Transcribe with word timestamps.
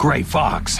Gray 0.00 0.22
Fox. 0.22 0.78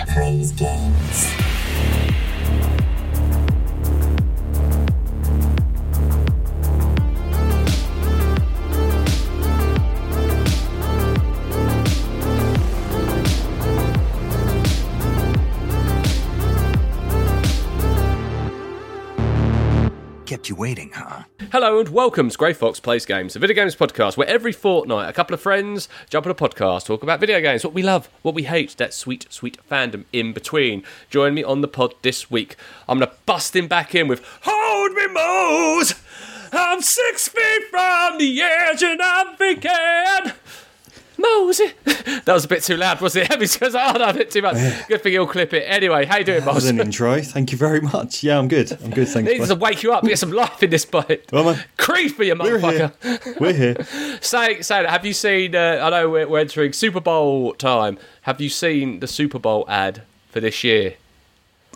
Kept 20.40 20.48
you 20.48 20.56
waiting, 20.56 20.90
huh? 20.94 21.24
Hello 21.52 21.80
and 21.80 21.90
welcome 21.90 22.30
to 22.30 22.38
Grey 22.38 22.54
Fox 22.54 22.80
Plays 22.80 23.04
Games, 23.04 23.36
a 23.36 23.38
video 23.38 23.54
games 23.54 23.76
podcast 23.76 24.16
where 24.16 24.26
every 24.26 24.52
fortnight 24.52 25.06
a 25.06 25.12
couple 25.12 25.34
of 25.34 25.40
friends 25.42 25.86
jump 26.08 26.24
on 26.24 26.32
a 26.32 26.34
podcast, 26.34 26.86
talk 26.86 27.02
about 27.02 27.20
video 27.20 27.42
games, 27.42 27.62
what 27.62 27.74
we 27.74 27.82
love, 27.82 28.08
what 28.22 28.34
we 28.34 28.44
hate, 28.44 28.74
that 28.78 28.94
sweet, 28.94 29.26
sweet 29.28 29.58
fandom 29.70 30.06
in 30.14 30.32
between. 30.32 30.82
Join 31.10 31.34
me 31.34 31.44
on 31.44 31.60
the 31.60 31.68
pod 31.68 31.92
this 32.00 32.30
week. 32.30 32.56
I'm 32.88 32.98
going 33.00 33.10
to 33.10 33.16
bust 33.26 33.54
him 33.54 33.68
back 33.68 33.94
in 33.94 34.08
with 34.08 34.24
Hold 34.44 34.92
Me 34.94 35.08
Mose! 35.08 35.92
I'm 36.54 36.80
six 36.80 37.28
feet 37.28 37.64
from 37.70 38.16
the 38.16 38.40
edge 38.40 38.82
and 38.82 39.02
I'm 39.02 39.36
thinking. 39.36 40.32
Mosey. 41.20 41.72
That 42.24 42.34
was 42.34 42.44
a 42.44 42.48
bit 42.48 42.62
too 42.62 42.76
loud, 42.76 43.00
wasn't 43.00 43.30
it? 43.30 43.38
Because 43.40 43.74
I 43.74 43.92
oh, 43.94 44.10
a 44.10 44.12
bit 44.12 44.30
too 44.30 44.42
much. 44.42 44.56
Good 44.88 45.02
thing 45.02 45.12
you'll 45.12 45.26
clip 45.26 45.52
it. 45.52 45.64
Anyway, 45.66 46.04
how 46.06 46.18
you 46.18 46.24
doing, 46.24 46.44
That 46.44 46.54
was 46.54 46.68
an 46.68 46.80
intro. 46.80 47.20
Thank 47.20 47.52
you 47.52 47.58
very 47.58 47.80
much. 47.80 48.22
Yeah, 48.22 48.38
I'm 48.38 48.48
good. 48.48 48.72
I'm 48.82 48.90
good. 48.90 49.08
Thanks. 49.08 49.30
Needs 49.30 49.48
to 49.48 49.54
wake 49.54 49.82
you 49.82 49.92
up, 49.92 50.04
get 50.04 50.18
some 50.18 50.32
life 50.32 50.62
in 50.62 50.70
this 50.70 50.84
bite. 50.84 51.30
Well, 51.32 51.44
man, 51.44 51.64
Creep 51.76 52.16
for 52.16 52.24
you, 52.24 52.34
we're 52.38 52.58
motherfucker. 52.58 52.92
here. 53.02 53.34
We're 53.40 53.52
here. 53.52 54.18
Say, 54.20 54.60
say, 54.62 54.86
have 54.86 55.04
you 55.04 55.12
seen? 55.12 55.54
Uh, 55.54 55.80
I 55.82 55.90
know 55.90 56.10
we're, 56.10 56.28
we're 56.28 56.38
entering 56.40 56.72
Super 56.72 57.00
Bowl 57.00 57.54
time. 57.54 57.98
Have 58.22 58.40
you 58.40 58.48
seen 58.48 59.00
the 59.00 59.06
Super 59.06 59.38
Bowl 59.38 59.64
ad 59.68 60.02
for 60.30 60.40
this 60.40 60.62
year? 60.64 60.94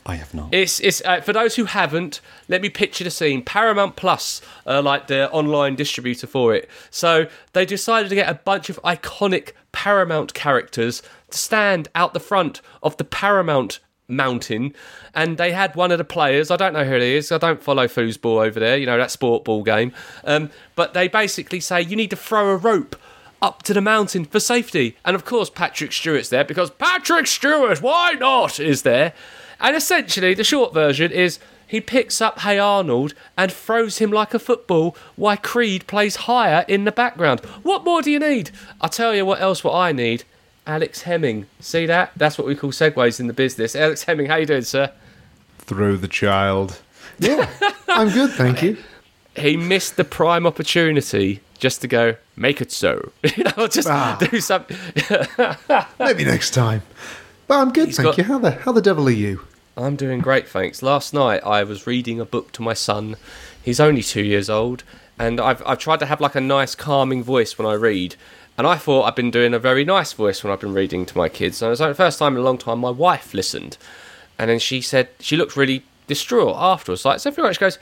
I 0.06 0.16
have 0.16 0.34
not. 0.34 0.52
It's 0.52 0.80
it's 0.80 1.02
uh, 1.04 1.20
for 1.23 1.32
those 1.32 1.56
who 1.56 1.65
haven't. 1.65 2.20
Let 2.48 2.60
me 2.60 2.68
picture 2.68 3.04
the 3.04 3.10
scene. 3.10 3.42
Paramount 3.42 3.96
Plus, 3.96 4.42
uh, 4.66 4.82
like 4.82 5.06
the 5.06 5.30
online 5.30 5.76
distributor 5.76 6.26
for 6.26 6.54
it. 6.54 6.68
So 6.90 7.26
they 7.54 7.65
decided 7.65 8.10
to 8.10 8.14
get 8.14 8.29
a 8.29 8.34
bunch 8.34 8.68
of 8.68 8.80
iconic 8.82 9.52
Paramount 9.73 10.34
characters 10.34 11.02
to 11.30 11.38
stand 11.38 11.88
out 11.95 12.12
the 12.12 12.20
front 12.20 12.60
of 12.82 12.96
the 12.98 13.04
Paramount 13.04 13.80
mountain, 14.06 14.74
and 15.14 15.38
they 15.38 15.52
had 15.52 15.74
one 15.74 15.90
of 15.90 15.96
the 15.96 16.04
players. 16.04 16.51
I 16.51 16.57
don't 16.57 16.74
know 16.74 16.84
who 16.84 16.96
it 16.96 17.02
is. 17.02 17.32
I 17.32 17.38
don't 17.38 17.62
follow 17.62 17.86
foosball 17.86 18.45
over 18.45 18.60
there. 18.60 18.76
You 18.76 18.84
know 18.84 18.98
that 18.98 19.10
sport 19.10 19.45
ball 19.45 19.62
game. 19.62 19.92
Um, 20.24 20.51
but 20.74 20.92
they 20.92 21.09
basically 21.09 21.60
say 21.60 21.80
you 21.80 21.96
need 21.96 22.10
to 22.10 22.16
throw 22.16 22.51
a 22.51 22.57
rope 22.57 22.96
up 23.40 23.62
to 23.62 23.74
the 23.74 23.80
mountain 23.80 24.24
for 24.24 24.40
safety. 24.40 24.96
And 25.04 25.14
of 25.14 25.24
course, 25.24 25.51
Patrick 25.51 25.92
Stewart's 25.92 26.29
there 26.29 26.45
because 26.45 26.70
Patrick 26.70 27.26
Stewart, 27.26 27.80
why 27.82 28.12
not, 28.12 28.60
is 28.60 28.82
there. 28.82 29.14
And 29.60 29.77
essentially, 29.77 30.35
the 30.35 30.45
short 30.45 30.74
version 30.74 31.10
is 31.13 31.38
he 31.66 31.80
picks 31.80 32.21
up 32.21 32.41
Hey 32.41 32.59
Arnold 32.59 33.15
and 33.37 33.51
throws 33.51 33.99
him 33.99 34.10
like 34.10 34.35
a 34.35 34.38
football 34.38 34.97
while 35.16 35.37
Creed 35.37 35.87
plays 35.87 36.16
higher 36.16 36.65
in 36.69 36.85
the 36.85 36.93
background. 36.93 37.41
What 37.63 37.85
more 37.85 38.02
do 38.02 38.10
you 38.10 38.19
need? 38.19 38.51
I'll 38.80 38.88
tell 38.91 39.15
you 39.15 39.25
what 39.25 39.41
else 39.41 39.65
what 39.65 39.75
I 39.75 39.93
need. 39.93 40.25
Alex 40.66 41.02
Hemming. 41.02 41.47
See 41.60 41.87
that? 41.87 42.13
That's 42.16 42.38
what 42.38 42.47
we 42.47 42.55
call 42.55 42.71
segues 42.71 43.21
in 43.21 43.27
the 43.27 43.32
business. 43.32 43.75
Alex 43.77 44.05
Hemming, 44.05 44.27
how 44.27 44.37
you 44.37 44.47
doing, 44.47 44.63
sir? 44.63 44.93
throw 45.59 45.97
the 45.97 46.09
child. 46.09 46.80
Yeah, 47.19 47.51
I'm 47.88 48.10
good, 48.10 48.30
thank 48.32 48.63
you. 48.63 48.77
He 49.37 49.57
missed 49.57 49.97
the 49.97 50.05
prime 50.05 50.47
opportunity 50.47 51.41
just 51.59 51.80
to 51.80 51.88
go, 51.88 52.16
make 52.37 52.60
it 52.60 52.71
so. 52.71 53.13
you 53.37 53.45
know, 53.45 53.66
just 53.66 53.88
Ah. 53.88 54.19
do 54.30 54.41
something. 54.41 54.77
Maybe 55.99 56.25
next 56.25 56.51
time. 56.51 56.82
But 57.46 57.59
I'm 57.59 57.73
good, 57.73 57.88
He's 57.88 57.96
thank 57.96 58.06
got- 58.09 58.18
you. 58.18 58.24
How 58.24 58.38
the 58.38 58.50
how 58.52 58.73
the 58.73 58.82
devil 58.82 59.06
are 59.06 59.10
you? 59.10 59.42
I'm 59.76 59.96
doing 59.96 60.20
great, 60.20 60.48
thanks. 60.48 60.82
Last 60.82 61.12
night 61.12 61.42
I 61.45 61.64
was 61.64 61.86
reading 61.86 62.20
a 62.20 62.24
book 62.24 62.52
to 62.52 62.62
my 62.62 62.74
son. 62.74 63.16
He's 63.62 63.80
only 63.80 64.03
two 64.03 64.22
years 64.22 64.48
old, 64.48 64.84
and 65.19 65.41
I've, 65.41 65.62
I've 65.66 65.78
tried 65.80 65.98
to 66.00 66.06
have 66.06 66.20
like 66.20 66.36
a 66.36 66.41
nice, 66.41 66.74
calming 66.74 67.24
voice 67.24 67.58
when 67.58 67.66
I 67.66 67.72
read. 67.74 68.14
And 68.56 68.69
I 68.69 68.76
thought 68.76 69.02
I've 69.02 69.16
been 69.16 69.32
doing 69.32 69.52
a 69.52 69.58
very 69.58 69.84
nice 69.84 70.12
voice 70.12 70.44
when 70.44 70.52
I've 70.52 70.60
been 70.60 70.74
reading 70.74 71.04
to 71.06 71.16
my 71.19 71.28
kids. 71.28 71.60
And 71.60 71.66
it 71.66 71.70
was 71.70 71.80
like 71.80 71.91
the 71.91 71.94
first 71.96 72.20
time 72.20 72.34
in 72.34 72.38
a 72.41 72.44
long 72.44 72.56
time 72.56 72.78
my 72.78 72.91
wife 72.91 73.34
listened. 73.34 73.76
And 74.38 74.48
then 74.48 74.60
she 74.60 74.80
said, 74.80 75.08
she 75.19 75.36
looked 75.36 75.56
really 75.56 75.82
distraught 76.06 76.54
afterwards. 76.56 77.04
Like, 77.04 77.19
so 77.19 77.30
everyone 77.30 77.52
she 77.52 77.58
goes, 77.58 77.78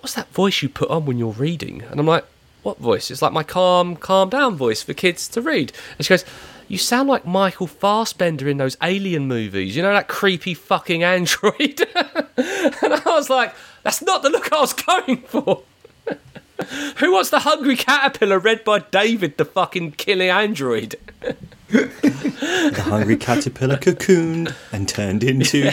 What's 0.00 0.14
that 0.14 0.32
voice 0.32 0.62
you 0.62 0.68
put 0.68 0.90
on 0.90 1.06
when 1.06 1.16
you're 1.18 1.30
reading? 1.32 1.82
And 1.90 2.00
I'm 2.00 2.06
like, 2.06 2.24
What 2.64 2.78
voice? 2.78 3.08
It's 3.08 3.22
like 3.22 3.32
my 3.32 3.44
calm, 3.44 3.94
calm 3.94 4.30
down 4.30 4.56
voice 4.56 4.82
for 4.82 4.94
kids 4.94 5.28
to 5.28 5.40
read. 5.40 5.72
And 5.96 6.04
she 6.04 6.10
goes, 6.10 6.24
You 6.68 6.76
sound 6.76 7.08
like 7.08 7.26
Michael 7.26 7.66
Fassbender 7.66 8.46
in 8.46 8.58
those 8.58 8.76
alien 8.82 9.26
movies. 9.26 9.74
You 9.74 9.82
know, 9.82 9.92
that 9.92 10.06
creepy 10.06 10.52
fucking 10.52 11.02
android? 11.02 11.80
and 12.36 12.94
I 12.94 13.02
was 13.06 13.30
like, 13.30 13.54
That's 13.82 14.02
not 14.02 14.22
the 14.22 14.28
look 14.28 14.52
I 14.52 14.60
was 14.60 14.74
going 14.74 15.22
for. 15.22 15.62
Who 16.98 17.12
wants 17.12 17.30
the 17.30 17.40
hungry 17.40 17.76
caterpillar 17.76 18.38
read 18.38 18.64
by 18.64 18.80
David, 18.80 19.38
the 19.38 19.46
fucking 19.46 19.92
killing 19.92 20.28
android? 20.28 20.96
The 21.70 22.82
hungry 22.82 23.18
caterpillar 23.18 23.76
cocooned 23.76 24.54
and 24.72 24.88
turned 24.88 25.22
into 25.22 25.70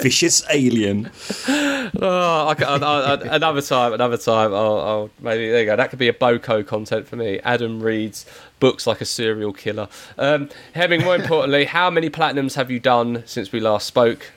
vicious 0.00 0.44
alien. 0.48 1.10
Oh, 1.48 2.54
I, 2.56 2.64
I, 2.64 2.76
I, 2.76 3.34
another 3.34 3.60
time, 3.60 3.92
another 3.92 4.16
time. 4.16 4.54
I'll, 4.54 4.78
I'll 4.78 5.10
maybe 5.20 5.50
there 5.50 5.60
you 5.60 5.66
go. 5.66 5.74
That 5.74 5.90
could 5.90 5.98
be 5.98 6.06
a 6.06 6.12
Boko 6.12 6.62
content 6.62 7.08
for 7.08 7.16
me. 7.16 7.40
Adam 7.40 7.82
reads 7.82 8.24
books 8.62 8.86
like 8.86 9.00
a 9.00 9.04
serial 9.04 9.52
killer. 9.52 9.88
Um, 10.16 10.48
Hemming, 10.76 11.02
more 11.02 11.16
importantly, 11.16 11.64
how 11.78 11.90
many 11.90 12.08
platinums 12.08 12.54
have 12.54 12.70
you 12.70 12.78
done 12.78 13.24
since 13.26 13.50
we 13.50 13.58
last 13.58 13.88
spoke? 13.88 14.30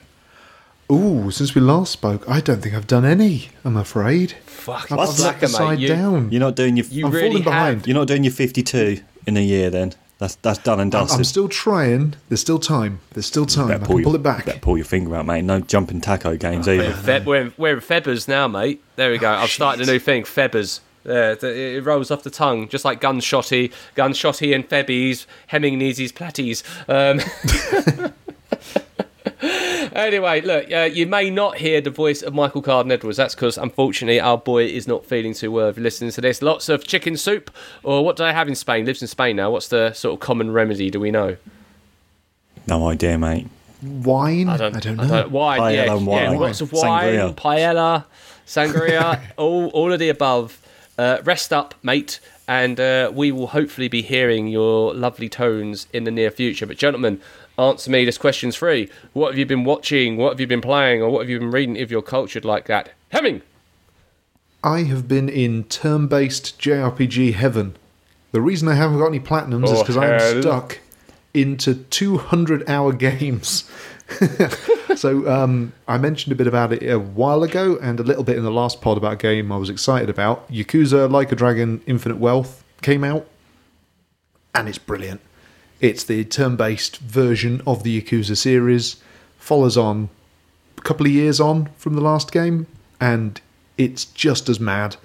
Ooh, 0.90 1.30
since 1.30 1.54
we 1.54 1.60
last 1.60 1.92
spoke, 1.92 2.28
I 2.28 2.40
don't 2.40 2.60
think 2.60 2.74
I've 2.74 2.88
done 2.88 3.04
any. 3.04 3.50
I'm 3.64 3.76
afraid. 3.76 4.32
Fuck, 4.46 4.90
I'm 4.90 4.98
you 4.98 5.04
I'm 5.04 5.10
slacker, 5.10 5.46
upside 5.46 5.78
mate. 5.78 5.82
You, 5.82 5.88
down. 5.88 6.32
You're 6.32 6.40
not 6.40 6.56
doing 6.56 6.76
your. 6.76 6.86
you 6.86 7.06
I'm 7.06 7.12
really 7.12 7.28
falling 7.28 7.44
behind. 7.44 7.76
have. 7.78 7.86
You're 7.86 7.94
not 7.96 8.08
doing 8.08 8.24
your 8.24 8.32
52 8.32 9.00
in 9.28 9.36
a 9.36 9.40
year. 9.40 9.70
Then 9.70 9.94
that's 10.18 10.34
that's 10.36 10.58
done 10.58 10.80
and 10.80 10.92
I'm, 10.92 11.02
dusted. 11.02 11.18
I'm 11.18 11.24
still 11.24 11.48
trying. 11.48 12.16
There's 12.28 12.40
still 12.40 12.58
time. 12.58 12.98
There's 13.12 13.26
still 13.26 13.46
time. 13.46 13.66
I 13.66 13.68
Better 13.74 13.86
can 13.86 13.96
your- 13.98 14.04
pull 14.04 14.14
it 14.16 14.24
back. 14.24 14.46
Better 14.46 14.58
pull 14.58 14.76
your 14.76 14.86
finger 14.86 15.14
out, 15.14 15.26
mate. 15.26 15.42
No 15.42 15.60
jumping 15.60 16.00
taco 16.00 16.36
games 16.36 16.66
We're, 16.66 16.82
either. 16.82 17.12
in 17.18 17.24
we're, 17.24 17.40
in, 17.42 17.54
we're 17.56 17.74
in 17.74 17.80
Febbers 17.80 18.26
now, 18.26 18.48
mate. 18.48 18.82
There 18.96 19.12
we 19.12 19.18
go. 19.18 19.30
I've 19.30 19.50
started 19.50 19.88
a 19.88 19.92
new 19.92 20.00
thing, 20.00 20.24
Febbers. 20.24 20.80
Yeah, 21.06 21.32
it, 21.32 21.44
it 21.44 21.84
rolls 21.84 22.10
off 22.10 22.24
the 22.24 22.30
tongue, 22.30 22.68
just 22.68 22.84
like 22.84 23.00
Gunshotty, 23.00 23.72
Gunshotty 23.94 24.54
and 24.54 24.68
Febbies, 24.68 25.26
Hemming 25.46 25.78
needs 25.78 26.00
platties. 26.12 26.64
Um, 26.88 27.20
anyway, 29.92 30.40
look, 30.40 30.70
uh, 30.72 30.88
you 30.92 31.06
may 31.06 31.30
not 31.30 31.58
hear 31.58 31.80
the 31.80 31.90
voice 31.90 32.22
of 32.22 32.34
Michael 32.34 32.62
Carden 32.62 32.90
Edwards. 32.90 33.16
That's 33.16 33.34
because, 33.34 33.56
unfortunately, 33.56 34.18
our 34.18 34.36
boy 34.36 34.64
is 34.64 34.88
not 34.88 35.06
feeling 35.06 35.32
too 35.34 35.52
well. 35.52 35.68
If 35.68 35.76
you're 35.76 35.84
listening 35.84 36.10
to 36.12 36.20
this, 36.20 36.42
lots 36.42 36.68
of 36.68 36.84
chicken 36.86 37.16
soup, 37.16 37.50
or 37.84 38.04
what 38.04 38.16
do 38.16 38.24
they 38.24 38.32
have 38.32 38.48
in 38.48 38.54
Spain? 38.54 38.84
Lives 38.84 39.00
in 39.02 39.08
Spain 39.08 39.36
now. 39.36 39.50
What's 39.50 39.68
the 39.68 39.92
sort 39.92 40.14
of 40.14 40.20
common 40.20 40.52
remedy? 40.52 40.90
Do 40.90 40.98
we 40.98 41.10
know? 41.10 41.36
No 42.66 42.88
idea, 42.88 43.16
mate. 43.16 43.46
Wine? 43.82 44.48
I 44.48 44.56
don't, 44.56 44.72
know. 44.96 45.28
Wine, 45.28 45.60
Paella 45.60 45.74
yeah, 45.74 45.94
and 45.94 46.06
yeah, 46.06 46.30
wine. 46.30 46.40
lots 46.40 46.60
of 46.60 46.72
wine, 46.72 47.14
Sangria. 47.14 47.34
paella, 47.34 48.04
sangria, 48.46 49.20
all, 49.36 49.68
all 49.68 49.92
of 49.92 49.98
the 49.98 50.08
above. 50.08 50.60
Uh, 50.98 51.18
rest 51.24 51.52
up, 51.52 51.74
mate, 51.82 52.20
and 52.48 52.80
uh, 52.80 53.10
we 53.14 53.30
will 53.30 53.48
hopefully 53.48 53.88
be 53.88 54.02
hearing 54.02 54.48
your 54.48 54.94
lovely 54.94 55.28
tones 55.28 55.86
in 55.92 56.04
the 56.04 56.10
near 56.10 56.30
future. 56.30 56.66
But, 56.66 56.78
gentlemen, 56.78 57.20
answer 57.58 57.90
me. 57.90 58.04
This 58.04 58.16
question's 58.18 58.56
free. 58.56 58.88
What 59.12 59.28
have 59.32 59.38
you 59.38 59.44
been 59.46 59.64
watching? 59.64 60.16
What 60.16 60.30
have 60.30 60.40
you 60.40 60.46
been 60.46 60.60
playing? 60.62 61.02
Or 61.02 61.10
what 61.10 61.20
have 61.20 61.28
you 61.28 61.38
been 61.38 61.50
reading 61.50 61.76
if 61.76 61.90
you're 61.90 62.02
cultured 62.02 62.44
like 62.44 62.66
that? 62.66 62.92
Hemming! 63.10 63.42
I 64.64 64.82
have 64.84 65.06
been 65.06 65.28
in 65.28 65.64
turn-based 65.64 66.58
JRPG 66.58 67.34
heaven. 67.34 67.76
The 68.32 68.40
reason 68.40 68.66
I 68.68 68.74
haven't 68.74 68.98
got 68.98 69.06
any 69.06 69.20
platinums 69.20 69.64
is 69.64 69.70
Oh, 69.72 69.82
because. 69.82 69.96
I'm 69.96 70.42
stuck 70.42 70.78
into 71.36 71.74
200-hour 71.74 72.92
games. 72.94 73.70
so 74.96 75.28
um, 75.30 75.72
I 75.86 75.98
mentioned 75.98 76.32
a 76.32 76.36
bit 76.36 76.46
about 76.46 76.72
it 76.72 76.88
a 76.88 76.98
while 76.98 77.42
ago, 77.42 77.78
and 77.80 78.00
a 78.00 78.02
little 78.02 78.24
bit 78.24 78.36
in 78.36 78.44
the 78.44 78.50
last 78.50 78.80
pod 78.80 78.96
about 78.96 79.14
a 79.14 79.16
game 79.16 79.52
I 79.52 79.56
was 79.56 79.68
excited 79.68 80.08
about. 80.08 80.50
Yakuza 80.50 81.10
Like 81.10 81.32
a 81.32 81.36
Dragon 81.36 81.82
Infinite 81.86 82.18
Wealth 82.18 82.64
came 82.82 83.04
out, 83.04 83.26
and 84.54 84.68
it's 84.68 84.78
brilliant. 84.78 85.20
It's 85.80 86.04
the 86.04 86.24
turn-based 86.24 86.98
version 86.98 87.60
of 87.66 87.82
the 87.82 88.00
Yakuza 88.00 88.36
series. 88.36 88.96
Follows 89.38 89.76
on 89.76 90.08
a 90.78 90.80
couple 90.80 91.06
of 91.06 91.12
years 91.12 91.40
on 91.40 91.68
from 91.76 91.94
the 91.94 92.00
last 92.00 92.32
game, 92.32 92.66
and 93.00 93.40
it's 93.76 94.04
just 94.04 94.48
as 94.48 94.58
mad. 94.58 94.96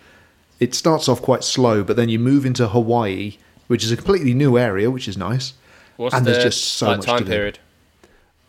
It 0.60 0.76
starts 0.76 1.10
off 1.10 1.22
quite 1.22 1.44
slow, 1.44 1.84
but 1.84 1.96
then 1.96 2.08
you 2.08 2.20
move 2.20 2.46
into 2.46 2.68
Hawaii, 2.70 3.38
which 3.68 3.84
is 3.84 3.92
a 3.92 3.98
completely 3.98 4.34
new 4.34 4.58
area, 4.58 4.92
which 4.92 5.08
is 5.08 5.18
nice. 5.18 5.54
What's 6.02 6.16
and 6.16 6.26
the 6.26 6.32
there's 6.32 6.44
just 6.44 6.64
so 6.64 6.88
like, 6.88 6.98
much 6.98 7.06
time 7.06 7.20
to 7.20 7.26
do. 7.26 7.30
period? 7.30 7.60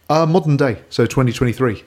Uh, 0.08 0.24
modern 0.24 0.56
day, 0.56 0.78
so 0.88 1.04
2023. 1.04 1.84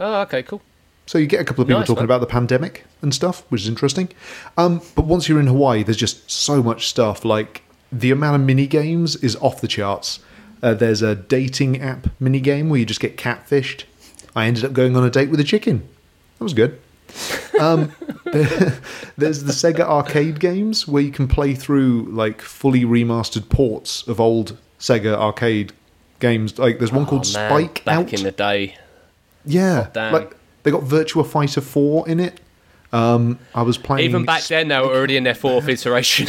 Oh, 0.00 0.20
okay, 0.20 0.42
cool. 0.42 0.60
So 1.06 1.16
you 1.16 1.26
get 1.26 1.40
a 1.40 1.44
couple 1.44 1.62
of 1.62 1.68
people 1.68 1.80
Nice, 1.80 1.86
talking 1.86 2.02
man. 2.02 2.04
about 2.04 2.20
the 2.20 2.26
pandemic 2.26 2.84
and 3.00 3.14
stuff, 3.14 3.42
which 3.48 3.62
is 3.62 3.68
interesting. 3.68 4.10
Um, 4.58 4.82
but 4.94 5.06
once 5.06 5.26
you're 5.26 5.40
in 5.40 5.46
Hawaii, 5.46 5.82
there's 5.82 5.96
just 5.96 6.30
so 6.30 6.62
much 6.62 6.88
stuff. 6.88 7.24
Like 7.24 7.62
the 7.90 8.10
amount 8.10 8.36
of 8.42 8.46
mini 8.46 8.66
games 8.66 9.16
is 9.16 9.34
off 9.36 9.62
the 9.62 9.68
charts. 9.68 10.20
Uh, 10.62 10.74
there's 10.74 11.00
a 11.00 11.14
dating 11.14 11.80
app 11.80 12.08
mini 12.20 12.40
game 12.40 12.68
where 12.68 12.78
you 12.78 12.84
just 12.84 13.00
get 13.00 13.16
catfished. 13.16 13.84
I 14.36 14.44
ended 14.44 14.62
up 14.62 14.74
going 14.74 14.94
on 14.94 15.04
a 15.04 15.10
date 15.10 15.30
with 15.30 15.40
a 15.40 15.44
chicken. 15.44 15.88
That 16.38 16.44
was 16.44 16.52
good. 16.52 16.78
Um, 17.58 17.92
there's 19.16 19.44
the 19.44 19.52
Sega 19.52 19.80
arcade 19.80 20.38
games 20.38 20.86
where 20.86 21.02
you 21.02 21.10
can 21.10 21.28
play 21.28 21.54
through 21.54 22.08
like 22.10 22.42
fully 22.42 22.84
remastered 22.84 23.48
ports 23.48 24.06
of 24.06 24.20
old 24.20 24.58
Sega 24.78 25.14
arcade 25.16 25.72
games. 26.20 26.58
Like 26.58 26.78
there's 26.78 26.92
one 26.92 27.06
called 27.06 27.26
Oh, 27.28 27.32
man, 27.38 27.50
Spike 27.50 27.84
back 27.84 27.98
Out. 27.98 28.12
in 28.12 28.22
the 28.22 28.30
day. 28.32 28.76
yeah, 29.44 29.88
damn. 29.92 30.12
like 30.12 30.36
they 30.62 30.70
got 30.70 30.82
Virtua 30.82 31.26
Fighter 31.26 31.60
4 31.60 32.08
in 32.08 32.20
it. 32.20 32.40
Um, 32.92 33.38
I 33.54 33.62
was 33.62 33.76
playing 33.78 34.04
Even 34.08 34.24
back 34.24 34.44
then, 34.44 34.68
they 34.68 34.78
were 34.78 34.86
already 34.86 35.16
in 35.16 35.24
their 35.24 35.34
fourth 35.34 35.68
iteration. 35.68 36.28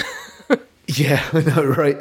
Yeah, 0.87 1.23
I 1.33 1.41
know, 1.41 1.63
right? 1.63 1.97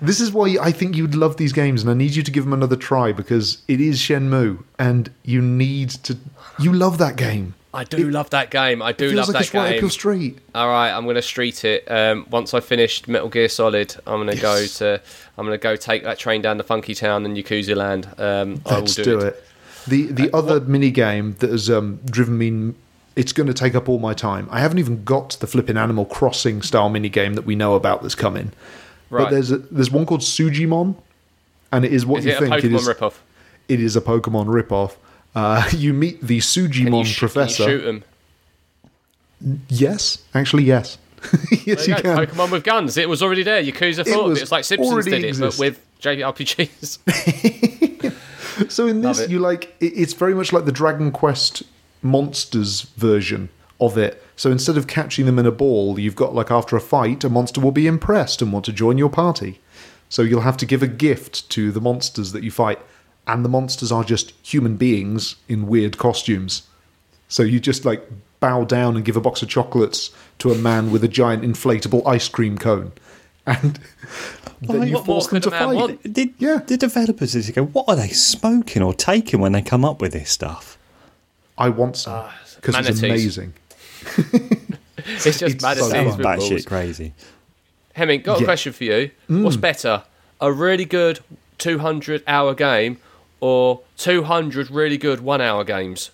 This 0.00 0.20
is 0.20 0.32
why 0.32 0.56
I 0.60 0.72
think 0.72 0.96
you'd 0.96 1.14
love 1.14 1.36
these 1.36 1.52
games, 1.52 1.80
and 1.82 1.90
I 1.90 1.94
need 1.94 2.16
you 2.16 2.22
to 2.24 2.30
give 2.30 2.42
them 2.44 2.52
another 2.52 2.74
try 2.76 3.12
because 3.12 3.62
it 3.68 3.80
is 3.80 4.00
Shenmue, 4.00 4.64
and 4.80 5.10
you 5.22 5.40
need 5.40 5.90
to. 5.90 6.18
You 6.58 6.72
love 6.72 6.98
that 6.98 7.14
game. 7.16 7.54
I 7.74 7.84
do 7.84 8.10
love 8.10 8.30
that 8.30 8.50
game. 8.50 8.82
I 8.82 8.92
do 8.92 9.10
love 9.12 9.28
like 9.28 9.32
that 9.34 9.42
it's 9.42 9.54
right 9.54 9.64
up 9.64 9.70
game. 9.70 9.80
your 9.80 9.90
street. 9.90 10.38
All 10.54 10.68
right, 10.68 10.90
I'm 10.92 11.06
gonna 11.06 11.22
street 11.22 11.64
it. 11.64 11.90
Um, 11.90 12.26
once 12.30 12.52
I 12.52 12.60
finished 12.60 13.08
Metal 13.08 13.28
Gear 13.30 13.48
Solid, 13.48 13.94
I'm 14.06 14.18
gonna 14.20 14.36
go 14.36 14.66
to. 14.66 15.00
I'm 15.38 15.46
gonna 15.46 15.56
go 15.58 15.76
take 15.76 16.04
that 16.04 16.18
train 16.18 16.42
down 16.42 16.58
to 16.58 16.62
Funky 16.64 16.94
Town 16.94 17.24
and 17.24 17.36
Yakuza 17.36 17.74
Land. 17.74 18.06
Um, 18.18 18.60
I 18.66 18.74
will 18.74 18.80
Let's 18.80 18.94
do, 18.96 19.04
do 19.04 19.18
it. 19.20 19.26
it. 19.28 19.44
The 19.86 20.06
the 20.12 20.36
other 20.36 20.60
mini 20.60 20.90
game 20.90 21.34
that 21.38 21.50
has 21.50 21.70
um, 21.70 22.00
driven 22.04 22.36
me. 22.38 22.74
It's 23.14 23.34
going 23.34 23.46
to 23.46 23.52
take 23.52 23.74
up 23.74 23.90
all 23.90 23.98
my 23.98 24.14
time. 24.14 24.48
I 24.50 24.60
haven't 24.60 24.78
even 24.78 25.04
got 25.04 25.28
to 25.30 25.40
the 25.40 25.46
flipping 25.46 25.76
Animal 25.76 26.06
Crossing 26.06 26.62
style 26.62 26.88
mini 26.88 27.10
game 27.10 27.34
that 27.34 27.44
we 27.44 27.54
know 27.54 27.74
about 27.74 28.00
that's 28.00 28.14
coming. 28.14 28.52
Right. 29.10 29.24
But 29.24 29.30
there's 29.32 29.50
a, 29.50 29.58
there's 29.58 29.90
one 29.90 30.06
called 30.06 30.22
Sujimon, 30.22 30.94
and 31.70 31.84
it 31.84 31.92
is 31.92 32.06
what 32.06 32.20
Is 32.20 32.24
you 32.24 32.30
it 32.30 32.36
a 32.36 32.40
think 32.40 32.52
Pokemon 32.54 32.64
it 32.64 32.72
is. 32.72 32.88
ripoff? 32.88 33.14
It 33.68 33.80
is 33.80 33.96
a 33.96 34.00
Pokemon 34.00 34.46
ripoff. 34.46 34.96
Uh, 35.34 35.68
you 35.72 35.92
meet 35.92 36.20
the 36.22 36.38
Sujimon 36.38 36.70
sh- 36.72 36.80
can 36.82 36.92
you 36.92 37.14
professor. 37.14 37.64
shoot 37.64 37.80
them? 37.82 38.04
Yes, 39.68 40.18
actually, 40.34 40.64
yes. 40.64 40.98
yes, 41.64 41.86
you 41.86 41.94
you 41.94 42.02
can. 42.02 42.16
Pokemon 42.16 42.50
with 42.50 42.64
guns. 42.64 42.96
It 42.96 43.08
was 43.08 43.22
already 43.22 43.42
there. 43.42 43.62
Yakuza 43.62 44.04
thought 44.06 44.28
was 44.28 44.38
it. 44.38 44.42
It's 44.42 44.52
like 44.52 44.64
Simpsons 44.64 45.04
did 45.04 45.24
it, 45.24 45.38
but 45.38 45.58
with 45.58 45.80
JRPGs. 46.00 46.98
So 48.68 48.86
in 48.86 49.00
this, 49.00 49.28
you 49.28 49.38
like 49.38 49.74
it, 49.80 49.92
it's 49.96 50.12
very 50.12 50.34
much 50.34 50.52
like 50.52 50.66
the 50.66 50.72
Dragon 50.72 51.10
Quest 51.10 51.62
monsters 52.02 52.82
version 52.82 53.48
of 53.80 53.96
it. 53.96 54.22
So 54.36 54.50
instead 54.50 54.76
of 54.76 54.86
catching 54.86 55.26
them 55.26 55.38
in 55.38 55.46
a 55.46 55.50
ball, 55.50 55.98
you've 55.98 56.16
got 56.16 56.34
like 56.34 56.50
after 56.50 56.76
a 56.76 56.80
fight, 56.80 57.24
a 57.24 57.30
monster 57.30 57.60
will 57.60 57.72
be 57.72 57.86
impressed 57.86 58.42
and 58.42 58.52
want 58.52 58.64
to 58.66 58.72
join 58.72 58.98
your 58.98 59.08
party. 59.08 59.60
So 60.08 60.22
you'll 60.22 60.42
have 60.42 60.58
to 60.58 60.66
give 60.66 60.82
a 60.82 60.86
gift 60.86 61.48
to 61.50 61.72
the 61.72 61.80
monsters 61.80 62.32
that 62.32 62.42
you 62.42 62.50
fight, 62.50 62.78
and 63.26 63.44
the 63.44 63.48
monsters 63.48 63.92
are 63.92 64.04
just 64.04 64.32
human 64.42 64.76
beings 64.76 65.36
in 65.48 65.66
weird 65.66 65.98
costumes. 65.98 66.62
So 67.28 67.42
you 67.42 67.60
just 67.60 67.84
like 67.84 68.06
bow 68.40 68.64
down 68.64 68.96
and 68.96 69.04
give 69.04 69.16
a 69.16 69.20
box 69.20 69.42
of 69.42 69.48
chocolates 69.48 70.10
to 70.38 70.50
a 70.50 70.54
man 70.56 70.90
with 70.90 71.04
a 71.04 71.08
giant 71.08 71.42
inflatable 71.44 72.04
ice 72.06 72.28
cream 72.28 72.58
cone, 72.58 72.92
and 73.46 73.78
then 74.60 74.86
you 74.88 74.94
What 74.94 75.06
force 75.06 75.26
them 75.28 75.40
to 75.42 75.50
fight. 75.50 75.74
want? 75.74 76.12
Did 76.12 76.34
Yeah. 76.38 76.58
the 76.66 76.76
developers 76.76 77.32
just 77.32 77.52
go? 77.54 77.64
What 77.64 77.88
are 77.88 77.96
they 77.96 78.08
smoking 78.08 78.82
or 78.82 78.92
taking 78.94 79.40
when 79.40 79.52
they 79.52 79.62
come 79.62 79.84
up 79.84 80.00
with 80.00 80.12
this 80.12 80.30
stuff? 80.30 80.76
I 81.58 81.68
want 81.68 81.96
some 81.96 82.26
because 82.56 82.76
it's 82.88 83.02
Ah, 83.02 83.06
amazing. 83.06 83.54
It's 85.04 85.24
just 85.24 85.42
It's 85.42 85.62
mad 85.62 85.78
as 85.78 85.88
so 85.88 85.94
hell 85.94 86.08
fun. 86.10 86.18
with 86.18 86.26
Batshit 86.26 86.48
balls. 86.50 86.64
crazy. 86.66 87.12
Hemming, 87.94 88.22
got 88.22 88.36
a 88.36 88.40
Yeah. 88.40 88.42
Mm. 88.42 88.46
question 88.46 88.72
for 88.72 88.84
you. 88.84 89.10
What's 89.28 89.56
better, 89.56 90.02
a 90.40 90.52
really 90.52 90.84
good 90.84 91.20
200 91.58 92.22
hour 92.26 92.54
game 92.54 92.98
or 93.42 93.80
200 93.98 94.70
really 94.70 94.96
good 94.96 95.20
one 95.20 95.40
hour 95.42 95.64
games? 95.64 96.10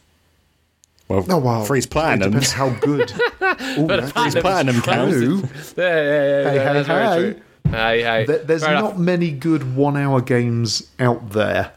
Well, 1.09 1.25
Oh 1.29 1.39
wow! 1.39 1.65
freeze 1.65 1.85
It 1.87 1.91
platinum. 1.91 2.31
depends 2.31 2.53
how 2.53 2.71
good. 2.71 3.11
Ooh, 3.79 3.87
that 3.87 4.11
platinum 4.13 4.27
is 4.27 4.35
platinum 4.35 4.83
counts. 4.83 5.75
Yeah, 5.77 5.85
yeah, 5.85 5.95
yeah. 5.95 6.51
Hey, 6.51 6.57
yeah, 6.57 6.65
hey, 6.65 6.73
that's 6.75 6.87
very 6.89 7.05
hey. 7.07 7.33
true. 7.33 7.43
Hey, 7.71 8.03
hey. 8.03 8.25
There- 8.27 8.39
There's 8.45 8.65
Fair 8.65 8.75
not 8.75 8.85
enough. 8.85 8.99
many 8.99 9.31
good 9.31 9.75
one-hour 9.77 10.21
games 10.23 10.91
out 10.99 11.31
there. 11.31 11.73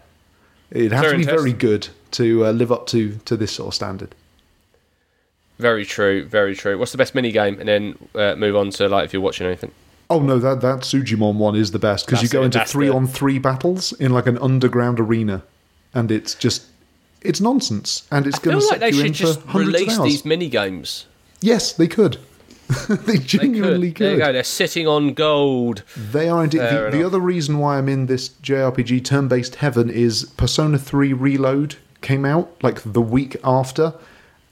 It 0.72 0.92
has 0.92 1.02
Fair 1.02 1.12
to 1.12 1.18
be 1.18 1.24
very 1.24 1.54
good 1.54 1.88
to 2.12 2.46
uh, 2.48 2.52
live 2.52 2.72
up 2.72 2.88
to 2.88 3.18
to 3.26 3.38
this 3.38 3.52
sort 3.54 3.68
of 3.70 3.74
standard. 3.74 4.16
Very 5.60 5.86
true, 5.86 6.26
very 6.26 6.56
true. 6.56 6.78
What's 6.78 6.92
the 6.92 6.98
best 6.98 7.14
mini 7.16 7.32
game? 7.32 7.60
And 7.60 7.68
then 7.70 7.98
uh, 8.16 8.36
move 8.36 8.56
on 8.56 8.70
to 8.72 8.90
like 8.90 9.06
if 9.06 9.14
you're 9.14 9.22
watching 9.22 9.46
anything. 9.48 9.72
Oh 10.12 10.20
no, 10.20 10.40
that 10.40 10.60
that 10.60 10.80
Sujimon 10.80 11.36
one 11.36 11.56
is 11.56 11.72
the 11.72 11.80
best 11.80 12.06
because 12.06 12.22
you 12.22 12.28
go 12.28 12.42
it, 12.42 12.46
into 12.46 12.66
three 12.66 12.88
the- 12.88 12.94
on 12.94 13.08
three 13.08 13.40
battles 13.40 13.94
in 13.94 14.12
like 14.12 14.28
an 14.28 14.38
underground 14.40 15.00
arena, 15.00 15.44
and 15.94 16.12
it's 16.12 16.36
just 16.36 16.66
it's 17.22 17.40
nonsense, 17.40 18.06
and 18.12 18.28
it's 18.28 18.38
going 18.38 18.60
to 18.60 18.66
like 18.66 18.74
set 18.74 18.80
they 18.82 18.90
you 18.90 19.06
in 19.06 19.14
should 19.14 19.26
just 19.26 19.40
release 19.54 19.98
these 20.00 20.26
mini 20.26 20.50
games. 20.50 21.06
Yes, 21.40 21.72
they 21.72 21.88
could. 21.88 22.18
they 22.90 22.96
They 22.96 23.18
genuinely 23.20 23.94
could. 23.94 24.06
There 24.06 24.14
you 24.14 24.20
go. 24.20 24.34
They're 24.34 24.44
sitting 24.44 24.86
on 24.86 25.14
gold. 25.14 25.84
They 25.96 26.28
are 26.28 26.44
indeed. 26.44 26.60
The, 26.60 26.90
the 26.92 27.04
other 27.04 27.20
reason 27.20 27.58
why 27.58 27.78
I'm 27.78 27.88
in 27.88 28.08
this 28.08 28.30
JRPG 28.30 29.06
turn 29.06 29.30
based 29.30 29.56
heaven 29.56 29.90
is 29.90 30.26
Persona 30.36 30.78
3 30.78 31.14
Reload 31.14 31.76
came 32.02 32.26
out 32.26 32.52
like 32.62 32.82
the 32.84 33.02
week 33.02 33.38
after, 33.46 33.94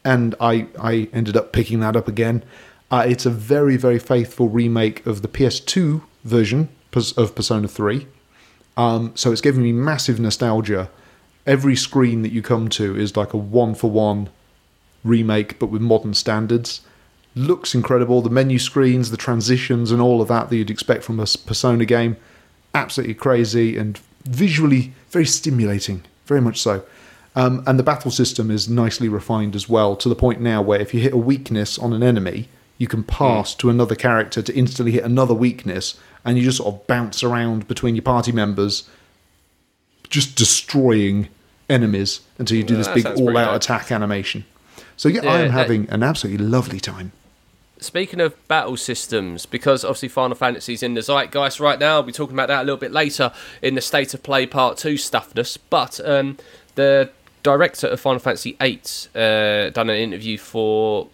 and 0.06 0.35
I, 0.39 0.67
I 0.79 1.09
ended 1.11 1.35
up 1.35 1.51
picking 1.51 1.81
that 1.81 1.97
up 1.97 2.07
again. 2.07 2.44
Uh, 2.91 3.06
it's 3.07 3.25
a 3.25 3.30
very, 3.30 3.77
very 3.77 4.00
faithful 4.00 4.50
remake 4.50 5.06
of 5.06 5.21
the 5.21 5.27
PS2 5.27 6.01
version 6.24 6.69
of 7.18 7.36
Persona 7.36 7.68
3. 7.68 8.07
Um, 8.75 9.12
so 9.15 9.31
it's 9.31 9.41
giving 9.41 9.62
me 9.62 9.71
massive 9.71 10.19
nostalgia. 10.19 10.89
Every 11.45 11.75
screen 11.75 12.24
that 12.24 12.31
you 12.31 12.41
come 12.41 12.68
to 12.69 12.95
is 12.95 13.15
like 13.15 13.33
a 13.33 13.38
one 13.38 13.75
for 13.75 13.91
one 13.91 14.30
remake, 15.03 15.59
but 15.59 15.68
with 15.68 15.81
modern 15.81 16.13
standards. 16.13 16.81
Looks 17.36 17.75
incredible. 17.75 18.21
The 18.21 18.30
menu 18.30 18.57
screens, 18.57 19.12
the 19.12 19.18
transitions, 19.18 19.92
and 19.92 20.01
all 20.01 20.21
of 20.21 20.27
that 20.30 20.50
that 20.50 20.56
you'd 20.56 20.71
expect 20.71 21.03
from 21.03 21.19
a 21.19 21.25
Persona 21.45 21.85
game. 21.85 22.18
Absolutely 22.74 23.13
crazy 23.13 23.77
and 23.77 24.00
visually 24.25 24.94
very 25.09 25.25
stimulating. 25.25 26.03
Very 26.25 26.42
much 26.42 26.59
so. 26.59 26.83
Um, 27.35 27.63
and 27.68 27.77
the 27.77 27.83
battle 27.83 28.12
system 28.12 28.50
is 28.50 28.68
nicely 28.68 29.07
refined 29.07 29.56
as 29.56 29.69
well, 29.69 29.95
to 29.97 30.09
the 30.09 30.15
point 30.15 30.42
now 30.42 30.62
where 30.62 30.80
if 30.80 30.94
you 30.94 31.00
hit 31.00 31.13
a 31.13 31.18
weakness 31.18 31.77
on 31.77 31.94
an 31.94 32.01
enemy, 32.01 32.50
you 32.79 32.87
can 32.87 33.03
pass 33.03 33.53
to 33.53 33.69
another 33.69 33.93
character 33.93 34.41
to 34.41 34.55
instantly 34.55 34.93
hit 34.93 35.03
another 35.03 35.35
weakness, 35.35 35.99
and 36.25 36.37
you 36.37 36.43
just 36.43 36.57
sort 36.57 36.73
of 36.73 36.87
bounce 36.87 37.23
around 37.23 37.67
between 37.67 37.93
your 37.95 38.01
party 38.01 38.31
members, 38.31 38.89
just 40.09 40.35
destroying 40.35 41.27
enemies 41.69 42.21
until 42.39 42.57
you 42.57 42.63
do 42.63 42.75
this 42.75 42.87
that 42.87 42.95
big 42.95 43.06
all-out 43.06 43.45
dope. 43.51 43.56
attack 43.56 43.92
animation. 43.92 44.45
So 44.97 45.07
yeah, 45.07 45.21
Yeah, 45.23 45.31
I 45.31 45.39
am 45.42 45.47
that- 45.49 45.51
having 45.51 45.87
an 45.89 46.01
absolutely 46.01 46.44
lovely 46.45 46.80
time. 46.80 47.11
Speaking 47.81 48.19
of 48.19 48.35
battle 48.49 48.75
systems, 48.75 49.45
because 49.45 49.85
obviously 49.85 50.09
Final 50.09 50.35
Fantasy's 50.35 50.83
in 50.83 50.95
the 50.95 51.01
zeitgeist 51.01 51.61
right 51.61 51.80
now, 51.80 51.94
I'll 51.95 52.04
be 52.04 52.11
talking 52.11 52.35
about 52.35 52.49
that 52.49 52.61
a 52.61 52.65
little 52.65 52.75
bit 52.80 52.92
later 52.92 53.31
in 53.61 53.75
the 53.75 53.81
State 53.81 54.13
of 54.13 54.21
Play 54.21 54.45
Part 54.45 54.75
2 54.77 54.95
stuffness. 54.95 55.57
But 55.69 56.01
um, 56.04 56.37
the 56.75 57.09
director 57.42 57.87
of 57.87 58.01
Final 58.01 58.19
Fantasy 58.19 58.57
VIII 58.59 58.81
uh, 59.15 59.69
done 59.69 59.89
an 59.89 59.95
interview 59.95 60.37
for 60.37 61.07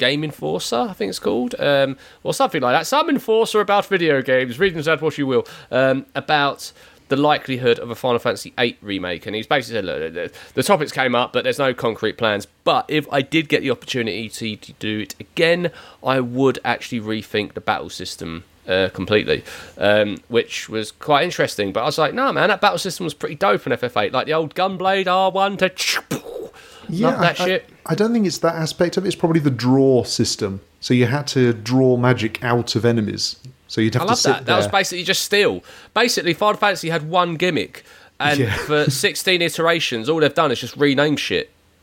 Game 0.00 0.24
Enforcer, 0.24 0.86
I 0.88 0.94
think 0.94 1.10
it's 1.10 1.18
called, 1.18 1.54
um, 1.58 1.98
or 2.22 2.32
something 2.32 2.62
like 2.62 2.74
that. 2.74 2.86
Some 2.86 3.10
Enforcer 3.10 3.60
about 3.60 3.84
video 3.84 4.22
games, 4.22 4.58
read 4.58 4.72
them 4.72 4.80
as 4.80 5.00
what 5.02 5.18
you 5.18 5.26
will, 5.26 5.46
um, 5.70 6.06
about 6.14 6.72
the 7.10 7.16
likelihood 7.16 7.78
of 7.78 7.90
a 7.90 7.94
Final 7.94 8.18
Fantasy 8.18 8.54
VIII 8.58 8.78
remake. 8.80 9.26
And 9.26 9.36
he's 9.36 9.46
basically 9.46 9.86
said, 9.86 10.14
look, 10.14 10.32
the, 10.54 10.62
topics 10.62 10.90
came 10.90 11.14
up, 11.14 11.34
but 11.34 11.44
there's 11.44 11.58
no 11.58 11.74
concrete 11.74 12.16
plans. 12.16 12.46
But 12.64 12.86
if 12.88 13.06
I 13.12 13.20
did 13.20 13.50
get 13.50 13.60
the 13.60 13.70
opportunity 13.70 14.30
to, 14.30 14.56
to 14.56 14.72
do 14.74 15.00
it 15.00 15.14
again, 15.20 15.70
I 16.02 16.20
would 16.20 16.58
actually 16.64 17.00
rethink 17.00 17.52
the 17.52 17.60
battle 17.60 17.90
system. 17.90 18.44
Uh, 18.68 18.88
completely, 18.90 19.42
um, 19.78 20.18
which 20.28 20.68
was 20.68 20.92
quite 20.92 21.24
interesting. 21.24 21.72
But 21.72 21.80
I 21.80 21.86
was 21.86 21.98
like, 21.98 22.14
no, 22.14 22.32
man, 22.32 22.50
that 22.50 22.60
battle 22.60 22.78
system 22.78 23.02
was 23.02 23.14
pretty 23.14 23.34
dope 23.34 23.66
in 23.66 23.72
FF8. 23.72 24.12
Like 24.12 24.26
the 24.26 24.34
old 24.34 24.54
Gunblade 24.54 25.06
R1 25.06 25.58
to. 25.58 26.50
Love 26.92 27.20
that 27.20 27.40
I, 27.40 27.44
shit. 27.44 27.70
I, 27.86 27.92
I 27.92 27.94
don't 27.94 28.12
think 28.12 28.26
it's 28.26 28.38
that 28.38 28.54
aspect 28.54 28.96
of 28.96 29.04
it. 29.04 29.08
It's 29.08 29.16
probably 29.16 29.40
the 29.40 29.50
draw 29.50 30.04
system. 30.04 30.60
So 30.80 30.94
you 30.94 31.06
had 31.06 31.26
to 31.28 31.52
draw 31.52 31.96
magic 31.96 32.42
out 32.42 32.74
of 32.76 32.84
enemies. 32.84 33.36
So 33.68 33.80
you'd 33.80 33.94
have 33.94 34.02
I 34.02 34.04
to 34.06 34.08
love 34.10 34.18
sit 34.18 34.28
that. 34.30 34.46
That 34.46 34.56
was 34.56 34.64
there. 34.66 34.72
basically 34.72 35.04
just 35.04 35.22
steal. 35.22 35.62
Basically, 35.94 36.34
Final 36.34 36.58
Fantasy 36.58 36.88
had 36.90 37.08
one 37.08 37.36
gimmick, 37.36 37.84
and 38.18 38.40
Yeah. 38.40 38.54
for 38.56 38.90
16 38.90 39.42
iterations, 39.42 40.08
all 40.08 40.20
they've 40.20 40.34
done 40.34 40.50
is 40.50 40.60
just 40.60 40.76
rename 40.76 41.16
shit. 41.16 41.50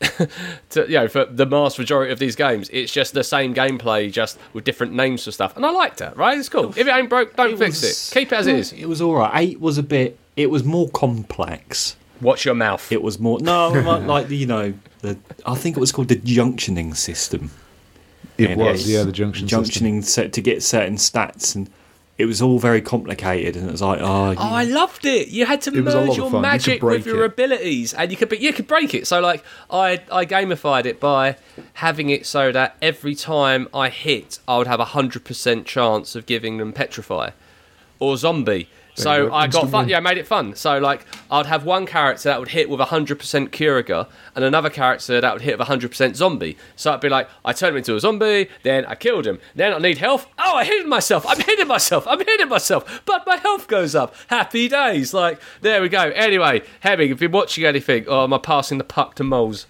to, 0.70 0.86
you 0.86 0.94
know, 0.94 1.08
for 1.08 1.24
the 1.24 1.44
vast 1.44 1.76
majority 1.78 2.12
of 2.12 2.18
these 2.20 2.36
games, 2.36 2.68
it's 2.72 2.92
just 2.92 3.14
the 3.14 3.24
same 3.24 3.52
gameplay, 3.54 4.12
just 4.12 4.38
with 4.52 4.62
different 4.64 4.92
names 4.92 5.24
for 5.24 5.32
stuff. 5.32 5.56
And 5.56 5.66
I 5.66 5.70
like 5.70 5.96
that, 5.96 6.16
right? 6.16 6.38
It's 6.38 6.48
cool. 6.48 6.68
If 6.70 6.78
it 6.78 6.88
ain't 6.88 7.08
broke, 7.08 7.34
don't 7.34 7.56
fix 7.58 7.82
was- 7.82 8.10
it. 8.10 8.14
Keep 8.14 8.32
it 8.32 8.36
as 8.36 8.46
it 8.46 8.54
is. 8.56 8.72
It 8.72 8.86
was 8.86 9.00
all 9.02 9.14
right. 9.16 9.32
Eight 9.34 9.60
was 9.60 9.76
a 9.78 9.82
bit. 9.82 10.16
It 10.36 10.50
was 10.50 10.62
more 10.64 10.88
complex. 10.90 11.96
Watch 12.20 12.44
your 12.44 12.54
mouth. 12.54 12.90
It 12.90 13.02
was 13.02 13.18
more 13.18 13.38
no, 13.40 13.68
like, 13.86 14.02
like 14.06 14.30
you 14.30 14.46
know 14.46 14.74
the. 15.00 15.16
I 15.46 15.54
think 15.54 15.76
it 15.76 15.80
was 15.80 15.92
called 15.92 16.08
the 16.08 16.16
junctioning 16.16 16.96
system. 16.96 17.50
It 18.36 18.50
And 18.50 18.60
was, 18.60 18.88
yeah, 18.88 19.02
the 19.02 19.12
junction 19.12 19.48
system. 19.48 19.64
junctioning 19.64 20.04
set 20.04 20.32
to 20.34 20.40
get 20.40 20.62
certain 20.62 20.94
stats 20.96 21.56
and 21.56 21.68
it 22.16 22.26
was 22.26 22.42
all 22.42 22.58
very 22.58 22.80
complicated, 22.82 23.54
and 23.56 23.68
it 23.68 23.70
was 23.70 23.80
like, 23.80 24.00
oh, 24.00 24.34
Oh, 24.36 24.36
I 24.36 24.64
loved 24.64 25.06
it. 25.06 25.28
You 25.28 25.46
had 25.46 25.60
to 25.62 25.72
It 25.72 25.84
was 25.84 25.94
a 25.94 25.98
lot 26.00 26.06
merge 26.08 26.16
your 26.16 26.30
fun. 26.30 26.38
You 26.38 26.42
magic 26.42 26.82
with 26.82 27.06
your 27.06 27.22
it. 27.22 27.26
abilities, 27.32 27.94
and 27.94 28.10
you 28.10 28.16
could 28.16 28.28
but 28.28 28.40
you 28.40 28.52
could 28.52 28.66
break 28.66 28.92
it. 28.92 29.06
So 29.06 29.20
like 29.20 29.44
I 29.70 30.00
I 30.10 30.26
gamified 30.26 30.84
it 30.84 30.98
by 30.98 31.36
having 31.74 32.10
it 32.10 32.26
so 32.26 32.50
that 32.50 32.76
every 32.82 33.14
time 33.14 33.68
I 33.72 33.88
hit, 33.88 34.40
I 34.48 34.58
would 34.58 34.66
have 34.66 34.80
a 34.80 34.86
hundred 34.86 35.24
percent 35.24 35.64
chance 35.66 36.16
of 36.16 36.26
giving 36.26 36.56
them 36.58 36.72
petrify 36.72 37.30
or 38.00 38.16
zombie. 38.16 38.68
So. 38.98 39.32
I 39.32 39.46
got 39.46 39.70
fun. 39.70 39.88
Yeah, 39.88 39.98
I 39.98 40.00
made 40.00 40.18
it 40.18 40.26
fun. 40.26 40.54
So 40.54 40.78
like 40.78 41.06
I'd 41.30 41.46
have 41.46 41.64
one 41.64 41.86
character 41.86 42.28
that 42.28 42.38
would 42.38 42.48
hit 42.48 42.68
with 42.68 42.80
a 42.80 42.86
hundred 42.86 43.18
percent 43.18 43.52
Curaga, 43.52 44.08
and 44.34 44.44
another 44.44 44.70
character 44.70 45.20
that 45.20 45.32
would 45.32 45.42
hit 45.42 45.54
with 45.58 45.62
a 45.62 45.70
hundred 45.70 45.90
percent 45.90 46.16
zombie. 46.16 46.56
So 46.76 46.92
I'd 46.92 47.00
be 47.00 47.08
like, 47.08 47.28
I 47.44 47.52
turned 47.52 47.70
him 47.70 47.78
into 47.78 47.96
a 47.96 48.00
zombie, 48.00 48.48
then 48.62 48.84
I 48.86 48.94
killed 48.94 49.26
him. 49.26 49.38
Then 49.54 49.72
I 49.72 49.78
need 49.78 49.98
health. 49.98 50.26
Oh, 50.38 50.56
I 50.56 50.64
hit 50.64 50.86
myself. 50.86 51.26
I'm 51.26 51.40
hitting 51.40 51.68
myself. 51.68 52.06
I'm 52.06 52.18
hitting 52.18 52.48
myself. 52.48 53.02
But 53.04 53.26
my 53.26 53.36
health 53.36 53.68
goes 53.68 53.94
up. 53.94 54.14
Happy 54.28 54.68
days. 54.68 55.14
Like 55.14 55.40
there 55.60 55.80
we 55.82 55.88
go. 55.88 56.10
Anyway, 56.14 56.62
Hemming, 56.80 57.10
if 57.10 57.20
you're 57.20 57.30
watching 57.30 57.64
anything, 57.64 58.08
or 58.08 58.24
am 58.24 58.32
I 58.32 58.38
passing 58.38 58.78
the 58.78 58.84
puck 58.84 59.14
to 59.16 59.24
Moles? 59.24 59.66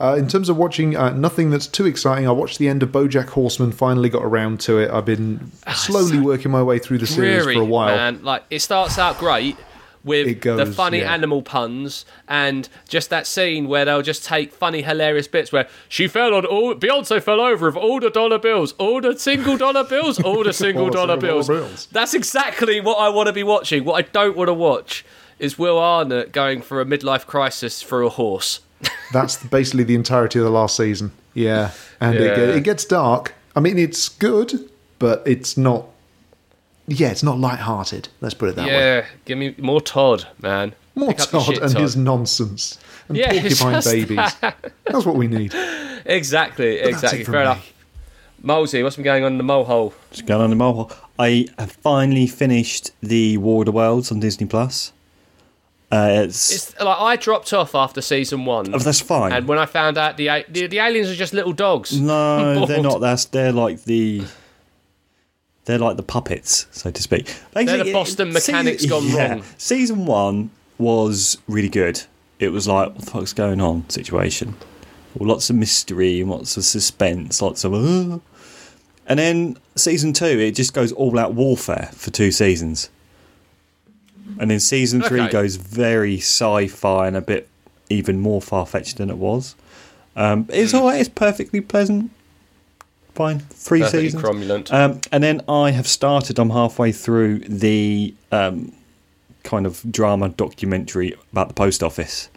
Uh, 0.00 0.14
in 0.16 0.28
terms 0.28 0.48
of 0.48 0.56
watching, 0.56 0.96
uh, 0.96 1.10
nothing 1.10 1.50
that's 1.50 1.66
too 1.66 1.84
exciting. 1.84 2.26
I 2.28 2.30
watched 2.30 2.58
the 2.58 2.68
end 2.68 2.82
of 2.84 2.90
BoJack 2.90 3.30
Horseman. 3.30 3.72
Finally 3.72 4.08
got 4.08 4.22
around 4.22 4.60
to 4.60 4.78
it. 4.78 4.90
I've 4.90 5.04
been 5.04 5.50
slowly 5.74 6.20
working 6.20 6.52
my 6.52 6.62
way 6.62 6.78
through 6.78 6.98
the 6.98 7.06
series 7.06 7.42
dreary, 7.42 7.56
for 7.56 7.62
a 7.62 7.64
while. 7.64 7.96
man. 7.96 8.22
Like 8.22 8.44
it 8.48 8.60
starts 8.60 8.96
out 8.98 9.18
great 9.18 9.56
with 10.04 10.40
goes, 10.40 10.58
the 10.66 10.72
funny 10.72 11.00
yeah. 11.00 11.12
animal 11.12 11.42
puns 11.42 12.04
and 12.28 12.68
just 12.88 13.10
that 13.10 13.26
scene 13.26 13.68
where 13.68 13.84
they'll 13.84 14.02
just 14.02 14.24
take 14.24 14.52
funny, 14.52 14.82
hilarious 14.82 15.28
bits 15.28 15.52
where 15.52 15.68
she 15.88 16.06
fell 16.06 16.34
on 16.34 16.46
all 16.46 16.74
Beyonce 16.74 17.22
fell 17.22 17.40
over 17.40 17.66
of 17.66 17.76
all 17.76 18.00
the 18.00 18.10
dollar 18.10 18.38
bills, 18.38 18.72
all 18.78 19.00
the 19.00 19.18
single 19.18 19.56
dollar 19.56 19.84
bills, 19.84 20.20
all 20.24 20.44
the 20.44 20.52
single 20.52 20.84
All 20.84 20.90
dollar 20.90 21.16
bills. 21.16 21.48
bills. 21.48 21.88
That's 21.92 22.14
exactly 22.14 22.80
what 22.80 22.98
I 22.98 23.08
want 23.08 23.26
to 23.26 23.32
be 23.32 23.42
watching. 23.42 23.84
What 23.84 23.94
I 23.94 24.08
don't 24.08 24.36
want 24.36 24.48
to 24.48 24.54
watch 24.54 25.04
is 25.38 25.58
Will 25.58 25.78
Arnett 25.78 26.32
going 26.32 26.62
for 26.62 26.80
a 26.80 26.84
midlife 26.84 27.26
crisis 27.26 27.82
through 27.82 28.06
a 28.06 28.10
horse. 28.10 28.60
That's 29.12 29.42
basically 29.44 29.84
the 29.84 29.94
entirety 29.94 30.38
of 30.38 30.44
the 30.44 30.50
last 30.50 30.76
season. 30.76 31.12
Yeah, 31.34 31.70
and 32.00 32.14
It, 32.16 32.22
Yeah. 32.22 32.36
get- 32.36 32.48
it 32.50 32.64
gets 32.64 32.84
dark. 32.84 33.34
I 33.56 33.60
mean, 33.60 33.78
it's 33.78 34.08
good, 34.08 34.68
but 34.98 35.22
it's 35.26 35.56
not. 35.56 35.86
Yeah, 36.86 37.08
it's 37.10 37.22
not 37.22 37.38
light-hearted. 37.38 38.08
Let's 38.20 38.34
put 38.34 38.48
it 38.50 38.56
that 38.56 38.66
way. 38.66 38.72
yeah, 38.72 39.04
give 39.26 39.36
me 39.38 39.54
more 39.58 39.80
Todd, 39.80 40.26
man. 40.40 40.74
More 40.94 41.08
Pick 41.08 41.18
Todd 41.18 41.42
shit, 41.42 41.62
and 41.62 41.72
Todd. 41.72 41.82
his 41.82 41.96
nonsense 41.96 42.78
and 43.08 43.16
Yeah, 43.18 43.30
porcupine 43.32 43.72
just 43.74 43.90
babies. 43.90 44.34
That's 44.40 45.04
what 45.06 45.16
we 45.16 45.26
need. 45.26 45.54
Exactly, 46.06 46.76
that's 46.78 46.88
exactly. 46.88 47.20
it 47.20 47.24
from 47.24 47.32
Fair 47.34 47.40
me. 47.44 47.50
enough. 47.50 47.72
Molesy, 48.42 48.82
what's 48.82 48.96
been 48.96 49.04
going 49.04 49.24
on 49.24 49.32
in 49.32 49.38
the 49.38 49.44
mole 49.44 49.64
hole? 49.64 49.92
Just 50.10 50.24
going 50.24 50.38
on 50.40 50.44
in 50.44 50.50
the 50.50 50.56
mobile. 50.56 50.90
I 51.18 51.48
have 51.58 51.72
finally 51.72 52.26
finished 52.26 52.92
the 53.02 53.36
War 53.36 53.62
of 53.62 53.66
the 53.66 53.72
Worlds 53.72 54.10
on 54.10 54.20
Disney 54.20 54.46
Plus. 54.46 54.92
Uh, 55.90 56.24
it's, 56.24 56.52
It's 56.52 56.80
like 56.80 56.98
I 57.00 57.16
dropped 57.16 57.52
off 57.54 57.74
after 57.74 58.02
season 58.02 58.44
one, 58.44 58.74
oh, 58.74 58.78
that's 58.78 59.00
fine. 59.00 59.32
and 59.32 59.48
when 59.48 59.58
I 59.58 59.64
found 59.66 59.96
out 59.96 60.16
the, 60.18 60.44
the 60.50 60.66
the 60.66 60.78
aliens 60.80 61.08
are 61.08 61.14
just 61.14 61.32
little 61.32 61.54
dogs. 61.54 61.98
no, 61.98 62.66
they're 62.66 62.82
not. 62.82 63.00
That's 63.00 63.24
they're 63.24 63.52
like 63.52 63.84
the 63.84 64.24
they're 65.64 65.78
like 65.78 65.96
the 65.96 66.02
puppets, 66.02 66.66
so 66.72 66.90
to 66.90 67.02
speak. 67.02 67.34
They're 67.52 67.84
the 67.84 67.92
Boston 67.92 68.28
it- 68.28 68.34
mechanics 68.34 68.84
gone 68.86 69.10
wrong. 69.12 69.42
Season 69.56 70.04
one 70.06 70.50
was 70.78 71.38
really 71.48 71.68
good. 71.70 72.02
It 72.38 72.50
was 72.50 72.68
like 72.68 72.90
what 72.94 72.98
the 73.04 73.10
fuck's 73.10 73.32
going 73.32 73.60
on 73.60 73.88
situation. 73.90 74.54
Well, 75.14 75.28
lots 75.30 75.48
of 75.50 75.56
mystery, 75.56 76.22
lots 76.22 76.56
of 76.56 76.64
suspense, 76.64 77.40
lots 77.42 77.64
of. 77.64 77.72
Uh. 77.74 78.18
And 79.06 79.18
then 79.18 79.56
season 79.74 80.12
two, 80.12 80.26
it 80.26 80.54
just 80.54 80.74
goes 80.74 80.92
all 80.92 81.18
out 81.18 81.32
warfare 81.32 81.88
for 81.94 82.10
two 82.10 82.30
seasons. 82.30 82.90
And 84.38 84.50
then 84.50 84.60
season 84.60 85.02
three 85.02 85.20
Okay. 85.22 85.32
goes 85.32 85.56
very 85.56 86.18
sci-fi 86.18 87.06
and 87.06 87.16
a 87.16 87.20
bit 87.20 87.48
even 87.90 88.20
more 88.20 88.40
far-fetched 88.42 88.98
than 88.98 89.10
it 89.10 89.16
was. 89.16 89.54
Um, 90.16 90.46
it's 90.50 90.74
alright. 90.74 91.00
It's 91.00 91.08
perfectly 91.08 91.60
pleasant. 91.60 92.10
Fine. 93.14 93.40
Three 93.50 93.80
Hmm. 93.80 93.84
Perfectly 93.86 94.10
seasons. 94.10 94.22
cromulent. 94.22 94.72
Um, 94.72 95.00
and 95.10 95.22
then 95.24 95.40
I 95.48 95.70
have 95.72 95.86
started. 95.88 96.38
I'm 96.38 96.50
halfway 96.50 96.92
through 96.92 97.40
the 97.40 98.14
um, 98.30 98.72
kind 99.44 99.66
of 99.66 99.82
drama 99.90 100.28
documentary 100.28 101.14
about 101.32 101.48
the 101.48 101.54
post 101.54 101.82
office, 101.82 102.28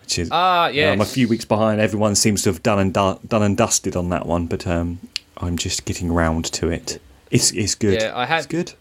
which 0.00 0.18
is 0.18 0.28
Ah, 0.32 0.68
yes. 0.68 0.92
I'm 0.92 1.00
a 1.00 1.04
few 1.04 1.28
weeks 1.28 1.44
behind. 1.44 1.80
Everyone 1.80 2.14
seems 2.14 2.42
to 2.42 2.50
have 2.50 2.62
done 2.62 2.78
and 2.78 2.92
du- 2.94 3.18
done 3.28 3.42
and 3.42 3.56
dusted 3.56 3.94
on 3.94 4.08
that 4.08 4.26
one, 4.26 4.46
but 4.46 4.66
um, 4.66 4.98
I'm 5.36 5.56
just 5.56 5.84
getting 5.84 6.10
round 6.12 6.46
to 6.46 6.70
it. 6.70 7.00
It's 7.30 7.50
it's 7.52 7.74
good. 7.74 8.00
Yeah, 8.00 8.12
I 8.16 8.24
had- 8.24 8.38
It's 8.38 8.46
good. 8.46 8.72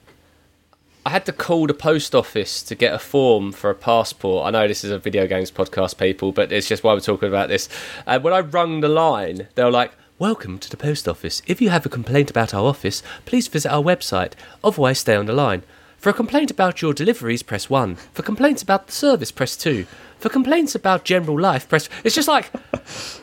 I 1.08 1.12
had 1.12 1.26
to 1.28 1.32
call 1.32 1.68
the 1.68 1.74
post 1.74 2.14
office 2.14 2.62
to 2.64 2.76
get 2.76 2.94
a 2.94 3.00
form 3.00 3.54
for 3.54 3.70
a 3.70 3.76
passport. 3.76 4.46
I 4.46 4.50
know 4.50 4.68
this 4.68 4.84
is 4.84 4.92
a 4.92 5.00
video 5.00 5.26
games 5.26 5.50
podcast, 5.50 5.98
people, 5.98 6.34
but 6.34 6.52
it's 6.52 6.68
just 6.68 6.84
why 6.84 6.94
we're 6.94 7.00
talking 7.00 7.30
about 7.30 7.48
this. 7.48 7.70
And 8.06 8.22
when 8.26 8.34
I 8.34 8.42
rung 8.42 8.82
the 8.82 8.90
line, 8.90 9.48
they 9.56 9.64
were 9.64 9.72
like, 9.72 9.94
Welcome 10.20 10.60
to 10.60 10.70
the 10.70 10.76
post 10.76 11.08
office. 11.08 11.42
If 11.48 11.62
you 11.62 11.70
have 11.70 11.86
a 11.86 11.90
complaint 11.90 12.30
about 12.30 12.54
our 12.54 12.66
office, 12.66 13.04
please 13.24 13.48
visit 13.48 13.72
our 13.72 13.82
website. 13.82 14.34
Otherwise, 14.66 15.00
stay 15.00 15.16
on 15.16 15.28
the 15.28 15.32
line. 15.34 15.64
For 15.98 16.10
a 16.10 16.14
complaint 16.14 16.52
about 16.52 16.82
your 16.82 16.94
deliveries, 16.94 17.42
press 17.42 17.70
1. 17.70 17.96
For 17.96 18.22
complaints 18.22 18.62
about 18.62 18.88
the 18.88 18.92
service, 18.92 19.32
press 19.32 19.56
2. 19.56 19.88
For 20.20 20.28
complaints 20.28 20.76
about 20.76 21.06
general 21.06 21.40
life, 21.40 21.70
press. 21.70 21.88
It's 22.04 22.16
just 22.16 22.28
like. 22.28 22.52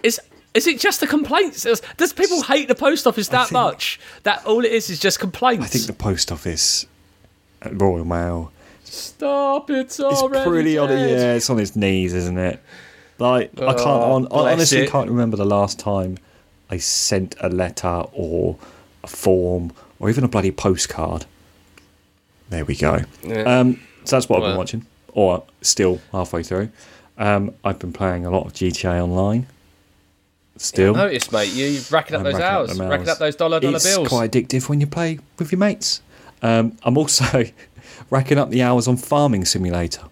Is, 0.02 0.18
is 0.54 0.66
it 0.66 0.80
just 0.80 1.00
the 1.00 1.06
complaints? 1.06 1.64
Does, 1.98 2.12
people 2.14 2.44
hate 2.44 2.68
the 2.68 2.74
post 2.74 3.06
office 3.06 3.28
that 3.28 3.48
think- 3.48 3.52
much? 3.52 4.00
That 4.22 4.42
all 4.46 4.64
it 4.64 4.72
is 4.72 4.88
is 4.88 5.00
just 5.00 5.20
complaints? 5.20 5.66
I 5.66 5.68
think 5.68 5.86
the 5.86 5.92
post 5.92 6.32
office, 6.32 6.86
Royal 7.72 8.04
Mail, 8.04 8.52
Stop, 8.84 9.70
it's 9.70 9.98
already. 10.00 10.38
it's 10.38 10.48
pretty 10.48 10.78
on 10.78 10.88
Yeah, 10.90 11.34
it's 11.34 11.48
on 11.50 11.58
its 11.58 11.74
knees, 11.74 12.12
isn't 12.14 12.38
it? 12.38 12.62
Like 13.18 13.50
I 13.60 13.72
can't. 13.74 13.80
Oh, 13.80 14.12
On, 14.12 14.26
I 14.26 14.52
honestly 14.52 14.78
it. 14.78 14.90
can't 14.90 15.08
remember 15.08 15.36
the 15.36 15.44
last 15.44 15.78
time 15.78 16.18
I 16.70 16.78
sent 16.78 17.34
a 17.40 17.48
letter 17.48 18.04
or 18.12 18.56
a 19.02 19.06
form 19.06 19.72
or 19.98 20.10
even 20.10 20.24
a 20.24 20.28
bloody 20.28 20.50
postcard. 20.50 21.24
There 22.50 22.64
we 22.64 22.76
go. 22.76 23.00
Yeah. 23.22 23.42
Um, 23.60 23.80
so 24.04 24.16
that's 24.16 24.28
what 24.28 24.42
I've 24.42 24.50
been 24.50 24.58
watching, 24.58 24.86
or 25.12 25.44
still 25.62 26.00
halfway 26.12 26.42
through. 26.42 26.70
Um, 27.16 27.54
I've 27.64 27.78
been 27.78 27.92
playing 27.92 28.26
a 28.26 28.30
lot 28.30 28.46
of 28.46 28.52
GTA 28.52 29.02
Online. 29.02 29.46
Still, 30.56 30.94
Notice, 30.94 31.32
mate, 31.32 31.52
you're 31.52 31.80
racking 31.90 32.14
up 32.14 32.20
I'm 32.20 32.24
those 32.24 32.34
racking 32.34 32.44
up 32.46 32.52
hours, 32.52 32.78
them 32.78 32.88
racking 32.88 33.08
up 33.08 33.18
those 33.18 33.34
dollar 33.34 33.58
dollar 33.58 33.74
it's 33.76 33.84
bills. 33.92 34.08
quite 34.08 34.30
addictive 34.30 34.68
when 34.68 34.80
you 34.80 34.86
play 34.86 35.18
with 35.38 35.50
your 35.50 35.58
mates. 35.58 36.00
Um, 36.44 36.76
I'm 36.82 36.96
also 36.98 37.44
racking 38.10 38.38
up 38.38 38.50
the 38.50 38.62
hours 38.62 38.86
on 38.86 38.96
Farming 38.98 39.46
Simulator, 39.46 40.02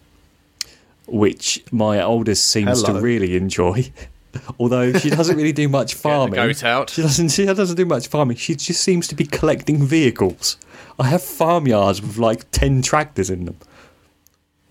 which 1.07 1.63
my 1.71 2.03
oldest 2.03 2.47
seems 2.47 2.81
Hello. 2.81 2.95
to 2.99 3.01
really 3.05 3.37
enjoy. 3.37 3.93
Although 4.59 4.95
she 4.95 5.11
doesn't 5.11 5.37
really 5.37 5.53
do 5.53 5.69
much 5.69 5.93
farming. 6.07 6.35
goat 6.37 6.65
out. 6.65 6.89
She 6.89 7.03
doesn't. 7.03 7.29
She 7.29 7.45
doesn't 7.45 7.77
do 7.77 7.85
much 7.85 8.09
farming. 8.09 8.39
She 8.39 8.55
just 8.55 8.81
seems 8.81 9.07
to 9.09 9.15
be 9.15 9.27
collecting 9.27 9.85
vehicles. 9.85 10.57
I 10.99 11.09
have 11.09 11.23
farmyards 11.23 12.01
with 12.01 12.17
like 12.17 12.51
ten 12.51 12.81
tractors 12.81 13.29
in 13.29 13.45
them. 13.45 13.59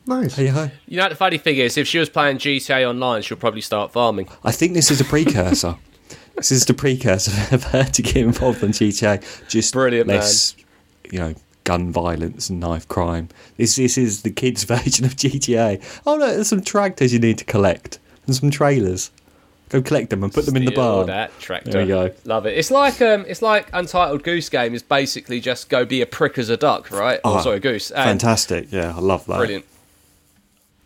Nice. 0.07 0.35
Hey 0.35 0.47
ho. 0.47 0.71
You 0.87 0.97
know, 0.97 1.09
the 1.09 1.15
funny 1.15 1.37
thing 1.37 1.57
is, 1.57 1.77
if 1.77 1.87
she 1.87 1.99
was 1.99 2.09
playing 2.09 2.39
GTA 2.39 2.89
Online, 2.89 3.21
she'll 3.21 3.37
probably 3.37 3.61
start 3.61 3.91
farming. 3.93 4.27
I 4.43 4.51
think 4.51 4.73
this 4.73 4.89
is 4.89 4.99
a 4.99 5.05
precursor. 5.05 5.75
this 6.35 6.51
is 6.51 6.65
the 6.65 6.73
precursor 6.73 7.53
of 7.55 7.65
her 7.65 7.83
to 7.83 8.01
get 8.01 8.17
involved 8.17 8.63
in 8.63 8.71
GTA. 8.71 9.47
Just 9.47 9.73
Brilliant, 9.73 10.07
less, 10.07 10.55
you 11.11 11.19
know, 11.19 11.35
gun 11.63 11.91
violence 11.91 12.49
and 12.49 12.59
knife 12.59 12.87
crime. 12.87 13.29
This 13.57 13.75
this 13.75 13.97
is 13.97 14.23
the 14.23 14.31
kids' 14.31 14.63
version 14.75 15.05
of 15.05 15.15
GTA. 15.15 15.81
Oh 16.05 16.15
look, 16.15 16.35
there's 16.35 16.49
some 16.49 16.61
tractors 16.61 17.13
you 17.13 17.19
need 17.19 17.37
to 17.37 17.45
collect 17.45 17.99
and 18.25 18.35
some 18.35 18.51
trailers. 18.51 19.11
Go 19.69 19.81
collect 19.81 20.09
them 20.09 20.21
and 20.21 20.33
put 20.33 20.45
them 20.45 20.57
in 20.57 20.65
the 20.65 20.71
Steal 20.71 20.83
barn. 20.83 21.07
That 21.07 21.39
tractor. 21.39 21.71
There 21.71 21.81
we 21.83 21.87
go. 21.87 22.11
Love 22.25 22.45
it. 22.45 22.57
It's 22.57 22.71
like 22.71 23.01
um, 23.01 23.23
it's 23.25 23.41
like 23.41 23.69
Untitled 23.71 24.21
Goose 24.23 24.49
Game 24.49 24.73
is 24.73 24.83
basically 24.83 25.39
just 25.39 25.69
go 25.69 25.85
be 25.85 26.01
a 26.01 26.05
prick 26.05 26.37
as 26.37 26.49
a 26.49 26.57
duck, 26.57 26.91
right? 26.91 27.21
Oh, 27.23 27.41
sorry, 27.41 27.61
goose. 27.61 27.89
And 27.89 28.03
Fantastic. 28.03 28.69
Yeah, 28.69 28.93
I 28.93 28.99
love 28.99 29.25
that. 29.27 29.37
Brilliant. 29.37 29.65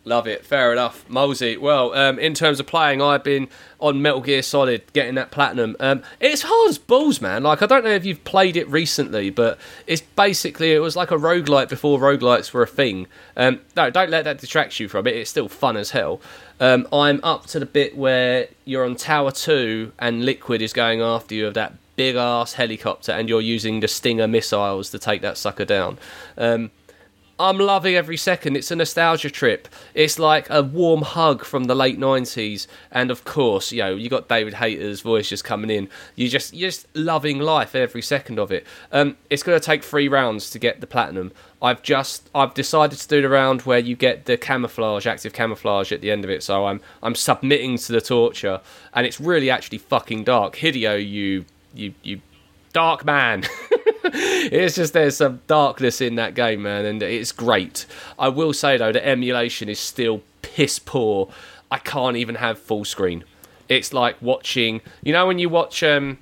Love 0.08 0.28
it. 0.28 0.46
Fair 0.46 0.72
enough. 0.72 1.04
Mosey. 1.10 1.58
Well, 1.58 1.92
um, 1.96 2.20
in 2.20 2.36
terms 2.36 2.60
of 2.60 2.68
playing, 2.68 3.02
I've 3.02 3.24
been 3.24 3.50
on 3.80 4.04
Metal 4.04 4.22
Gear 4.22 4.44
Solid, 4.44 4.84
getting 4.94 5.16
that 5.16 5.32
platinum. 5.32 5.76
Um, 5.80 6.04
it's 6.20 6.44
hard 6.44 6.70
as 6.70 6.78
balls, 6.78 7.20
man. 7.20 7.42
Like, 7.42 7.64
I 7.64 7.66
don't 7.66 7.84
know 7.84 7.90
if 7.90 8.06
you've 8.06 8.24
played 8.24 8.56
it 8.56 8.70
recently, 8.70 9.32
but 9.32 9.58
it's 9.88 10.02
basically, 10.02 10.74
it 10.74 10.80
was 10.80 10.96
like 10.96 11.10
a 11.10 11.18
roguelite 11.18 11.70
before 11.70 11.98
roguelites 11.98 12.54
were 12.54 12.62
a 12.62 12.68
thing. 12.68 13.08
Um, 13.36 13.62
no, 13.76 13.90
don't 13.90 14.12
let 14.12 14.26
that 14.26 14.38
detract 14.38 14.80
you 14.80 14.88
from 14.88 15.08
it. 15.08 15.16
It's 15.16 15.32
still 15.32 15.50
fun 15.50 15.76
as 15.76 15.90
hell. 15.90 16.22
Um, 16.60 16.88
I'm 16.94 17.20
up 17.24 17.48
to 17.48 17.60
the 17.60 17.66
bit 17.66 17.98
where 17.98 18.48
you're 18.64 18.86
on 18.86 18.96
Tower 18.96 19.32
2 19.32 19.92
and 19.98 20.24
Liquid 20.24 20.62
is 20.62 20.72
going 20.72 21.02
after 21.02 21.34
you 21.34 21.48
of 21.48 21.56
that 21.56 21.74
big 21.96 22.16
ass 22.16 22.54
helicopter 22.54 23.12
and 23.12 23.28
you're 23.28 23.42
using 23.42 23.80
the 23.80 23.88
Stinger 23.88 24.28
missiles 24.28 24.92
to 24.92 25.00
take 25.00 25.24
that 25.24 25.38
sucker 25.38 25.66
down. 25.66 25.98
Um, 26.38 26.70
I'm 27.38 27.58
loving 27.58 27.96
every 27.96 28.16
second. 28.16 28.56
It's 28.56 28.72
a 28.72 28.78
nostalgia 28.78 29.30
trip. 29.30 29.68
It's 29.94 30.18
like 30.18 30.50
a 30.50 30.64
warm 30.64 31.02
hug 31.02 31.44
from 31.44 31.66
the 31.66 31.76
late 31.76 32.00
'90s, 32.00 32.66
and 32.92 33.12
of 33.12 33.26
course, 33.26 33.74
you 33.74 33.80
know, 33.80 33.94
you 33.94 34.10
got 34.10 34.30
David 34.30 34.54
Hayter's 34.54 35.02
voice 35.02 35.28
just 35.28 35.44
coming 35.44 35.70
in. 35.70 35.90
You 36.16 36.30
just, 36.30 36.54
you're 36.54 36.70
just 36.70 36.88
loving 36.96 37.40
life 37.40 37.76
every 37.76 38.02
second 38.02 38.40
of 38.40 38.54
it. 38.54 38.66
Um, 38.92 39.18
it's 39.30 39.44
going 39.44 39.60
to 39.60 39.66
take 39.66 39.84
three 39.84 40.08
rounds 40.08 40.50
to 40.52 40.60
get 40.60 40.80
the 40.80 40.88
platinum. 40.88 41.34
I've 41.62 41.82
just, 41.82 42.30
I've 42.34 42.54
decided 42.54 43.00
to 43.00 43.08
do 43.08 43.22
the 43.22 43.30
round 43.30 43.64
where 43.64 43.80
you 43.80 43.96
get 43.98 44.26
the 44.26 44.38
camouflage, 44.38 45.06
active 45.06 45.34
camouflage 45.34 45.92
at 45.92 46.00
the 46.00 46.12
end 46.12 46.24
of 46.24 46.30
it. 46.30 46.42
So 46.42 46.68
I'm, 46.68 46.80
I'm 47.04 47.16
submitting 47.16 47.78
to 47.80 47.92
the 47.92 48.02
torture, 48.02 48.62
and 48.94 49.06
it's 49.06 49.20
really 49.20 49.50
actually 49.50 49.80
fucking 49.80 50.24
dark. 50.24 50.56
Hideo, 50.56 50.98
you, 51.06 51.44
you, 51.74 51.94
you, 52.02 52.22
dark 52.76 53.06
man. 53.06 53.42
it's 54.04 54.76
just 54.76 54.92
there's 54.92 55.16
some 55.16 55.40
darkness 55.48 56.02
in 56.02 56.16
that 56.16 56.36
game, 56.36 56.64
man, 56.64 56.84
and 56.84 57.02
it's 57.02 57.32
great. 57.32 57.86
I 58.20 58.28
will 58.28 58.52
say 58.52 58.76
though, 58.76 58.92
the 58.92 59.06
emulation 59.08 59.70
is 59.70 59.80
still 59.80 60.22
piss 60.42 60.78
poor. 60.78 61.30
I 61.72 61.78
can't 61.78 62.18
even 62.18 62.36
have 62.36 62.60
full 62.60 62.84
screen. 62.84 63.24
It's 63.70 63.94
like 63.94 64.22
watching, 64.22 64.82
you 65.02 65.14
know, 65.14 65.26
when 65.26 65.40
you 65.40 65.48
watch 65.48 65.84
um, 65.84 66.18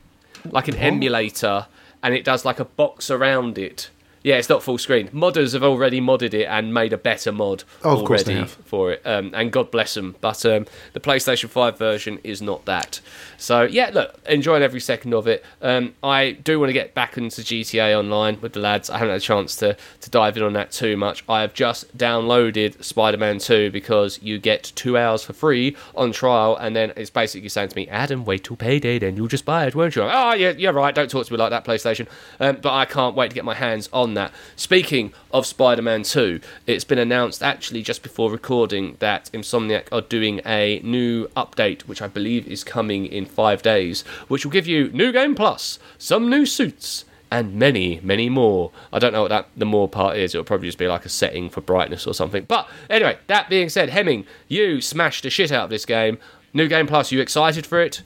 like 0.45 0.67
an 0.67 0.75
emulator 0.75 1.65
and 2.03 2.13
it 2.13 2.23
does 2.23 2.45
like 2.45 2.59
a 2.59 2.65
box 2.65 3.09
around 3.09 3.57
it. 3.57 3.89
Yeah, 4.23 4.35
it's 4.35 4.47
not 4.47 4.63
full 4.63 4.77
screen. 4.77 5.09
Modders 5.09 5.51
have 5.51 5.63
already 5.63 5.99
modded 5.99 6.33
it 6.33 6.45
and 6.45 6.73
made 6.73 6.93
a 6.93 6.97
better 6.97 7.31
mod 7.33 7.65
Oh, 7.83 7.99
of 7.99 8.05
course 8.05 8.23
they 8.23 8.35
already 8.35 8.51
for 8.65 8.93
it, 8.93 9.01
um, 9.05 9.31
and 9.33 9.51
God 9.51 9.69
bless 9.69 9.95
them. 9.95 10.15
But 10.21 10.45
um, 10.45 10.65
the 10.93 11.01
PlayStation 11.01 11.49
5 11.49 11.77
version 11.77 12.19
is 12.23 12.41
not 12.41 12.63
that. 12.65 13.01
So, 13.37 13.63
yeah, 13.63 13.91
look, 13.93 14.15
enjoying 14.25 14.63
every 14.63 14.79
second 14.79 15.13
of 15.13 15.27
it. 15.27 15.43
Um, 15.61 15.93
I 16.01 16.31
do 16.31 16.57
want 16.59 16.69
to 16.69 16.73
get 16.73 16.93
back 16.93 17.17
into 17.17 17.41
GTA 17.41 17.97
Online 17.99 18.39
with 18.39 18.53
the 18.53 18.61
lads. 18.61 18.89
I 18.89 18.97
haven't 18.97 19.11
had 19.11 19.17
a 19.21 19.25
chance 19.25 19.57
to, 19.57 19.75
to 19.99 20.09
dive 20.09 20.37
in 20.37 20.43
on 20.43 20.53
that 20.53 20.71
too 20.71 20.95
much. 20.95 21.25
I 21.27 21.41
have 21.41 21.53
just 21.53 21.97
downloaded 21.97 22.81
Spider 22.81 23.17
Man 23.17 23.39
2 23.39 23.71
because 23.71 24.21
you 24.21 24.39
get 24.39 24.71
two 24.75 24.97
hours 24.97 25.23
for 25.23 25.33
free 25.33 25.75
on 25.95 26.13
trial, 26.13 26.55
and 26.55 26.73
then 26.73 26.93
it's 26.95 27.09
basically 27.09 27.49
saying 27.49 27.69
to 27.69 27.75
me, 27.75 27.89
Adam, 27.89 28.23
wait 28.23 28.45
till 28.45 28.55
payday, 28.55 28.99
then 28.99 29.17
you'll 29.17 29.27
just 29.27 29.43
buy 29.43 29.65
it, 29.65 29.75
won't 29.75 29.97
you? 29.97 30.03
Oh, 30.03 30.33
yeah, 30.33 30.51
you're 30.51 30.71
right. 30.71 30.95
Don't 30.95 31.09
talk 31.09 31.25
to 31.25 31.33
me 31.33 31.37
like 31.37 31.49
that, 31.49 31.65
PlayStation. 31.65 32.07
Um, 32.39 32.59
but 32.61 32.73
I 32.73 32.85
can't 32.85 33.15
wait 33.15 33.29
to 33.29 33.35
get 33.35 33.43
my 33.43 33.53
hands 33.53 33.89
on 33.91 34.12
that. 34.15 34.31
Speaking 34.55 35.13
of 35.31 35.45
Spider 35.45 35.81
Man 35.81 36.03
2, 36.03 36.39
it's 36.67 36.83
been 36.83 36.99
announced 36.99 37.43
actually 37.43 37.81
just 37.81 38.03
before 38.03 38.31
recording 38.31 38.97
that 38.99 39.29
Insomniac 39.33 39.87
are 39.91 40.01
doing 40.01 40.41
a 40.45 40.79
new 40.83 41.27
update, 41.29 41.81
which 41.81 42.01
I 42.01 42.07
believe 42.07 42.47
is 42.47 42.63
coming 42.63 43.05
in 43.05 43.25
five 43.25 43.61
days, 43.61 44.03
which 44.27 44.45
will 44.45 44.51
give 44.51 44.67
you 44.67 44.89
new 44.89 45.11
game 45.11 45.35
plus, 45.35 45.79
some 45.97 46.29
new 46.29 46.45
suits, 46.45 47.05
and 47.33 47.55
many, 47.55 47.99
many 48.03 48.29
more. 48.29 48.71
I 48.91 48.99
don't 48.99 49.11
know 49.11 49.23
what 49.23 49.29
that 49.29 49.47
the 49.57 49.65
more 49.65 49.89
part 49.89 50.17
is. 50.17 50.35
It'll 50.35 50.45
probably 50.45 50.67
just 50.67 50.77
be 50.77 50.87
like 50.87 51.03
a 51.03 51.09
setting 51.09 51.49
for 51.49 51.61
brightness 51.61 52.05
or 52.05 52.13
something. 52.13 52.43
But 52.43 52.69
anyway, 52.91 53.17
that 53.25 53.49
being 53.49 53.69
said, 53.69 53.89
Hemming, 53.89 54.27
you 54.47 54.81
smashed 54.81 55.23
the 55.23 55.31
shit 55.31 55.51
out 55.51 55.65
of 55.65 55.69
this 55.71 55.85
game. 55.85 56.19
New 56.53 56.67
game 56.67 56.85
plus, 56.85 57.11
you 57.11 57.19
excited 57.19 57.65
for 57.65 57.81
it? 57.81 58.03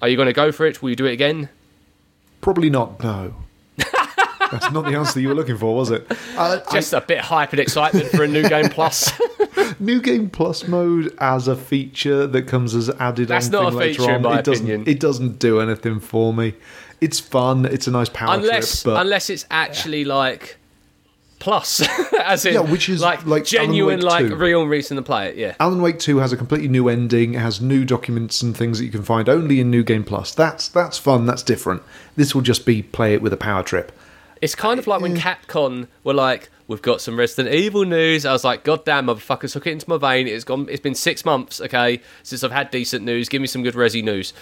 Are 0.00 0.08
you 0.08 0.16
going 0.16 0.26
to 0.26 0.32
go 0.32 0.52
for 0.52 0.64
it? 0.66 0.80
Will 0.80 0.90
you 0.90 0.96
do 0.96 1.06
it 1.06 1.12
again? 1.12 1.48
Probably 2.40 2.70
not. 2.70 3.02
No. 3.02 3.41
That's 4.52 4.70
not 4.70 4.84
the 4.84 4.94
answer 4.94 5.18
you 5.18 5.28
were 5.28 5.34
looking 5.34 5.56
for, 5.58 5.74
was 5.74 5.90
it? 5.90 6.06
Uh, 6.36 6.60
Just 6.70 6.92
a 6.92 7.00
bit 7.00 7.18
hype 7.18 7.50
and 7.50 7.58
excitement 7.60 8.06
for 8.10 8.22
a 8.22 8.28
new 8.28 8.48
game 8.48 8.68
plus. 8.68 9.10
New 9.80 10.00
Game 10.00 10.30
Plus 10.30 10.68
mode 10.68 11.12
as 11.18 11.48
a 11.48 11.56
feature 11.56 12.26
that 12.26 12.42
comes 12.42 12.74
as 12.74 12.88
added 12.90 13.28
That's 13.28 13.46
on 13.46 13.52
not 13.52 13.74
a 13.74 13.78
feature, 13.78 14.12
in 14.12 14.22
my 14.22 14.38
it 14.38 14.44
doesn't, 14.44 14.66
opinion. 14.66 14.88
It 14.88 15.00
doesn't 15.00 15.38
do 15.38 15.60
anything 15.60 15.98
for 15.98 16.32
me. 16.32 16.54
It's 17.00 17.18
fun. 17.18 17.64
It's 17.64 17.86
a 17.86 17.90
nice 17.90 18.08
power 18.08 18.34
unless 18.36 18.82
trip, 18.82 18.94
but 18.94 19.00
unless 19.00 19.28
it's 19.28 19.44
actually 19.50 20.04
like 20.04 20.56
plus, 21.38 21.82
as 22.24 22.44
in 22.46 22.54
Yeah, 22.54 22.60
which 22.60 22.88
is 22.88 23.02
like, 23.02 23.26
like 23.26 23.44
genuine, 23.44 24.00
like 24.00 24.28
2. 24.28 24.36
real 24.36 24.66
reason 24.66 24.96
to 24.96 25.02
play 25.02 25.28
it. 25.28 25.36
Yeah, 25.36 25.56
Alan 25.58 25.82
Wake 25.82 25.98
2 25.98 26.18
has 26.18 26.32
a 26.32 26.36
completely 26.36 26.68
new 26.68 26.88
ending. 26.88 27.34
It 27.34 27.40
has 27.40 27.60
new 27.60 27.84
documents 27.84 28.40
and 28.42 28.56
things 28.56 28.78
that 28.78 28.84
you 28.84 28.92
can 28.92 29.02
find 29.02 29.28
only 29.28 29.58
in 29.60 29.70
New 29.70 29.82
Game 29.82 30.04
Plus. 30.04 30.34
That's 30.34 30.68
that's 30.68 30.98
fun. 30.98 31.26
That's 31.26 31.42
different. 31.42 31.82
This 32.14 32.34
will 32.34 32.42
just 32.42 32.64
be 32.64 32.82
play 32.82 33.14
it 33.14 33.22
with 33.22 33.32
a 33.32 33.36
power 33.38 33.62
trip. 33.62 33.90
It's 34.42 34.56
kind 34.56 34.78
of 34.78 34.86
like 34.86 35.00
when 35.00 35.16
Capcom 35.16 35.86
were 36.04 36.12
like, 36.12 36.50
"We've 36.66 36.82
got 36.82 37.00
some 37.00 37.16
Resident 37.18 37.54
Evil 37.54 37.84
news." 37.84 38.26
I 38.26 38.32
was 38.32 38.44
like, 38.44 38.64
"God 38.64 38.84
damn, 38.84 39.06
motherfuckers, 39.06 39.54
hook 39.54 39.68
it 39.68 39.70
into 39.70 39.88
my 39.88 39.96
vein." 39.96 40.26
It's 40.26 40.44
gone. 40.44 40.66
It's 40.68 40.80
been 40.80 40.96
six 40.96 41.24
months, 41.24 41.60
okay, 41.60 42.00
since 42.24 42.42
I've 42.42 42.52
had 42.52 42.70
decent 42.70 43.04
news. 43.04 43.28
Give 43.28 43.40
me 43.40 43.46
some 43.46 43.62
good 43.62 43.74
Resi 43.74 44.02
news. 44.02 44.32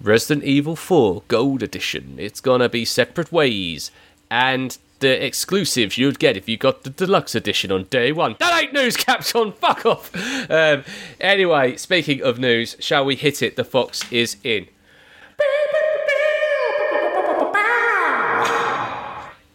Resident 0.00 0.44
Evil 0.44 0.74
4 0.74 1.22
Gold 1.28 1.62
Edition. 1.62 2.16
It's 2.18 2.40
gonna 2.40 2.68
be 2.68 2.84
separate 2.84 3.30
ways, 3.30 3.92
and 4.28 4.76
the 4.98 5.24
exclusives 5.24 5.98
you'd 5.98 6.18
get 6.18 6.36
if 6.36 6.48
you 6.48 6.56
got 6.56 6.82
the 6.82 6.90
deluxe 6.90 7.34
edition 7.34 7.70
on 7.70 7.84
day 7.84 8.10
one. 8.12 8.36
That 8.40 8.62
ain't 8.62 8.72
news, 8.72 8.96
Capcom. 8.96 9.54
Fuck 9.58 9.86
off. 9.86 10.50
Um, 10.50 10.84
anyway, 11.20 11.76
speaking 11.76 12.22
of 12.22 12.38
news, 12.38 12.76
shall 12.80 13.04
we 13.04 13.14
hit 13.14 13.42
it? 13.42 13.54
The 13.54 13.64
Fox 13.64 14.10
is 14.10 14.36
in. 14.42 14.66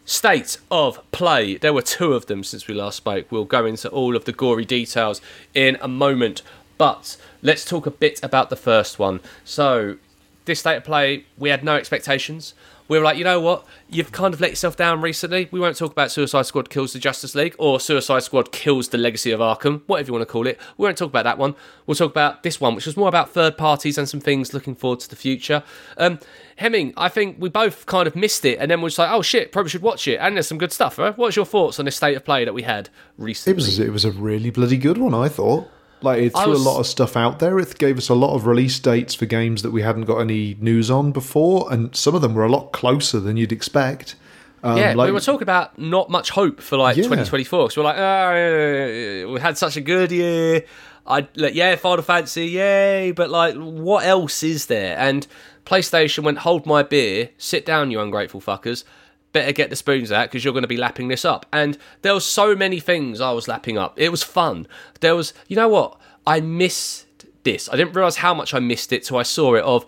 State 0.08 0.56
of 0.70 0.98
play. 1.12 1.58
There 1.58 1.74
were 1.74 1.82
two 1.82 2.14
of 2.14 2.24
them 2.24 2.42
since 2.42 2.66
we 2.66 2.72
last 2.72 2.96
spoke. 2.96 3.30
We'll 3.30 3.44
go 3.44 3.66
into 3.66 3.90
all 3.90 4.16
of 4.16 4.24
the 4.24 4.32
gory 4.32 4.64
details 4.64 5.20
in 5.52 5.76
a 5.82 5.86
moment, 5.86 6.40
but 6.78 7.18
let's 7.42 7.62
talk 7.62 7.84
a 7.84 7.90
bit 7.90 8.18
about 8.22 8.48
the 8.48 8.56
first 8.56 8.98
one. 8.98 9.20
So, 9.44 9.98
this 10.46 10.60
state 10.60 10.76
of 10.76 10.84
play, 10.84 11.26
we 11.36 11.50
had 11.50 11.62
no 11.62 11.76
expectations. 11.76 12.54
We 12.88 12.98
were 12.98 13.04
like, 13.04 13.18
you 13.18 13.24
know 13.24 13.40
what? 13.40 13.66
You've 13.90 14.12
kind 14.12 14.32
of 14.32 14.40
let 14.40 14.50
yourself 14.50 14.76
down 14.76 15.00
recently. 15.00 15.48
We 15.50 15.60
won't 15.60 15.76
talk 15.76 15.92
about 15.92 16.10
Suicide 16.10 16.46
Squad 16.46 16.70
kills 16.70 16.94
the 16.94 16.98
Justice 16.98 17.34
League 17.34 17.54
or 17.58 17.78
Suicide 17.80 18.22
Squad 18.22 18.50
kills 18.50 18.88
the 18.88 18.98
Legacy 18.98 19.30
of 19.30 19.40
Arkham, 19.40 19.82
whatever 19.86 20.08
you 20.08 20.12
want 20.14 20.22
to 20.22 20.32
call 20.32 20.46
it. 20.46 20.58
We 20.78 20.84
won't 20.84 20.96
talk 20.96 21.08
about 21.08 21.24
that 21.24 21.38
one. 21.38 21.54
We'll 21.86 21.94
talk 21.94 22.10
about 22.10 22.42
this 22.42 22.60
one, 22.60 22.74
which 22.74 22.86
was 22.86 22.96
more 22.96 23.08
about 23.08 23.30
third 23.30 23.58
parties 23.58 23.98
and 23.98 24.08
some 24.08 24.20
things 24.20 24.54
looking 24.54 24.74
forward 24.74 25.00
to 25.00 25.10
the 25.10 25.16
future. 25.16 25.62
Um, 25.96 26.18
Hemming, 26.56 26.92
I 26.96 27.08
think 27.08 27.36
we 27.38 27.48
both 27.48 27.86
kind 27.86 28.08
of 28.08 28.16
missed 28.16 28.44
it, 28.44 28.58
and 28.58 28.68
then 28.68 28.80
we're 28.80 28.88
just 28.88 28.98
like, 28.98 29.12
oh 29.12 29.22
shit, 29.22 29.52
probably 29.52 29.70
should 29.70 29.82
watch 29.82 30.08
it. 30.08 30.16
And 30.16 30.36
there's 30.36 30.48
some 30.48 30.58
good 30.58 30.72
stuff. 30.72 30.98
Right? 30.98 31.16
What's 31.16 31.36
your 31.36 31.46
thoughts 31.46 31.78
on 31.78 31.84
this 31.84 31.96
state 31.96 32.16
of 32.16 32.24
play 32.24 32.44
that 32.44 32.52
we 32.52 32.62
had 32.62 32.88
recently? 33.16 33.52
It 33.52 33.56
was 33.56 33.78
it 33.78 33.92
was 33.92 34.04
a 34.04 34.10
really 34.10 34.50
bloody 34.50 34.76
good 34.76 34.98
one. 34.98 35.14
I 35.14 35.28
thought. 35.28 35.68
Like 36.00 36.20
it 36.22 36.30
threw 36.30 36.50
was- 36.50 36.64
a 36.64 36.68
lot 36.68 36.78
of 36.78 36.86
stuff 36.86 37.16
out 37.16 37.38
there. 37.38 37.58
It 37.58 37.78
gave 37.78 37.98
us 37.98 38.08
a 38.08 38.14
lot 38.14 38.34
of 38.34 38.46
release 38.46 38.78
dates 38.78 39.14
for 39.14 39.26
games 39.26 39.62
that 39.62 39.70
we 39.70 39.82
hadn't 39.82 40.04
got 40.04 40.18
any 40.18 40.56
news 40.60 40.90
on 40.90 41.12
before, 41.12 41.72
and 41.72 41.94
some 41.94 42.14
of 42.14 42.22
them 42.22 42.34
were 42.34 42.44
a 42.44 42.50
lot 42.50 42.72
closer 42.72 43.18
than 43.20 43.36
you'd 43.36 43.52
expect. 43.52 44.14
Um, 44.62 44.76
yeah, 44.76 44.94
like- 44.94 45.06
we 45.06 45.12
were 45.12 45.20
talking 45.20 45.42
about 45.42 45.78
not 45.78 46.10
much 46.10 46.30
hope 46.30 46.60
for 46.60 46.76
like 46.76 46.96
Yeah. 46.96 47.04
2024 47.04 47.64
because 47.66 47.76
we're 47.76 47.84
like, 47.84 47.96
oh, 47.98 49.32
we 49.32 49.40
had 49.40 49.56
such 49.56 49.76
a 49.76 49.80
good 49.80 50.10
year. 50.12 50.64
I 51.06 51.26
like, 51.36 51.54
yeah, 51.54 51.74
Final 51.76 52.02
Fantasy, 52.04 52.46
yay, 52.46 53.12
but 53.12 53.30
like, 53.30 53.54
what 53.54 54.04
else 54.04 54.42
is 54.42 54.66
there? 54.66 54.96
And 54.98 55.26
PlayStation 55.64 56.22
went, 56.22 56.38
hold 56.38 56.66
my 56.66 56.82
beer, 56.82 57.30
sit 57.38 57.64
down, 57.64 57.90
you 57.90 58.00
ungrateful 58.00 58.40
fuckers. 58.40 58.84
Better 59.32 59.52
get 59.52 59.70
the 59.70 59.76
spoons 59.76 60.10
out 60.10 60.28
because 60.28 60.44
you're 60.44 60.54
going 60.54 60.62
to 60.62 60.68
be 60.68 60.76
lapping 60.76 61.08
this 61.08 61.24
up. 61.24 61.46
And 61.52 61.76
there 62.02 62.14
were 62.14 62.20
so 62.20 62.56
many 62.56 62.80
things 62.80 63.20
I 63.20 63.32
was 63.32 63.48
lapping 63.48 63.76
up. 63.76 63.98
It 63.98 64.10
was 64.10 64.22
fun. 64.22 64.66
There 65.00 65.14
was, 65.14 65.34
you 65.48 65.56
know 65.56 65.68
what? 65.68 66.00
I 66.26 66.40
missed 66.40 67.06
this. 67.44 67.68
I 67.68 67.76
didn't 67.76 67.94
realize 67.94 68.16
how 68.16 68.34
much 68.34 68.54
I 68.54 68.58
missed 68.58 68.92
it 68.92 69.04
till 69.04 69.18
I 69.18 69.22
saw 69.22 69.54
it. 69.54 69.64
Of 69.64 69.84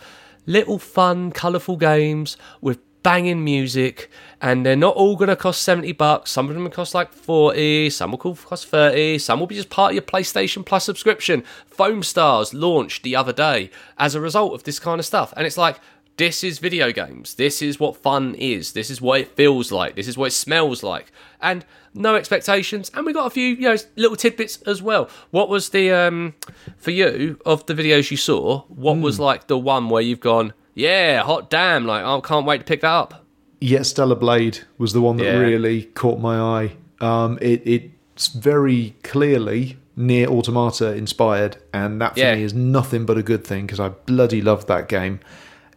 little 0.46 0.79
fun, 0.79 1.31
colourful 1.33 1.76
games 1.76 2.37
with 2.61 2.79
banging 3.03 3.42
music, 3.42 4.11
and 4.42 4.64
they're 4.64 4.76
not 4.76 4.94
all 4.94 5.16
going 5.16 5.29
to 5.29 5.37
cost 5.37 5.62
70 5.62 5.92
bucks. 5.92 6.31
Some 6.31 6.48
of 6.48 6.55
them 6.55 6.68
cost 6.70 6.94
like 6.94 7.12
40, 7.12 7.90
some 7.90 8.11
will 8.11 8.18
cost 8.18 8.66
30, 8.68 9.18
some 9.18 9.40
will 9.40 9.46
be 9.46 9.55
just 9.55 9.70
part 9.70 9.92
of 9.92 9.94
your 9.94 10.03
PlayStation 10.03 10.64
Plus 10.64 10.85
subscription. 10.85 11.42
Foam 11.66 12.03
Stars 12.03 12.53
launched 12.53 13.03
the 13.03 13.16
other 13.16 13.33
day 13.33 13.70
as 13.98 14.14
a 14.14 14.20
result 14.20 14.53
of 14.53 14.64
this 14.64 14.79
kind 14.79 14.98
of 14.98 15.07
stuff. 15.07 15.33
And 15.37 15.46
it's 15.46 15.57
like, 15.57 15.81
this 16.16 16.44
is 16.44 16.59
video 16.59 16.92
games. 16.92 17.35
This 17.35 17.62
is 17.62 17.81
what 17.81 17.96
fun 17.96 18.35
is. 18.35 18.73
This 18.73 18.90
is 18.90 19.01
what 19.01 19.20
it 19.20 19.37
feels 19.37 19.73
like. 19.73 19.96
This 19.96 20.07
is 20.07 20.18
what 20.18 20.27
it 20.27 20.33
smells 20.33 20.83
like. 20.83 21.11
And 21.40 21.64
no 21.94 22.14
expectations. 22.14 22.90
And 22.94 23.07
we 23.07 23.12
got 23.12 23.27
a 23.27 23.31
few, 23.31 23.46
you 23.55 23.62
know, 23.62 23.77
little 23.96 24.16
tidbits 24.16 24.61
as 24.62 24.83
well. 24.83 25.09
What 25.31 25.49
was 25.49 25.70
the 25.70 25.90
um 25.92 26.35
for 26.77 26.90
you 26.90 27.38
of 27.46 27.64
the 27.66 27.75
videos 27.75 28.11
you 28.11 28.16
saw? 28.18 28.62
What 28.68 28.99
was 28.99 29.18
like 29.18 29.46
the 29.46 29.57
one 29.59 29.88
where 29.88 30.03
you've 30.03 30.20
gone, 30.20 30.53
yeah, 30.75 31.23
hot 31.23 31.49
damn, 31.51 31.87
like 31.87 32.05
I 32.05 32.20
can't 32.20 32.44
wait 32.46 32.59
to 32.59 32.64
pick 32.64 32.83
that 32.83 32.88
up. 32.92 33.25
Yet 33.62 33.85
Stellar 33.87 34.14
Blade 34.14 34.61
was 34.79 34.92
the 34.92 35.01
one 35.01 35.16
that 35.18 35.25
Yeah. 35.25 35.38
really 35.38 35.85
caught 35.85 36.18
my 36.20 36.38
eye. 36.38 36.73
Um, 37.01 37.38
it, 37.40 37.62
it's 37.66 38.29
very 38.29 38.94
clearly 39.03 39.77
NieR 39.99 40.29
Automata 40.29 40.92
inspired, 40.94 41.57
and 41.75 42.01
that 42.01 42.14
for 42.14 42.20
Yeah. 42.20 42.35
me 42.37 42.42
is 42.42 42.55
nothing 42.55 43.05
but 43.07 43.18
a 43.18 43.23
good 43.23 43.44
thing 43.44 43.66
because 43.66 43.81
I 43.81 43.88
bloody 43.90 44.40
loved 44.40 44.68
that 44.68 44.88
game. 44.88 45.20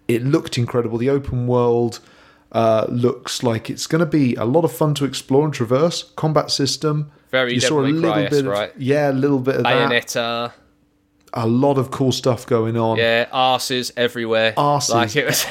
It 0.08 0.24
looked 0.24 0.58
incredible. 0.58 0.98
The 0.98 1.10
open 1.10 1.48
world 1.48 2.00
uh, 2.52 2.86
looks 2.90 3.44
like 3.44 3.70
it's 3.70 3.88
going 3.88 4.00
to 4.00 4.06
be 4.06 4.36
a 4.36 4.46
lot 4.46 4.64
of 4.64 4.72
fun 4.72 4.94
to 4.96 5.06
explore 5.06 5.46
and 5.46 5.54
traverse. 5.54 6.12
Combat 6.16 6.52
system, 6.52 7.12
Very 7.32 7.54
you 7.56 7.60
saw 7.60 7.80
a 7.80 7.84
little 7.84 8.14
bit, 8.30 8.46
of, 8.46 8.46
right? 8.46 8.72
yeah, 8.78 9.12
a 9.12 9.14
little 9.14 9.40
bit 9.40 9.56
of 9.56 9.64
that. 9.64 10.54
A 11.36 11.48
lot 11.48 11.80
of 11.80 11.90
cool 11.90 12.12
stuff 12.12 12.46
going 12.46 12.78
on. 12.78 12.98
Yeah, 12.98 13.26
arses 13.34 13.92
everywhere. 13.98 14.54
Arses. 14.54 14.90
Like 14.94 15.16
it 15.16 15.26
was 15.26 15.46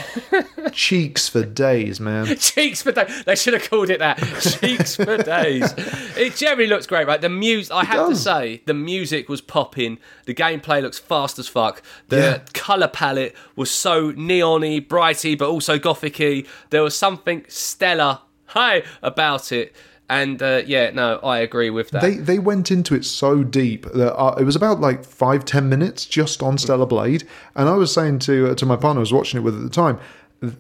Cheeks 0.73 1.29
for 1.29 1.45
days, 1.45 1.99
man. 1.99 2.25
cheeks 2.38 2.83
for 2.83 2.92
days. 2.92 3.25
They 3.25 3.35
should 3.35 3.55
have 3.55 3.68
called 3.68 3.90
it 3.90 3.99
that. 3.99 4.18
Cheeks 4.40 4.95
for 4.97 5.16
days. 5.18 5.75
It 6.16 6.37
generally 6.37 6.68
looks 6.68 6.87
great, 6.87 7.07
right? 7.09 7.21
The 7.21 7.29
music. 7.29 7.73
I 7.75 7.85
have 7.85 8.09
to 8.09 8.16
say, 8.16 8.62
the 8.66 8.75
music 8.75 9.29
was 9.29 9.40
popping. 9.40 9.99
The 10.27 10.35
gameplay 10.35 10.81
looks 10.83 10.99
fast 11.01 11.38
as 11.40 11.49
fuck. 11.49 11.83
The 12.09 12.16
Yeah. 12.16 12.40
color 12.55 12.88
palette 12.88 13.35
was 13.57 13.71
so 13.71 14.12
neon-y, 14.12 14.81
brighty, 14.88 15.37
but 15.37 15.49
also 15.51 15.79
gothic-y. 15.79 16.45
There 16.71 16.83
was 16.85 16.97
something 16.97 17.45
stellar, 17.49 18.21
hey, 18.55 18.85
about 19.03 19.51
it. 19.51 19.75
And 20.12 20.42
uh, 20.42 20.61
yeah, 20.66 20.90
no, 20.90 21.18
I 21.22 21.38
agree 21.38 21.70
with 21.70 21.88
that. 21.90 22.03
They 22.03 22.16
they 22.16 22.38
went 22.38 22.70
into 22.70 22.94
it 22.94 23.07
so 23.07 23.42
deep 23.42 23.87
that 23.94 24.14
uh, 24.14 24.35
it 24.38 24.44
was 24.44 24.57
about 24.57 24.79
like 24.79 25.07
five 25.07 25.46
ten 25.46 25.70
minutes 25.70 26.05
just 26.05 26.42
on 26.42 26.59
Stellar 26.59 26.85
Blade, 26.85 27.25
and 27.57 27.66
I 27.66 27.77
was 27.77 27.94
saying 27.94 28.18
to 28.20 28.51
uh, 28.51 28.55
to 28.57 28.66
my 28.66 28.77
partner 28.77 29.01
I 29.01 29.07
was 29.09 29.12
watching 29.12 29.38
it 29.40 29.42
with 29.42 29.57
at 29.57 29.62
the 29.62 29.70
time, 29.70 29.98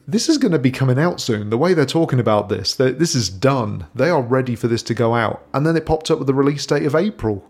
this 0.08 0.30
is 0.30 0.38
going 0.38 0.52
to 0.52 0.58
be 0.58 0.70
coming 0.70 0.98
out 0.98 1.20
soon. 1.20 1.50
The 1.50 1.58
way 1.58 1.74
they're 1.74 1.84
talking 1.84 2.18
about 2.18 2.48
this, 2.48 2.74
that 2.76 2.98
this 2.98 3.14
is 3.14 3.28
done. 3.28 3.86
They 3.94 4.08
are 4.08 4.22
ready 4.22 4.56
for 4.56 4.68
this 4.68 4.82
to 4.84 4.94
go 4.94 5.14
out, 5.14 5.44
and 5.52 5.66
then 5.66 5.76
it 5.76 5.84
popped 5.84 6.10
up 6.10 6.16
with 6.18 6.28
the 6.28 6.34
release 6.34 6.64
date 6.64 6.86
of 6.86 6.94
April. 6.94 7.44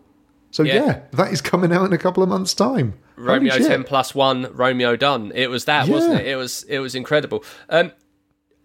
So 0.50 0.64
Yeah. 0.64 0.74
yeah, 0.74 1.00
that 1.12 1.32
is 1.32 1.40
coming 1.40 1.72
out 1.72 1.86
in 1.86 1.92
a 1.92 1.98
couple 1.98 2.22
of 2.24 2.28
months' 2.28 2.52
time. 2.52 2.94
Romeo 3.16 3.56
ten 3.58 3.84
plus 3.84 4.12
one, 4.12 4.48
Romeo 4.52 4.96
done. 4.96 5.30
It 5.36 5.50
was 5.50 5.66
that, 5.66 5.86
wasn't 5.88 6.20
it? 6.20 6.26
It 6.26 6.36
was 6.36 6.64
it 6.64 6.80
was 6.80 6.94
incredible. 6.96 7.44
Um, 7.68 7.92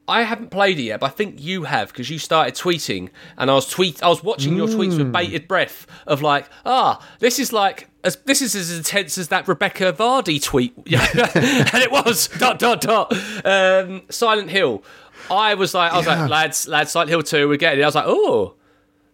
I 0.07 0.23
haven't 0.23 0.51
played 0.51 0.79
it 0.79 0.83
yet, 0.83 0.99
but 1.01 1.07
I 1.07 1.09
think 1.09 1.41
you 1.43 1.63
have 1.65 1.89
because 1.89 2.09
you 2.09 2.17
started 2.19 2.55
tweeting, 2.55 3.09
and 3.37 3.51
I 3.51 3.53
was 3.55 3.67
tweet. 3.67 4.01
I 4.01 4.07
was 4.07 4.23
watching 4.23 4.55
your 4.55 4.67
tweets 4.67 4.93
Hmm. 4.93 4.97
with 4.99 5.11
bated 5.11 5.47
breath 5.47 5.85
of 6.05 6.21
like, 6.21 6.47
ah, 6.65 7.05
this 7.19 7.39
is 7.39 7.51
like. 7.51 7.89
As, 8.03 8.15
this 8.25 8.41
is 8.41 8.55
as 8.55 8.75
intense 8.77 9.17
as 9.17 9.27
that 9.29 9.47
Rebekah 9.49 9.91
Vardy 9.93 10.41
tweet, 10.41 10.73
and 10.77 11.83
it 11.83 11.91
was 11.91 12.27
dot 12.39 12.57
dot 12.57 12.79
dot. 12.79 13.11
Um, 13.45 14.03
Silent 14.09 14.49
Hill. 14.49 14.81
I 15.29 15.55
was 15.55 15.73
like, 15.73 15.91
I 15.91 15.97
was 15.97 16.05
Yeah. 16.05 16.21
like, 16.21 16.29
lads, 16.29 16.67
lads, 16.69 16.91
Silent 16.91 17.09
Hill 17.09 17.23
two, 17.23 17.49
we're 17.49 17.57
getting 17.57 17.79
it. 17.81 17.83
I 17.83 17.87
was 17.87 17.95
like, 17.95 18.05
oh, 18.07 18.53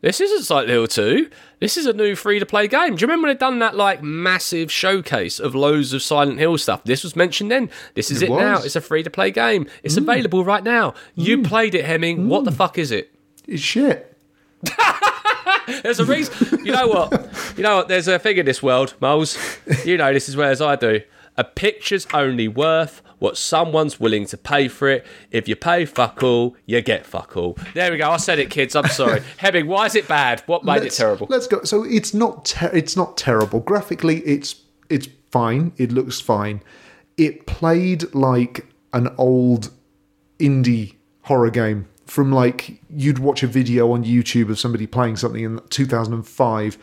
this 0.03 0.19
isn't 0.19 0.43
Silent 0.43 0.67
Hill 0.67 0.85
2. 0.85 1.29
This 1.61 1.77
is 1.77 1.85
a 1.85 1.93
new 1.93 2.13
free 2.17 2.37
to 2.37 2.45
play 2.45 2.67
game. 2.67 2.97
Do 2.97 3.01
you 3.01 3.07
remember 3.07 3.27
when 3.27 3.35
they'd 3.35 3.39
done 3.39 3.59
that 3.59 3.77
like 3.77 4.03
massive 4.03 4.69
showcase 4.69 5.39
of 5.39 5.55
loads 5.55 5.93
of 5.93 6.03
Silent 6.03 6.39
Hill 6.39 6.57
stuff? 6.57 6.83
This 6.83 7.05
was 7.05 7.15
mentioned 7.15 7.49
then. 7.49 7.69
This 7.93 8.11
is 8.11 8.21
it, 8.21 8.29
It 8.29 8.35
now. 8.35 8.61
It's 8.61 8.75
a 8.75 8.81
free 8.81 9.01
to 9.03 9.09
play 9.09 9.31
game. 9.31 9.65
It's 9.81 9.95
mm. 9.95 9.99
available 9.99 10.43
right 10.43 10.61
now. 10.61 10.93
You 11.15 11.37
mm. 11.37 11.45
played 11.45 11.73
it, 11.73 11.85
Hemming. 11.85 12.27
What 12.27 12.43
the 12.43 12.51
mm. 12.51 12.55
fuck 12.55 12.77
is 12.77 12.91
it? 12.91 13.15
It's 13.47 13.63
shit. 13.63 14.13
There's 15.83 16.01
a 16.01 16.05
reason. 16.05 16.65
you 16.65 16.73
know 16.73 16.87
what? 16.87 17.55
You 17.55 17.63
know 17.63 17.77
what? 17.77 17.87
There's 17.87 18.09
a 18.09 18.19
thing 18.19 18.35
in 18.35 18.45
this 18.45 18.61
world, 18.61 18.95
Moles. 18.99 19.37
You 19.85 19.95
know 19.95 20.11
this 20.11 20.27
as 20.27 20.35
well 20.35 20.49
as 20.49 20.61
I 20.61 20.75
do. 20.75 20.99
A 21.37 21.43
picture's 21.43 22.07
only 22.13 22.47
worth 22.47 23.01
what 23.19 23.37
someone's 23.37 23.99
willing 23.99 24.25
to 24.27 24.37
pay 24.37 24.67
for 24.67 24.89
it. 24.89 25.05
If 25.31 25.47
you 25.47 25.55
pay 25.55 25.85
fuck 25.85 26.21
all, 26.21 26.55
you 26.65 26.81
get 26.81 27.05
fuck 27.05 27.37
all. 27.37 27.57
There 27.73 27.91
we 27.91 27.97
go. 27.97 28.11
I 28.11 28.17
said 28.17 28.37
it, 28.37 28.49
kids. 28.49 28.75
I'm 28.75 28.87
sorry. 28.89 29.21
Hemming, 29.37 29.67
why 29.67 29.85
is 29.85 29.95
it 29.95 30.07
bad? 30.07 30.41
What 30.45 30.63
made 30.63 30.81
let's, 30.81 30.99
it 30.99 31.01
terrible? 31.01 31.27
Let's 31.29 31.47
go. 31.47 31.63
So 31.63 31.83
it's 31.83 32.13
not 32.13 32.45
ter- 32.45 32.71
it's 32.73 32.95
not 32.95 33.17
terrible 33.17 33.61
graphically. 33.61 34.19
It's 34.19 34.61
it's 34.89 35.07
fine. 35.31 35.73
It 35.77 35.91
looks 35.91 36.19
fine. 36.19 36.61
It 37.17 37.45
played 37.45 38.13
like 38.13 38.67
an 38.91 39.13
old 39.17 39.71
indie 40.39 40.95
horror 41.21 41.49
game 41.49 41.87
from 42.05 42.31
like 42.31 42.79
you'd 42.89 43.19
watch 43.19 43.41
a 43.41 43.47
video 43.47 43.91
on 43.91 44.03
YouTube 44.03 44.49
of 44.49 44.59
somebody 44.59 44.85
playing 44.85 45.15
something 45.15 45.43
in 45.43 45.59
2005. 45.69 46.77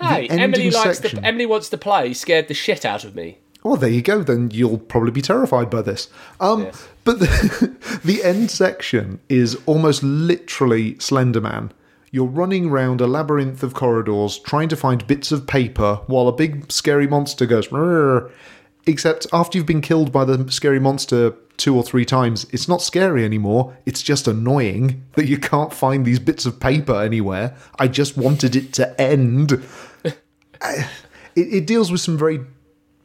Hey, 0.00 0.28
Emily 0.28 0.70
likes 0.70 0.98
section. 0.98 1.20
to. 1.20 1.26
Emily 1.26 1.46
wants 1.46 1.68
to 1.68 1.76
play. 1.76 2.14
Scared 2.14 2.48
the 2.48 2.54
shit 2.54 2.84
out 2.84 3.04
of 3.04 3.14
me. 3.14 3.38
Well, 3.62 3.76
there 3.76 3.90
you 3.90 4.02
go. 4.02 4.22
Then 4.22 4.50
you'll 4.52 4.78
probably 4.78 5.10
be 5.10 5.22
terrified 5.22 5.70
by 5.70 5.82
this. 5.82 6.08
Um, 6.40 6.62
Yes. 6.62 6.88
But 7.04 7.18
the, 7.18 8.00
the 8.04 8.22
end 8.22 8.50
section 8.50 9.20
is 9.28 9.56
almost 9.66 10.02
literally 10.02 10.98
Slender 10.98 11.40
Man. 11.40 11.72
You're 12.10 12.26
running 12.26 12.70
around 12.70 13.00
a 13.00 13.06
labyrinth 13.06 13.62
of 13.62 13.74
corridors 13.74 14.38
trying 14.38 14.68
to 14.70 14.76
find 14.76 15.06
bits 15.06 15.30
of 15.30 15.46
paper 15.46 16.00
while 16.06 16.26
a 16.26 16.32
big 16.32 16.70
scary 16.70 17.06
monster 17.06 17.46
goes. 17.46 17.68
Except 18.86 19.26
after 19.32 19.56
you've 19.58 19.66
been 19.66 19.80
killed 19.80 20.10
by 20.10 20.24
the 20.24 20.50
scary 20.50 20.80
monster 20.80 21.34
two 21.56 21.76
or 21.76 21.82
three 21.82 22.04
times, 22.04 22.46
it's 22.52 22.66
not 22.66 22.82
scary 22.82 23.24
anymore. 23.24 23.76
It's 23.86 24.02
just 24.02 24.26
annoying 24.26 25.04
that 25.14 25.26
you 25.26 25.38
can't 25.38 25.72
find 25.72 26.04
these 26.04 26.18
bits 26.18 26.46
of 26.46 26.58
paper 26.58 27.00
anywhere. 27.00 27.56
I 27.78 27.86
just 27.86 28.16
wanted 28.16 28.56
it 28.56 28.72
to 28.74 29.00
end. 29.00 29.62
It, 31.36 31.54
it 31.54 31.66
deals 31.66 31.92
with 31.92 32.00
some 32.00 32.18
very 32.18 32.40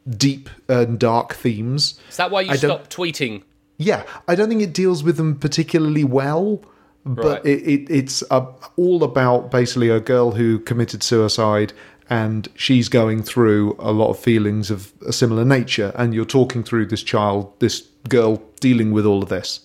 deep 0.08 0.48
and 0.68 0.98
dark 0.98 1.34
themes. 1.34 1.98
Is 2.08 2.16
that 2.16 2.30
why 2.30 2.42
you 2.42 2.50
I 2.50 2.56
stopped 2.56 2.94
tweeting? 2.94 3.42
Yeah, 3.78 4.04
I 4.26 4.34
don't 4.34 4.48
think 4.48 4.62
it 4.62 4.72
deals 4.72 5.02
with 5.02 5.16
them 5.16 5.36
particularly 5.38 6.04
well, 6.04 6.62
but 7.04 7.44
Right. 7.44 7.46
it, 7.46 7.62
it, 7.68 7.90
it's 7.90 8.22
uh, 8.30 8.46
all 8.76 9.04
about 9.04 9.50
basically 9.50 9.90
a 9.90 10.00
girl 10.00 10.32
who 10.32 10.58
committed 10.60 11.02
suicide 11.02 11.72
and 12.08 12.48
she's 12.54 12.88
going 12.88 13.22
through 13.22 13.76
a 13.78 13.92
lot 13.92 14.10
of 14.10 14.18
feelings 14.18 14.70
of 14.70 14.92
a 15.06 15.12
similar 15.12 15.44
nature. 15.44 15.92
And 15.96 16.14
you're 16.14 16.24
talking 16.24 16.62
through 16.62 16.86
this 16.86 17.02
child, 17.02 17.52
this 17.58 17.80
girl 18.08 18.42
dealing 18.60 18.92
with 18.92 19.04
all 19.04 19.22
of 19.22 19.28
this. 19.28 19.60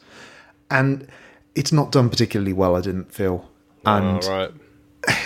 And 0.70 1.08
it's 1.54 1.72
not 1.72 1.92
done 1.92 2.10
particularly 2.10 2.54
well, 2.54 2.76
I 2.76 2.82
didn't 2.82 3.14
feel. 3.14 3.50
And 3.86 4.24
All 4.24 4.30
right. 4.30 4.52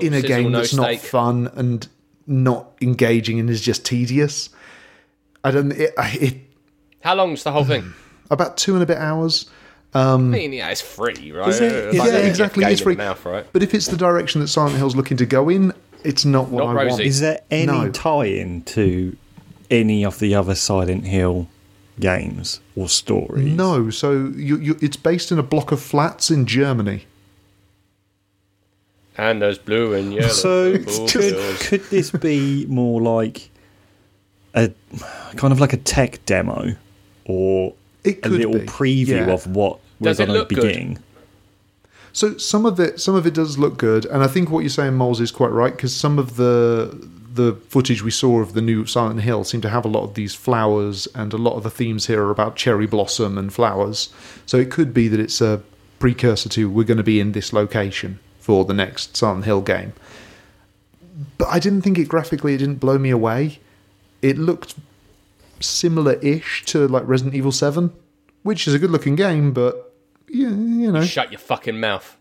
in 0.00 0.12
a 0.12 0.20
game 0.22 0.52
that's 0.52 0.74
not 0.74 0.96
fun 0.96 1.50
and 1.54 1.88
not 2.26 2.72
engaging 2.80 3.38
and 3.40 3.48
is 3.50 3.60
just 3.60 3.84
tedious. 3.84 4.50
I 5.42 5.50
don't. 5.50 5.72
It, 5.72 5.92
it 5.98 6.36
How 7.02 7.14
long's 7.14 7.42
the 7.42 7.52
whole 7.52 7.64
thing? 7.64 7.92
about 8.30 8.56
two 8.56 8.74
and 8.74 8.82
a 8.82 8.86
bit 8.86 8.98
hours. 8.98 9.48
Um, 9.92 10.34
I 10.34 10.38
mean, 10.38 10.52
yeah, 10.52 10.70
it's 10.70 10.80
free, 10.80 11.30
right? 11.32 11.48
It- 11.48 11.62
It's 11.62 11.94
is 11.94 11.98
like 12.00 12.08
yeah, 12.12 12.16
exactly. 12.18 12.64
It's 12.64 12.80
free. 12.80 12.94
the 12.94 13.04
Mouth, 13.04 13.24
right? 13.24 13.46
But 13.52 13.62
if 13.62 13.74
it's 13.74 13.86
the 13.86 13.96
direction 13.96 14.40
that 14.40 14.48
Silent 14.48 14.76
Hill's 14.76 14.96
looking 14.96 15.16
to 15.18 15.26
go 15.26 15.48
in, 15.48 15.72
it's 16.02 16.24
not 16.24 16.48
what 16.48 16.64
Not 16.64 16.76
I 16.78 16.86
want. 16.86 17.00
Is 17.00 17.20
there 17.20 17.40
any 17.50 17.66
No. 17.66 17.90
tie-in 17.90 18.62
to 18.62 19.16
any 19.70 20.04
of 20.04 20.18
the 20.18 20.34
other 20.34 20.54
Silent 20.56 21.06
Hill 21.06 21.46
games 22.00 22.60
or 22.74 22.88
stories? 22.88 23.46
No, 23.46 23.88
so 23.90 24.32
you, 24.34 24.58
you, 24.58 24.76
it's 24.82 24.96
based 24.96 25.30
in 25.30 25.38
a 25.38 25.42
block 25.44 25.70
of 25.70 25.80
flats 25.80 26.28
in 26.30 26.44
Germany. 26.46 27.04
And 29.16 29.40
those 29.40 29.58
blue 29.58 29.94
and 29.94 30.12
yellow. 30.12 30.28
So 30.28 30.78
could 31.08 31.60
could 31.60 31.82
this 31.84 32.10
be 32.10 32.66
more 32.66 33.00
like 33.00 33.50
a 34.54 34.70
kind 35.36 35.52
of 35.52 35.60
like 35.60 35.72
a 35.72 35.76
tech 35.76 36.24
demo 36.26 36.74
or 37.24 37.74
It 38.02 38.24
a 38.26 38.28
little 38.28 38.58
be, 38.58 38.66
preview 38.66 39.26
yeah. 39.26 39.30
of 39.30 39.46
what 39.46 39.78
we're 40.00 40.14
going 40.14 40.30
to 40.30 40.44
be 40.44 40.54
good? 40.54 40.62
getting? 40.62 40.98
So 42.12 42.36
some 42.38 42.64
of 42.64 42.78
it, 42.78 43.00
some 43.00 43.16
of 43.16 43.26
it 43.26 43.34
does 43.34 43.58
look 43.58 43.76
good, 43.76 44.06
and 44.06 44.22
I 44.22 44.28
think 44.28 44.48
what 44.50 44.60
you're 44.60 44.70
saying, 44.70 44.94
Moles, 44.94 45.20
is 45.20 45.32
quite 45.32 45.50
right 45.50 45.72
because 45.74 45.94
some 45.94 46.18
of 46.18 46.36
the 46.36 47.08
the 47.32 47.54
footage 47.68 48.02
we 48.04 48.12
saw 48.12 48.40
of 48.40 48.54
the 48.54 48.62
new 48.62 48.86
Silent 48.86 49.20
Hill 49.20 49.42
seemed 49.42 49.64
to 49.64 49.68
have 49.68 49.84
a 49.84 49.88
lot 49.88 50.04
of 50.04 50.14
these 50.14 50.34
flowers, 50.34 51.08
and 51.14 51.32
a 51.32 51.36
lot 51.36 51.56
of 51.56 51.64
the 51.64 51.70
themes 51.70 52.06
here 52.06 52.22
are 52.22 52.30
about 52.30 52.54
cherry 52.54 52.86
blossom 52.86 53.36
and 53.36 53.52
flowers. 53.52 54.10
So 54.46 54.56
it 54.56 54.70
could 54.70 54.94
be 54.94 55.08
that 55.08 55.18
it's 55.18 55.40
a 55.40 55.62
precursor 55.98 56.48
to 56.50 56.70
we're 56.70 56.84
going 56.84 56.98
to 56.98 57.02
be 57.02 57.18
in 57.18 57.32
this 57.32 57.52
location 57.52 58.20
for 58.44 58.66
the 58.66 58.74
next 58.74 59.16
Silent 59.16 59.46
Hill 59.46 59.62
game. 59.62 59.94
But 61.38 61.48
I 61.48 61.58
didn't 61.58 61.80
think 61.80 61.98
it 61.98 62.08
graphically; 62.08 62.52
it 62.52 62.58
didn't 62.58 62.78
blow 62.78 62.98
me 62.98 63.08
away. 63.08 63.58
It 64.20 64.36
looked 64.36 64.74
similar-ish 65.60 66.66
to 66.66 66.86
like 66.86 67.04
Resident 67.06 67.34
Evil 67.34 67.52
Seven, 67.52 67.90
which 68.42 68.68
is 68.68 68.74
a 68.74 68.78
good-looking 68.78 69.16
game, 69.16 69.54
but 69.54 69.94
yeah, 70.28 70.50
you 70.50 70.92
know. 70.92 71.02
Shut 71.04 71.32
your 71.32 71.38
fucking 71.38 71.80
mouth. 71.80 72.18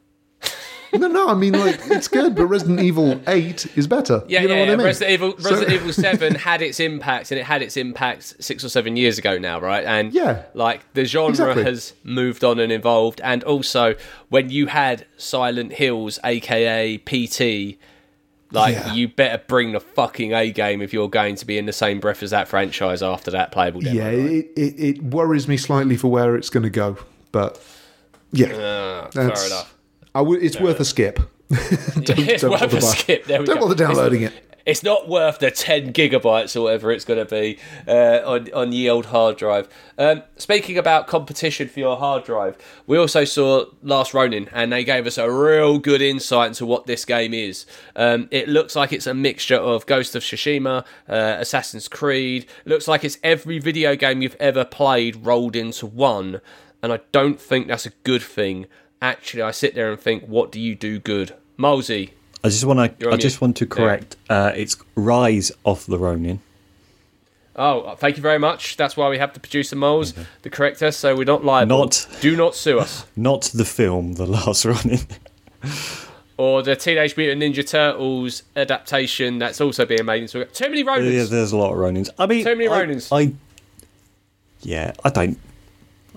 No, 0.94 1.08
no, 1.08 1.28
I 1.28 1.34
mean 1.34 1.54
like 1.54 1.80
it's 1.86 2.08
good, 2.08 2.36
but 2.36 2.46
Resident 2.46 2.80
Evil 2.80 3.20
Eight 3.28 3.66
is 3.76 3.88
better. 3.88 4.24
Yeah, 4.28 4.42
you 4.42 4.48
know 4.48 4.54
yeah, 4.54 4.60
what 4.62 4.68
yeah. 4.68 4.74
I 4.74 4.76
mean? 4.78 4.86
Resident 4.86 5.12
Evil, 5.12 5.36
So- 5.40 5.50
Resident 5.50 5.72
Evil 5.74 5.94
Seven 5.94 6.36
had 6.36 6.62
its 6.62 6.80
impact, 6.80 7.32
and 7.32 7.40
it 7.40 7.44
had 7.46 7.62
its 7.62 7.78
impact 7.78 8.36
six 8.44 8.64
or 8.64 8.70
seven 8.70 8.96
years 8.96 9.18
ago 9.18 9.38
now, 9.38 9.60
right? 9.60 9.84
And 9.86 10.14
Yeah. 10.14 10.44
like 10.54 10.82
the 10.94 11.06
genre 11.06 11.30
Exactly. 11.32 11.64
has 11.64 11.94
moved 12.04 12.44
on 12.44 12.60
and 12.60 12.72
evolved, 12.72 13.22
and 13.24 13.44
also 13.44 13.96
when 14.30 14.50
you 14.50 14.68
had 14.68 15.06
Silent 15.18 15.74
Hills, 15.74 16.20
aka 16.24 16.98
PT, 17.00 17.78
like 18.52 18.76
Yeah. 18.76 18.94
you 18.94 19.08
better 19.08 19.42
bring 19.48 19.72
the 19.72 19.80
fucking 19.80 20.32
A 20.34 20.52
game 20.52 20.82
if 20.82 20.94
you're 20.94 21.10
going 21.10 21.36
to 21.38 21.46
be 21.46 21.58
in 21.58 21.66
the 21.66 21.74
same 21.74 22.00
breath 22.00 22.22
as 22.22 22.30
that 22.30 22.48
franchise 22.48 23.02
after 23.02 23.32
that 23.32 23.52
playable 23.52 23.82
demo. 23.82 23.96
Yeah, 23.96 24.06
right? 24.10 24.16
it, 24.16 24.52
it 24.56 24.80
it 24.80 25.04
worries 25.04 25.48
me 25.48 25.58
slightly 25.58 25.98
for 25.98 26.10
where 26.12 26.36
it's 26.36 26.52
going 26.52 26.64
to 26.64 26.70
go, 26.70 26.98
but 27.32 27.60
yeah, 28.32 28.52
Ah, 28.54 29.10
fair 29.12 29.24
enough. 29.24 29.74
It's 30.16 30.60
worth 30.60 30.80
a 30.80 30.86
skip. 30.86 31.20
don't, 31.50 32.10
it's 32.20 32.42
don't 32.42 32.52
worth 32.52 32.62
bother 32.62 32.78
a 32.78 32.82
skip. 32.82 33.28
Don't 33.28 33.46
go. 33.46 33.56
bother 33.56 33.76
downloading 33.76 34.24
it. 34.24 34.34
It's 34.66 34.82
not 34.82 35.10
worth 35.10 35.40
the 35.40 35.52
10 35.52 35.92
gigabytes 35.92 36.56
or 36.56 36.62
whatever 36.62 36.92
it's 36.94 37.04
going 37.04 37.26
to 37.26 37.30
be 37.30 37.60
uh, 37.86 38.22
on, 38.26 38.54
on 38.54 38.70
the 38.70 38.90
old 38.90 39.08
hard 39.08 39.36
drive. 39.36 39.68
Um, 39.98 40.24
speaking 40.38 40.78
about 40.78 41.08
competition 41.08 41.68
for 41.68 41.82
your 41.82 41.98
hard 41.98 42.24
drive, 42.24 42.58
we 42.88 42.98
also 42.98 43.26
saw 43.26 43.66
Last 43.82 44.14
Ronin 44.14 44.50
and 44.54 44.72
they 44.72 44.86
gave 44.86 45.06
us 45.06 45.18
a 45.18 45.30
real 45.30 45.80
good 45.80 46.02
insight 46.02 46.48
into 46.48 46.66
what 46.66 46.88
this 46.88 47.04
game 47.04 47.34
is. 47.34 47.66
Um, 47.98 48.30
it 48.32 48.48
looks 48.48 48.74
like 48.74 48.94
it's 48.94 49.08
a 49.08 49.14
mixture 49.14 49.58
of 49.58 49.86
Ghost 49.86 50.16
of 50.16 50.24
Tsushima, 50.24 50.86
uh, 51.10 51.36
Assassin's 51.40 51.90
Creed. 51.90 52.46
It 52.66 52.70
looks 52.70 52.88
like 52.88 53.04
it's 53.04 53.18
every 53.22 53.60
video 53.60 53.98
game 53.98 54.22
you've 54.22 54.38
ever 54.40 54.64
played 54.64 55.26
rolled 55.26 55.58
into 55.58 55.86
one. 55.86 56.40
And 56.82 56.94
I 56.94 57.02
don't 57.12 57.40
think 57.40 57.68
that's 57.68 57.86
a 57.86 57.92
good 58.04 58.24
thing. 58.24 58.68
Actually, 59.04 59.42
I 59.44 59.52
sit 59.52 59.76
there 59.76 59.92
and 59.92 60.00
think, 60.00 60.24
what 60.24 60.50
do 60.50 60.62
you 60.62 60.76
do 60.76 60.98
good? 60.98 61.36
Molesy, 61.60 62.12
I 62.42 62.48
just 62.48 62.64
want 62.64 63.00
to. 63.00 63.12
I 63.12 63.18
just 63.18 63.42
want 63.42 63.58
to 63.58 63.66
correct. 63.68 64.16
Uh, 64.30 64.54
it's 64.56 64.78
Rise 64.96 65.52
of 65.66 65.86
the 65.88 66.00
Ronin. 66.00 66.40
Oh, 67.56 67.96
thank 67.96 68.16
you 68.16 68.24
very 68.24 68.40
much. 68.40 68.78
That's 68.78 68.96
why 68.96 69.10
we 69.10 69.18
have 69.18 69.34
the 69.34 69.42
producer 69.42 69.76
moles 69.76 70.14
to 70.42 70.50
correct 70.50 70.82
us, 70.82 70.96
so 70.98 71.16
we're 71.16 71.26
not 71.26 71.44
liable. 71.44 71.78
Not- 71.80 72.08
Do 72.22 72.36
not 72.38 72.56
sue 72.56 72.80
us. 72.80 73.06
Not 73.16 73.44
the 73.54 73.66
film, 73.66 74.14
The 74.14 74.26
Last 74.26 74.64
Ronin. 74.66 75.00
Or 76.38 76.64
the 76.64 76.76
Teenage 76.76 77.16
Mutant 77.16 77.44
Ninja 77.44 77.68
Turtles 77.68 78.42
adaptation 78.56 79.38
that's 79.38 79.62
also 79.62 79.86
being 79.86 80.06
made 80.06 80.24
into 80.24 80.44
too 80.46 80.70
many 80.70 80.84
Ronins. 80.84 81.14
yeah, 81.14 81.24
there's 81.26 81.52
a 81.52 81.58
lot 81.58 81.72
of 81.74 81.78
Ronins. 81.78 82.10
I 82.18 82.26
mean, 82.26 82.44
Too 82.44 82.56
many 82.56 82.68
I- 82.70 82.86
Ronins. 82.86 83.10
I, 83.12 83.34
yeah, 84.62 84.94
I 85.04 85.10
don't. 85.10 85.38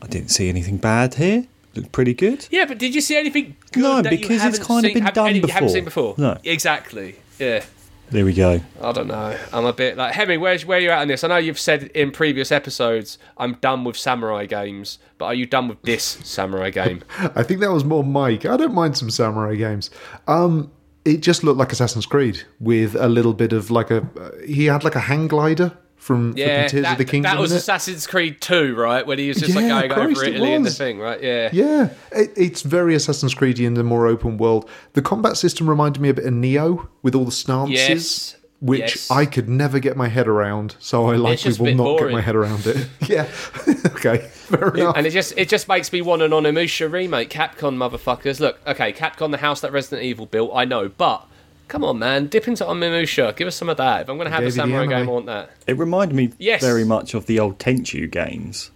I 0.01 0.07
didn't 0.07 0.31
see 0.31 0.49
anything 0.49 0.77
bad 0.79 1.15
here. 1.17 1.45
Looked 1.77 1.93
pretty 1.93 2.15
good. 2.15 2.47
Yeah, 2.51 2.65
but 2.65 2.79
did 2.79 2.95
you 2.95 3.01
see 3.01 3.17
anything 3.17 3.57
good 3.73 3.83
No, 3.83 4.03
that 4.03 4.13
you 4.13 4.19
because 4.19 4.37
it's 4.37 4.43
haven't 4.43 4.65
kind 4.67 4.87
of 4.87 4.95
been 4.95 5.03
have- 5.05 5.15
done 5.15 5.29
any 5.29 5.39
You 5.41 5.47
haven't 5.49 5.69
before. 5.69 5.75
seen 5.75 5.85
before. 5.85 6.15
No. 6.19 6.39
exactly. 6.45 7.17
Yeah. 7.39 7.65
There 8.09 8.25
we 8.25 8.35
go. 8.35 8.61
I 8.81 8.93
don't 8.93 9.09
know. 9.09 9.37
I'm 9.53 9.65
a 9.65 9.73
bit 9.73 9.97
like 9.97 10.13
Hemi. 10.15 10.37
Where's 10.37 10.65
where 10.65 10.79
you 10.79 10.91
at 10.91 11.01
on 11.01 11.09
this? 11.09 11.25
I 11.25 11.29
know 11.29 11.39
you've 11.39 11.59
said 11.59 11.85
in 11.93 12.13
previous 12.13 12.53
episodes 12.53 13.19
I'm 13.37 13.55
done 13.55 13.83
with 13.83 13.97
samurai 13.97 14.47
games, 14.47 15.01
but 15.19 15.25
are 15.25 15.35
you 15.35 15.45
done 15.45 15.67
with 15.67 15.83
this 15.83 16.05
samurai 16.25 16.71
game? 16.71 17.03
I 17.35 17.43
think 17.43 17.59
that 17.61 17.73
was 17.73 17.85
more 17.85 18.05
Mike. 18.05 18.47
I 18.47 18.57
don't 18.57 18.73
mind 18.75 18.97
some 18.97 19.11
samurai 19.11 19.57
games. 19.57 19.91
Um, 20.29 20.71
it 21.05 21.17
just 21.21 21.43
looked 21.43 21.59
like 21.59 21.73
Assassin's 21.73 22.07
Creed 22.07 22.45
with 22.61 22.95
a 22.95 23.09
little 23.09 23.35
bit 23.35 23.53
of 23.53 23.73
like 23.73 23.91
a. 23.91 24.03
Uh, 24.19 24.31
he 24.47 24.67
had 24.67 24.85
like 24.85 24.95
a 24.95 25.01
hang 25.01 25.27
glider 25.27 25.77
from 26.07 26.35
Yeah, 26.37 26.69
Tears 26.69 26.83
that, 26.85 26.93
of 26.93 26.99
the 26.99 27.05
Kingdom. 27.05 27.33
that 27.35 27.41
was 27.41 27.51
in 27.51 27.57
it. 27.57 27.61
Assassin's 27.61 28.07
Creed 28.07 28.41
2, 28.41 28.75
right? 28.77 29.05
When 29.07 29.19
he 29.19 29.27
was 29.29 29.39
just 29.39 29.55
like 29.57 29.65
Yeah, 29.65 29.87
going 29.89 29.91
Christ, 29.91 30.11
over 30.21 30.25
it 30.25 30.35
Italy 30.37 30.53
in 30.55 30.63
the 30.63 30.71
thing, 30.71 31.01
right? 31.01 31.21
Yeah. 31.23 31.51
Yeah, 31.53 31.89
it, 32.13 32.31
it's 32.37 32.63
very 32.63 32.95
Assassin's 32.95 33.35
Creedy 33.35 33.67
in 33.67 33.75
the 33.75 33.83
more 33.83 34.07
open 34.07 34.39
world. 34.39 34.71
The 34.93 35.03
combat 35.03 35.37
system 35.37 35.69
reminded 35.69 36.01
me 36.01 36.09
a 36.09 36.15
bit 36.15 36.25
of 36.25 36.33
Nioh 36.33 36.87
with 37.03 37.15
all 37.17 37.25
the 37.25 37.33
stances, 37.33 37.75
Yes. 37.75 38.37
which 38.61 38.81
Yes. 38.81 39.11
I 39.11 39.27
could 39.27 39.49
never 39.49 39.81
get 39.81 39.97
my 39.97 40.07
head 40.07 40.29
around. 40.29 40.77
So 40.79 41.11
I 41.11 41.17
likely 41.17 41.53
will 41.59 41.75
not 41.75 41.99
get 41.99 42.13
my 42.13 42.21
head 42.21 42.37
around 42.37 42.67
it. 42.67 42.89
yeah, 43.09 43.27
okay, 43.87 44.19
fair 44.19 44.69
enough. 44.77 44.97
And 44.97 45.07
it 45.09 45.11
just 45.11 45.35
it 45.37 45.49
just 45.49 45.67
makes 45.67 45.93
me 45.93 46.03
want 46.03 46.23
an 46.23 46.31
Onimusha 46.31 46.91
remake. 46.91 47.31
Capcom 47.31 47.75
motherfuckers. 47.77 48.39
Look, 48.39 48.61
okay, 48.65 48.93
Capcom, 48.93 49.33
the 49.33 49.39
house 49.39 49.61
that 49.61 49.73
Resident 49.73 50.03
Evil 50.05 50.27
built, 50.27 50.53
I 50.55 50.65
know, 50.65 50.89
but 50.89 51.27
come 51.69 51.85
on, 51.85 51.99
man, 51.99 52.27
dip 52.27 52.47
into 52.49 52.65
Onimusha. 52.65 53.35
Give 53.37 53.49
us 53.49 53.57
some 53.57 53.69
of 53.69 53.77
that. 53.79 54.03
If 54.03 54.09
I'm 54.09 54.17
going 54.17 54.27
to 54.27 54.31
have 54.33 54.41
a 54.43 54.47
gave 54.47 54.55
you 54.57 54.61
samurai 54.63 54.85
game, 54.85 54.93
I 54.93 54.97
anime. 55.01 55.13
want 55.13 55.27
that. 55.27 55.51
It 55.67 55.77
reminded 55.79 56.15
me 56.15 56.33
Yes. 56.39 56.61
very 56.61 56.85
much 56.85 57.15
of 57.15 57.27
the 57.27 57.39
old 57.41 57.59
Tenchu 57.59 58.11
games. 58.11 58.71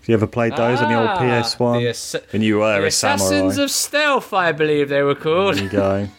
Have 0.00 0.08
you 0.08 0.14
ever 0.14 0.26
played 0.26 0.56
those 0.56 0.80
on 0.80 0.90
the 0.90 0.98
old 0.98 1.08
Ah, 1.10 1.18
PS1? 1.18 1.80
the 1.82 1.88
Ass- 1.90 2.16
when 2.30 2.42
you 2.42 2.58
were 2.58 2.78
The 2.78 2.84
a 2.84 2.86
Assassins 2.86 3.28
samurai. 3.54 3.62
of 3.64 3.70
Stealth, 3.70 4.32
I 4.32 4.52
believe 4.52 4.88
they 4.88 5.02
were 5.02 5.14
called. 5.14 5.56
There 5.56 5.64
you 5.64 5.70
go. 5.70 6.08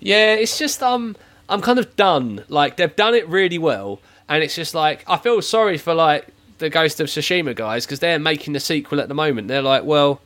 Yeah, 0.00 0.34
it's 0.34 0.58
just 0.58 0.82
um 0.82 1.16
I'm 1.48 1.60
kind 1.60 1.78
of 1.78 1.94
done. 1.96 2.44
Like 2.48 2.76
they've 2.76 2.94
done 2.94 3.14
it 3.14 3.28
really 3.28 3.58
well, 3.58 4.00
and 4.28 4.42
it's 4.42 4.54
just 4.54 4.74
like 4.74 5.04
I 5.08 5.16
feel 5.16 5.40
sorry 5.42 5.78
for 5.78 5.94
like 5.94 6.26
the 6.58 6.70
Ghost 6.70 7.00
of 7.00 7.06
Tsushima 7.08 7.54
guys 7.54 7.86
because 7.86 8.00
they're 8.00 8.18
making 8.18 8.52
the 8.52 8.60
sequel 8.60 9.00
at 9.00 9.08
the 9.08 9.14
moment. 9.14 9.48
They're 9.48 9.62
like, 9.62 9.84
well, 9.84 10.20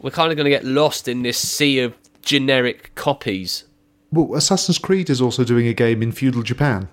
we're 0.00 0.10
kind 0.10 0.30
of 0.30 0.36
going 0.36 0.44
to 0.44 0.50
get 0.50 0.64
lost 0.64 1.08
in 1.08 1.22
this 1.22 1.38
sea 1.38 1.80
of 1.80 1.94
generic 2.24 2.94
copies. 2.94 3.64
well, 4.10 4.34
Assassin's 4.34 4.78
Creed 4.78 5.10
is 5.10 5.20
also 5.20 5.44
doing 5.44 5.66
a 5.66 5.74
game 5.74 6.02
in 6.02 6.12
feudal 6.12 6.42
Japan. 6.42 6.88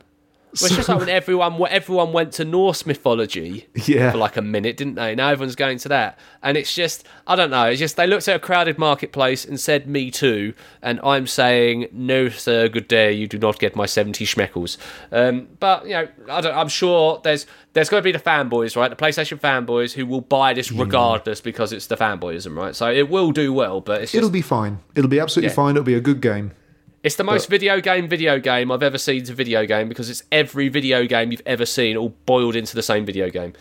Well, 0.60 0.66
it's 0.68 0.76
just 0.76 0.90
like 0.90 1.00
when 1.00 1.08
everyone 1.10 1.62
everyone 1.70 2.12
went 2.12 2.34
to 2.34 2.44
Norse 2.46 2.86
mythology 2.86 3.68
Yeah. 3.86 4.12
for 4.12 4.18
like 4.18 4.36
a 4.36 4.42
minute, 4.42 4.76
didn't 4.76 4.96
they? 4.96 5.16
Now 5.16 5.30
everyone's 5.30 5.56
going 5.56 5.78
to 5.80 5.90
that, 5.90 6.20
and 6.44 6.58
it's 6.58 6.76
just 6.76 7.06
I 7.26 7.38
don't 7.38 7.52
know. 7.52 7.66
It's 7.68 7.80
just 7.80 7.96
they 7.96 8.06
looked 8.06 8.28
at 8.28 8.36
a 8.36 8.40
crowded 8.40 8.78
marketplace 8.78 9.46
and 9.46 9.58
said 9.60 9.88
"Me 9.88 10.12
too," 10.12 10.54
and 10.82 11.00
I'm 11.04 11.26
saying 11.26 11.88
no, 11.94 12.28
sir. 12.28 12.68
Good 12.68 12.90
day. 12.90 13.14
You 13.14 13.28
do 13.28 13.38
not 13.38 13.60
get 13.60 13.76
my 13.78 13.86
seventy 13.86 14.26
schmeckles. 14.26 14.78
Um, 15.12 15.48
but 15.62 15.86
you 15.86 15.92
know, 15.92 16.08
I 16.30 16.42
don't, 16.42 16.56
I'm 16.56 16.68
sure 16.70 17.22
there's 17.24 17.46
there's 17.72 17.88
going 17.88 18.02
to 18.02 18.06
be 18.06 18.12
the 18.12 18.20
fanboys, 18.20 18.76
right? 18.76 18.90
The 18.90 18.96
PlayStation 18.98 19.40
fanboys 19.40 19.94
who 19.94 20.06
will 20.06 20.20
buy 20.20 20.54
this 20.54 20.70
regardless 20.72 21.40
because 21.40 21.72
it's 21.72 21.88
the 21.88 21.96
fanboyism, 21.96 22.58
right? 22.58 22.76
So 22.76 22.92
it 22.92 23.10
will 23.10 23.32
do 23.32 23.54
well, 23.54 23.80
but 23.80 24.02
it's 24.02 24.12
just 24.12 24.18
It'll 24.18 24.30
be 24.30 24.42
fine. 24.42 24.80
It'll 24.96 25.10
be 25.10 25.22
absolutely 25.22 25.52
Yeah. 25.52 25.56
fine. 25.56 25.76
It'll 25.78 25.86
be 25.86 25.94
a 25.96 26.02
good 26.02 26.20
game. 26.20 26.52
It's 27.04 27.16
the 27.16 27.24
most 27.24 27.50
video 27.50 27.82
game 27.82 28.08
video 28.08 28.40
game 28.40 28.72
I've 28.72 28.84
ever 28.84 28.98
seen 28.98 29.24
to 29.26 29.34
video 29.34 29.66
game 29.66 29.90
because 29.90 30.10
it's 30.10 30.24
every 30.32 30.70
video 30.70 31.06
game 31.06 31.32
you've 31.32 31.42
ever 31.46 31.66
seen 31.66 31.98
all 31.98 32.16
boiled 32.26 32.56
into 32.56 32.76
the 32.76 32.84
same 32.84 33.06
video 33.06 33.30
game. 33.30 33.54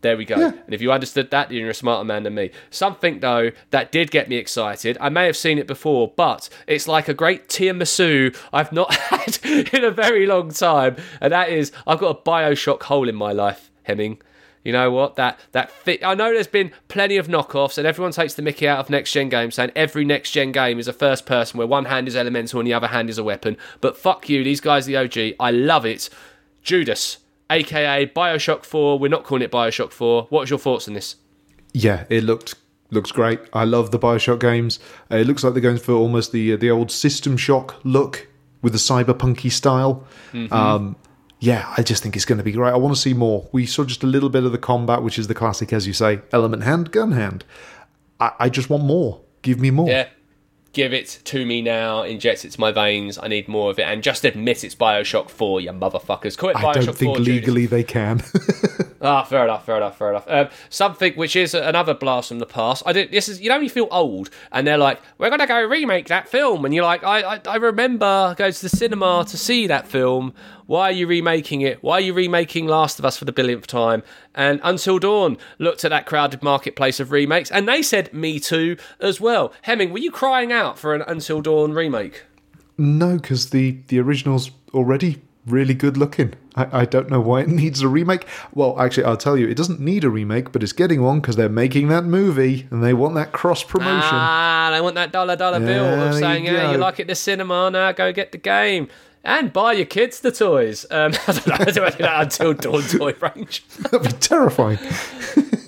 There 0.00 0.16
we 0.16 0.24
go. 0.24 0.36
Yeah. 0.36 0.52
And 0.64 0.72
if 0.72 0.80
you 0.80 0.92
understood 0.92 1.32
that, 1.32 1.48
then 1.48 1.58
you're 1.58 1.70
a 1.70 1.74
smarter 1.74 2.04
man 2.04 2.22
than 2.22 2.34
me. 2.34 2.52
Something 2.70 3.18
though 3.18 3.50
that 3.70 3.90
did 3.90 4.12
get 4.12 4.28
me 4.28 4.36
excited. 4.36 4.96
I 5.00 5.08
may 5.08 5.26
have 5.26 5.36
seen 5.36 5.58
it 5.58 5.66
before, 5.66 6.12
but 6.16 6.48
it's 6.68 6.86
like 6.86 7.08
a 7.08 7.14
great 7.14 7.48
tiramisu 7.48 8.36
I've 8.52 8.72
not 8.72 8.94
had 8.94 9.38
in 9.44 9.84
a 9.84 9.90
very 9.90 10.26
long 10.26 10.52
time, 10.52 10.96
and 11.20 11.32
that 11.32 11.48
is 11.48 11.72
I've 11.86 11.98
got 11.98 12.16
a 12.16 12.22
Bioshock 12.22 12.84
hole 12.84 13.08
in 13.08 13.16
my 13.16 13.32
life, 13.32 13.70
Hemming. 13.82 14.20
You 14.64 14.72
know 14.72 14.90
what? 14.90 15.16
That 15.16 15.38
that 15.52 15.70
fit. 15.70 16.04
I 16.04 16.14
know 16.14 16.32
there's 16.32 16.46
been 16.46 16.72
plenty 16.88 17.16
of 17.16 17.28
knockoffs, 17.28 17.78
and 17.78 17.86
everyone 17.86 18.12
takes 18.12 18.34
the 18.34 18.42
Mickey 18.42 18.68
out 18.68 18.78
of 18.78 18.90
next 18.90 19.12
gen 19.12 19.28
games, 19.28 19.54
saying 19.54 19.72
every 19.74 20.04
next 20.04 20.32
gen 20.32 20.52
game 20.52 20.78
is 20.78 20.88
a 20.88 20.92
first 20.92 21.26
person 21.26 21.58
where 21.58 21.66
one 21.66 21.86
hand 21.86 22.08
is 22.08 22.16
elemental 22.16 22.60
and 22.60 22.66
the 22.66 22.74
other 22.74 22.88
hand 22.88 23.08
is 23.08 23.18
a 23.18 23.24
weapon. 23.24 23.56
But 23.80 23.96
fuck 23.96 24.28
you, 24.28 24.44
these 24.44 24.60
guys, 24.60 24.88
are 24.88 25.06
the 25.06 25.30
OG. 25.30 25.36
I 25.40 25.50
love 25.50 25.86
it. 25.86 26.10
Judas, 26.62 27.18
aka 27.50 28.06
Bioshock 28.06 28.64
Four. 28.64 28.98
We're 28.98 29.08
not 29.08 29.24
calling 29.24 29.42
it 29.42 29.52
Bioshock 29.52 29.92
Four. 29.92 30.26
What's 30.30 30.50
your 30.50 30.58
thoughts 30.58 30.88
on 30.88 30.94
this? 30.94 31.16
Yeah, 31.72 32.04
it 32.10 32.24
looked 32.24 32.54
looks 32.90 33.12
great. 33.12 33.40
I 33.52 33.64
love 33.64 33.90
the 33.90 33.98
Bioshock 33.98 34.40
games. 34.40 34.78
Uh, 35.10 35.16
it 35.16 35.26
looks 35.26 35.44
like 35.44 35.52
they're 35.52 35.62
going 35.62 35.78
for 35.78 35.92
almost 35.92 36.32
the 36.32 36.52
uh, 36.52 36.56
the 36.56 36.70
old 36.70 36.90
System 36.90 37.36
Shock 37.36 37.76
look 37.84 38.28
with 38.62 38.72
the 38.72 38.78
cyberpunky 38.78 39.52
style. 39.52 40.04
Um, 40.50 40.96
yeah, 41.40 41.72
I 41.76 41.82
just 41.82 42.02
think 42.02 42.16
it's 42.16 42.24
going 42.24 42.38
to 42.38 42.44
be 42.44 42.52
great. 42.52 42.72
I 42.72 42.76
want 42.76 42.94
to 42.94 43.00
see 43.00 43.14
more. 43.14 43.48
We 43.52 43.66
saw 43.66 43.84
just 43.84 44.02
a 44.02 44.06
little 44.06 44.28
bit 44.28 44.44
of 44.44 44.52
the 44.52 44.58
combat, 44.58 45.02
which 45.02 45.18
is 45.18 45.28
the 45.28 45.34
classic, 45.34 45.72
as 45.72 45.86
you 45.86 45.92
say, 45.92 46.20
element 46.32 46.64
hand, 46.64 46.90
gun 46.90 47.12
hand. 47.12 47.44
I, 48.20 48.32
I 48.40 48.48
just 48.48 48.68
want 48.70 48.84
more. 48.84 49.20
Give 49.42 49.60
me 49.60 49.70
more. 49.70 49.88
Yeah. 49.88 50.08
Give 50.74 50.92
it 50.92 51.20
to 51.24 51.46
me 51.46 51.62
now. 51.62 52.02
Inject 52.02 52.44
it 52.44 52.50
to 52.52 52.60
my 52.60 52.72
veins. 52.72 53.18
I 53.18 53.26
need 53.28 53.48
more 53.48 53.70
of 53.70 53.78
it. 53.78 53.82
And 53.82 54.02
just 54.02 54.24
admit 54.24 54.62
it's 54.64 54.74
Bioshock 54.74 55.30
4, 55.30 55.62
you 55.62 55.70
motherfuckers. 55.70 56.36
Call 56.36 56.50
it 56.50 56.56
I 56.56 56.62
Bioshock 56.62 56.74
don't 56.74 56.84
4. 56.86 56.94
think 56.94 57.16
Judas. 57.18 57.26
legally 57.34 57.66
they 57.66 57.84
can. 57.84 58.22
Ah, 59.00 59.22
fair 59.22 59.44
enough, 59.44 59.64
fair 59.64 59.76
enough, 59.76 59.96
fair 59.96 60.10
enough. 60.10 60.24
Um, 60.26 60.48
something 60.70 61.12
which 61.14 61.36
is 61.36 61.54
another 61.54 61.94
blast 61.94 62.28
from 62.30 62.40
the 62.40 62.46
past. 62.46 62.82
I 62.84 62.92
did. 62.92 63.12
This 63.12 63.28
is 63.28 63.40
you 63.40 63.48
know 63.48 63.58
you 63.60 63.70
feel 63.70 63.86
old, 63.92 64.28
and 64.50 64.66
they're 64.66 64.76
like, 64.76 65.00
"We're 65.18 65.30
gonna 65.30 65.46
go 65.46 65.62
remake 65.64 66.08
that 66.08 66.28
film," 66.28 66.64
and 66.64 66.74
you're 66.74 66.82
like, 66.84 67.04
"I, 67.04 67.20
I, 67.36 67.40
I 67.46 67.56
remember 67.58 68.34
going 68.36 68.52
to 68.52 68.60
the 68.60 68.68
cinema 68.68 69.24
to 69.28 69.36
see 69.38 69.68
that 69.68 69.86
film. 69.86 70.34
Why 70.68 70.90
are 70.90 70.92
you 70.92 71.06
remaking 71.06 71.62
it? 71.62 71.82
Why 71.82 71.94
are 71.94 72.00
you 72.00 72.12
remaking 72.12 72.66
Last 72.66 72.98
of 72.98 73.04
Us 73.06 73.16
for 73.16 73.24
the 73.24 73.32
billionth 73.32 73.66
time?" 73.66 74.02
And 74.34 74.60
Until 74.62 74.98
Dawn 74.98 75.38
looked 75.58 75.82
at 75.82 75.88
that 75.88 76.04
crowded 76.04 76.42
marketplace 76.42 77.00
of 77.00 77.10
remakes, 77.10 77.50
and 77.50 77.66
they 77.66 77.80
said, 77.82 78.12
"Me 78.12 78.38
too," 78.38 78.76
as 79.00 79.18
well. 79.18 79.52
Hemming, 79.62 79.90
were 79.92 79.98
you 79.98 80.10
crying 80.10 80.52
out 80.52 80.78
for 80.78 80.94
an 80.94 81.02
Until 81.08 81.40
Dawn 81.40 81.72
remake? 81.72 82.24
no, 82.76 83.16
because 83.16 83.48
the 83.50 83.78
the 83.88 83.98
original's 83.98 84.50
already 84.74 85.22
really 85.46 85.72
good 85.72 85.96
looking. 85.96 86.34
I, 86.54 86.80
I 86.80 86.84
don't 86.84 87.08
know 87.08 87.20
why 87.20 87.40
it 87.40 87.48
needs 87.62 87.80
a 87.80 87.88
remake. 87.88 88.26
Well, 88.54 88.78
actually, 88.78 89.04
I'll 89.04 89.16
tell 89.16 89.38
you, 89.38 89.48
it 89.48 89.56
doesn't 89.56 89.80
need 89.80 90.04
a 90.04 90.10
remake, 90.10 90.52
but 90.52 90.62
it's 90.62 90.74
getting 90.74 91.00
one 91.02 91.20
because 91.20 91.36
they're 91.36 91.48
making 91.48 91.88
that 91.88 92.04
movie 92.04 92.66
and 92.70 92.84
they 92.84 92.92
want 92.92 93.14
that 93.14 93.32
cross 93.32 93.64
promotion. 93.64 94.10
Ah, 94.12 94.68
they 94.72 94.82
want 94.82 94.96
that 94.96 95.10
dollar 95.12 95.36
dollar 95.36 95.58
bill 95.60 95.84
Yeah, 95.84 96.04
of 96.10 96.14
saying, 96.16 96.44
you 96.44 96.52
yeah, 96.52 96.70
you 96.72 96.76
like 96.76 97.00
it 97.00 97.06
the 97.06 97.14
cinema, 97.14 97.70
now 97.70 97.90
go 97.92 98.12
get 98.12 98.32
the 98.32 98.38
game. 98.38 98.88
And 99.24 99.52
buy 99.52 99.72
your 99.74 99.84
kids 99.86 100.20
the 100.20 100.32
toys. 100.32 100.86
Um, 100.90 101.12
I 101.26 101.32
don't 101.32 101.46
know, 101.46 101.54
I 101.58 101.64
don't 101.64 101.98
that 101.98 102.22
until 102.22 102.54
Dawn 102.54 102.82
toy 102.82 103.14
range. 103.20 103.64
That'd 103.78 104.02
be 104.02 104.12
terrifying. 104.18 104.78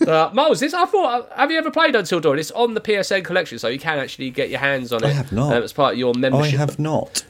Uh, 0.00 0.30
Miles, 0.32 0.60
this, 0.60 0.72
I 0.72 0.86
thought, 0.86 1.30
have 1.36 1.50
you 1.50 1.58
ever 1.58 1.70
played 1.70 1.94
Until 1.94 2.20
Dawn? 2.20 2.38
It's 2.38 2.50
on 2.52 2.72
the 2.72 2.80
PSN 2.80 3.22
collection, 3.22 3.58
so 3.58 3.68
you 3.68 3.78
can 3.78 3.98
actually 3.98 4.30
get 4.30 4.48
your 4.48 4.58
hands 4.58 4.94
on 4.94 5.04
it. 5.04 5.08
I 5.08 5.12
have 5.12 5.30
not. 5.30 5.54
Um, 5.54 5.62
as 5.62 5.74
part 5.74 5.92
of 5.92 5.98
your 5.98 6.14
membership. 6.14 6.54
I 6.54 6.56
have 6.56 6.78
not. 6.78 7.24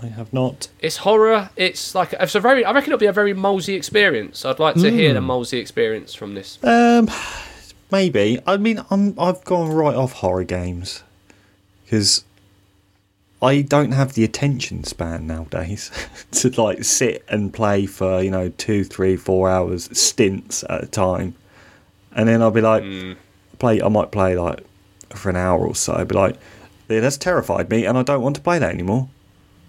I 0.00 0.06
have 0.08 0.30
not. 0.30 0.68
It's 0.80 0.98
horror. 0.98 1.48
It's 1.56 1.94
like 1.94 2.12
it's 2.12 2.34
a 2.34 2.40
very. 2.40 2.66
I 2.66 2.72
reckon 2.72 2.92
it'll 2.92 3.00
be 3.00 3.06
a 3.06 3.12
very 3.14 3.32
Molesy 3.32 3.74
experience. 3.74 4.44
I'd 4.44 4.58
like 4.58 4.74
to 4.76 4.90
hear 4.90 5.14
the 5.14 5.20
Hmm. 5.20 5.30
Molesy 5.30 5.58
experience 5.58 6.14
from 6.14 6.34
this. 6.34 6.58
Um, 6.62 7.08
maybe. 7.90 8.40
I 8.46 8.58
mean, 8.58 8.84
I'm 8.90 9.18
I've 9.18 9.42
gone 9.44 9.70
right 9.70 9.96
off 9.96 10.12
horror 10.12 10.44
games 10.44 11.02
because 11.84 12.24
I 13.42 13.62
don't 13.62 13.90
have 13.90 14.14
the 14.14 14.22
attention 14.22 14.84
span 14.84 15.26
nowadays 15.26 15.90
to 16.32 16.48
like 16.50 16.84
sit 16.84 17.24
and 17.28 17.52
play 17.52 17.86
for 17.86 18.22
you 18.22 18.30
know 18.30 18.48
two, 18.50 18.84
three, 18.84 19.16
four 19.16 19.50
hours 19.50 19.88
stints 19.98 20.64
at 20.70 20.84
a 20.84 20.86
time, 20.86 21.34
and 22.12 22.28
then 22.28 22.40
I'll 22.40 22.52
be 22.52 22.60
like, 22.60 22.84
mm. 22.84 23.16
play. 23.58 23.82
I 23.82 23.88
might 23.88 24.12
play 24.12 24.38
like 24.38 24.64
for 25.10 25.28
an 25.28 25.36
hour 25.36 25.66
or 25.66 25.74
so. 25.74 26.04
Be 26.04 26.14
like, 26.14 26.36
yeah, 26.88 27.00
that's 27.00 27.16
terrified 27.16 27.68
me, 27.68 27.84
and 27.84 27.98
I 27.98 28.02
don't 28.02 28.22
want 28.22 28.36
to 28.36 28.42
play 28.42 28.60
that 28.60 28.72
anymore. 28.72 29.08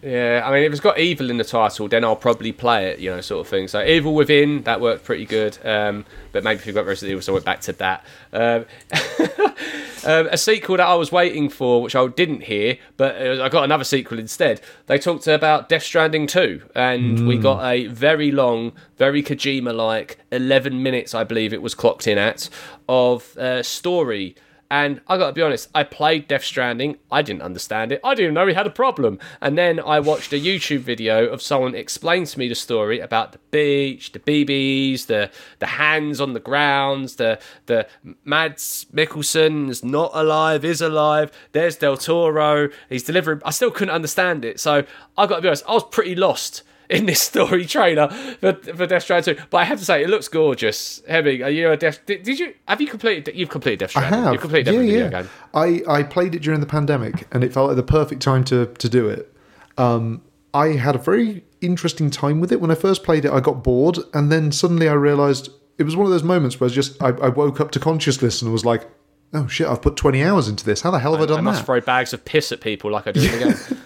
Yeah, 0.04 0.44
I 0.44 0.52
mean, 0.52 0.64
if 0.64 0.72
it's 0.74 0.82
got 0.82 1.00
evil 1.00 1.30
in 1.30 1.38
the 1.38 1.46
title, 1.46 1.88
then 1.88 2.04
I'll 2.04 2.18
probably 2.18 2.52
play 2.52 2.88
it, 2.88 3.00
you 3.00 3.10
know, 3.10 3.22
sort 3.22 3.46
of 3.46 3.48
thing. 3.48 3.70
So, 3.70 3.82
Evil 3.82 4.14
Within, 4.14 4.64
that 4.64 4.82
worked 4.82 5.06
pretty 5.06 5.26
good. 5.26 5.58
Um, 5.64 6.06
but 6.34 6.44
maybe 6.44 6.60
if 6.60 6.66
you've 6.66 6.76
got 6.76 6.86
Resident 6.86 7.12
Evil, 7.12 7.22
so 7.22 7.32
I 7.32 7.36
went 7.36 7.46
back 7.46 7.62
to 7.62 7.74
that. 7.74 8.06
Um, 8.34 8.66
um, 10.06 10.28
a 10.30 10.38
sequel 10.38 10.76
that 10.76 10.86
I 10.86 10.96
was 10.96 11.14
waiting 11.14 11.48
for, 11.48 11.82
which 11.82 11.96
I 11.96 12.06
didn't 12.08 12.42
hear, 12.42 12.78
but 12.98 13.16
uh, 13.16 13.44
I 13.46 13.48
got 13.48 13.64
another 13.64 13.86
sequel 13.86 14.20
instead. 14.20 14.60
They 14.88 14.98
talked 14.98 15.26
about 15.28 15.70
Death 15.70 15.84
Stranding 15.84 16.28
2, 16.28 16.72
and 16.76 17.26
we 17.26 17.38
got 17.38 17.64
a 17.64 17.88
very 17.88 18.30
long, 18.32 18.74
very 18.98 19.24
Kojima 19.24 19.74
like 19.74 20.18
11 20.34 20.84
minutes, 20.84 21.16
I 21.16 21.24
believe 21.24 21.54
it 21.54 21.62
was 21.62 21.74
clocked 21.74 22.08
in 22.08 22.18
at, 22.18 22.50
of 22.90 23.38
uh, 23.38 23.64
story. 23.64 24.36
And 24.72 25.02
I 25.08 25.18
got 25.18 25.28
to 25.28 25.34
be 25.34 25.42
honest, 25.42 25.70
I 25.76 25.84
played 25.84 26.28
Death 26.28 26.44
Stranding. 26.44 26.98
I 27.12 27.22
didn't 27.22 27.44
understand 27.44 27.92
it. 27.92 28.02
I 28.04 28.16
didn't 28.16 28.34
know 28.34 28.48
he 28.48 28.54
had 28.54 28.66
a 28.66 28.72
problem. 28.72 29.20
And 29.42 29.58
then 29.58 29.80
I 29.80 30.00
watched 30.00 30.34
a 30.34 30.40
YouTube 30.40 30.80
video 30.80 31.28
of 31.28 31.42
someone 31.42 31.76
explain 31.76 32.26
to 32.26 32.40
me 32.40 32.48
the 32.48 32.56
story 32.56 33.00
about 33.00 33.34
the 33.34 33.40
beach, 33.52 34.14
the 34.14 34.20
BBs, 34.20 35.06
the 35.06 35.30
the 35.60 35.68
hands 35.68 36.20
on 36.20 36.34
the 36.34 36.40
grounds, 36.40 37.18
the 37.18 37.40
the 37.68 37.88
Mads 38.24 38.86
Mikkelsen 38.94 39.70
is 39.70 39.84
not 39.84 40.12
alive, 40.14 40.66
is 40.66 40.82
alive. 40.82 41.32
There's 41.52 41.76
Del 41.76 41.98
Toro. 41.98 42.70
He's 42.90 43.04
delivering. 43.04 43.42
I 43.46 43.52
still 43.52 43.72
couldn't 43.72 43.94
understand 43.94 44.44
it. 44.44 44.60
So 44.60 44.86
I 45.18 45.28
got 45.28 45.38
to 45.38 45.42
be 45.42 45.48
honest, 45.48 45.66
I 45.68 45.74
was 45.74 45.84
pretty 45.84 46.16
lost 46.16 46.64
in 46.94 47.06
this 47.08 47.22
story 47.22 47.66
trailer 47.66 48.10
for, 48.10 48.54
for 48.54 48.86
Death 48.86 49.04
Stranding 49.04 49.36
2. 49.36 49.44
But 49.50 49.58
I 49.58 49.64
have 49.66 49.80
to 49.80 49.86
say, 49.86 50.04
it 50.04 50.10
looks 50.10 50.28
gorgeous. 50.28 51.02
Hemming, 51.08 51.44
are 51.44 51.50
you 51.50 51.72
a 51.72 51.78
Death... 51.78 52.06
Did, 52.06 52.24
did 52.24 52.40
you... 52.40 52.54
Have 52.68 52.80
you 52.80 52.88
completed... 52.88 53.36
You've 53.36 53.50
completed 53.50 53.80
Death 53.80 53.98
I 53.98 54.02
Stranding. 54.02 54.24
have. 54.24 54.34
You've 54.34 54.42
completed 54.42 54.74
yeah, 54.74 54.82
yeah. 54.82 55.10
game. 55.10 55.30
I, 55.54 55.82
I 55.88 56.04
played 56.04 56.36
it 56.36 56.42
during 56.42 56.60
the 56.60 56.66
pandemic, 56.66 57.28
and 57.32 57.44
it 57.44 57.52
felt 57.52 57.68
like 57.68 57.76
the 57.76 57.84
perfect 57.84 58.22
time 58.22 58.44
to, 58.46 58.68
to 58.68 58.90
do 58.90 59.10
it. 59.10 59.34
Um, 59.78 60.22
I 60.54 60.70
had 60.70 60.96
a 60.96 61.00
very 61.00 61.44
interesting 61.62 62.12
time 62.12 62.40
with 62.40 62.52
it. 62.52 62.62
When 62.62 62.70
I 62.70 62.76
first 62.76 63.04
played 63.04 63.26
it, 63.26 63.32
I 63.32 63.40
got 63.40 63.64
bored, 63.64 63.98
and 64.14 64.32
then 64.32 64.52
suddenly 64.52 64.88
I 64.88 64.94
realised 64.94 65.50
it 65.80 65.84
was 65.84 65.96
one 65.96 66.06
of 66.06 66.12
those 66.12 66.24
moments 66.24 66.60
where 66.60 66.70
I 66.70 66.74
just 66.74 67.02
I, 67.02 67.08
I 67.08 67.30
woke 67.30 67.60
up 67.60 67.72
to 67.72 67.80
consciousness 67.80 68.42
and 68.42 68.52
was 68.52 68.64
like, 68.64 68.88
"Oh 69.34 69.48
shit, 69.48 69.68
I've 69.68 69.82
put 69.82 69.96
twenty 69.96 70.24
hours 70.24 70.48
into 70.48 70.64
this. 70.66 70.82
How 70.82 70.92
the 70.92 71.00
hell 71.00 71.12
have 71.14 71.22
I, 71.22 71.24
I 71.24 71.28
done 71.28 71.40
I 71.40 71.42
must 71.42 71.62
that?" 71.62 71.66
throw 71.66 71.82
bags 71.82 72.14
of 72.14 72.24
piss 72.26 72.52
at 72.52 72.62
people 72.62 72.92
like 72.92 73.08
I 73.08 73.12
do 73.12 73.22
in 73.22 73.32
the 73.32 73.38
game. 73.46 73.80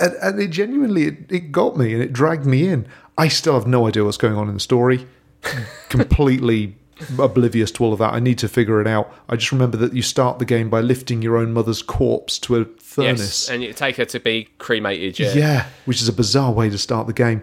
and, 0.00 0.12
and 0.22 0.40
it 0.40 0.50
genuinely 0.50 1.04
it, 1.04 1.30
it 1.30 1.52
got 1.52 1.76
me 1.76 1.92
and 1.94 2.02
it 2.02 2.12
dragged 2.12 2.46
me 2.46 2.68
in. 2.68 2.86
I 3.18 3.28
still 3.28 3.54
have 3.54 3.66
no 3.66 3.86
idea 3.86 4.04
what's 4.04 4.16
going 4.16 4.36
on 4.36 4.48
in 4.48 4.54
the 4.54 4.60
story. 4.60 5.06
Completely 5.88 6.76
oblivious 7.18 7.70
to 7.72 7.84
all 7.84 7.92
of 7.92 7.98
that. 7.98 8.12
I 8.12 8.20
need 8.20 8.38
to 8.38 8.48
figure 8.48 8.80
it 8.80 8.86
out. 8.86 9.12
I 9.28 9.36
just 9.36 9.52
remember 9.52 9.76
that 9.78 9.94
you 9.94 10.02
start 10.02 10.38
the 10.38 10.44
game 10.44 10.68
by 10.70 10.80
lifting 10.80 11.22
your 11.22 11.36
own 11.36 11.52
mother's 11.52 11.82
corpse 11.82 12.38
to 12.40 12.56
a 12.56 12.64
furnace. 12.78 13.20
yes, 13.20 13.48
and 13.50 13.62
you 13.62 13.72
take 13.72 13.96
her 13.96 14.04
to 14.06 14.20
be 14.20 14.48
cremated, 14.58 15.18
yeah. 15.18 15.32
Yeah, 15.34 15.66
which 15.86 16.02
is 16.02 16.08
a 16.08 16.12
bizarre 16.12 16.52
way 16.52 16.68
to 16.70 16.78
start 16.78 17.06
the 17.06 17.12
game. 17.12 17.42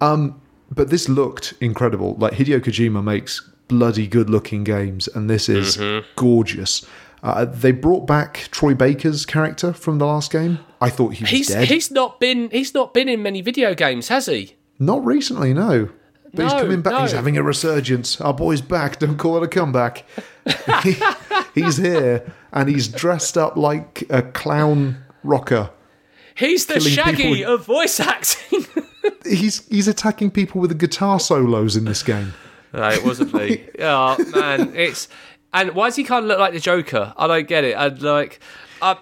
Um, 0.00 0.40
but 0.70 0.90
this 0.90 1.08
looked 1.08 1.54
incredible. 1.60 2.14
Like 2.16 2.32
Hideo 2.34 2.60
Kojima 2.60 3.02
makes 3.04 3.48
bloody 3.68 4.06
good 4.06 4.28
looking 4.30 4.64
games, 4.64 5.08
and 5.08 5.28
this 5.30 5.48
is 5.48 5.76
Mm-hmm. 5.76 6.06
gorgeous. 6.16 6.86
Uh, 7.22 7.46
they 7.46 7.72
brought 7.72 8.06
back 8.06 8.48
Troy 8.50 8.74
Baker's 8.74 9.24
character 9.24 9.72
from 9.72 9.98
the 9.98 10.04
last 10.06 10.30
game. 10.30 10.58
I 10.80 10.90
thought 10.90 11.14
he 11.14 11.24
was 11.24 11.30
He's 11.30 11.48
dead. 11.48 11.68
he's 11.68 11.90
not 11.90 12.20
been 12.20 12.50
he's 12.50 12.74
not 12.74 12.92
been 12.92 13.08
in 13.08 13.22
many 13.22 13.40
video 13.40 13.74
games, 13.74 14.08
has 14.08 14.26
he? 14.26 14.56
Not 14.78 15.02
recently, 15.04 15.54
no. 15.54 15.88
But 16.34 16.42
he's 16.42 16.52
coming 16.52 16.82
back. 16.82 17.00
He's 17.02 17.12
having 17.12 17.38
a 17.38 17.42
resurgence. 17.42 18.20
Our 18.20 18.34
boy's 18.34 18.60
back. 18.60 18.98
Don't 18.98 19.16
call 19.16 19.36
it 19.38 19.42
a 19.44 19.48
comeback. 19.48 20.04
he's 21.54 21.76
here, 21.76 22.30
and 22.52 22.68
he's 22.68 22.88
dressed 22.88 23.38
up 23.38 23.56
like 23.56 24.04
a 24.10 24.20
clown 24.22 25.02
rocker. 25.22 25.70
He's 26.34 26.66
the 26.66 26.80
Shaggy 26.80 27.34
people. 27.36 27.54
of 27.54 27.64
voice 27.64 28.00
acting. 28.00 28.66
He's 29.24 29.66
he's 29.68 29.86
attacking 29.86 30.30
people 30.32 30.60
with 30.60 30.70
the 30.70 30.76
guitar 30.76 31.20
solos 31.20 31.76
in 31.76 31.84
this 31.84 32.02
game. 32.02 32.32
No, 32.74 32.88
it 32.90 33.04
wasn't 33.04 33.32
me. 33.34 33.64
oh 33.80 34.16
man, 34.34 34.74
it's 34.74 35.08
and 35.52 35.70
why 35.74 35.86
does 35.88 35.96
he 35.96 36.04
kind 36.04 36.24
of 36.24 36.28
look 36.28 36.38
like 36.38 36.52
the 36.52 36.60
Joker? 36.60 37.12
I 37.16 37.26
don't 37.26 37.46
get 37.48 37.62
it. 37.64 37.74
And 37.76 38.00
like, 38.02 38.40
uh, 38.82 38.96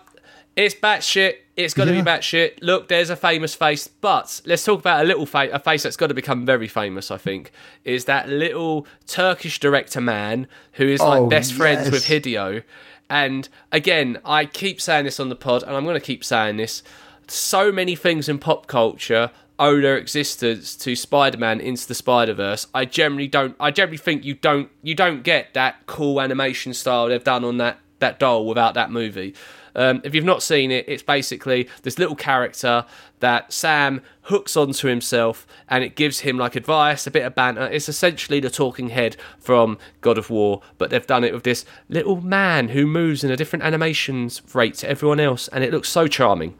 it's 0.54 0.74
batshit. 0.74 1.36
It's 1.56 1.74
got 1.74 1.84
to 1.86 1.94
Yeah. 1.94 2.02
be 2.02 2.08
batshit. 2.10 2.58
Look, 2.62 2.88
there's 2.88 3.10
a 3.10 3.16
famous 3.16 3.54
face, 3.54 3.86
but 3.88 4.40
let's 4.46 4.64
talk 4.64 4.80
about 4.80 5.02
a 5.02 5.06
little 5.06 5.26
face, 5.26 5.50
a 5.52 5.58
face 5.58 5.82
that's 5.82 5.96
got 5.96 6.06
to 6.08 6.14
become 6.14 6.44
very 6.46 6.68
famous. 6.68 7.10
I 7.10 7.16
think 7.16 7.52
is 7.84 8.04
that 8.06 8.28
little 8.28 8.86
Turkish 9.06 9.58
director 9.60 10.00
man 10.00 10.46
who 10.72 10.84
is 10.86 11.00
like 11.00 11.20
Oh, 11.20 11.26
best 11.28 11.52
friends 11.54 11.90
with. 11.90 12.04
Hideo. 12.04 12.62
And 13.10 13.48
again, 13.70 14.18
I 14.24 14.46
keep 14.46 14.80
saying 14.80 15.04
this 15.04 15.20
on 15.20 15.28
the 15.28 15.36
pod, 15.36 15.62
and 15.62 15.74
I'm 15.76 15.84
going 15.84 15.94
to 15.98 16.00
keep 16.00 16.24
saying 16.24 16.56
this. 16.56 16.82
So 17.28 17.70
many 17.72 17.94
things 17.94 18.28
in 18.28 18.38
pop 18.38 18.66
culture 18.66 19.30
owe 19.62 19.80
their 19.80 19.96
existence 19.96 20.74
to 20.76 20.96
Spider-Man 20.96 21.60
into 21.60 21.86
the 21.86 21.94
Spider-Verse. 21.94 22.66
I 22.74 22.84
generally 22.84 23.28
don't. 23.28 23.54
I 23.60 23.70
generally 23.70 23.96
think 23.96 24.24
you 24.24 24.34
don't. 24.34 24.68
You 24.82 24.94
don't 24.94 25.22
get 25.22 25.54
that 25.54 25.86
cool 25.86 26.20
animation 26.20 26.74
style 26.74 27.08
they've 27.08 27.22
done 27.22 27.44
on 27.44 27.56
that 27.58 27.78
that 28.00 28.18
doll 28.18 28.44
without 28.46 28.74
that 28.74 28.90
movie. 28.90 29.34
Um, 29.74 30.02
if 30.04 30.14
you've 30.14 30.24
not 30.24 30.42
seen 30.42 30.70
it, 30.70 30.84
it's 30.86 31.02
basically 31.02 31.68
this 31.82 31.98
little 31.98 32.16
character 32.16 32.84
that 33.20 33.52
Sam 33.52 34.02
hooks 34.22 34.56
onto 34.56 34.88
himself, 34.88 35.46
and 35.68 35.82
it 35.82 35.94
gives 35.94 36.20
him 36.20 36.36
like 36.36 36.56
advice, 36.56 37.06
a 37.06 37.10
bit 37.10 37.24
of 37.24 37.34
banter. 37.34 37.66
It's 37.68 37.88
essentially 37.88 38.40
the 38.40 38.50
talking 38.50 38.90
head 38.90 39.16
from 39.38 39.78
God 40.00 40.18
of 40.18 40.28
War, 40.28 40.60
but 40.76 40.90
they've 40.90 41.06
done 41.06 41.24
it 41.24 41.32
with 41.32 41.44
this 41.44 41.64
little 41.88 42.20
man 42.20 42.68
who 42.70 42.86
moves 42.86 43.24
in 43.24 43.30
a 43.30 43.36
different 43.36 43.64
animations 43.64 44.42
rate 44.52 44.74
to 44.74 44.90
everyone 44.90 45.20
else, 45.20 45.48
and 45.48 45.64
it 45.64 45.72
looks 45.72 45.88
so 45.88 46.06
charming. 46.06 46.54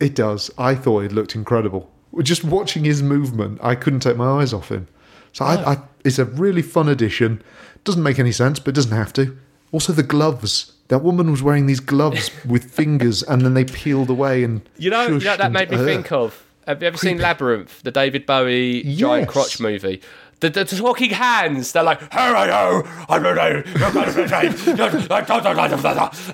It 0.00 0.14
does. 0.14 0.50
I 0.58 0.74
thought 0.74 1.04
it 1.04 1.12
looked 1.12 1.34
incredible. 1.34 1.90
Just 2.22 2.44
watching 2.44 2.84
his 2.84 3.02
movement, 3.02 3.60
I 3.62 3.74
couldn't 3.74 4.00
take 4.00 4.16
my 4.16 4.40
eyes 4.40 4.52
off 4.52 4.70
him. 4.70 4.88
So 5.32 5.44
I, 5.44 5.72
I, 5.74 5.78
it's 6.04 6.18
a 6.18 6.24
really 6.24 6.62
fun 6.62 6.88
addition. 6.88 7.42
Doesn't 7.84 8.02
make 8.02 8.18
any 8.18 8.32
sense, 8.32 8.58
but 8.58 8.74
doesn't 8.74 8.96
have 8.96 9.12
to. 9.14 9.36
Also, 9.72 9.92
the 9.92 10.02
gloves. 10.02 10.72
That 10.88 11.04
woman 11.04 11.30
was 11.30 11.40
wearing 11.40 11.66
these 11.66 11.78
gloves 11.78 12.30
with 12.44 12.64
fingers, 12.64 13.22
and 13.22 13.42
then 13.42 13.54
they 13.54 13.64
peeled 13.64 14.10
away 14.10 14.42
and 14.42 14.68
You 14.76 14.90
know, 14.90 15.06
you 15.06 15.20
know 15.20 15.36
that 15.36 15.52
made 15.52 15.70
me 15.70 15.76
Ugh. 15.76 15.84
think 15.84 16.10
of. 16.10 16.44
Have 16.66 16.82
you 16.82 16.88
ever 16.88 16.96
seen 16.96 17.18
Labyrinth, 17.18 17.82
the 17.82 17.90
David 17.90 18.26
Bowie 18.26 18.82
giant 18.82 19.28
crotch 19.28 19.60
movie? 19.60 20.02
The, 20.40 20.50
the 20.50 20.64
talking 20.64 21.10
hands, 21.10 21.72
they're 21.72 21.82
like, 21.82 22.00
"Here 22.00 22.10
I 22.20 22.46
go, 22.46 22.82
I'm 23.08 23.22
ready, 23.22 23.68
you're 23.78 23.92
gonna 23.92 24.12
be 24.12 24.22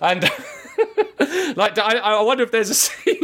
and 0.00 0.30
like, 1.56 1.78
I, 1.78 1.98
I 1.98 2.22
wonder 2.22 2.44
if 2.44 2.50
there's 2.50 2.70
a 2.70 2.74
scene. 2.74 3.15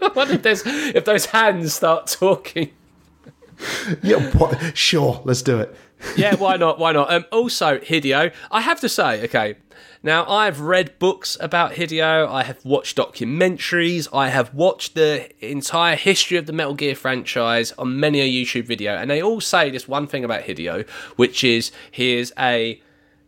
I 0.02 0.08
wonder 0.14 0.34
if 0.34 0.42
there's 0.42 0.62
if 0.66 1.04
those 1.04 1.26
hands 1.26 1.74
start 1.74 2.06
talking. 2.06 2.70
Yeah, 4.02 4.30
what? 4.32 4.76
sure, 4.76 5.20
let's 5.24 5.42
do 5.42 5.58
it. 5.58 5.74
yeah, 6.16 6.34
why 6.36 6.56
not? 6.56 6.78
Why 6.78 6.92
not? 6.92 7.12
Um, 7.12 7.26
also, 7.30 7.78
Hideo, 7.78 8.32
I 8.50 8.60
have 8.62 8.80
to 8.80 8.88
say, 8.88 9.22
okay. 9.24 9.56
Now, 10.02 10.26
I've 10.26 10.60
read 10.60 10.98
books 10.98 11.36
about 11.40 11.72
Hideo. 11.72 12.26
I 12.26 12.42
have 12.44 12.64
watched 12.64 12.96
documentaries. 12.96 14.08
I 14.14 14.30
have 14.30 14.54
watched 14.54 14.94
the 14.94 15.28
entire 15.46 15.94
history 15.94 16.38
of 16.38 16.46
the 16.46 16.54
Metal 16.54 16.72
Gear 16.74 16.94
franchise 16.94 17.72
on 17.72 18.00
many 18.00 18.20
a 18.20 18.26
YouTube 18.26 18.64
video, 18.64 18.94
and 18.94 19.10
they 19.10 19.22
all 19.22 19.42
say 19.42 19.68
this 19.68 19.86
one 19.86 20.06
thing 20.06 20.24
about 20.24 20.44
Hideo, 20.44 20.88
which 21.16 21.44
is 21.44 21.70
he 21.90 22.14
is 22.14 22.32
a 22.38 22.80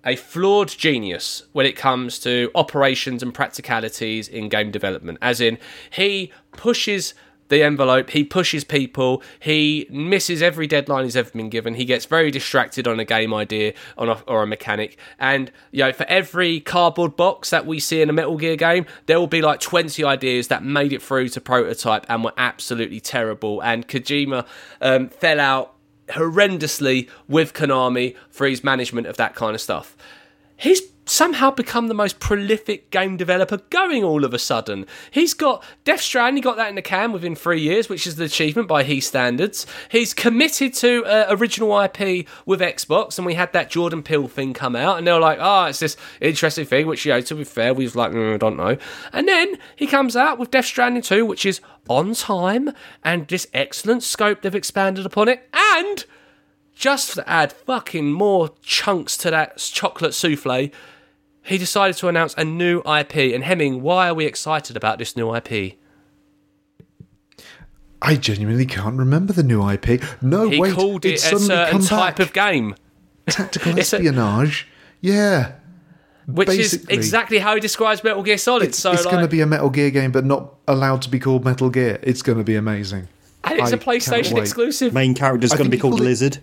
a 0.04 0.16
flawed 0.16 0.68
genius 0.68 1.44
when 1.52 1.66
it 1.66 1.76
comes 1.76 2.18
to 2.20 2.50
operations 2.54 3.22
and 3.22 3.32
practicalities 3.32 4.28
in 4.28 4.48
game 4.48 4.70
development. 4.70 5.18
As 5.22 5.40
in, 5.40 5.58
he 5.90 6.32
pushes 6.52 7.14
the 7.52 7.62
envelope, 7.62 8.08
he 8.10 8.24
pushes 8.24 8.64
people, 8.64 9.22
he 9.38 9.86
misses 9.90 10.40
every 10.40 10.66
deadline 10.66 11.04
he's 11.04 11.16
ever 11.16 11.30
been 11.32 11.50
given, 11.50 11.74
he 11.74 11.84
gets 11.84 12.06
very 12.06 12.30
distracted 12.30 12.88
on 12.88 12.98
a 12.98 13.04
game 13.04 13.34
idea 13.34 13.74
on 13.98 14.08
a, 14.08 14.14
or 14.26 14.42
a 14.42 14.46
mechanic, 14.46 14.96
and 15.18 15.52
you 15.70 15.84
know, 15.84 15.92
for 15.92 16.04
every 16.04 16.60
cardboard 16.60 17.14
box 17.14 17.50
that 17.50 17.66
we 17.66 17.78
see 17.78 18.00
in 18.00 18.08
a 18.08 18.12
Metal 18.12 18.38
Gear 18.38 18.56
game, 18.56 18.86
there 19.04 19.20
will 19.20 19.26
be 19.26 19.42
like 19.42 19.60
20 19.60 20.02
ideas 20.02 20.48
that 20.48 20.64
made 20.64 20.94
it 20.94 21.02
through 21.02 21.28
to 21.28 21.42
prototype 21.42 22.06
and 22.08 22.24
were 22.24 22.32
absolutely 22.38 23.00
terrible, 23.00 23.60
and 23.60 23.86
Kojima 23.86 24.46
um, 24.80 25.10
fell 25.10 25.38
out 25.38 25.71
horrendously 26.08 27.08
with 27.28 27.54
Konami 27.54 28.16
for 28.30 28.46
his 28.46 28.62
management 28.64 29.06
of 29.06 29.16
that 29.16 29.34
kind 29.34 29.54
of 29.54 29.60
stuff. 29.60 29.96
He's 30.56 30.91
somehow 31.12 31.50
become 31.50 31.88
the 31.88 31.94
most 31.94 32.18
prolific 32.18 32.90
game 32.90 33.16
developer 33.16 33.58
going 33.70 34.02
all 34.02 34.24
of 34.24 34.32
a 34.32 34.38
sudden. 34.38 34.86
He's 35.10 35.34
got 35.34 35.62
Death 35.84 36.00
Stranding, 36.00 36.36
he 36.36 36.40
got 36.40 36.56
that 36.56 36.70
in 36.70 36.74
the 36.74 36.82
can 36.82 37.12
within 37.12 37.34
three 37.34 37.60
years, 37.60 37.88
which 37.88 38.06
is 38.06 38.16
the 38.16 38.24
achievement 38.24 38.66
by 38.66 38.82
his 38.82 39.06
standards. 39.06 39.66
He's 39.90 40.14
committed 40.14 40.74
to 40.74 41.04
uh, 41.04 41.26
original 41.28 41.78
IP 41.80 42.26
with 42.46 42.60
Xbox, 42.60 43.18
and 43.18 43.26
we 43.26 43.34
had 43.34 43.52
that 43.52 43.70
Jordan 43.70 44.02
Peele 44.02 44.26
thing 44.26 44.54
come 44.54 44.74
out, 44.74 44.98
and 44.98 45.06
they 45.06 45.12
were 45.12 45.20
like, 45.20 45.38
oh, 45.40 45.66
it's 45.66 45.80
this 45.80 45.96
interesting 46.20 46.64
thing, 46.64 46.86
which, 46.86 47.04
you 47.04 47.12
know, 47.12 47.20
to 47.20 47.34
be 47.34 47.44
fair, 47.44 47.74
we 47.74 47.84
was 47.84 47.94
like, 47.94 48.12
mm, 48.12 48.34
I 48.34 48.38
don't 48.38 48.56
know. 48.56 48.78
And 49.12 49.28
then 49.28 49.58
he 49.76 49.86
comes 49.86 50.16
out 50.16 50.38
with 50.38 50.50
Death 50.50 50.64
Stranding 50.64 51.02
2, 51.02 51.26
which 51.26 51.44
is 51.44 51.60
on 51.88 52.14
time, 52.14 52.70
and 53.04 53.28
this 53.28 53.46
excellent 53.52 54.02
scope 54.02 54.40
they've 54.40 54.54
expanded 54.54 55.04
upon 55.04 55.28
it, 55.28 55.46
and 55.52 56.06
just 56.74 57.14
to 57.14 57.28
add 57.28 57.52
fucking 57.52 58.10
more 58.12 58.50
chunks 58.62 59.16
to 59.18 59.30
that 59.30 59.58
chocolate 59.58 60.14
souffle, 60.14 60.70
he 61.44 61.58
decided 61.58 61.96
to 61.96 62.08
announce 62.08 62.34
a 62.36 62.44
new 62.44 62.80
IP. 62.80 63.16
And 63.34 63.44
Hemming, 63.44 63.82
why 63.82 64.08
are 64.08 64.14
we 64.14 64.26
excited 64.26 64.76
about 64.76 64.98
this 64.98 65.16
new 65.16 65.34
IP? 65.34 65.74
I 68.00 68.16
genuinely 68.16 68.66
can't 68.66 68.96
remember 68.96 69.32
the 69.32 69.42
new 69.44 69.68
IP. 69.68 70.02
No, 70.22 70.48
He 70.48 70.60
wait, 70.60 70.74
called 70.74 71.04
it 71.04 71.12
it's 71.14 71.30
a 71.32 71.38
certain 71.38 71.80
type 71.82 72.16
back. 72.16 72.26
of 72.26 72.32
game, 72.32 72.74
tactical 73.28 73.72
It's 73.78 73.92
a- 73.92 73.96
espionage. 73.96 74.66
yeah, 75.00 75.52
which 76.26 76.48
is 76.48 76.84
exactly 76.88 77.38
how 77.38 77.54
he 77.54 77.60
describes 77.60 78.02
Metal 78.02 78.22
Gear 78.24 78.38
Solid. 78.38 78.64
it's, 78.68 78.78
so, 78.78 78.90
it's 78.92 79.04
like, 79.04 79.12
going 79.12 79.24
to 79.24 79.28
be 79.30 79.40
a 79.40 79.46
Metal 79.46 79.70
Gear 79.70 79.90
game, 79.90 80.10
but 80.10 80.24
not 80.24 80.54
allowed 80.66 81.02
to 81.02 81.10
be 81.10 81.20
called 81.20 81.44
Metal 81.44 81.70
Gear. 81.70 82.00
It's 82.02 82.22
going 82.22 82.38
to 82.38 82.44
be 82.44 82.56
amazing. 82.56 83.06
and 83.44 83.58
it's 83.60 83.72
I 83.72 83.76
a 83.76 83.78
PlayStation 83.78 84.36
exclusive. 84.38 84.92
Main 84.92 85.14
character's 85.14 85.52
I 85.52 85.56
going 85.56 85.70
to 85.70 85.76
be 85.76 85.80
called 85.80 85.92
called 85.94 86.02
it- 86.02 86.06
Lizard. 86.06 86.38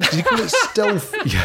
Did 0.00 0.12
he 0.14 0.22
call 0.22 0.40
it 0.40 0.50
stealth? 0.50 1.14
yeah, 1.26 1.42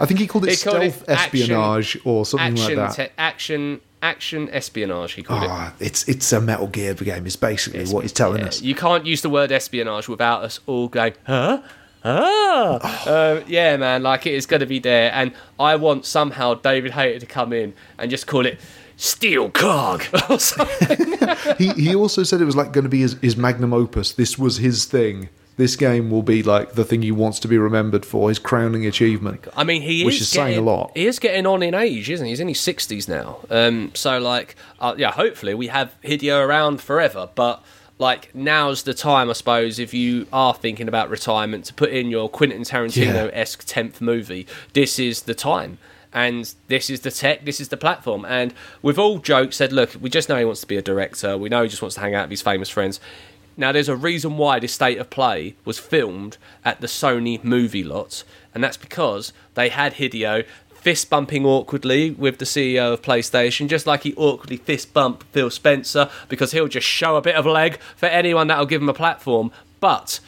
I 0.00 0.06
think 0.06 0.18
he 0.20 0.26
called 0.26 0.46
it 0.46 0.58
He 0.58 0.64
called 0.64 0.82
it 0.82 0.92
stealth 0.92 1.08
espionage 1.08 1.96
or 2.04 2.26
something 2.26 2.52
action, 2.58 2.76
like 2.78 2.96
that. 2.96 3.08
te- 3.08 3.14
action, 3.16 3.80
action 4.02 4.48
espionage. 4.50 5.12
He 5.12 5.22
called 5.22 5.44
it. 5.44 5.48
Ah, 5.50 5.72
it's 5.78 6.08
it's 6.08 6.32
a 6.32 6.40
Metal 6.40 6.66
Gear 6.66 6.94
game. 6.94 7.26
Is 7.26 7.36
basically 7.36 7.84
what 7.86 8.02
he's 8.02 8.12
telling 8.12 8.40
Yeah, 8.40 8.48
us. 8.48 8.60
You 8.62 8.74
can't 8.74 9.06
use 9.06 9.22
the 9.22 9.30
word 9.30 9.52
espionage 9.52 10.08
without 10.08 10.42
us 10.42 10.58
all 10.66 10.88
going, 10.88 11.14
huh? 11.26 11.62
Ah, 12.06 13.06
uh, 13.06 13.40
yeah, 13.46 13.76
man. 13.76 14.02
Like 14.02 14.26
it 14.26 14.34
is 14.34 14.44
going 14.46 14.60
to 14.60 14.66
be 14.66 14.78
there, 14.78 15.10
and 15.14 15.32
I 15.58 15.76
want 15.76 16.04
somehow 16.04 16.54
David 16.54 16.92
Hayter 16.92 17.20
to 17.20 17.26
come 17.26 17.52
in 17.52 17.72
and 17.98 18.10
just 18.10 18.26
call 18.26 18.44
it 18.44 18.60
Steel 18.96 19.50
Cog 19.50 20.04
or 20.28 20.38
something. 20.38 21.16
he 21.58 21.68
he 21.70 21.94
also 21.94 22.22
said 22.22 22.40
it 22.40 22.44
was 22.44 22.56
like 22.56 22.72
going 22.72 22.84
to 22.84 22.90
be 22.90 23.00
his, 23.00 23.14
his 23.22 23.36
magnum 23.36 23.72
opus. 23.72 24.12
This 24.12 24.38
was 24.38 24.58
his 24.58 24.84
thing. 24.84 25.28
This 25.56 25.76
game 25.76 26.10
will 26.10 26.24
be 26.24 26.42
like 26.42 26.72
the 26.72 26.84
thing 26.84 27.02
he 27.02 27.12
wants 27.12 27.38
to 27.40 27.48
be 27.48 27.58
remembered 27.58 28.04
for, 28.04 28.28
his 28.28 28.40
crowning 28.40 28.86
achievement. 28.86 29.46
I 29.56 29.62
mean, 29.62 29.82
he 29.82 30.04
Which 30.04 30.16
is, 30.16 30.22
is 30.22 30.28
saying 30.30 30.48
getting, 30.48 30.66
a 30.66 30.70
lot. 30.70 30.90
He 30.94 31.06
is 31.06 31.20
getting 31.20 31.46
on 31.46 31.62
in 31.62 31.74
age, 31.74 32.10
isn't 32.10 32.24
he? 32.24 32.32
He's 32.32 32.40
in 32.40 32.48
his 32.48 32.58
sixties 32.58 33.08
now. 33.08 33.38
Um, 33.50 33.92
so 33.94 34.18
like, 34.18 34.56
uh, 34.80 34.94
yeah, 34.98 35.12
hopefully 35.12 35.54
we 35.54 35.68
have 35.68 35.94
Hideo 36.02 36.44
around 36.44 36.80
forever. 36.80 37.28
But 37.34 37.62
like, 37.98 38.34
now's 38.34 38.82
the 38.82 38.94
time, 38.94 39.30
I 39.30 39.34
suppose, 39.34 39.78
if 39.78 39.94
you 39.94 40.26
are 40.32 40.54
thinking 40.54 40.88
about 40.88 41.08
retirement, 41.08 41.66
to 41.66 41.74
put 41.74 41.90
in 41.90 42.10
your 42.10 42.28
Quentin 42.28 42.62
Tarantino 42.62 43.30
esque 43.32 43.62
tenth 43.64 44.00
movie. 44.00 44.48
This 44.72 44.98
is 44.98 45.22
the 45.22 45.34
time. 45.34 45.78
And 46.12 46.52
this 46.68 46.90
is 46.90 47.00
the 47.00 47.10
tech, 47.10 47.44
this 47.44 47.60
is 47.60 47.70
the 47.70 47.76
platform. 47.76 48.24
And 48.24 48.54
we've 48.82 49.00
all 49.00 49.18
joked, 49.18 49.52
said, 49.54 49.72
look, 49.72 49.96
we 50.00 50.08
just 50.08 50.28
know 50.28 50.36
he 50.36 50.44
wants 50.44 50.60
to 50.60 50.66
be 50.68 50.76
a 50.76 50.82
director. 50.82 51.36
We 51.36 51.48
know 51.48 51.64
he 51.64 51.68
just 51.68 51.82
wants 51.82 51.96
to 51.96 52.00
hang 52.00 52.14
out 52.14 52.26
with 52.26 52.30
his 52.30 52.42
famous 52.42 52.68
friends. 52.68 53.00
Now, 53.56 53.72
there's 53.72 53.88
a 53.88 53.96
reason 53.96 54.36
why 54.36 54.58
this 54.58 54.72
state 54.72 54.98
of 54.98 55.10
play 55.10 55.54
was 55.64 55.78
filmed 55.78 56.38
at 56.64 56.80
the 56.80 56.86
Sony 56.86 57.42
movie 57.44 57.84
lot, 57.84 58.24
and 58.52 58.64
that's 58.64 58.76
because 58.76 59.32
they 59.54 59.68
had 59.68 59.94
Hideo 59.94 60.44
fist 60.84 61.08
bumping 61.08 61.46
awkwardly 61.46 62.10
with 62.10 62.38
the 62.38 62.44
CEO 62.44 62.92
of 62.92 63.00
PlayStation, 63.00 63.68
just 63.68 63.86
like 63.86 64.02
he 64.02 64.14
awkwardly 64.16 64.58
fist 64.58 64.92
bumped 64.92 65.22
Phil 65.32 65.50
Spencer, 65.50 66.10
because 66.28 66.52
he'll 66.52 66.68
just 66.68 66.86
show 66.86 67.16
a 67.16 67.22
bit 67.22 67.36
of 67.36 67.46
leg 67.46 67.78
for 67.96 68.06
anyone 68.06 68.48
that'll 68.48 68.66
give 68.66 68.82
him 68.82 68.88
a 68.88 68.94
platform. 68.94 69.50
But 69.80 70.20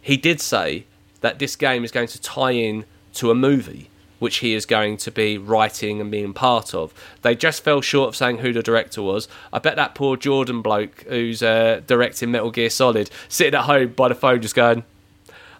he 0.00 0.16
did 0.16 0.40
say 0.40 0.86
that 1.20 1.38
this 1.38 1.56
game 1.56 1.84
is 1.84 1.92
going 1.92 2.08
to 2.08 2.20
tie 2.20 2.52
in 2.52 2.84
to 3.14 3.30
a 3.30 3.34
movie 3.34 3.90
which 4.18 4.38
he 4.38 4.54
is 4.54 4.66
going 4.66 4.96
to 4.98 5.10
be 5.10 5.38
writing 5.38 6.00
and 6.00 6.10
being 6.10 6.32
part 6.32 6.74
of. 6.74 6.92
They 7.22 7.34
just 7.34 7.62
fell 7.62 7.80
short 7.80 8.08
of 8.08 8.16
saying 8.16 8.38
who 8.38 8.52
the 8.52 8.62
director 8.62 9.02
was. 9.02 9.28
I 9.52 9.58
bet 9.58 9.76
that 9.76 9.94
poor 9.94 10.16
Jordan 10.16 10.62
bloke 10.62 11.02
who's 11.02 11.42
uh, 11.42 11.82
directing 11.86 12.30
Metal 12.30 12.50
Gear 12.50 12.70
Solid 12.70 13.10
sitting 13.28 13.54
at 13.54 13.64
home 13.64 13.92
by 13.92 14.08
the 14.08 14.14
phone 14.14 14.42
just 14.42 14.54
going, 14.54 14.84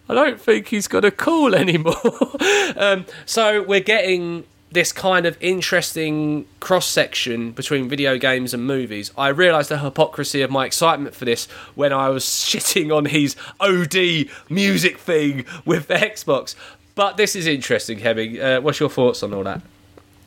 I 0.09 0.13
don't 0.13 0.39
think 0.39 0.69
he's 0.69 0.87
got 0.87 1.03
a 1.03 1.11
call 1.11 1.53
anymore. 1.53 1.95
um, 2.77 3.05
so 3.25 3.61
we're 3.61 3.81
getting 3.81 4.45
this 4.71 4.91
kind 4.91 5.25
of 5.25 5.37
interesting 5.39 6.45
cross 6.59 6.85
section 6.85 7.51
between 7.51 7.87
video 7.87 8.17
games 8.17 8.53
and 8.53 8.65
movies. 8.65 9.11
I 9.17 9.29
realised 9.29 9.69
the 9.69 9.79
hypocrisy 9.79 10.41
of 10.41 10.51
my 10.51 10.65
excitement 10.65 11.15
for 11.15 11.25
this 11.25 11.45
when 11.75 11.93
I 11.93 12.09
was 12.09 12.23
shitting 12.25 12.95
on 12.95 13.05
his 13.05 13.35
OD 13.59 14.29
music 14.49 14.97
thing 14.97 15.45
with 15.65 15.87
the 15.87 15.95
Xbox. 15.95 16.55
But 16.97 17.15
this 17.15 17.35
is 17.35 17.45
interesting, 17.45 17.99
Hemming. 17.99 18.41
Uh, 18.41 18.59
what's 18.59 18.79
your 18.79 18.89
thoughts 18.89 19.21
on 19.21 19.31
all 19.31 19.43
that? 19.43 19.61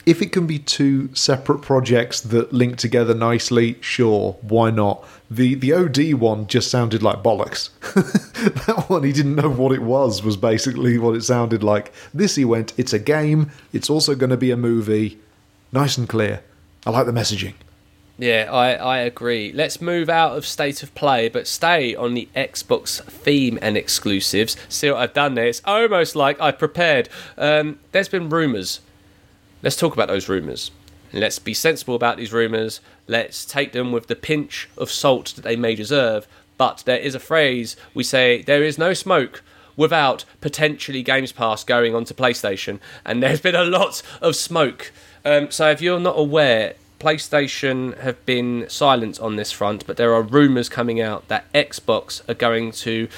If 0.07 0.23
it 0.23 0.31
can 0.31 0.47
be 0.47 0.61
two 0.61 1.13
separate 1.17 1.63
projects 1.63 2.21
that 2.21 2.53
link 2.53 2.77
together 2.77 3.13
nicely, 3.13 3.77
sure, 3.81 4.37
why 4.41 4.71
not? 4.71 5.05
The 5.29 5.57
the 5.57 5.73
OD 5.73 6.15
one 6.15 6.47
just 6.47 6.71
sounded 6.71 7.03
like 7.03 7.25
bollocks. 7.25 7.71
that 8.67 8.85
one 8.89 9.03
he 9.03 9.13
didn't 9.13 9.35
know 9.35 9.51
what 9.51 9.73
it 9.73 9.83
was 9.83 10.23
was 10.23 10.37
basically 10.37 10.97
what 10.97 11.17
it 11.17 11.25
sounded 11.25 11.65
like. 11.65 11.93
This 12.15 12.37
he 12.37 12.45
went, 12.45 12.73
it's 12.79 12.93
a 12.93 13.01
game, 13.01 13.51
it's 13.73 13.91
also 13.91 14.15
going 14.15 14.31
to 14.31 14.37
be 14.37 14.53
a 14.53 14.57
movie. 14.57 15.19
Nice 15.73 15.99
and 15.99 16.09
clear. 16.09 16.45
I 16.87 16.91
like 16.91 17.07
the 17.07 17.13
messaging. 17.13 17.55
Yeah, 18.21 18.51
I, 18.53 18.75
I 18.75 18.99
agree. 18.99 19.51
Let's 19.51 19.81
move 19.81 20.11
out 20.11 20.37
of 20.37 20.45
state 20.45 20.83
of 20.83 20.95
play, 20.95 21.31
but 21.31 21.47
stay 21.47 21.95
on 21.95 22.13
the 22.13 22.29
Xbox 22.37 23.03
theme 23.03 23.59
and 23.63 23.79
exclusives. 23.79 24.59
See 24.69 24.91
what 24.91 25.01
I've 25.01 25.15
done 25.15 25.37
there? 25.37 25.47
It's 25.47 25.63
almost 25.65 26.15
like 26.15 26.39
I 26.39 26.53
prepared. 26.53 27.09
Um, 27.39 27.79
there's 27.93 28.11
been 28.11 28.29
rumours. 28.29 28.81
Let's 29.63 29.77
talk 29.77 29.95
about 29.95 30.09
those 30.09 30.29
rumours. 30.29 30.71
Let's 31.15 31.39
be 31.39 31.55
sensible 31.55 31.95
about 31.95 32.19
these 32.19 32.31
rumours. 32.31 32.83
Let's 33.09 33.47
take 33.47 33.73
them 33.73 33.91
with 33.91 34.09
the 34.09 34.17
pinch 34.17 34.69
of 34.77 34.91
salt 34.91 35.33
that 35.37 35.43
they 35.43 35.57
may 35.57 35.75
deserve. 35.75 36.29
But 36.59 36.83
there 36.85 36.99
is 36.99 37.15
a 37.15 37.21
phrase 37.21 37.75
we 37.95 38.05
say 38.05 38.43
there 38.43 38.63
is 38.63 38.77
no 38.77 38.93
smoke 38.93 39.43
without 39.79 40.27
potentially 40.43 41.03
Games 41.03 41.33
Pass 41.33 41.65
going 41.65 41.95
onto 41.95 42.13
PlayStation, 42.13 42.81
and 43.03 43.23
there's 43.23 43.41
been 43.41 43.55
a 43.55 43.65
lot 43.65 44.03
of 44.21 44.37
smoke. 44.37 44.93
Um, 45.25 45.51
so 45.51 45.71
if 45.71 45.81
you're 45.81 45.99
not 45.99 46.19
aware, 46.19 46.75
PlayStation 47.01 47.99
have 47.99 48.25
been 48.27 48.67
silent 48.69 49.19
on 49.19 49.37
this 49.37 49.51
front, 49.51 49.87
but 49.87 49.97
there 49.97 50.13
are 50.13 50.23
rumours 50.23 50.69
coming 50.69 51.01
out 51.01 51.27
that 51.29 51.51
Xbox 51.55 52.21
are 52.29 52.35
going 52.35 52.73
to 52.73 53.09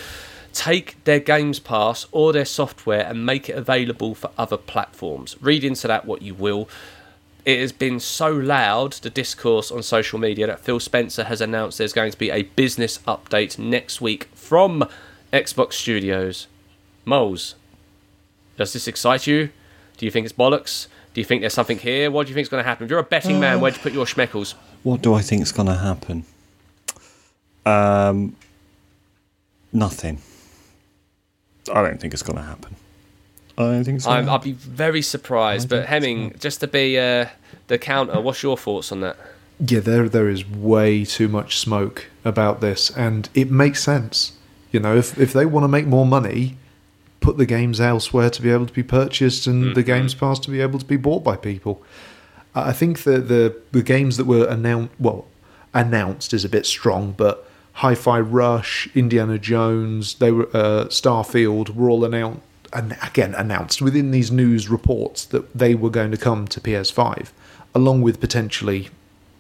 take 0.53 1.03
their 1.05 1.19
Games 1.19 1.59
Pass 1.59 2.07
or 2.13 2.33
their 2.33 2.45
software 2.45 3.05
and 3.05 3.27
make 3.27 3.49
it 3.49 3.57
available 3.57 4.15
for 4.15 4.31
other 4.39 4.57
platforms. 4.57 5.37
Read 5.41 5.65
into 5.65 5.89
that 5.89 6.05
what 6.05 6.23
you 6.23 6.33
will. 6.33 6.69
It 7.45 7.59
has 7.59 7.73
been 7.73 7.99
so 7.99 8.31
loud, 8.31 8.93
the 8.93 9.11
discourse 9.11 9.73
on 9.73 9.83
social 9.83 10.19
media, 10.19 10.47
that 10.47 10.61
Phil 10.61 10.79
Spencer 10.79 11.25
has 11.25 11.41
announced 11.41 11.79
there's 11.79 11.93
going 11.93 12.13
to 12.13 12.19
be 12.19 12.31
a 12.31 12.43
business 12.43 12.99
update 12.99 13.59
next 13.59 14.01
week 14.01 14.29
from 14.33 14.89
Xbox 15.33 15.73
Studios. 15.73 16.47
Moles, 17.05 17.57
does 18.57 18.73
this 18.73 18.87
excite 18.87 19.27
you? 19.27 19.51
Do 19.97 20.07
you 20.07 20.13
think 20.13 20.25
it's 20.25 20.33
bollocks? 20.33 20.87
Do 21.15 21.21
you 21.21 21.25
think 21.25 21.43
there's 21.43 21.53
something 21.53 21.79
here? 21.79 22.11
What 22.11 22.27
do 22.27 22.31
you 22.31 22.35
think 22.35 22.47
is 22.47 22.49
going 22.49 22.63
to 22.63 22.69
happen? 22.69 22.85
If 22.85 22.91
you're 22.91 22.99
a 22.99 23.05
betting 23.05 23.39
man, 23.39 23.61
where'd 23.61 23.75
you 23.75 23.83
put 23.83 23.93
your 23.93 24.07
schmeckles? 24.07 24.55
What 24.83 25.03
do 25.03 25.15
I 25.15 25.21
think 25.21 25.43
is 25.43 25.53
going 25.53 25.69
to 25.69 25.77
happen? 25.77 26.25
Um, 27.67 28.35
nothing. 29.73 30.19
I 31.73 31.83
don't 31.83 32.01
think 32.01 32.15
it's 32.15 32.23
going 32.23 32.39
to 32.39 32.43
happen. 32.43 32.77
I 33.59 33.63
don't 33.63 33.85
think 33.85 33.97
it's 33.97 34.07
going 34.07 34.21
I'm, 34.21 34.27
to 34.27 34.33
I'd 34.33 34.43
be 34.43 34.53
very 34.53 35.03
surprised. 35.03 35.69
But 35.69 35.87
Hemming, 35.87 36.35
just 36.39 36.61
to 36.61 36.67
be 36.67 36.99
uh, 36.99 37.27
the 37.69 37.79
counter, 37.79 38.21
what's 38.21 38.43
your 38.43 38.57
thoughts 38.57 38.91
on 38.91 39.01
that? 39.01 39.17
Yeah, 39.61 39.81
there 39.81 40.09
there 40.09 40.29
is 40.29 40.49
way 40.49 41.05
too 41.05 41.29
much 41.29 41.59
smoke 41.59 42.07
about 42.25 42.61
this, 42.61 42.91
and 42.91 43.29
it 43.35 43.51
makes 43.51 43.83
sense. 43.83 44.33
You 44.73 44.81
know, 44.81 44.97
if 44.97 45.19
if 45.19 45.33
they 45.33 45.47
want 45.47 45.65
to 45.65 45.69
make 45.69 45.87
more 45.87 46.07
money, 46.07 46.57
put 47.23 47.39
the 47.39 47.47
games 47.47 47.81
elsewhere 47.81 48.31
to 48.31 48.43
be 48.43 48.51
able 48.51 48.67
to 48.67 48.73
be 48.73 48.83
purchased, 48.83 49.47
and 49.47 49.75
the 49.75 49.83
Games 49.83 50.15
Pass 50.15 50.39
to 50.41 50.51
be 50.51 50.61
able 50.61 50.79
to 50.79 50.85
be 50.85 50.97
bought 50.97 51.25
by 51.25 51.37
people. 51.37 51.83
I 52.55 52.71
I 52.71 52.73
think 52.73 53.05
that 53.05 53.29
the 53.29 53.57
the 53.71 53.83
games 53.83 54.17
that 54.17 54.27
were 54.27 54.47
announced, 54.47 54.93
well, 54.99 55.27
announced 55.73 56.35
is 56.35 56.45
a 56.45 56.49
bit 56.49 56.67
strong, 56.67 57.15
but 57.17 57.49
Hi-Fi 57.75 58.21
Rush, 58.21 58.89
Indiana 58.95 59.39
Jones, 59.39 60.15
they 60.15 60.31
were 60.31 60.49
uh, 60.53 60.85
Starfield 60.89 61.75
were 61.75 61.89
all 61.89 62.05
announced. 62.05 62.43
And 62.75 62.97
again, 63.03 63.35
announced 63.35 63.83
within 63.83 64.13
these 64.13 64.31
news 64.31 64.71
reports 64.71 65.27
that 65.27 65.53
they 65.53 65.75
were 65.75 65.91
going 65.91 66.11
to 66.11 66.17
come 66.17 66.47
to 66.49 66.61
PS5, 66.61 67.29
along 67.75 68.01
with 68.01 68.19
potentially 68.19 68.89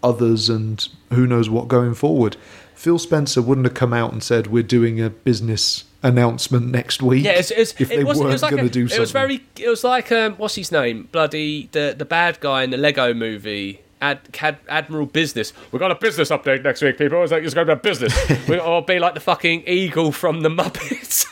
others 0.02 0.50
and 0.50 0.86
who 1.10 1.26
knows 1.26 1.48
what 1.48 1.68
going 1.68 1.94
forward. 1.94 2.36
Phil 2.74 2.98
Spencer 2.98 3.40
wouldn't 3.40 3.66
have 3.66 3.74
come 3.74 3.92
out 3.92 4.12
and 4.12 4.22
said 4.22 4.48
we're 4.48 4.62
doing 4.62 5.00
a 5.00 5.08
business 5.08 5.84
announcement 6.02 6.66
next 6.66 7.02
week. 7.02 7.24
Yeah, 7.24 7.32
it's, 7.32 7.50
it's, 7.50 7.80
if 7.80 7.88
they 7.88 7.98
it 7.98 8.06
was, 8.06 8.18
weren't 8.18 8.40
like 8.42 8.50
going 8.50 8.64
to 8.64 8.70
do 8.70 8.88
something. 8.88 8.96
It 8.96 9.00
was 9.00 9.12
very. 9.12 9.44
It 9.58 9.68
was 9.68 9.84
like 9.84 10.10
um, 10.12 10.34
what's 10.34 10.54
his 10.54 10.72
name? 10.72 11.08
Bloody 11.12 11.68
the 11.72 11.94
the 11.96 12.04
bad 12.04 12.40
guy 12.40 12.62
in 12.62 12.70
the 12.70 12.76
Lego 12.76 13.14
movie. 13.14 13.80
Ad, 14.00 14.32
Cad, 14.32 14.58
Admiral 14.68 15.06
Business. 15.06 15.52
We've 15.70 15.78
got 15.78 15.92
a 15.92 15.94
business 15.94 16.30
update 16.30 16.64
next 16.64 16.82
week, 16.82 16.98
people. 16.98 17.22
It's 17.22 17.30
like 17.30 17.44
it's 17.44 17.54
going 17.54 17.68
to 17.68 17.76
be 17.76 17.78
a 17.78 17.82
business. 17.82 18.12
we, 18.48 18.58
or 18.58 18.82
be 18.82 18.98
like 18.98 19.14
the 19.14 19.20
fucking 19.20 19.62
eagle 19.64 20.10
from 20.10 20.40
the 20.40 20.48
Muppets. 20.48 21.24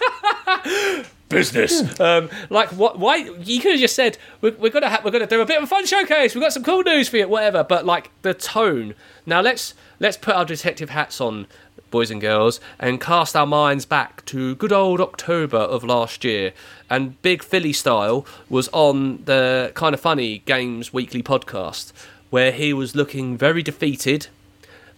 business. 1.31 1.99
Um, 1.99 2.29
like 2.51 2.69
what? 2.73 2.99
Why 2.99 3.17
you 3.17 3.61
could 3.61 3.73
have 3.73 3.81
just 3.81 3.97
said 3.97 4.19
we're, 4.43 4.55
we're 4.57 4.71
gonna 4.71 4.91
ha- 4.91 5.01
we're 5.03 5.11
gonna 5.11 5.27
do 5.27 5.41
a 5.41 5.47
bit 5.47 5.57
of 5.57 5.65
a 5.65 5.67
fun 5.67 5.87
showcase. 5.87 6.35
We've 6.35 6.43
got 6.43 6.53
some 6.53 6.63
cool 6.63 6.83
news 6.83 7.09
for 7.09 7.17
you, 7.17 7.29
whatever. 7.29 7.65
But 7.65 7.87
like 7.87 8.11
the 8.23 8.35
tone. 8.35 8.95
Now 9.25 9.41
let's 9.41 9.75
let's 9.99 10.17
put 10.17 10.35
our 10.35 10.45
detective 10.45 10.91
hats 10.91 11.21
on, 11.21 11.47
boys 11.91 12.11
and 12.11 12.21
girls, 12.21 12.61
and 12.79 13.01
cast 13.01 13.37
our 13.37 13.47
minds 13.47 13.85
back 13.85 14.25
to 14.27 14.55
good 14.57 14.73
old 14.73 15.01
October 15.01 15.59
of 15.59 15.85
last 15.85 16.25
year. 16.25 16.53
And 16.89 17.21
Big 17.23 17.43
Philly 17.43 17.73
style 17.73 18.27
was 18.49 18.69
on 18.73 19.25
the 19.25 19.73
kind 19.75 19.95
of 19.95 20.01
funny 20.01 20.39
games 20.39 20.93
weekly 20.93 21.23
podcast 21.23 21.93
where 22.31 22.53
he 22.53 22.73
was 22.73 22.95
looking 22.95 23.37
very 23.37 23.63
defeated 23.63 24.29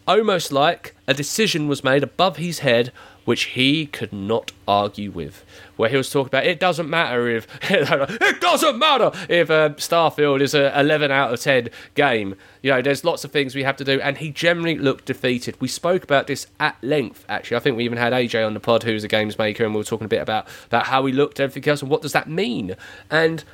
almost 0.06 0.52
like 0.52 0.94
a 1.06 1.14
decision 1.14 1.68
was 1.68 1.84
made 1.84 2.02
above 2.02 2.36
his 2.36 2.60
head 2.60 2.92
which 3.24 3.44
he 3.44 3.86
could 3.86 4.12
not 4.12 4.52
argue 4.66 5.10
with. 5.10 5.44
Where 5.76 5.88
he 5.88 5.96
was 5.96 6.10
talking 6.10 6.28
about 6.28 6.46
it 6.46 6.60
doesn't 6.60 6.88
matter 6.88 7.28
if 7.28 7.46
it 7.70 8.40
doesn't 8.40 8.78
matter 8.78 9.10
if 9.28 9.50
uh, 9.50 9.70
Starfield 9.70 10.40
is 10.40 10.54
a 10.54 10.78
11 10.78 11.10
out 11.10 11.32
of 11.32 11.40
10 11.40 11.68
game. 11.94 12.36
You 12.62 12.72
know, 12.72 12.82
there's 12.82 13.04
lots 13.04 13.24
of 13.24 13.30
things 13.30 13.54
we 13.54 13.62
have 13.62 13.76
to 13.76 13.84
do, 13.84 14.00
and 14.00 14.18
he 14.18 14.30
generally 14.30 14.76
looked 14.76 15.06
defeated. 15.06 15.60
We 15.60 15.68
spoke 15.68 16.04
about 16.04 16.26
this 16.26 16.46
at 16.60 16.76
length. 16.82 17.24
Actually, 17.28 17.56
I 17.56 17.60
think 17.60 17.76
we 17.76 17.84
even 17.84 17.98
had 17.98 18.12
AJ 18.12 18.46
on 18.46 18.54
the 18.54 18.60
pod, 18.60 18.82
who's 18.82 19.04
a 19.04 19.08
games 19.08 19.38
maker, 19.38 19.64
and 19.64 19.74
we 19.74 19.78
were 19.78 19.84
talking 19.84 20.04
a 20.06 20.08
bit 20.08 20.22
about 20.22 20.46
about 20.66 20.86
how 20.86 21.04
he 21.06 21.12
looked, 21.12 21.40
everything 21.40 21.68
else, 21.70 21.82
and 21.82 21.90
what 21.90 22.02
does 22.02 22.12
that 22.12 22.28
mean. 22.28 22.76
And 23.10 23.44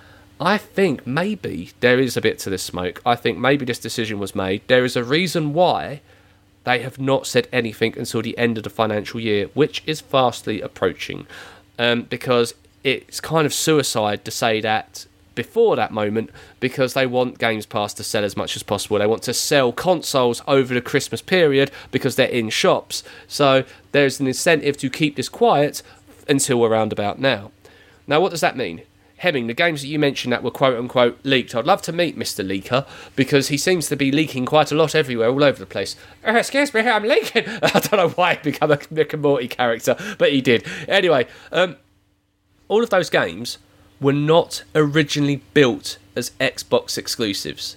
I 0.41 0.59
think 0.59 1.07
maybe 1.07 1.73
there 1.81 1.99
is 1.99 2.17
a 2.17 2.21
bit 2.21 2.39
to 2.41 2.51
this 2.51 2.63
smoke. 2.63 3.01
I 3.05 3.17
think 3.17 3.39
maybe 3.39 3.65
this 3.65 3.79
decision 3.79 4.19
was 4.19 4.35
made. 4.35 4.63
There 4.67 4.85
is 4.85 4.97
a 4.97 5.05
reason 5.05 5.53
why 5.53 6.01
they 6.69 6.81
have 6.81 6.99
not 6.99 7.27
said 7.27 7.49
anything 7.51 7.97
until 7.97 8.21
the 8.21 8.37
end 8.37 8.59
of 8.59 8.63
the 8.63 8.69
financial 8.69 9.19
year, 9.19 9.49
which 9.55 9.83
is 9.87 10.03
fastly 10.03 10.61
approaching. 10.61 11.27
Um, 11.79 12.03
because 12.03 12.53
it's 12.85 13.21
kind 13.21 13.47
of 13.47 13.55
suicide 13.55 14.23
to 14.27 14.31
say 14.31 14.61
that 14.61 15.07
before 15.35 15.77
that 15.77 15.93
moment 15.93 16.29
because 16.61 16.93
they 16.93 17.07
want 17.07 17.39
Games 17.39 17.65
Pass 17.65 17.95
to 17.95 18.05
sell 18.05 18.23
as 18.23 18.37
much 18.37 18.55
as 18.55 18.63
possible. 18.63 18.99
They 18.99 19.07
want 19.07 19.23
to 19.23 19.33
sell 19.33 19.73
consoles 19.73 20.43
over 20.47 20.75
the 20.75 20.83
Christmas 20.83 21.23
period 21.23 21.71
because 21.91 22.17
they're 22.17 22.29
in 22.29 22.51
shops. 22.51 23.03
So 23.27 23.65
there's 23.93 24.21
an 24.21 24.27
incentive 24.27 24.77
to 24.79 24.91
keep 24.91 25.17
this 25.17 25.31
quiet 25.31 25.83
until 26.29 26.63
around 26.67 26.93
about 26.93 27.19
now. 27.19 27.51
Now, 28.07 28.21
what 28.21 28.31
does 28.31 28.43
that 28.43 28.59
mean? 28.59 28.83
Hemming, 29.19 29.49
the 29.49 29.55
games 29.55 29.83
that 29.83 29.89
you 29.89 29.99
mentioned 29.99 30.33
that 30.33 30.43
were 30.43 30.51
quote 30.51 30.79
unquote 30.79 31.19
leaked, 31.25 31.55
I'd 31.55 31.67
love 31.67 31.83
to 31.83 31.93
meet 31.93 32.17
Mr. 32.17 32.47
Leaker 32.47 32.87
because 33.17 33.49
he 33.49 33.59
seems 33.59 33.89
to 33.89 33.97
be 33.97 34.13
leaking 34.13 34.47
quite 34.47 34.71
a 34.71 34.77
lot 34.77 34.95
everywhere, 34.95 35.29
all 35.29 35.43
over 35.43 35.59
the 35.59 35.67
place. 35.67 35.97
Oh, 36.25 36.37
excuse 36.37 36.73
me, 36.73 36.81
I'm 36.81 37.03
leaking. 37.03 37.45
I 37.63 37.81
don't 37.81 37.97
know 37.97 38.09
why 38.11 38.35
he 38.35 38.51
became 38.51 38.71
a 38.71 38.79
Rick 38.91 39.13
and 39.13 39.23
Morty 39.23 39.49
character, 39.49 39.97
but 40.19 40.33
he 40.33 40.41
did. 40.41 40.65
Anyway, 40.87 41.27
um, 41.51 41.77
all 42.69 42.83
of 42.83 42.91
those 42.91 43.11
games 43.11 43.59
were 44.01 44.13
not 44.13 44.63
originally 44.75 45.43
built 45.53 45.99
as 46.15 46.31
Xbox 46.41 46.97
exclusives. 46.97 47.77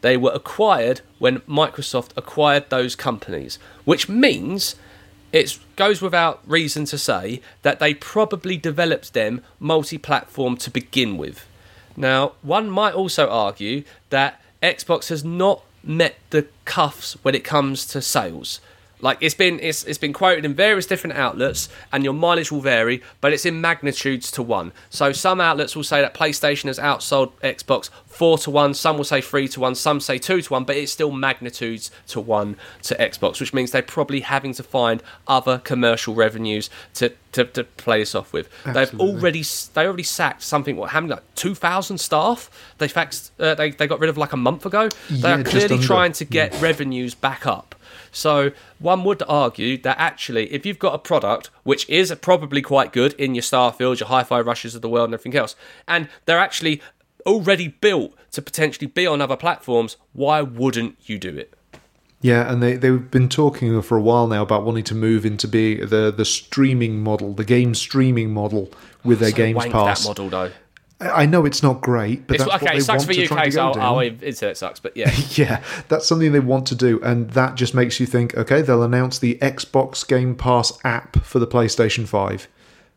They 0.00 0.16
were 0.16 0.32
acquired 0.32 1.00
when 1.18 1.40
Microsoft 1.40 2.10
acquired 2.16 2.70
those 2.70 2.94
companies, 2.94 3.58
which 3.84 4.08
means 4.08 4.76
it 5.32 5.58
goes 5.76 6.00
without 6.00 6.40
reason 6.46 6.84
to 6.86 6.98
say 6.98 7.40
that 7.62 7.78
they 7.78 7.94
probably 7.94 8.56
developed 8.56 9.12
them 9.12 9.42
multi 9.60 9.98
platform 9.98 10.56
to 10.58 10.70
begin 10.70 11.16
with. 11.16 11.46
Now, 11.96 12.32
one 12.42 12.70
might 12.70 12.94
also 12.94 13.28
argue 13.28 13.84
that 14.10 14.40
Xbox 14.62 15.08
has 15.08 15.24
not 15.24 15.62
met 15.82 16.16
the 16.30 16.46
cuffs 16.64 17.16
when 17.22 17.34
it 17.34 17.44
comes 17.44 17.86
to 17.86 18.00
sales. 18.00 18.60
Like 19.00 19.18
it's 19.20 19.34
been 19.34 19.60
it's, 19.60 19.84
it's 19.84 19.98
been 19.98 20.12
quoted 20.12 20.44
in 20.44 20.54
various 20.54 20.86
different 20.86 21.16
outlets 21.16 21.68
and 21.92 22.04
your 22.04 22.12
mileage 22.12 22.50
will 22.50 22.60
vary, 22.60 23.02
but 23.20 23.32
it's 23.32 23.46
in 23.46 23.60
magnitudes 23.60 24.30
to 24.32 24.42
one. 24.42 24.72
So 24.90 25.12
some 25.12 25.40
outlets 25.40 25.76
will 25.76 25.84
say 25.84 26.00
that 26.00 26.14
PlayStation 26.14 26.64
has 26.64 26.78
outsold 26.78 27.32
Xbox 27.42 27.90
four 28.06 28.36
to 28.38 28.50
one, 28.50 28.74
some 28.74 28.96
will 28.96 29.04
say 29.04 29.20
three 29.20 29.46
to 29.48 29.60
one, 29.60 29.74
some 29.74 30.00
say 30.00 30.18
two 30.18 30.42
to 30.42 30.52
one, 30.52 30.64
but 30.64 30.76
it's 30.76 30.90
still 30.92 31.12
magnitudes 31.12 31.90
to 32.08 32.20
one 32.20 32.56
to 32.82 32.94
Xbox, 32.96 33.38
which 33.40 33.54
means 33.54 33.70
they're 33.70 33.82
probably 33.82 34.20
having 34.20 34.52
to 34.54 34.62
find 34.62 35.02
other 35.28 35.58
commercial 35.58 36.14
revenues 36.14 36.68
to, 36.94 37.12
to, 37.32 37.44
to 37.44 37.62
play 37.64 38.00
this 38.00 38.14
off 38.16 38.32
with. 38.32 38.48
They've 38.64 38.98
already 39.00 39.44
they 39.74 39.86
already 39.86 40.02
sacked 40.02 40.42
something 40.42 40.76
what 40.76 40.90
how 40.90 41.00
many 41.00 41.14
like 41.14 41.34
two 41.36 41.54
thousand 41.54 41.98
staff? 41.98 42.50
They 42.78 42.88
faxed 42.88 43.30
uh, 43.38 43.54
they 43.54 43.70
they 43.70 43.86
got 43.86 44.00
rid 44.00 44.10
of 44.10 44.18
like 44.18 44.32
a 44.32 44.36
month 44.36 44.66
ago. 44.66 44.88
They 45.08 45.16
Yeah, 45.18 45.38
are 45.40 45.44
clearly 45.44 45.78
trying 45.78 46.12
to 46.12 46.24
get 46.24 46.60
revenues 46.60 47.14
back 47.14 47.46
up. 47.46 47.74
So 48.12 48.52
one 48.78 49.04
would 49.04 49.22
argue 49.28 49.78
that 49.82 49.98
actually, 49.98 50.52
if 50.52 50.64
you've 50.64 50.78
got 50.78 50.94
a 50.94 50.98
product 50.98 51.50
which 51.64 51.88
is 51.88 52.14
probably 52.20 52.62
quite 52.62 52.92
good 52.92 53.12
in 53.14 53.34
your 53.34 53.42
Starfield, 53.42 54.00
your 54.00 54.08
Hi-Fi 54.08 54.40
Rushes 54.40 54.74
of 54.74 54.82
the 54.82 54.88
world, 54.88 55.06
and 55.06 55.14
everything 55.14 55.38
else, 55.38 55.56
and 55.86 56.08
they're 56.24 56.38
actually 56.38 56.80
already 57.26 57.68
built 57.68 58.14
to 58.32 58.42
potentially 58.42 58.86
be 58.86 59.06
on 59.06 59.20
other 59.20 59.36
platforms, 59.36 59.96
why 60.12 60.40
wouldn't 60.42 60.96
you 61.08 61.18
do 61.18 61.36
it? 61.36 61.54
Yeah, 62.20 62.50
and 62.50 62.60
they 62.60 62.76
they've 62.76 63.10
been 63.10 63.28
talking 63.28 63.80
for 63.80 63.96
a 63.96 64.00
while 64.00 64.26
now 64.26 64.42
about 64.42 64.64
wanting 64.64 64.82
to 64.84 64.94
move 64.94 65.24
into 65.24 65.46
be 65.46 65.76
the 65.76 66.10
the 66.10 66.24
streaming 66.24 67.00
model, 67.00 67.32
the 67.32 67.44
game 67.44 67.74
streaming 67.74 68.32
model 68.32 68.72
with 69.04 69.20
their 69.20 69.30
So 69.30 69.36
Games 69.36 69.66
Pass. 69.66 70.02
that 70.02 70.08
model 70.08 70.28
though. 70.28 70.50
I 71.00 71.22
I 71.22 71.26
know 71.26 71.44
it's 71.46 71.62
not 71.62 71.80
great, 71.80 72.26
but 72.26 72.34
It's, 72.36 72.44
that's 72.44 72.52
what 72.52 72.62
okay, 72.62 72.72
they 72.74 72.78
it 72.78 72.82
sucks 72.84 73.06
want 73.06 73.16
for 73.16 73.22
to 73.22 73.26
try 73.26 73.38
UK. 73.38 73.44
to 73.44 73.50
So 73.52 73.56
go 73.58 73.66
our, 73.68 73.74
down. 73.74 73.82
our 73.84 74.02
internet 74.04 74.56
sucks, 74.56 74.80
but 74.80 74.96
yeah. 74.96 75.12
Yeah, 75.30 75.62
that's 75.88 76.06
something 76.06 76.32
they 76.32 76.40
want 76.40 76.66
to 76.68 76.74
do, 76.74 77.00
and 77.02 77.30
that 77.30 77.54
just 77.54 77.74
makes 77.74 78.00
you 78.00 78.06
think. 78.06 78.34
Okay, 78.36 78.62
they'll 78.62 78.82
announce 78.82 79.18
the 79.18 79.36
Xbox 79.40 80.06
Game 80.06 80.34
Pass 80.34 80.72
app 80.84 81.24
for 81.24 81.38
the 81.38 81.46
PlayStation 81.46 82.06
Five. 82.08 82.48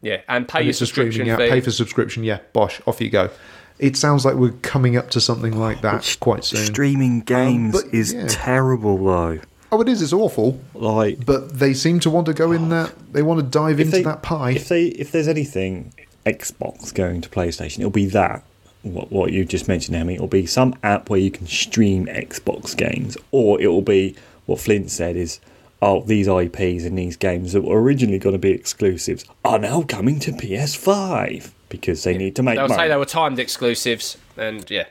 Yeah, 0.01 0.21
and 0.27 0.47
pay 0.47 0.59
And 0.59 0.65
your 0.65 0.73
subscription 0.73 1.11
streaming 1.25 1.31
app. 1.33 1.39
fee. 1.39 1.49
Pay 1.49 1.61
for 1.61 1.71
subscription. 1.71 2.23
Yeah, 2.23 2.39
bosh, 2.53 2.81
off 2.87 2.99
you 3.01 3.09
go. 3.11 3.29
It 3.77 3.95
sounds 3.97 4.25
like 4.25 4.35
we're 4.35 4.51
coming 4.63 4.95
up 4.97 5.09
to 5.11 5.21
something 5.21 5.57
like 5.57 5.81
that 5.81 6.17
quite 6.19 6.43
soon. 6.43 6.65
Streaming 6.65 7.13
um, 7.13 7.19
games 7.21 7.83
but, 7.83 7.93
is 7.93 8.13
yeah. 8.13 8.25
terrible 8.27 8.97
though. 9.03 9.39
oh, 9.71 9.81
it 9.81 9.87
is. 9.87 10.01
It's 10.01 10.13
awful, 10.13 10.59
Like 10.73 11.23
but 11.25 11.59
they 11.59 11.73
seem 11.75 11.99
to 12.01 12.09
want 12.09 12.25
to 12.27 12.33
go 12.33 12.51
in 12.51 12.65
oh. 12.65 12.69
that. 12.69 12.93
They 13.13 13.21
want 13.21 13.39
to 13.41 13.45
dive 13.45 13.79
into 13.79 13.91
they- 13.97 14.03
that 14.03 14.23
pie. 14.23 14.51
If 14.51 14.69
they 14.69 14.85
if 14.85 15.11
there's 15.11 15.27
anything 15.27 15.93
Xbox 16.25 16.93
going 16.93 17.21
to 17.21 17.29
PlayStation, 17.29 17.79
it'll 17.79 17.91
be 17.91 18.05
that. 18.07 18.43
What, 18.83 19.11
what 19.11 19.31
you 19.31 19.45
just 19.45 19.67
mentioned, 19.67 19.95
Emmy. 19.95 20.15
It'll 20.15 20.25
be 20.27 20.47
some 20.47 20.73
app 20.81 21.09
where 21.09 21.19
you 21.19 21.29
can 21.29 21.45
stream 21.45 22.07
Xbox 22.07 22.75
games, 22.75 23.15
or 23.31 23.61
it 23.61 23.67
will 23.67 23.83
be 23.83 24.15
what 24.47 24.59
Flint 24.59 24.89
said 24.89 25.15
is, 25.15 25.39
oh, 25.83 26.01
these 26.03 26.27
IPs 26.27 26.83
and 26.83 26.97
these 26.97 27.15
games 27.15 27.53
that 27.53 27.61
were 27.61 27.79
originally 27.79 28.17
going 28.17 28.33
to 28.33 28.39
be 28.39 28.51
exclusives 28.51 29.23
are 29.45 29.59
now 29.59 29.83
coming 29.83 30.19
to 30.21 30.31
PS5 30.31 31.51
because 31.69 32.03
they 32.03 32.17
need 32.17 32.35
to 32.35 32.43
make 32.43 32.57
They'll 32.57 32.67
money. 32.67 32.81
say 32.81 32.87
they 32.87 32.95
were 32.97 33.05
timed 33.05 33.37
exclusives, 33.39 34.17
and 34.35 34.69
yeah, 34.69 34.85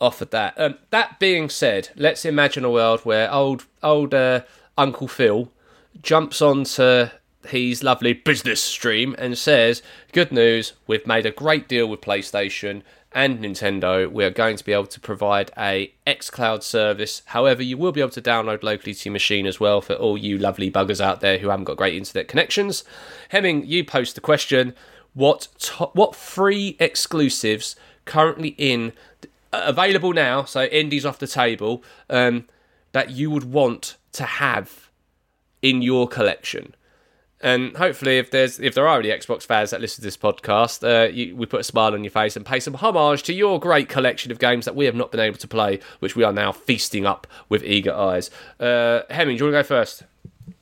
offered 0.00 0.30
that. 0.30 0.54
Um, 0.56 0.76
that 0.90 1.18
being 1.18 1.48
said, 1.48 1.88
let's 1.96 2.24
imagine 2.24 2.64
a 2.64 2.70
world 2.70 3.00
where 3.00 3.32
old 3.32 3.66
old 3.82 4.14
uh, 4.14 4.42
Uncle 4.78 5.08
Phil 5.08 5.50
jumps 6.02 6.40
onto 6.40 7.08
his 7.46 7.82
lovely 7.82 8.12
business 8.12 8.62
stream 8.62 9.14
and 9.18 9.36
says, 9.36 9.82
"Good 10.12 10.32
news, 10.32 10.72
we've 10.86 11.06
made 11.06 11.26
a 11.26 11.30
great 11.30 11.68
deal 11.68 11.86
with 11.86 12.00
PlayStation." 12.00 12.82
And 13.12 13.38
Nintendo, 13.38 14.10
we 14.10 14.24
are 14.24 14.30
going 14.30 14.56
to 14.56 14.64
be 14.64 14.72
able 14.72 14.86
to 14.86 14.98
provide 14.98 15.52
a 15.56 15.92
xCloud 16.04 16.64
service. 16.64 17.22
However, 17.26 17.62
you 17.62 17.78
will 17.78 17.92
be 17.92 18.00
able 18.00 18.10
to 18.10 18.20
download 18.20 18.64
locally 18.64 18.92
to 18.92 19.08
your 19.08 19.12
machine 19.12 19.46
as 19.46 19.60
well 19.60 19.80
for 19.80 19.94
all 19.94 20.18
you 20.18 20.36
lovely 20.36 20.68
buggers 20.68 21.00
out 21.00 21.20
there 21.20 21.38
who 21.38 21.48
haven't 21.48 21.66
got 21.66 21.76
great 21.76 21.94
internet 21.94 22.26
connections. 22.26 22.82
Hemming, 23.28 23.66
you 23.66 23.84
post 23.84 24.16
the 24.16 24.20
question: 24.20 24.74
What 25.12 25.46
to- 25.60 25.90
what 25.92 26.16
free 26.16 26.76
exclusives 26.80 27.76
currently 28.04 28.56
in 28.58 28.92
available 29.52 30.12
now? 30.12 30.44
So 30.44 30.64
indies 30.64 31.06
off 31.06 31.20
the 31.20 31.28
table 31.28 31.84
um, 32.10 32.46
that 32.90 33.10
you 33.10 33.30
would 33.30 33.44
want 33.44 33.96
to 34.12 34.24
have 34.24 34.90
in 35.62 35.82
your 35.82 36.06
collection. 36.08 36.74
And 37.44 37.76
hopefully, 37.76 38.16
if 38.16 38.30
there's 38.30 38.58
if 38.58 38.74
there 38.74 38.88
are 38.88 38.98
any 38.98 39.10
Xbox 39.10 39.42
fans 39.42 39.68
that 39.68 39.82
listen 39.82 39.96
to 39.96 40.06
this 40.06 40.16
podcast, 40.16 40.82
uh, 40.82 41.12
you, 41.12 41.36
we 41.36 41.44
put 41.44 41.60
a 41.60 41.64
smile 41.64 41.92
on 41.92 42.02
your 42.02 42.10
face 42.10 42.36
and 42.36 42.46
pay 42.46 42.58
some 42.58 42.72
homage 42.72 43.22
to 43.24 43.34
your 43.34 43.60
great 43.60 43.90
collection 43.90 44.32
of 44.32 44.38
games 44.38 44.64
that 44.64 44.74
we 44.74 44.86
have 44.86 44.94
not 44.94 45.10
been 45.10 45.20
able 45.20 45.36
to 45.36 45.46
play, 45.46 45.78
which 45.98 46.16
we 46.16 46.24
are 46.24 46.32
now 46.32 46.52
feasting 46.52 47.04
up 47.04 47.26
with 47.50 47.62
eager 47.62 47.94
eyes. 47.94 48.30
Uh, 48.58 49.02
Hemming, 49.10 49.36
do 49.36 49.44
you 49.44 49.52
want 49.52 49.66
to 49.66 49.74
go 49.74 49.76
first? 49.76 50.04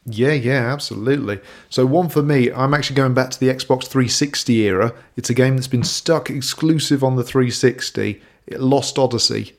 Yeah, 0.07 0.33
yeah, 0.33 0.73
absolutely. 0.73 1.39
So 1.71 1.87
one 1.87 2.09
for 2.09 2.21
me, 2.21 2.51
I'm 2.51 2.75
actually 2.75 2.97
going 2.97 3.15
back 3.15 3.31
to 3.31 3.39
the 3.39 3.47
Xbox 3.47 3.87
360 3.87 4.53
era. 4.63 4.93
It's 5.17 5.31
a 5.31 5.35
game 5.35 5.55
that's 5.55 5.69
been 5.69 5.85
stuck 5.85 6.31
exclusive 6.31 7.05
on 7.05 7.15
the 7.15 7.23
360. 7.23 8.21
It 8.49 8.61
Lost 8.61 8.99
Odyssey, 8.99 9.57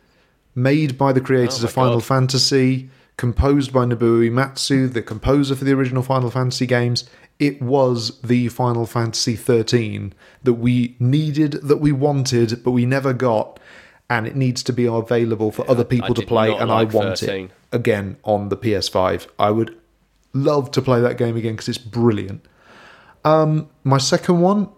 made 0.55 0.97
by 0.97 1.13
the 1.13 1.21
creators 1.21 1.63
Oh 1.63 1.67
of 1.67 1.77
my 1.77 1.83
Final 1.83 2.01
Fantasy, 2.01 2.89
composed 3.17 3.71
by 3.71 3.85
Nobuo 3.85 4.29
Uematsu, 4.29 4.91
the 4.91 5.01
composer 5.01 5.55
for 5.55 5.65
the 5.65 5.73
original 5.73 6.03
Final 6.03 6.31
Fantasy 6.31 6.65
games. 6.65 7.09
It 7.39 7.61
was 7.61 8.19
the 8.21 8.47
Final 8.49 8.85
Fantasy 8.85 9.35
13 9.35 10.13
that 10.43 10.53
we 10.53 10.95
needed, 10.99 11.53
that 11.63 11.77
we 11.77 11.91
wanted, 11.91 12.63
but 12.63 12.71
we 12.71 12.85
never 12.85 13.13
got, 13.13 13.59
and 14.09 14.27
it 14.27 14.35
needs 14.35 14.63
to 14.63 14.73
be 14.73 14.85
available 14.85 15.51
for 15.51 15.69
other 15.69 15.83
people 15.83 16.13
to 16.15 16.25
play, 16.25 16.51
and 16.55 16.69
like 16.69 16.89
I 16.89 16.95
want 16.95 17.19
13. 17.19 17.45
it 17.45 17.51
again 17.71 18.17
on 18.23 18.49
the 18.49 18.57
PS5. 18.57 19.27
I 19.39 19.51
would 19.51 19.75
love 20.33 20.71
to 20.71 20.81
play 20.81 21.01
that 21.01 21.17
game 21.17 21.35
again 21.35 21.53
because 21.53 21.69
it's 21.69 21.77
brilliant. 21.77 22.45
Um, 23.25 23.69
my 23.83 23.97
second 23.97 24.41
one, 24.41 24.69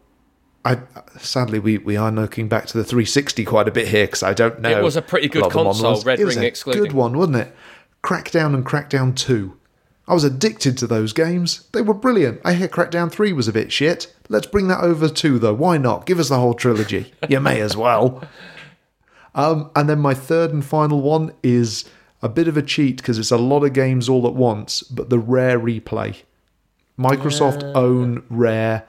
I 0.63 0.79
sadly 1.19 1.59
we, 1.59 1.77
we 1.77 1.97
are 1.97 2.11
looking 2.11 2.47
back 2.47 2.65
to 2.67 2.77
the 2.77 2.83
360 2.83 3.45
quite 3.45 3.67
a 3.67 3.71
bit 3.71 3.88
here 3.88 4.05
because 4.05 4.23
I 4.23 4.33
don't 4.33 4.61
know. 4.61 4.77
It 4.77 4.83
was 4.83 4.95
a 4.95 5.01
pretty 5.01 5.27
good 5.27 5.41
lot 5.43 5.47
of 5.47 5.53
the 5.53 5.63
modern 5.63 5.81
console. 5.81 6.03
Red 6.03 6.19
it 6.19 6.25
was 6.25 6.36
Ring 6.36 6.45
a 6.45 6.47
excluding. 6.47 6.83
Good 6.83 6.93
one, 6.93 7.17
wasn't 7.17 7.38
it? 7.38 7.55
Crackdown 8.05 8.53
and 8.53 8.63
Crackdown 8.63 9.15
2. 9.15 9.57
I 10.07 10.13
was 10.13 10.23
addicted 10.23 10.77
to 10.77 10.85
those 10.85 11.11
games. 11.11 11.67
They 11.71 11.81
were 11.81 11.95
brilliant. 11.95 12.39
I 12.45 12.53
hear 12.53 12.67
Crackdown 12.67 13.11
3 13.11 13.33
was 13.33 13.47
a 13.47 13.51
bit 13.51 13.71
shit. 13.71 14.13
Let's 14.29 14.45
bring 14.45 14.67
that 14.67 14.83
over 14.83 15.09
too, 15.09 15.39
though. 15.39 15.55
Why 15.55 15.79
not? 15.79 16.05
Give 16.05 16.19
us 16.19 16.29
the 16.29 16.37
whole 16.37 16.53
trilogy. 16.53 17.13
you 17.29 17.39
may 17.39 17.61
as 17.61 17.75
well. 17.75 18.23
Um, 19.33 19.71
and 19.75 19.89
then 19.89 20.01
my 20.01 20.13
third 20.13 20.53
and 20.53 20.63
final 20.63 21.01
one 21.01 21.33
is 21.41 21.85
a 22.21 22.29
bit 22.29 22.47
of 22.47 22.57
a 22.57 22.61
cheat 22.61 22.97
because 22.97 23.17
it's 23.17 23.31
a 23.31 23.37
lot 23.39 23.63
of 23.63 23.73
games 23.73 24.07
all 24.07 24.27
at 24.27 24.35
once, 24.35 24.83
but 24.83 25.09
the 25.09 25.17
Rare 25.17 25.59
replay. 25.59 26.21
Microsoft 26.99 27.63
own 27.73 28.23
Rare. 28.29 28.85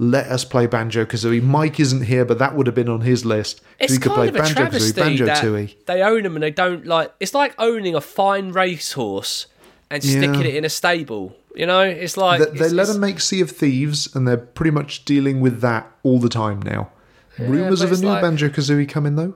Let 0.00 0.26
us 0.28 0.44
play 0.44 0.66
Banjo 0.68 1.04
Kazooie. 1.04 1.42
Mike 1.42 1.80
isn't 1.80 2.02
here, 2.02 2.24
but 2.24 2.38
that 2.38 2.54
would 2.54 2.66
have 2.68 2.74
been 2.76 2.88
on 2.88 3.00
his 3.00 3.24
list. 3.24 3.60
It's 3.80 3.92
he 3.94 3.98
could 3.98 4.12
play 4.12 4.30
Banjo 4.30 4.66
Kazooie, 4.66 4.94
Banjo 4.96 5.26
Tooie. 5.26 5.74
they 5.86 6.02
own 6.02 6.22
them 6.22 6.36
and 6.36 6.42
they 6.42 6.52
don't 6.52 6.86
like. 6.86 7.12
It's 7.18 7.34
like 7.34 7.54
owning 7.58 7.96
a 7.96 8.00
fine 8.00 8.52
racehorse 8.52 9.46
and 9.90 10.02
sticking 10.02 10.34
Yeah. 10.34 10.46
it 10.48 10.54
in 10.54 10.64
a 10.64 10.68
stable. 10.68 11.34
You 11.56 11.66
know, 11.66 11.80
it's 11.82 12.16
like 12.16 12.38
They, 12.38 12.44
they 12.46 12.50
it's- 12.52 12.72
let 12.72 12.86
them 12.86 13.00
make 13.00 13.18
Sea 13.18 13.40
of 13.40 13.50
Thieves, 13.50 14.14
and 14.14 14.28
they're 14.28 14.36
pretty 14.36 14.70
much 14.70 15.04
dealing 15.04 15.40
with 15.40 15.60
that 15.62 15.90
all 16.04 16.20
the 16.20 16.28
time 16.28 16.62
now. 16.62 16.90
Rumors 17.36 17.82
of 17.82 17.90
a 17.90 17.96
new 17.96 18.06
like- 18.08 18.22
Banjo 18.22 18.48
Kazooie 18.50 18.88
coming 18.88 19.16
though. 19.16 19.34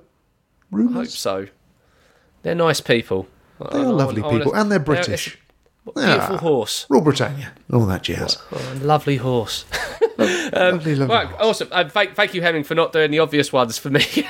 I 0.72 0.92
hope 0.92 1.06
so. 1.08 1.48
They're 2.42 2.54
nice 2.54 2.80
people. 2.80 3.26
They 3.72 3.78
are 3.78 3.92
lovely 3.92 4.22
people, 4.22 4.54
and 4.54 4.70
they're 4.70 4.78
British. 4.78 5.38
Beautiful 5.84 6.36
Ah. 6.36 6.38
horse. 6.38 6.86
Rule 6.88 7.00
Britannia, 7.00 7.52
all 7.72 7.86
that 7.86 8.02
jazz. 8.04 8.38
Oh, 8.52 8.78
lovely 8.82 9.16
horse. 9.16 9.64
lovely, 10.18 10.94
lovely. 10.94 11.06
Right, 11.14 11.28
awesome. 11.40 11.68
Uh, 11.72 11.88
thank, 11.88 12.14
thank 12.14 12.34
you, 12.34 12.42
Hemming, 12.42 12.62
for 12.64 12.74
not 12.76 12.92
doing 12.92 13.10
the 13.10 13.18
obvious 13.18 13.52
ones 13.52 13.78
for 13.78 13.90
me. 13.90 14.04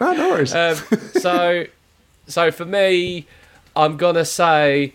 No, 0.00 0.12
no 0.14 0.30
worries. 0.30 0.54
um, 0.54 0.76
so, 1.12 1.64
so 2.26 2.50
for 2.50 2.64
me, 2.64 3.26
I'm 3.76 3.98
gonna 3.98 4.24
say, 4.24 4.94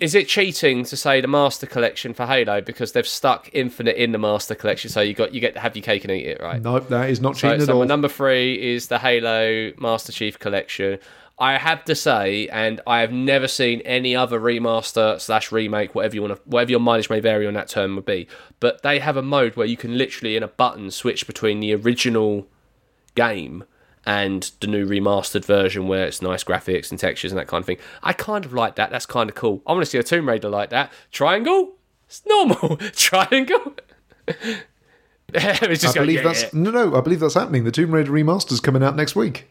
is 0.00 0.14
it 0.14 0.28
cheating 0.28 0.84
to 0.84 0.96
say 0.98 1.22
the 1.22 1.28
Master 1.28 1.66
Collection 1.66 2.12
for 2.12 2.26
Halo 2.26 2.60
because 2.60 2.92
they've 2.92 3.06
stuck 3.08 3.48
Infinite 3.54 3.96
in 3.96 4.12
the 4.12 4.18
Master 4.18 4.54
Collection, 4.54 4.90
so 4.90 5.00
you 5.00 5.14
got 5.14 5.32
you 5.32 5.40
get 5.40 5.54
to 5.54 5.60
have 5.60 5.74
your 5.74 5.82
cake 5.82 6.04
and 6.04 6.10
eat 6.12 6.26
it, 6.26 6.40
right? 6.42 6.60
nope, 6.60 6.88
that 6.90 7.08
is 7.08 7.22
not 7.22 7.36
cheating 7.36 7.60
so 7.60 7.62
at 7.64 7.68
my 7.74 7.74
all. 7.80 7.84
number 7.86 8.06
three 8.08 8.74
is 8.74 8.88
the 8.88 8.98
Halo 8.98 9.72
Master 9.78 10.12
Chief 10.12 10.38
Collection. 10.38 10.98
I 11.40 11.56
have 11.56 11.84
to 11.84 11.94
say, 11.94 12.48
and 12.48 12.80
I 12.86 13.00
have 13.00 13.12
never 13.12 13.46
seen 13.46 13.80
any 13.82 14.16
other 14.16 14.40
remaster 14.40 15.20
slash 15.20 15.52
remake, 15.52 15.94
whatever 15.94 16.16
you 16.16 16.22
want 16.22 16.36
to, 16.36 16.42
whatever 16.44 16.72
your 16.72 16.80
mileage 16.80 17.08
may 17.08 17.20
vary 17.20 17.46
on 17.46 17.54
that 17.54 17.68
term 17.68 17.94
would 17.94 18.04
be. 18.04 18.26
But 18.58 18.82
they 18.82 18.98
have 18.98 19.16
a 19.16 19.22
mode 19.22 19.54
where 19.54 19.66
you 19.66 19.76
can 19.76 19.96
literally, 19.96 20.36
in 20.36 20.42
a 20.42 20.48
button, 20.48 20.90
switch 20.90 21.26
between 21.26 21.60
the 21.60 21.74
original 21.74 22.48
game 23.14 23.64
and 24.04 24.50
the 24.60 24.66
new 24.66 24.86
remastered 24.86 25.44
version 25.44 25.86
where 25.86 26.06
it's 26.06 26.22
nice 26.22 26.42
graphics 26.42 26.90
and 26.90 26.98
textures 26.98 27.30
and 27.30 27.38
that 27.38 27.46
kind 27.46 27.60
of 27.60 27.66
thing. 27.66 27.78
I 28.02 28.14
kind 28.14 28.44
of 28.44 28.52
like 28.52 28.76
that. 28.76 28.90
That's 28.90 29.06
kind 29.06 29.30
of 29.30 29.36
cool. 29.36 29.62
I 29.66 29.72
want 29.72 29.84
to 29.84 29.90
see 29.90 29.98
a 29.98 30.02
Tomb 30.02 30.28
Raider 30.28 30.48
like 30.48 30.70
that. 30.70 30.92
Triangle? 31.12 31.74
It's 32.06 32.22
normal. 32.26 32.76
Triangle? 32.94 33.74
I 35.34 35.74
just 35.74 35.94
go, 35.94 36.00
believe 36.00 36.16
yeah, 36.16 36.22
that's 36.22 36.42
yeah. 36.44 36.48
no, 36.54 36.70
no. 36.70 36.96
I 36.96 37.00
believe 37.00 37.20
that's 37.20 37.34
happening. 37.34 37.64
The 37.64 37.70
Tomb 37.70 37.92
Raider 37.92 38.10
remaster's 38.10 38.60
coming 38.60 38.82
out 38.82 38.96
next 38.96 39.14
week. 39.14 39.46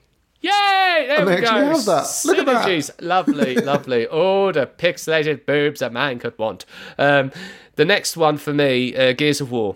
There 1.06 1.18
And 1.18 1.26
we 1.26 1.32
they 1.36 1.38
actually 1.46 1.62
go. 1.62 1.68
have 1.68 1.86
that. 1.86 2.22
Look 2.26 2.38
at 2.40 2.46
that. 2.46 3.02
Lovely, 3.02 3.56
lovely. 3.74 4.08
All 4.08 4.52
the 4.52 4.66
pixelated 4.68 5.46
boobs 5.46 5.82
a 5.82 5.90
man 5.90 6.20
could 6.20 6.38
want. 6.40 6.66
Um, 6.98 7.32
the 7.76 7.86
next 7.86 8.18
one 8.18 8.38
for 8.38 8.54
me, 8.54 8.96
uh, 8.96 9.14
Gears 9.14 9.42
of 9.42 9.52
War. 9.52 9.76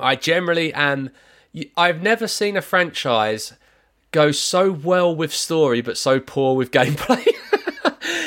I 0.00 0.16
generally 0.16 0.72
am. 0.74 1.10
I've 1.76 2.02
never 2.02 2.26
seen 2.26 2.56
a 2.56 2.62
franchise 2.62 3.52
go 4.10 4.30
so 4.32 4.70
well 4.72 5.14
with 5.14 5.32
story 5.34 5.80
but 5.80 5.96
so 5.96 6.18
poor 6.20 6.54
with 6.56 6.70
gameplay. 6.72 7.24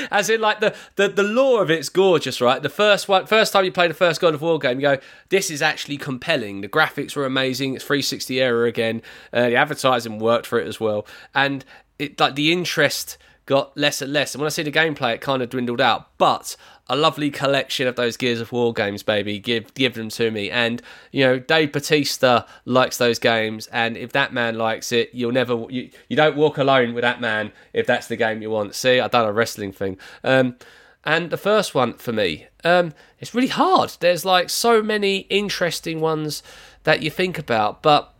As 0.09 0.29
in, 0.29 0.39
like 0.39 0.61
the, 0.61 0.73
the 0.95 1.09
the 1.09 1.23
lore 1.23 1.61
of 1.61 1.69
it's 1.69 1.89
gorgeous, 1.89 2.39
right? 2.39 2.61
The 2.63 2.69
first 2.69 3.09
one, 3.09 3.25
first 3.25 3.51
time 3.51 3.65
you 3.65 3.73
play 3.73 3.89
the 3.89 3.93
first 3.93 4.21
God 4.21 4.33
of 4.33 4.41
War 4.41 4.57
game, 4.57 4.79
you 4.79 4.83
go, 4.83 4.97
"This 5.29 5.51
is 5.51 5.61
actually 5.61 5.97
compelling." 5.97 6.61
The 6.61 6.69
graphics 6.69 7.13
were 7.13 7.25
amazing. 7.25 7.73
It's 7.75 7.83
360 7.83 8.41
era 8.41 8.67
again. 8.69 9.01
Uh, 9.33 9.49
the 9.49 9.55
advertising 9.55 10.17
worked 10.19 10.45
for 10.45 10.59
it 10.59 10.67
as 10.67 10.79
well, 10.79 11.05
and 11.35 11.65
it 11.99 12.19
like 12.19 12.35
the 12.35 12.51
interest 12.51 13.17
got 13.45 13.75
less 13.77 14.01
and 14.01 14.13
less. 14.13 14.35
And 14.35 14.41
when 14.41 14.45
I 14.45 14.49
see 14.49 14.63
the 14.63 14.71
gameplay, 14.71 15.15
it 15.15 15.21
kind 15.21 15.41
of 15.41 15.49
dwindled 15.49 15.81
out. 15.81 16.09
But 16.17 16.55
a 16.87 16.95
lovely 16.95 17.31
collection 17.31 17.87
of 17.87 17.95
those 17.95 18.17
Gears 18.17 18.39
of 18.39 18.51
War 18.51 18.73
games, 18.73 19.03
baby. 19.03 19.39
Give 19.39 19.73
give 19.73 19.95
them 19.95 20.09
to 20.09 20.29
me. 20.29 20.51
And 20.51 20.81
you 21.11 21.25
know, 21.25 21.39
Dave 21.39 21.71
Batista 21.71 22.43
likes 22.65 22.97
those 22.97 23.19
games, 23.19 23.67
and 23.67 23.97
if 23.97 24.11
that 24.11 24.33
man 24.33 24.57
likes 24.57 24.91
it, 24.91 25.09
you'll 25.13 25.31
never 25.31 25.65
you, 25.69 25.89
you 26.07 26.15
don't 26.15 26.37
walk 26.37 26.57
alone 26.57 26.93
with 26.93 27.01
that 27.01 27.19
man 27.19 27.51
if 27.73 27.87
that's 27.87 28.07
the 28.07 28.15
game 28.15 28.41
you 28.41 28.51
want. 28.51 28.75
See, 28.75 28.99
I've 28.99 29.11
done 29.11 29.25
a 29.25 29.33
wrestling 29.33 29.71
thing. 29.71 29.97
Um, 30.23 30.55
and 31.03 31.29
the 31.29 31.37
first 31.37 31.73
one 31.73 31.93
for 31.93 32.11
me, 32.11 32.47
um, 32.65 32.93
it's 33.19 33.33
really 33.33 33.47
hard. 33.47 33.95
There's 34.01 34.25
like 34.25 34.49
so 34.49 34.83
many 34.83 35.19
interesting 35.29 36.01
ones 36.01 36.43
that 36.83 37.01
you 37.01 37.09
think 37.09 37.39
about, 37.39 37.81
but 37.81 38.13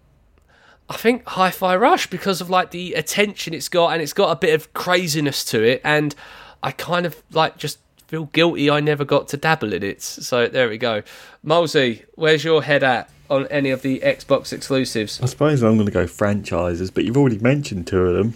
I 0.90 0.96
think 0.96 1.26
Hi-Fi 1.28 1.76
Rush 1.76 2.08
because 2.08 2.40
of 2.42 2.50
like 2.50 2.72
the 2.72 2.94
attention 2.94 3.54
it's 3.54 3.68
got 3.70 3.90
and 3.94 4.02
it's 4.02 4.14
got 4.14 4.32
a 4.32 4.36
bit 4.36 4.54
of 4.56 4.74
craziness 4.74 5.44
to 5.46 5.62
it 5.64 5.82
and 5.84 6.16
I 6.64 6.72
kind 6.72 7.06
of 7.06 7.22
like 7.32 7.58
just 7.58 7.80
feel 8.08 8.26
guilty 8.28 8.70
I 8.70 8.80
never 8.80 9.04
got 9.04 9.28
to 9.30 9.38
dabble 9.38 9.74
in 9.74 9.84
it. 9.84 10.02
So 10.02 10.48
there 10.48 10.70
we 10.70 10.78
go. 10.78 11.04
Molesy, 11.46 12.04
where's 12.16 12.44
your 12.46 12.64
head 12.64 12.84
at 12.84 13.10
on 13.30 13.46
any 13.48 13.70
of 13.70 13.82
the 13.82 14.00
Xbox 14.00 14.54
exclusives? 14.54 15.22
I 15.22 15.26
suppose 15.26 15.62
I'm 15.62 15.76
going 15.76 15.88
to 15.88 15.92
go 15.92 16.08
franchises, 16.08 16.90
but 16.90 17.04
you've 17.04 17.18
already 17.18 17.40
mentioned 17.40 17.86
two 17.88 18.00
of 18.02 18.16
them, 18.16 18.36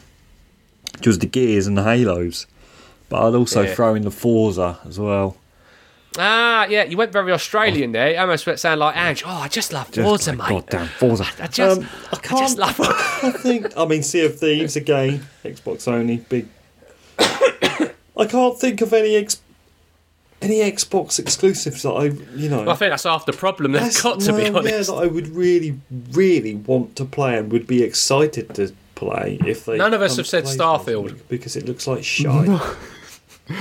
Just 1.00 1.22
the 1.22 1.28
Gears 1.28 1.68
and 1.68 1.78
the 1.78 1.84
Halos. 1.84 2.48
But 3.08 3.26
I'd 3.26 3.36
also 3.36 3.62
Yeah. 3.62 3.74
throw 3.74 3.96
in 3.96 4.04
the 4.04 4.12
Forza 4.12 4.80
as 4.86 5.00
well. 5.00 5.38
Ah, 6.18 6.66
yeah, 6.66 6.84
you 6.84 6.98
went 6.98 7.12
very 7.14 7.32
Australian 7.32 7.94
there. 7.94 8.12
You 8.12 8.18
almost 8.18 8.46
went 8.46 8.60
sound 8.60 8.82
like 8.82 8.98
Ange. 8.98 9.24
Oh, 9.26 9.30
I 9.30 9.48
just 9.48 9.72
love 9.72 9.90
Just 9.92 10.06
Forza, 10.06 10.34
like, 10.34 10.50
mate. 10.50 10.56
Goddamn 10.70 10.88
Forza. 10.88 11.26
I 11.40 11.48
just, 11.48 11.80
Um, 11.82 11.88
I 12.12 12.16
I 12.16 12.20
can't. 12.20 12.40
just 12.42 12.58
love 12.58 12.76
I 13.24 13.32
think. 13.32 13.68
I 13.78 13.86
mean, 13.86 14.04
Sea 14.04 14.26
of 14.26 14.38
Thieves 14.38 14.76
again. 14.76 15.26
Xbox 15.46 15.88
only. 15.88 16.18
Big. 16.18 16.48
I 17.20 18.26
can't 18.28 18.60
think 18.60 18.82
of 18.82 18.92
any 18.94 19.16
ex- 19.16 19.42
any 20.42 20.58
Xbox 20.60 21.18
exclusives 21.20 21.84
that 21.84 21.92
I, 21.92 22.06
you 22.36 22.50
know. 22.50 22.60
Well, 22.62 22.72
I 22.72 22.76
think 22.76 22.92
that's 22.92 23.04
half 23.04 23.26
the 23.26 23.32
problem. 23.34 23.72
They've 23.72 23.82
That's- 23.82 24.02
got 24.02 24.20
to 24.22 24.34
be 24.34 24.50
well, 24.50 24.66
Yeah, 24.66 24.74
honest. 24.74 24.90
that 24.90 24.96
I 24.96 25.06
would 25.08 25.30
really, 25.30 25.80
really 26.12 26.56
want 26.56 26.96
to 26.98 27.06
play 27.06 27.38
and 27.38 27.52
would 27.52 27.68
be 27.68 27.84
excited 27.84 28.54
to 28.56 28.74
play 28.96 29.38
if 29.46 29.66
they. 29.66 29.78
None 29.78 29.94
of 29.94 30.02
us 30.02 30.18
have 30.18 30.28
said 30.28 30.44
Starfield. 30.44 31.20
because 31.30 31.56
it 31.56 31.66
looks 31.68 31.88
like 31.88 32.04
shite. 32.04 32.50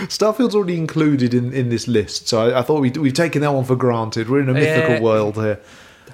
Starfield's 0.08 0.54
already 0.54 0.76
included 0.76 1.34
in, 1.34 1.52
in 1.52 1.68
this 1.68 1.86
list, 1.88 2.28
so 2.28 2.50
I, 2.50 2.60
I 2.60 2.62
thought 2.62 2.80
we'd, 2.80 2.96
we've 2.96 3.12
taken 3.14 3.42
that 3.42 3.52
one 3.52 3.64
for 3.64 3.76
granted. 3.76 4.28
We're 4.28 4.40
in 4.40 4.48
a 4.48 4.54
mythical 4.54 4.94
Yeah. 4.96 5.00
world 5.00 5.34
here. 5.36 5.60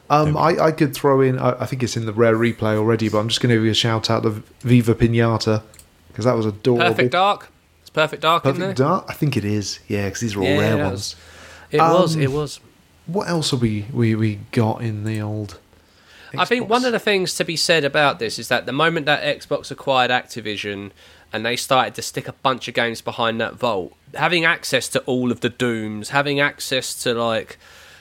Um, 0.08 0.36
I, 0.36 0.56
I 0.66 0.72
could 0.72 0.94
throw 0.94 1.20
in, 1.20 1.38
I, 1.38 1.62
I 1.62 1.66
think 1.66 1.82
it's 1.82 1.96
in 1.96 2.06
the 2.06 2.12
rare 2.12 2.36
replay 2.36 2.76
already, 2.76 3.08
but 3.08 3.18
I'm 3.18 3.28
just 3.28 3.40
going 3.40 3.50
to 3.50 3.56
give 3.56 3.64
you 3.64 3.70
a 3.72 3.74
shout 3.74 4.08
out 4.08 4.22
to 4.22 4.30
Viva 4.60 4.94
Pinata 4.94 5.62
because 6.08 6.24
that 6.26 6.36
was 6.36 6.46
adorable. 6.46 6.86
Perfect 6.90 7.10
Dark. 7.12 7.48
It's 7.80 7.90
Perfect 7.90 8.22
Dark 8.22 8.44
in 8.46 8.52
there. 8.52 8.60
Perfect 8.68 8.78
Dark? 8.78 9.04
I 9.08 9.12
think 9.14 9.36
it 9.36 9.44
is, 9.44 9.80
yeah, 9.88 10.04
because 10.06 10.20
these 10.20 10.36
are 10.36 10.40
all 10.40 10.46
Yeah, 10.46 10.58
rare 10.60 10.76
ones. 10.78 10.92
was- 10.92 11.16
It 11.72 11.78
was. 11.80 12.16
Um, 12.16 12.22
It 12.22 12.32
was. 12.32 12.60
What 13.06 13.28
else 13.28 13.50
have 13.52 13.60
we, 13.62 13.86
we, 13.92 14.14
we 14.14 14.38
got 14.52 14.80
in 14.82 15.04
the 15.04 15.20
old. 15.20 15.58
I 16.38 16.44
think 16.44 16.68
one 16.68 16.84
of 16.84 16.92
the 16.92 16.98
things 16.98 17.34
to 17.36 17.44
be 17.44 17.56
said 17.56 17.84
about 17.84 18.18
this 18.18 18.38
is 18.38 18.48
that 18.48 18.66
the 18.66 18.72
moment 18.72 19.06
that 19.06 19.22
Xbox 19.22 19.70
acquired 19.70 20.10
Activision 20.10 20.90
and 21.32 21.44
they 21.44 21.56
started 21.56 21.94
to 21.94 22.02
stick 22.02 22.28
a 22.28 22.32
bunch 22.32 22.68
of 22.68 22.74
games 22.74 23.00
behind 23.00 23.40
that 23.40 23.54
vault, 23.54 23.92
having 24.14 24.44
access 24.44 24.88
to 24.88 25.00
all 25.00 25.30
of 25.30 25.40
the 25.40 25.48
Dooms, 25.48 26.10
having 26.10 26.40
access 26.40 26.94
to 27.02 27.14
like 27.14 27.58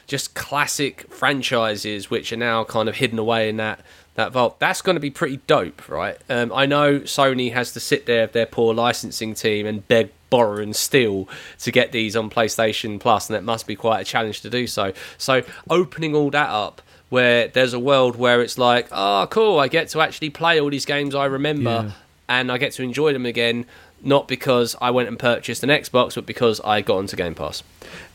just 0.08 0.36
classic 0.36 1.12
franchises 1.12 2.10
which 2.10 2.32
are 2.32 2.38
now 2.38 2.64
kind 2.64 2.88
of 2.88 2.96
hidden 2.98 3.18
away 3.18 3.50
in 3.50 3.58
that 3.58 3.80
that 4.16 4.32
vault, 4.32 4.60
that's 4.60 4.82
going 4.82 4.96
to 4.96 5.02
be 5.02 5.10
pretty 5.10 5.38
dope, 5.46 5.90
right? 5.90 6.18
Um, 6.30 6.52
I 6.54 6.66
know 6.66 7.02
Sony 7.02 7.52
has 7.52 7.74
to 7.74 7.82
sit 7.82 8.06
there 8.06 8.24
with 8.24 8.32
their 8.32 8.46
poor 8.46 8.74
licensing 8.74 9.34
team 9.34 9.66
and 9.66 9.86
beg, 9.90 10.10
borrow, 10.30 10.62
and 10.62 10.74
steal 10.74 11.28
to 11.60 11.72
get 11.72 11.92
these 11.92 12.16
on 12.16 12.30
PlayStation 12.30 12.98
Plus, 12.98 13.30
and 13.30 13.36
that 13.36 13.44
must 13.44 13.68
be 13.68 13.76
quite 13.76 14.00
a 14.00 14.06
challenge 14.06 14.40
to 14.42 14.50
do 14.50 14.68
so. 14.68 14.94
So 15.18 15.44
opening 15.70 16.16
all 16.16 16.30
that 16.32 16.50
up 16.50 16.82
where 17.10 17.50
there's 17.50 17.74
a 17.74 17.80
world 17.80 18.16
where 18.16 18.42
it's 18.42 18.58
like, 18.58 18.88
oh, 18.92 19.28
cool, 19.30 19.60
I 19.60 19.68
get 19.68 19.90
to 19.90 20.02
actually 20.02 20.30
play 20.30 20.62
all 20.62 20.70
these 20.70 20.86
games 20.86 21.14
I 21.14 21.26
remember 21.26 21.84
Yeah. 21.88 21.92
And 22.30 22.52
I 22.52 22.58
get 22.58 22.74
to 22.74 22.84
enjoy 22.84 23.14
them 23.14 23.26
again. 23.26 23.66
not 24.04 24.28
because 24.28 24.76
I 24.80 24.92
went 24.92 25.08
and 25.08 25.18
purchased 25.18 25.64
an 25.64 25.70
Xbox, 25.70 26.14
but 26.16 26.26
because 26.28 26.60
I 26.62 26.82
got 26.82 26.98
onto 26.98 27.16
Game 27.18 27.34
Pass. 27.34 27.64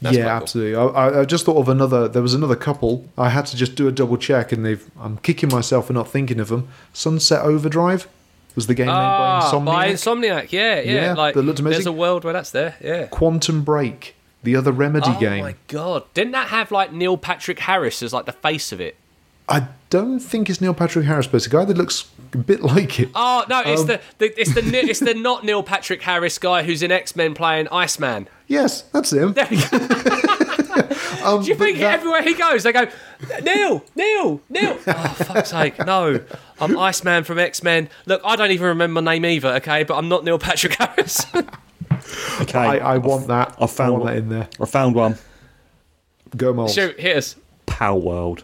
That's 0.01 0.17
yeah, 0.17 0.25
cool. 0.25 0.31
absolutely. 0.31 0.77
I, 0.77 1.21
I- 1.21 1.25
just 1.25 1.45
thought 1.45 1.57
of 1.57 1.69
another. 1.69 2.07
There 2.07 2.23
was 2.23 2.35
another 2.35 2.55
couple. 2.55 3.09
I 3.19 3.29
had 3.31 3.47
to 3.47 3.57
just 3.57 3.75
do 3.75 3.89
a 3.89 3.93
double 3.93 4.17
check, 4.17 4.53
and 4.53 4.65
they've. 4.65 4.89
I'm 5.01 5.17
kicking 5.19 5.49
myself 5.49 5.87
for 5.89 5.93
not 5.93 6.09
thinking 6.09 6.39
of 6.39 6.49
them. 6.49 6.69
Sunset 6.93 7.41
Overdrive 7.43 8.07
was 8.55 8.67
the 8.67 8.75
game 8.75 8.87
made 8.87 8.93
by 8.93 8.99
Ah, 8.99 9.51
Insomniac. 9.51 9.65
by 9.65 9.89
Insomniac, 9.93 10.53
yeah, 10.53 10.81
yeah. 10.81 10.93
Yeah, 10.95 11.13
like 11.15 11.35
that 11.35 11.43
looked 11.43 11.61
amazing. 11.61 11.79
there's 11.79 11.87
a 11.87 11.93
world 11.93 12.25
where 12.25 12.33
that's 12.33 12.51
there, 12.51 12.77
yeah. 12.81 13.07
Quantum 13.07 13.63
Break, 13.63 14.15
the 14.43 14.55
other 14.57 14.73
Remedy 14.73 15.07
Oh 15.11 15.19
game. 15.21 15.41
Oh 15.41 15.47
my 15.49 15.55
god! 15.69 16.05
Didn't 16.15 16.33
that 16.33 16.49
have 16.49 16.71
like 16.71 16.93
Neil 16.93 17.17
Patrick 17.17 17.59
Harris 17.61 18.03
as 18.03 18.13
like 18.13 18.27
the 18.27 18.33
face 18.33 18.71
of 18.73 18.81
it? 18.81 18.97
I 19.51 19.67
don't 19.91 20.21
think 20.21 20.49
it's 20.49 20.61
Neil 20.61 20.73
Patrick 20.75 21.05
Harris, 21.07 21.27
but 21.27 21.39
it's 21.39 21.47
a 21.47 21.51
guy 21.51 21.65
that 21.65 21.77
looks 21.77 22.09
a 22.33 22.39
bit 22.39 22.63
like 22.63 23.01
it. 23.01 23.09
Oh 23.15 23.45
no, 23.49 23.61
it's 23.67 23.81
Um, 23.83 23.87
the, 23.89 24.01
the 24.19 24.41
it's 24.41 24.55
the 24.55 24.61
it's 24.89 25.01
the 25.01 25.15
not 25.15 25.45
Neil 25.45 25.63
Patrick 25.63 26.03
Harris 26.03 26.39
guy 26.39 26.63
who's 26.63 26.83
in 26.83 26.93
X 26.93 27.17
Men 27.17 27.35
playing 27.35 27.67
Iceman. 27.73 28.29
Yes, 28.47 28.83
that's 28.93 29.13
him. 29.13 29.33
There 29.35 29.47
we 29.51 29.57
go. 29.57 29.79
Um, 31.25 31.43
Do 31.43 31.49
you 31.49 31.55
but 31.57 31.65
think 31.65 31.79
that- 31.81 31.95
everywhere 31.99 32.23
he 32.23 32.33
goes, 32.33 32.63
they 32.63 32.73
go, 32.73 32.87
Neil, 33.43 33.85
Neil, 33.95 34.41
Neil? 34.49 34.79
Oh, 34.87 35.15
fuck's 35.19 35.51
sake, 35.51 35.79
no. 35.85 36.21
I'm 36.61 36.79
Iceman 36.79 37.25
from 37.25 37.39
X 37.39 37.63
Men. 37.63 37.91
Look, 38.07 38.23
I 38.25 38.37
don't 38.37 38.53
even 38.53 38.69
remember 38.69 39.03
my 39.03 39.13
name 39.19 39.27
either, 39.27 39.49
okay? 39.57 39.83
But 39.83 39.97
I'm 39.99 40.09
not 40.09 40.25
Neil 40.25 40.39
Patrick 40.39 40.75
Harris. 40.77 41.27
Okay, 42.41 42.59
I, 42.59 42.95
I 42.95 42.99
want 42.99 43.27
that. 43.29 43.55
I 43.61 43.67
found 43.67 43.93
want 43.93 44.05
one. 44.05 44.13
that 44.15 44.19
in 44.19 44.29
there. 44.31 44.49
I 44.61 44.65
found 44.65 44.95
one. 44.95 45.17
Go 46.37 46.53
Moles. 46.55 46.73
Shoot, 46.75 46.99
here's. 46.99 47.37
Palworld. 47.67 48.43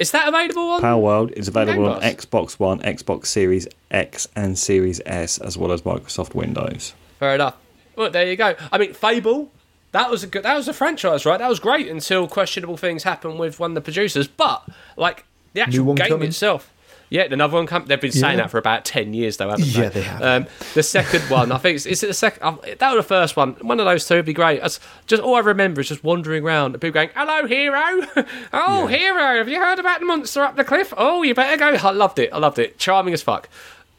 Is 0.00 0.12
that 0.12 0.26
available 0.26 0.62
on? 0.70 0.80
Palworld 0.80 1.32
is 1.32 1.46
available 1.46 1.86
on 1.86 2.00
Xbox 2.00 2.58
One, 2.58 2.80
Xbox 2.80 3.26
Series 3.26 3.68
X, 3.90 4.26
and 4.34 4.58
Series 4.58 4.98
S, 5.04 5.36
as 5.36 5.58
well 5.58 5.72
as 5.72 5.82
Microsoft 5.82 6.34
Windows. 6.34 6.94
Fair 7.18 7.34
enough. 7.34 7.56
Well, 7.96 8.10
there 8.10 8.26
you 8.26 8.34
go. 8.34 8.54
I 8.72 8.78
mean, 8.78 8.94
Fable. 8.94 9.52
That 9.92 10.10
was 10.10 10.24
a 10.24 10.26
good. 10.26 10.42
That 10.44 10.56
was 10.56 10.68
a 10.68 10.72
franchise, 10.72 11.26
right? 11.26 11.38
That 11.38 11.50
was 11.50 11.60
great 11.60 11.86
until 11.86 12.26
questionable 12.28 12.78
things 12.78 13.02
happened 13.02 13.38
with 13.38 13.60
one 13.60 13.72
of 13.72 13.74
the 13.74 13.82
producers. 13.82 14.26
But 14.26 14.66
like 14.96 15.26
the 15.52 15.60
actual 15.60 15.92
game 15.94 16.08
coming? 16.08 16.28
itself. 16.28 16.72
Yeah, 17.12 17.22
another 17.22 17.54
one 17.56 17.66
come. 17.66 17.86
They've 17.86 18.00
been 18.00 18.12
saying 18.12 18.38
Yeah. 18.38 18.44
that 18.44 18.50
for 18.52 18.58
about 18.58 18.84
ten 18.84 19.12
years, 19.12 19.36
though, 19.36 19.48
haven't 19.50 19.64
they? 19.72 19.82
Yeah, 19.82 19.88
they 19.88 20.02
have. 20.02 20.22
Um, 20.22 20.46
the 20.74 20.82
second 20.84 21.22
one, 21.22 21.50
I 21.50 21.58
think, 21.58 21.74
is, 21.74 21.84
is 21.84 22.04
it 22.04 22.06
the 22.06 22.14
second? 22.14 22.40
Uh, 22.42 22.56
that 22.78 22.94
was 22.94 23.04
the 23.04 23.08
first 23.08 23.36
one. 23.36 23.54
One 23.62 23.80
of 23.80 23.86
those 23.86 24.06
two 24.06 24.14
would 24.14 24.24
be 24.24 24.32
great. 24.32 24.60
That's 24.62 24.78
just 25.08 25.20
all 25.20 25.34
I 25.34 25.40
remember 25.40 25.80
is 25.80 25.88
just 25.88 26.04
wandering 26.04 26.44
around 26.44 26.72
and 26.74 26.80
people 26.80 26.94
going, 26.94 27.10
"Hello, 27.16 27.48
hero! 27.48 28.06
oh, 28.52 28.86
hero! 28.86 29.38
Have 29.38 29.48
you 29.48 29.58
heard 29.58 29.80
about 29.80 29.98
the 29.98 30.06
monster 30.06 30.42
up 30.42 30.54
the 30.54 30.62
cliff? 30.62 30.94
Oh, 30.96 31.22
you 31.24 31.34
better 31.34 31.56
go." 31.56 31.70
I 31.88 31.90
loved 31.90 32.20
it. 32.20 32.32
I 32.32 32.38
loved 32.38 32.60
it. 32.60 32.78
Charming 32.78 33.12
as 33.12 33.22
fuck. 33.22 33.48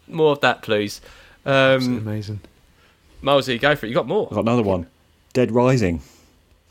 More 0.08 0.32
of 0.32 0.40
that, 0.40 0.62
please. 0.62 1.02
Um, 1.46 1.98
Amazing. 1.98 2.40
Mosey, 3.22 3.58
go 3.60 3.76
for 3.76 3.88
it. 3.88 3.90
You 3.90 3.96
got 3.96 4.08
more. 4.08 4.28
I've 4.32 4.36
got 4.36 4.42
another 4.42 4.64
one 4.64 4.88
Dead 5.34 5.52
Rising 5.52 6.02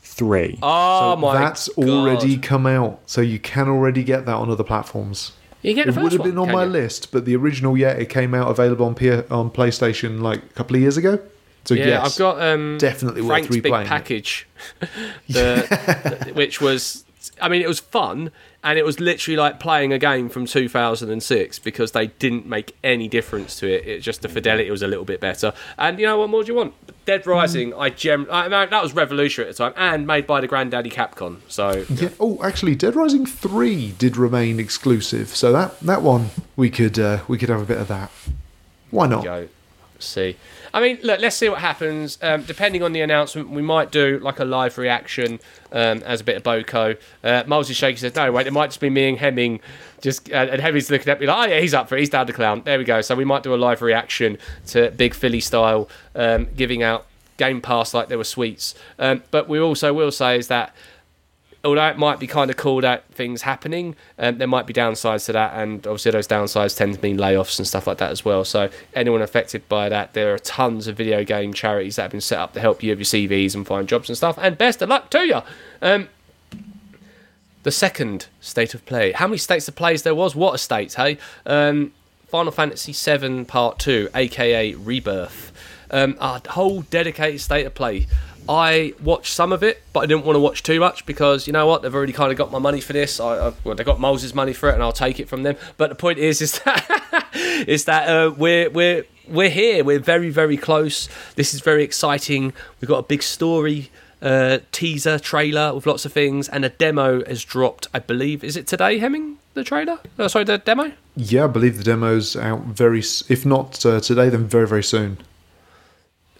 3. 0.01 0.57
Oh 0.63 1.13
So 1.13 1.15
my 1.17 1.37
that's 1.37 1.69
God. 1.69 1.87
already 1.87 2.37
come 2.37 2.65
out, 2.65 2.99
so 3.05 3.21
you 3.21 3.37
can 3.39 3.67
already 3.69 4.03
get 4.03 4.25
that 4.25 4.35
on 4.35 4.49
other 4.49 4.63
platforms. 4.63 5.33
You 5.61 5.73
get 5.73 5.85
the 5.85 5.91
It 5.91 5.93
first 5.93 6.03
would 6.03 6.11
have 6.13 6.19
one, 6.21 6.29
been 6.31 6.37
on 6.39 6.51
my 6.51 6.63
you? 6.63 6.69
list, 6.69 7.11
but 7.11 7.25
the 7.25 7.35
original, 7.35 7.77
yeah, 7.77 7.91
it 7.91 8.09
came 8.09 8.33
out 8.33 8.49
available 8.49 8.85
on 8.85 8.95
P- 8.95 9.09
on 9.11 9.51
PlayStation 9.51 10.21
like 10.21 10.39
a 10.43 10.53
couple 10.53 10.75
of 10.75 10.81
years 10.81 10.97
ago. 10.97 11.19
So 11.65 11.75
Yeah, 11.75 11.85
yes, 11.87 12.13
I've 12.13 12.17
got 12.17 12.41
um, 12.41 12.77
definitely 12.79 13.21
worth 13.21 13.29
Frank's 13.29 13.49
big 13.49 13.63
replaying 13.65 13.83
it. 13.83 13.87
package, 13.87 14.47
the, 15.29 16.31
which 16.33 16.59
was, 16.61 17.03
I 17.39 17.49
mean, 17.49 17.61
it 17.61 17.67
was 17.67 17.79
fun, 17.79 18.31
and 18.63 18.79
it 18.79 18.85
was 18.85 18.99
literally 18.99 19.37
like 19.37 19.59
playing 19.59 19.93
a 19.93 19.99
game 19.99 20.29
from 20.29 20.45
2006 20.45 21.59
because 21.59 21.91
they 21.91 22.07
didn't 22.07 22.45
make 22.45 22.75
any 22.83 23.07
difference 23.07 23.59
to 23.59 23.67
it. 23.71 23.87
It 23.87 23.99
just 23.99 24.21
the 24.21 24.29
fidelity 24.29 24.71
was 24.71 24.81
a 24.81 24.87
little 24.87 25.05
bit 25.05 25.19
better. 25.19 25.53
And 25.77 25.99
you 25.99 26.05
know 26.05 26.17
what 26.17 26.29
more 26.29 26.43
do 26.43 26.51
you 26.51 26.57
want? 26.57 26.73
Dead 27.05 27.27
Rising, 27.27 27.73
I 27.73 27.89
gem, 27.89 28.27
I 28.31 28.47
that 28.47 28.83
was 28.83 28.93
revolutionary 28.93 29.49
at 29.49 29.57
the 29.57 29.63
time, 29.63 29.73
and 29.75 30.07
made 30.07 30.25
by 30.25 30.41
the 30.41 30.47
granddaddy 30.47 30.89
Capcom. 30.89 31.41
So 31.47 31.85
Yeah. 31.89 32.09
Oh, 32.19 32.39
actually, 32.43 32.75
Dead 32.75 32.95
Rising 32.95 33.25
Three 33.25 33.91
did 33.91 34.17
remain 34.17 34.59
exclusive, 34.59 35.29
so 35.29 35.51
that 35.51 35.79
that 35.81 36.01
one 36.01 36.29
we 36.55 36.69
could 36.69 36.97
uh, 36.97 37.19
we 37.27 37.37
could 37.37 37.49
have 37.49 37.61
a 37.61 37.65
bit 37.65 37.77
of 37.77 37.87
that. 37.87 38.11
Why 38.89 39.07
not? 39.07 39.23
go 39.23 39.47
see. 40.03 40.35
I 40.73 40.81
mean, 40.81 40.99
look, 41.03 41.19
let's 41.19 41.35
see 41.35 41.49
what 41.49 41.59
happens. 41.59 42.17
Um, 42.21 42.43
depending 42.43 42.83
on 42.83 42.93
the 42.93 43.01
announcement, 43.01 43.49
we 43.49 43.61
might 43.61 43.91
do 43.91 44.19
like 44.19 44.39
a 44.39 44.45
live 44.45 44.77
reaction 44.77 45.39
um, 45.71 46.03
as 46.03 46.21
a 46.21 46.23
bit 46.23 46.37
of 46.37 46.43
Boko. 46.43 46.95
Uh, 47.23 47.43
Miles 47.47 47.69
is 47.69 47.77
shaking 47.77 47.97
says, 47.97 48.15
no, 48.15 48.31
wait, 48.31 48.47
it 48.47 48.53
might 48.53 48.67
just 48.67 48.79
be 48.79 48.89
me 48.89 49.09
and 49.09 49.17
Hemming. 49.17 49.59
Just 50.01 50.31
uh, 50.31 50.47
and 50.51 50.61
Hemming's 50.61 50.89
looking 50.89 51.09
at 51.09 51.19
me 51.19 51.27
like, 51.27 51.49
oh 51.49 51.53
yeah, 51.53 51.59
he's 51.59 51.73
up 51.73 51.87
for 51.87 51.95
it. 51.95 51.99
He's 51.99 52.09
down 52.09 52.27
to 52.27 52.33
clown. 52.33 52.63
There 52.65 52.77
we 52.77 52.83
go. 52.83 53.01
So 53.01 53.15
we 53.15 53.25
might 53.25 53.43
do 53.43 53.53
a 53.53 53.57
live 53.57 53.81
reaction 53.81 54.37
to 54.67 54.91
Big 54.91 55.13
Philly 55.13 55.39
style, 55.39 55.89
um, 56.15 56.47
giving 56.55 56.81
out 56.83 57.05
Game 57.37 57.61
Pass 57.61 57.93
like 57.93 58.07
there 58.07 58.17
were 58.17 58.23
sweets. 58.23 58.75
Um, 58.99 59.23
but 59.31 59.47
we 59.47 59.59
also 59.59 59.93
will 59.93 60.11
say 60.11 60.37
is 60.37 60.47
that 60.47 60.75
although 61.63 61.87
it 61.87 61.97
might 61.97 62.19
be 62.19 62.27
kind 62.27 62.49
of 62.49 62.57
cool 62.57 62.81
that 62.81 63.05
things 63.13 63.43
happening, 63.43 63.95
um, 64.17 64.37
there 64.37 64.47
might 64.47 64.65
be 64.65 64.73
downsides 64.73 65.25
to 65.27 65.33
that, 65.33 65.53
and 65.53 65.85
obviously 65.85 66.11
those 66.11 66.27
downsides 66.27 66.75
tend 66.75 66.95
to 66.95 67.01
mean 67.01 67.17
layoffs 67.17 67.59
and 67.59 67.67
stuff 67.67 67.87
like 67.87 67.97
that 67.99 68.11
as 68.11 68.25
well. 68.25 68.43
So 68.43 68.69
anyone 68.93 69.21
affected 69.21 69.67
by 69.69 69.89
that, 69.89 70.13
there 70.13 70.33
are 70.33 70.39
tons 70.39 70.87
of 70.87 70.97
video 70.97 71.23
game 71.23 71.53
charities 71.53 71.97
that 71.97 72.03
have 72.03 72.11
been 72.11 72.21
set 72.21 72.39
up 72.39 72.53
to 72.53 72.59
help 72.59 72.81
you 72.81 72.91
with 72.91 72.99
your 72.99 73.05
CVs 73.05 73.53
and 73.55 73.65
find 73.65 73.87
jobs 73.87 74.09
and 74.09 74.17
stuff. 74.17 74.37
And 74.41 74.57
best 74.57 74.81
of 74.81 74.89
luck 74.89 75.09
to 75.11 75.19
you. 75.19 75.41
Um, 75.81 76.09
the 77.63 77.71
second 77.71 78.27
state 78.39 78.73
of 78.73 78.85
play. 78.85 79.11
How 79.11 79.27
many 79.27 79.37
states 79.37 79.67
of 79.67 79.75
plays 79.75 80.03
there 80.03 80.15
was? 80.15 80.35
What 80.35 80.55
a 80.55 80.57
state, 80.57 80.95
hey? 80.95 81.17
Um, 81.45 81.93
Final 82.27 82.51
Fantasy 82.51 82.93
VII 82.93 83.43
Part 83.43 83.77
Two, 83.77 84.09
aka 84.15 84.73
Rebirth. 84.73 85.51
Um, 85.91 86.15
a 86.19 86.41
whole 86.49 86.81
dedicated 86.83 87.41
state 87.41 87.65
of 87.65 87.75
play. 87.75 88.07
I 88.51 88.93
watched 89.01 89.33
some 89.33 89.53
of 89.53 89.63
it, 89.63 89.81
but 89.93 90.01
I 90.01 90.05
didn't 90.07 90.25
want 90.25 90.35
to 90.35 90.41
watch 90.41 90.61
too 90.61 90.81
much 90.81 91.05
because 91.05 91.47
you 91.47 91.53
know 91.53 91.65
what? 91.65 91.83
They've 91.83 91.95
already 91.95 92.11
kind 92.11 92.33
of 92.33 92.37
got 92.37 92.51
my 92.51 92.59
money 92.59 92.81
for 92.81 92.91
this. 92.91 93.17
I, 93.17 93.47
I 93.47 93.53
well, 93.63 93.75
they 93.75 93.85
got 93.85 93.97
Moses' 93.97 94.35
money 94.35 94.51
for 94.51 94.69
it, 94.69 94.73
and 94.73 94.83
I'll 94.83 94.91
take 94.91 95.21
it 95.21 95.29
from 95.29 95.43
them. 95.43 95.55
But 95.77 95.87
the 95.87 95.95
point 95.95 96.19
is, 96.19 96.41
is 96.41 96.59
that 96.65 97.63
is 97.65 97.85
that 97.85 98.09
uh, 98.09 98.31
we're 98.31 98.69
we're 98.69 99.05
we're 99.29 99.49
here. 99.49 99.85
We're 99.85 99.99
very 99.99 100.29
very 100.29 100.57
close. 100.57 101.07
This 101.35 101.53
is 101.53 101.61
very 101.61 101.85
exciting. 101.85 102.51
We've 102.81 102.89
got 102.89 102.97
a 102.97 103.03
big 103.03 103.23
story 103.23 103.89
uh, 104.21 104.59
teaser 104.73 105.17
trailer 105.17 105.73
with 105.73 105.87
lots 105.87 106.03
of 106.03 106.11
things, 106.11 106.49
and 106.49 106.65
a 106.65 106.69
demo 106.69 107.23
has 107.23 107.45
dropped. 107.45 107.87
I 107.93 107.99
believe 107.99 108.43
is 108.43 108.57
it 108.57 108.67
today, 108.67 108.97
Hemming? 108.97 109.37
The 109.53 109.63
trailer? 109.63 109.99
Oh, 110.19 110.27
sorry, 110.27 110.43
the 110.43 110.57
demo. 110.57 110.91
Yeah, 111.15 111.45
I 111.45 111.47
believe 111.47 111.77
the 111.77 111.83
demo's 111.85 112.35
out 112.35 112.63
very, 112.63 112.99
if 112.99 113.45
not 113.45 113.85
uh, 113.85 114.01
today, 114.01 114.27
then 114.27 114.45
very 114.45 114.67
very 114.67 114.83
soon. 114.83 115.19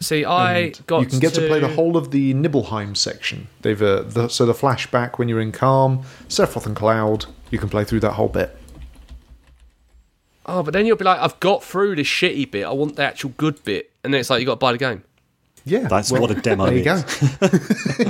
See, 0.02 0.26
I 0.26 0.54
And 0.58 0.88
got 0.88 1.00
you 1.02 1.06
can 1.06 1.20
get 1.20 1.34
to... 1.36 1.48
play 1.48 1.60
the 1.60 1.68
whole 1.70 1.96
of 1.96 2.12
the 2.12 2.34
Nibelheim 2.34 2.96
section. 2.96 3.48
They've 3.62 3.82
uh, 3.82 4.02
the, 4.02 4.28
so 4.28 4.46
the 4.46 4.54
flashback 4.54 5.18
when 5.20 5.30
you're 5.30 5.40
in 5.40 5.52
Kalm, 5.52 6.04
Sephiroth 6.28 6.66
and 6.66 6.76
Cloud. 6.76 7.26
You 7.52 7.60
can 7.60 7.70
play 7.70 7.84
through 7.84 8.00
that 8.02 8.14
whole 8.14 8.28
bit. 8.30 8.58
Oh, 10.46 10.64
but 10.64 10.74
then 10.74 10.86
you'll 10.86 10.98
be 10.98 11.06
like, 11.06 11.20
I've 11.20 11.40
got 11.40 11.64
through 11.64 11.96
this 11.96 12.08
shitty 12.08 12.50
bit. 12.50 12.66
I 12.66 12.72
want 12.72 12.96
the 12.96 13.04
actual 13.04 13.30
good 13.38 13.64
bit, 13.64 13.92
and 14.04 14.14
then 14.14 14.20
it's 14.22 14.30
like 14.30 14.40
you 14.40 14.46
got 14.46 14.54
to 14.54 14.58
buy 14.58 14.72
the 14.72 14.78
game. 14.78 15.04
Yeah, 15.64 15.88
That's 15.88 16.12
what 16.12 16.32
a 16.32 16.34
demo 16.34 16.66
There 16.66 16.74
you 16.78 16.92
is. 16.92 17.04
go. 17.04 17.28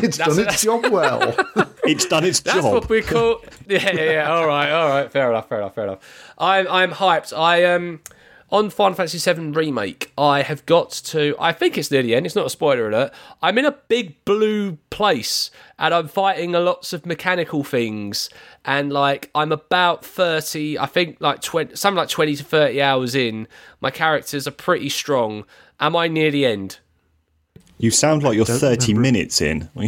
it's 0.01 0.17
done 0.17 0.35
That's- 0.37 0.53
its 0.55 0.63
job 0.63 0.85
well. 0.91 1.35
It's 1.83 2.05
done 2.05 2.23
its 2.25 2.39
That's 2.41 2.57
job. 2.57 2.63
That's 2.63 2.73
what 2.73 2.89
we 2.89 3.01
call. 3.01 3.41
Yeah, 3.67 3.91
yeah, 3.95 4.11
yeah. 4.11 4.31
All 4.31 4.45
right, 4.45 4.69
all 4.69 4.87
right. 4.87 5.11
Fair 5.11 5.31
enough. 5.31 5.49
Fair 5.49 5.57
enough. 5.57 5.73
Fair 5.73 5.85
enough. 5.85 6.33
I'm 6.37 6.67
I'm 6.67 6.91
hyped. 6.91 7.35
I 7.35 7.63
um 7.73 8.01
on 8.51 8.69
Final 8.69 8.95
Fantasy 8.95 9.33
VII 9.33 9.51
remake. 9.51 10.11
I 10.17 10.41
have 10.41 10.65
got 10.65 10.91
to. 10.91 11.35
I 11.39 11.53
think 11.53 11.77
it's 11.77 11.89
near 11.89 12.03
the 12.03 12.13
end. 12.15 12.25
It's 12.25 12.35
not 12.35 12.45
a 12.45 12.49
spoiler 12.49 12.89
alert. 12.89 13.13
I'm 13.41 13.57
in 13.57 13.65
a 13.65 13.71
big 13.71 14.23
blue 14.25 14.77
place 14.89 15.49
and 15.79 15.93
I'm 15.93 16.07
fighting 16.07 16.53
a 16.53 16.59
lots 16.59 16.93
of 16.93 17.05
mechanical 17.05 17.63
things. 17.63 18.29
And 18.65 18.91
like 18.91 19.29
I'm 19.33 19.51
about 19.51 20.03
thirty. 20.05 20.77
I 20.77 20.85
think 20.85 21.17
like 21.21 21.41
twenty, 21.41 21.75
something 21.75 21.97
like 21.97 22.09
twenty 22.09 22.35
to 22.35 22.43
thirty 22.43 22.81
hours 22.81 23.15
in. 23.15 23.47
My 23.79 23.89
characters 23.91 24.47
are 24.47 24.51
pretty 24.51 24.89
strong. 24.89 25.45
Am 25.79 25.95
I 25.95 26.07
near 26.07 26.29
the 26.29 26.45
end? 26.45 26.79
You 27.79 27.89
sound 27.89 28.21
like 28.21 28.35
you're 28.35 28.45
30 28.45 28.93
remember. 28.93 29.01
minutes 29.01 29.41
in. 29.41 29.67
No, 29.75 29.87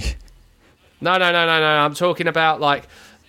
no, 1.18 1.18
no, 1.32 1.46
no, 1.46 1.60
no. 1.60 1.66
I'm 1.86 1.94
talking 1.94 2.28
about 2.28 2.60
like 2.60 2.86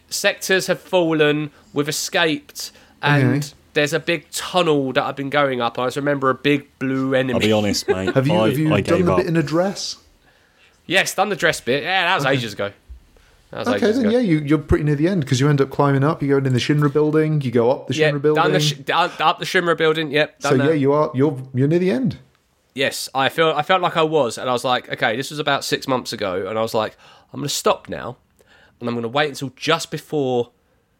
sectors 0.09 0.69
have 0.69 0.81
fallen, 0.81 1.51
we've 1.75 1.89
escaped, 1.89 2.73
and 3.03 3.45
Okay. 3.45 3.49
There's 3.75 3.93
a 3.93 4.01
big 4.01 4.31
tunnel 4.31 4.93
that 4.95 5.05
I've 5.05 5.17
been 5.17 5.31
going 5.31 5.61
up. 5.61 5.79
I 5.79 5.87
just 5.87 5.97
remember 5.97 6.31
a 6.31 6.35
big 6.35 6.67
blue 6.79 7.15
enemy. 7.15 7.35
I'll 7.35 7.41
be 7.41 7.53
honest, 7.53 7.87
mate. 7.89 8.13
Have 8.15 8.27
you 8.27 8.35
I, 8.35 8.49
have 8.49 8.59
you 8.59 8.73
I 8.75 8.81
done 8.81 9.05
the 9.05 9.13
up. 9.13 9.19
bit 9.19 9.27
in 9.27 9.37
a 9.37 9.43
dress? 9.43 9.97
Yes, 10.87 11.15
done 11.15 11.29
the 11.29 11.37
dress 11.37 11.61
bit. 11.61 11.83
Yeah, 11.83 12.05
that 12.07 12.15
was 12.17 12.27
ages 12.27 12.53
ago. 12.55 12.73
That 13.51 13.59
was 13.61 13.69
Okay, 13.69 13.77
ages 13.87 13.97
then 13.99 14.07
ago. 14.07 14.17
yeah, 14.19 14.23
you, 14.23 14.39
you're 14.41 14.59
pretty 14.59 14.85
near 14.85 14.97
the 14.97 15.09
end 15.09 15.21
because 15.23 15.41
you 15.41 15.49
end 15.49 15.61
up 15.61 15.71
climbing 15.71 16.05
up. 16.05 16.23
You 16.23 16.29
go 16.29 16.37
in 16.39 16.53
the 16.53 16.59
Shinra 16.59 16.93
building. 16.93 17.41
You 17.41 17.51
go 17.51 17.71
up 17.71 17.87
the 17.89 17.95
Yeah, 17.95 18.11
Shinra 18.11 18.21
building. 18.23 18.43
done 18.43 18.53
the 18.53 18.61
sh- 18.61 18.73
down, 18.75 19.11
up 19.21 19.39
the 19.39 19.45
Shinra 19.45 19.77
building. 19.77 20.11
Yep, 20.11 20.41
done 20.41 20.53
so 20.53 20.59
that. 20.59 20.67
yeah, 20.69 20.73
you 20.75 20.93
are 20.93 21.11
you're 21.15 21.39
you're 21.55 21.69
near 21.69 21.79
the 21.79 21.91
end. 21.91 22.19
Yes, 22.75 23.09
I 23.15 23.29
feel 23.29 23.51
I 23.51 23.63
felt 23.63 23.81
like 23.83 23.97
I 23.97 24.03
was, 24.03 24.37
and 24.37 24.49
I 24.51 24.53
was 24.53 24.65
like, 24.65 24.91
okay, 24.93 25.17
this 25.17 25.31
was 25.31 25.39
about 25.39 25.65
six 25.65 25.87
months 25.89 26.13
ago, 26.13 26.47
and 26.49 26.59
I 26.59 26.63
was 26.63 26.75
like, 26.75 26.97
I'm 27.33 27.41
going 27.41 27.49
to 27.49 27.55
stop 27.55 27.89
now, 27.89 28.17
and 28.81 28.89
I'm 28.89 28.95
going 28.97 29.03
to 29.05 29.09
wait 29.09 29.29
until 29.29 29.53
just 29.57 29.91
before 29.93 30.51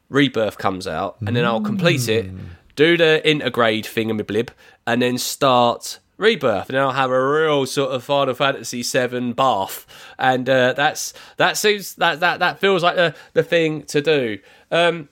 Rebirth 0.09 0.57
comes 0.57 0.87
out, 0.87 1.17
and 1.27 1.35
then 1.35 1.45
I'll 1.45 1.61
complete 1.61 2.09
it. 2.09 2.27
Hmm. 2.27 2.39
Do 2.77 2.97
the 2.97 3.23
intergrade 3.25 3.85
thingamablib, 3.85 4.51
and 4.87 5.03
then 5.03 5.19
start 5.19 5.99
Rebirth, 6.17 6.69
and 6.69 6.79
I'll 6.79 6.93
have 6.93 7.11
a 7.11 7.29
real 7.33 7.67
sort 7.67 7.91
of 7.91 8.05
Final 8.05 8.35
Fantasy 8.35 8.83
VII 8.83 9.33
bath, 9.33 9.87
and 10.19 10.49
uh, 10.49 10.73
that's 10.73 11.13
that 11.39 11.57
seems 11.57 11.95
that 11.97 12.21
that 12.21 12.39
that 12.39 12.61
feels 12.61 12.83
like 12.83 12.97
the 12.97 13.15
the 13.33 13.43
thing 13.43 13.83
to 13.85 14.01
do. 14.01 14.39
Um, 14.71 15.09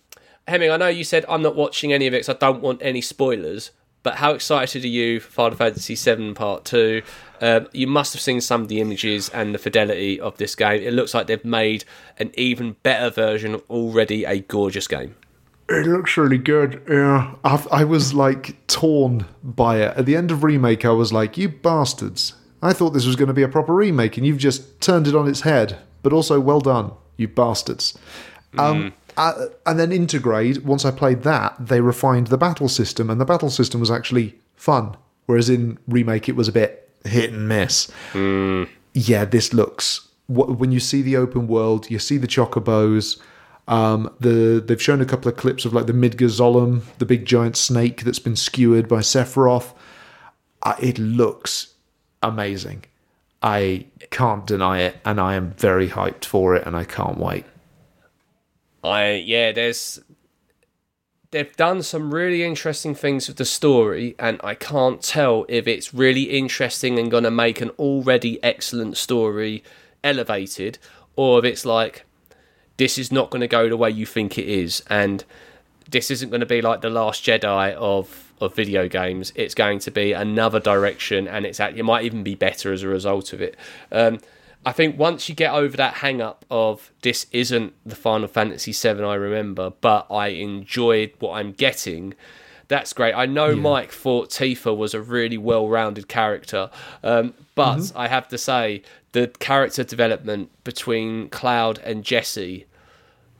Hemming, 0.48 0.70
I 0.70 0.76
know 0.76 0.88
you 0.88 1.04
said 1.04 1.24
I'm 1.28 1.42
not 1.42 1.54
watching 1.54 1.92
any 1.92 2.06
of 2.06 2.14
it, 2.14 2.18
because 2.18 2.34
I 2.34 2.38
don't 2.38 2.62
want 2.62 2.82
any 2.82 3.00
spoilers. 3.00 3.70
But 4.02 4.16
how 4.16 4.32
excited 4.32 4.82
are 4.84 4.88
you 4.88 5.20
for 5.20 5.30
Final 5.30 5.56
Fantasy 5.56 5.94
VII 5.94 6.34
Part 6.34 6.64
Two? 6.64 7.02
Um, 7.40 7.68
you 7.72 7.86
must 7.86 8.12
have 8.12 8.20
seen 8.20 8.40
some 8.40 8.62
of 8.62 8.68
the 8.68 8.80
images 8.80 9.28
and 9.28 9.54
the 9.54 9.58
fidelity 9.58 10.20
of 10.20 10.36
this 10.38 10.56
game. 10.56 10.82
It 10.82 10.92
looks 10.92 11.14
like 11.14 11.28
they've 11.28 11.44
made 11.44 11.84
an 12.18 12.32
even 12.34 12.76
better 12.82 13.10
version 13.10 13.54
of 13.54 13.62
already 13.70 14.24
a 14.24 14.40
gorgeous 14.40 14.88
game. 14.88 15.14
It 15.68 15.86
looks 15.86 16.16
really 16.16 16.38
good. 16.38 16.82
Yeah, 16.88 17.34
I 17.44 17.84
was 17.84 18.14
like 18.14 18.66
torn 18.66 19.26
by 19.42 19.78
it. 19.78 19.96
At 19.96 20.06
the 20.06 20.16
end 20.16 20.30
of 20.30 20.44
remake, 20.44 20.84
I 20.84 20.90
was 20.90 21.12
like, 21.12 21.38
"You 21.38 21.48
bastards! 21.48 22.34
I 22.60 22.72
thought 22.72 22.90
this 22.90 23.06
was 23.06 23.16
going 23.16 23.28
to 23.28 23.34
be 23.34 23.42
a 23.42 23.48
proper 23.48 23.74
remake, 23.74 24.16
and 24.16 24.26
you've 24.26 24.38
just 24.38 24.80
turned 24.80 25.06
it 25.06 25.14
on 25.14 25.28
its 25.28 25.42
head." 25.42 25.78
But 26.02 26.12
also, 26.12 26.40
well 26.40 26.60
done, 26.60 26.92
you 27.16 27.28
bastards. 27.28 27.96
Um, 28.58 28.92
uh, 29.16 29.46
and 29.64 29.78
then 29.78 29.90
Intergrade. 29.90 30.62
Once 30.64 30.84
I 30.84 30.90
played 30.90 31.22
that, 31.22 31.54
they 31.58 31.80
refined 31.80 32.26
the 32.26 32.38
battle 32.38 32.68
system, 32.68 33.08
and 33.08 33.20
the 33.20 33.24
battle 33.24 33.50
system 33.50 33.80
was 33.80 33.90
actually 33.90 34.34
fun. 34.56 34.96
Whereas 35.26 35.48
in 35.48 35.78
remake, 35.86 36.28
it 36.28 36.36
was 36.36 36.48
a 36.48 36.52
bit 36.52 36.90
hit 37.04 37.32
and 37.32 37.48
miss. 37.48 37.90
Yeah, 38.94 39.24
this 39.24 39.54
looks. 39.54 40.08
When 40.28 40.72
you 40.72 40.80
see 40.80 41.02
the 41.02 41.16
open 41.16 41.46
world, 41.46 41.90
you 41.90 41.98
see 41.98 42.18
the 42.18 42.26
chocobos. 42.26 43.20
Um, 43.68 44.12
the 44.18 44.62
they've 44.64 44.82
shown 44.82 45.00
a 45.00 45.06
couple 45.06 45.30
of 45.30 45.36
clips 45.36 45.64
of 45.64 45.72
like 45.72 45.86
the 45.86 45.92
Midgazolem, 45.92 46.82
the 46.98 47.06
big 47.06 47.24
giant 47.24 47.56
snake 47.56 48.02
that's 48.04 48.18
been 48.18 48.36
skewered 48.36 48.88
by 48.88 48.98
Sephiroth. 48.98 49.72
Uh, 50.62 50.74
it 50.80 50.98
looks 50.98 51.74
amazing. 52.22 52.84
I 53.42 53.86
can't 54.10 54.46
deny 54.46 54.80
it, 54.80 54.98
and 55.04 55.20
I 55.20 55.34
am 55.34 55.52
very 55.52 55.88
hyped 55.88 56.24
for 56.24 56.54
it, 56.54 56.66
and 56.66 56.76
I 56.76 56.84
can't 56.84 57.18
wait. 57.18 57.44
I 58.84 59.12
yeah, 59.12 59.52
there's 59.52 60.00
they've 61.30 61.56
done 61.56 61.82
some 61.82 62.14
really 62.14 62.44
interesting 62.44 62.94
things 62.94 63.26
with 63.26 63.36
the 63.36 63.44
story, 63.44 64.14
and 64.18 64.40
I 64.44 64.54
can't 64.54 65.02
tell 65.02 65.46
if 65.48 65.66
it's 65.66 65.92
really 65.92 66.24
interesting 66.24 66.98
and 66.98 67.10
going 67.10 67.24
to 67.24 67.30
make 67.30 67.60
an 67.60 67.70
already 67.70 68.42
excellent 68.44 68.96
story 68.96 69.64
elevated, 70.04 70.78
or 71.16 71.38
if 71.38 71.44
it's 71.44 71.64
like 71.64 72.04
this 72.82 72.98
is 72.98 73.12
not 73.12 73.30
going 73.30 73.40
to 73.40 73.46
go 73.46 73.68
the 73.68 73.76
way 73.76 73.88
you 73.88 74.04
think 74.04 74.36
it 74.36 74.48
is, 74.48 74.82
and 74.90 75.24
this 75.88 76.10
isn't 76.10 76.30
going 76.30 76.40
to 76.40 76.46
be 76.46 76.60
like 76.60 76.80
the 76.80 76.90
Last 76.90 77.24
Jedi 77.24 77.72
of 77.74 78.32
of 78.40 78.56
video 78.56 78.88
games. 78.88 79.32
It's 79.36 79.54
going 79.54 79.78
to 79.78 79.92
be 79.92 80.12
another 80.12 80.58
direction, 80.58 81.28
and 81.28 81.46
it's 81.46 81.60
act- 81.60 81.78
it 81.78 81.84
might 81.84 82.04
even 82.04 82.24
be 82.24 82.34
better 82.34 82.72
as 82.72 82.82
a 82.82 82.88
result 82.88 83.32
of 83.32 83.40
it. 83.40 83.56
Um, 83.92 84.18
I 84.66 84.72
think 84.72 84.98
once 84.98 85.28
you 85.28 85.34
get 85.36 85.52
over 85.52 85.76
that 85.76 85.94
hang 85.94 86.20
up 86.20 86.44
of 86.50 86.90
this 87.02 87.28
isn't 87.30 87.72
the 87.86 87.94
Final 87.94 88.26
Fantasy 88.26 88.72
VII 88.72 89.04
I 89.04 89.14
remember, 89.14 89.70
but 89.80 90.08
I 90.10 90.28
enjoyed 90.28 91.12
what 91.20 91.34
I'm 91.34 91.52
getting, 91.52 92.14
that's 92.66 92.92
great. 92.92 93.12
I 93.12 93.26
know 93.26 93.54
Mike 93.54 93.92
thought 93.92 94.30
Tifa 94.30 94.76
was 94.76 94.92
a 94.92 95.00
really 95.00 95.38
well 95.38 95.68
rounded 95.68 96.08
character, 96.08 96.68
um, 97.04 97.34
but 97.54 97.92
I 97.94 98.08
have 98.08 98.26
to 98.30 98.38
say 98.38 98.82
the 99.12 99.28
character 99.38 99.84
development 99.84 100.50
between 100.64 101.28
Cloud 101.28 101.78
and 101.84 102.02
Jesse 102.02 102.66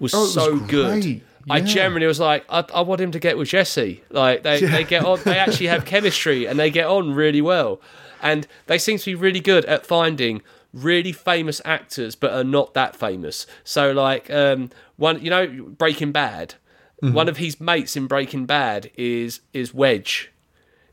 was 0.03 0.13
Oh, 0.15 0.21
was 0.23 0.35
so 0.35 0.59
good. 0.59 1.03
great. 1.03 1.23
I 1.51 1.61
generally 1.61 2.07
was 2.07 2.21
like, 2.21 2.45
I, 2.49 2.65
I 2.75 2.83
want 2.83 3.01
him 3.01 3.11
to 3.13 3.19
get 3.19 3.37
with 3.39 3.49
Jesse. 3.49 4.03
Like 4.11 4.43
they, 4.45 4.61
they 4.61 4.85
get 4.85 5.05
on, 5.05 5.19
they 5.25 5.39
actually 5.39 5.67
have 5.69 5.85
chemistry 5.93 6.47
and 6.47 6.59
they 6.59 6.71
get 6.71 6.87
on 6.87 7.15
really 7.15 7.41
well, 7.41 7.81
and 8.21 8.47
they 8.67 8.79
seem 8.79 8.99
to 8.99 9.05
be 9.07 9.15
really 9.17 9.41
good 9.41 9.65
at 9.65 9.85
finding 9.87 10.43
really 10.73 11.13
famous 11.13 11.61
actors 11.65 12.15
but 12.15 12.33
are 12.33 12.45
not 12.45 12.75
that 12.75 12.95
famous. 12.95 13.47
So 13.65 13.91
like 13.93 14.31
um, 14.31 14.71
one, 14.97 15.21
you 15.23 15.31
know, 15.31 15.47
Breaking 15.79 16.13
Bad. 16.13 16.55
One 17.01 17.29
of 17.29 17.39
his 17.39 17.61
mates 17.61 17.97
in 17.97 18.07
Breaking 18.07 18.47
Bad 18.47 18.91
is 18.97 19.41
is 19.53 19.75
Wedge. 19.75 20.31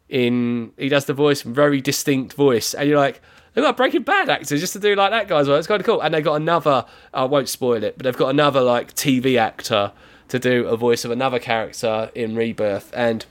In 0.07 0.71
he 0.77 0.89
does 0.89 1.05
the 1.05 1.13
voice, 1.13 1.43
very 1.43 1.81
distinct 1.81 2.33
voice, 2.33 2.73
and 2.73 2.89
you're 2.89 2.97
like. 2.97 3.21
They've 3.53 3.63
got 3.63 3.71
a 3.71 3.77
Breaking 3.77 4.03
Bad 4.03 4.29
actor 4.29 4.57
just 4.57 4.73
to 4.73 4.79
do 4.79 4.95
like 4.95 5.11
that 5.11 5.27
guy 5.27 5.39
as 5.39 5.47
well. 5.47 5.57
It's 5.57 5.67
kind 5.67 5.79
of 5.79 5.85
cool. 5.85 6.01
And 6.01 6.13
they've 6.13 6.23
got 6.23 6.35
another, 6.35 6.85
I 7.13 7.23
won't 7.23 7.49
spoil 7.49 7.83
it, 7.83 7.97
but 7.97 8.03
they've 8.03 8.15
got 8.15 8.29
another 8.29 8.61
like 8.61 8.93
TV 8.95 9.37
actor 9.37 9.91
to 10.29 10.39
do 10.39 10.67
a 10.67 10.77
voice 10.77 11.03
of 11.03 11.11
another 11.11 11.39
character 11.39 12.11
in 12.13 12.35
Rebirth. 12.35 12.91
And 12.95 13.25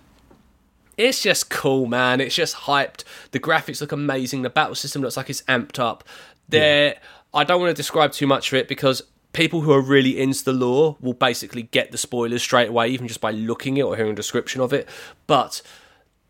it's 0.97 1.23
just 1.23 1.49
cool, 1.49 1.87
man. 1.87 2.21
It's 2.21 2.35
just 2.35 2.57
hyped. 2.57 3.05
The 3.31 3.39
graphics 3.39 3.81
look 3.81 3.93
amazing. 3.93 4.43
The 4.43 4.51
battle 4.51 4.75
system 4.75 5.03
looks 5.03 5.17
like 5.17 5.31
it's 5.31 5.43
amped 5.43 5.79
up. 5.79 6.05
There, 6.49 6.97
I 7.33 7.45
don't 7.45 7.61
want 7.61 7.71
to 7.71 7.75
describe 7.75 8.13
too 8.13 8.27
much 8.27 8.53
of 8.53 8.59
it 8.59 8.69
because 8.69 9.03
people 9.33 9.61
who 9.61 9.73
are 9.73 9.81
really 9.81 10.21
into 10.21 10.43
the 10.45 10.53
lore 10.53 10.97
will 11.01 11.13
basically 11.13 11.63
get 11.63 11.93
the 11.93 11.99
spoilers 11.99 12.43
straight 12.43 12.69
away, 12.69 12.89
even 12.89 13.07
just 13.07 13.21
by 13.21 13.31
looking 13.31 13.77
it 13.77 13.83
or 13.83 13.97
hearing 13.97 14.13
a 14.13 14.17
description 14.17 14.61
of 14.61 14.73
it. 14.73 14.89
But 15.27 15.63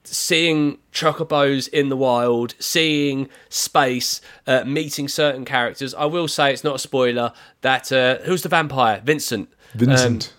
seeing 0.04 0.78
chocobos 0.92 1.68
in 1.68 1.88
the 1.88 1.96
wild, 1.96 2.54
seeing 2.58 3.28
space, 3.48 4.20
uh, 4.46 4.64
meeting 4.64 5.08
certain 5.08 5.44
characters, 5.44 5.94
I 5.94 6.06
will 6.06 6.28
say 6.28 6.52
it's 6.52 6.64
not 6.64 6.76
a 6.76 6.78
spoiler. 6.78 7.32
That 7.60 7.90
uh, 7.92 8.18
who's 8.24 8.42
the 8.42 8.48
vampire? 8.48 9.00
Vincent. 9.04 9.50
Vincent. 9.74 10.32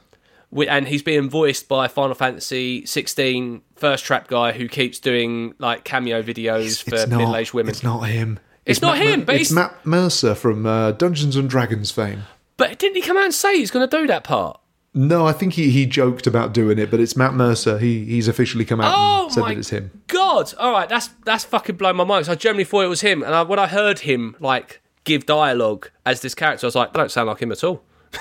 Wi- 0.51 0.71
and 0.71 0.87
he's 0.87 1.03
being 1.03 1.29
voiced 1.29 1.67
by 1.67 1.87
Final 1.87 2.15
Fantasy 2.15 2.85
16 2.85 3.61
first 3.75 4.03
trap 4.03 4.27
guy 4.27 4.51
who 4.51 4.67
keeps 4.67 4.99
doing 4.99 5.53
like 5.59 5.83
cameo 5.83 6.23
videos 6.23 6.81
for 6.81 7.07
middle-aged 7.07 7.53
women. 7.53 7.69
It's 7.69 7.83
not 7.83 8.01
him. 8.01 8.39
It's 8.65 8.81
not 8.81 8.97
Matt 8.97 9.07
him, 9.07 9.25
but 9.25 9.35
it's 9.35 9.51
Matt 9.51 9.85
Mercer 9.85 10.35
from 10.35 10.65
uh, 10.65 10.91
Dungeons 10.91 11.35
and 11.35 11.49
Dragons 11.49 11.91
fame. 11.91 12.23
But 12.57 12.77
didn't 12.77 12.97
he 12.97 13.01
come 13.01 13.17
out 13.17 13.23
and 13.25 13.33
say 13.33 13.57
he's 13.57 13.71
going 13.71 13.87
to 13.87 13.97
do 13.97 14.05
that 14.07 14.23
part? 14.23 14.59
No, 14.93 15.25
I 15.27 15.33
think 15.33 15.53
he, 15.53 15.69
he 15.69 15.85
joked 15.85 16.25
about 16.25 16.51
doing 16.53 16.79
it, 16.79 16.89
but 16.89 16.99
it's 16.99 17.15
Matt 17.15 17.33
Mercer. 17.35 17.77
He 17.77 18.05
he's 18.05 18.27
officially 18.27 18.65
come 18.65 18.81
out 18.81 18.93
Oh 18.97 19.23
and 19.25 19.33
said 19.33 19.43
that 19.45 19.57
it's 19.57 19.69
him. 19.69 19.91
god! 20.07 20.53
All 20.57 20.71
right, 20.71 20.89
that's 20.89 21.09
that's 21.25 21.43
fucking 21.45 21.75
blown 21.77 21.95
my 21.95 22.03
mind. 22.03 22.25
'cause 22.25 22.29
I 22.31 22.35
generally 22.35 22.63
thought 22.63 22.81
it 22.85 22.87
was 22.87 23.01
him, 23.01 23.21
and 23.21 23.35
I, 23.35 23.43
when 23.43 23.59
I 23.59 23.67
heard 23.67 23.99
him 23.99 24.35
like 24.39 24.81
give 25.03 25.25
dialogue 25.27 25.89
as 26.05 26.21
this 26.21 26.33
character, 26.35 26.65
I 26.65 26.69
was 26.69 26.75
like, 26.75 26.89
I 26.89 26.99
don't 26.99 27.11
sound 27.11 27.27
like 27.27 27.39
him 27.39 27.51
at 27.51 27.63
all. 27.63 27.83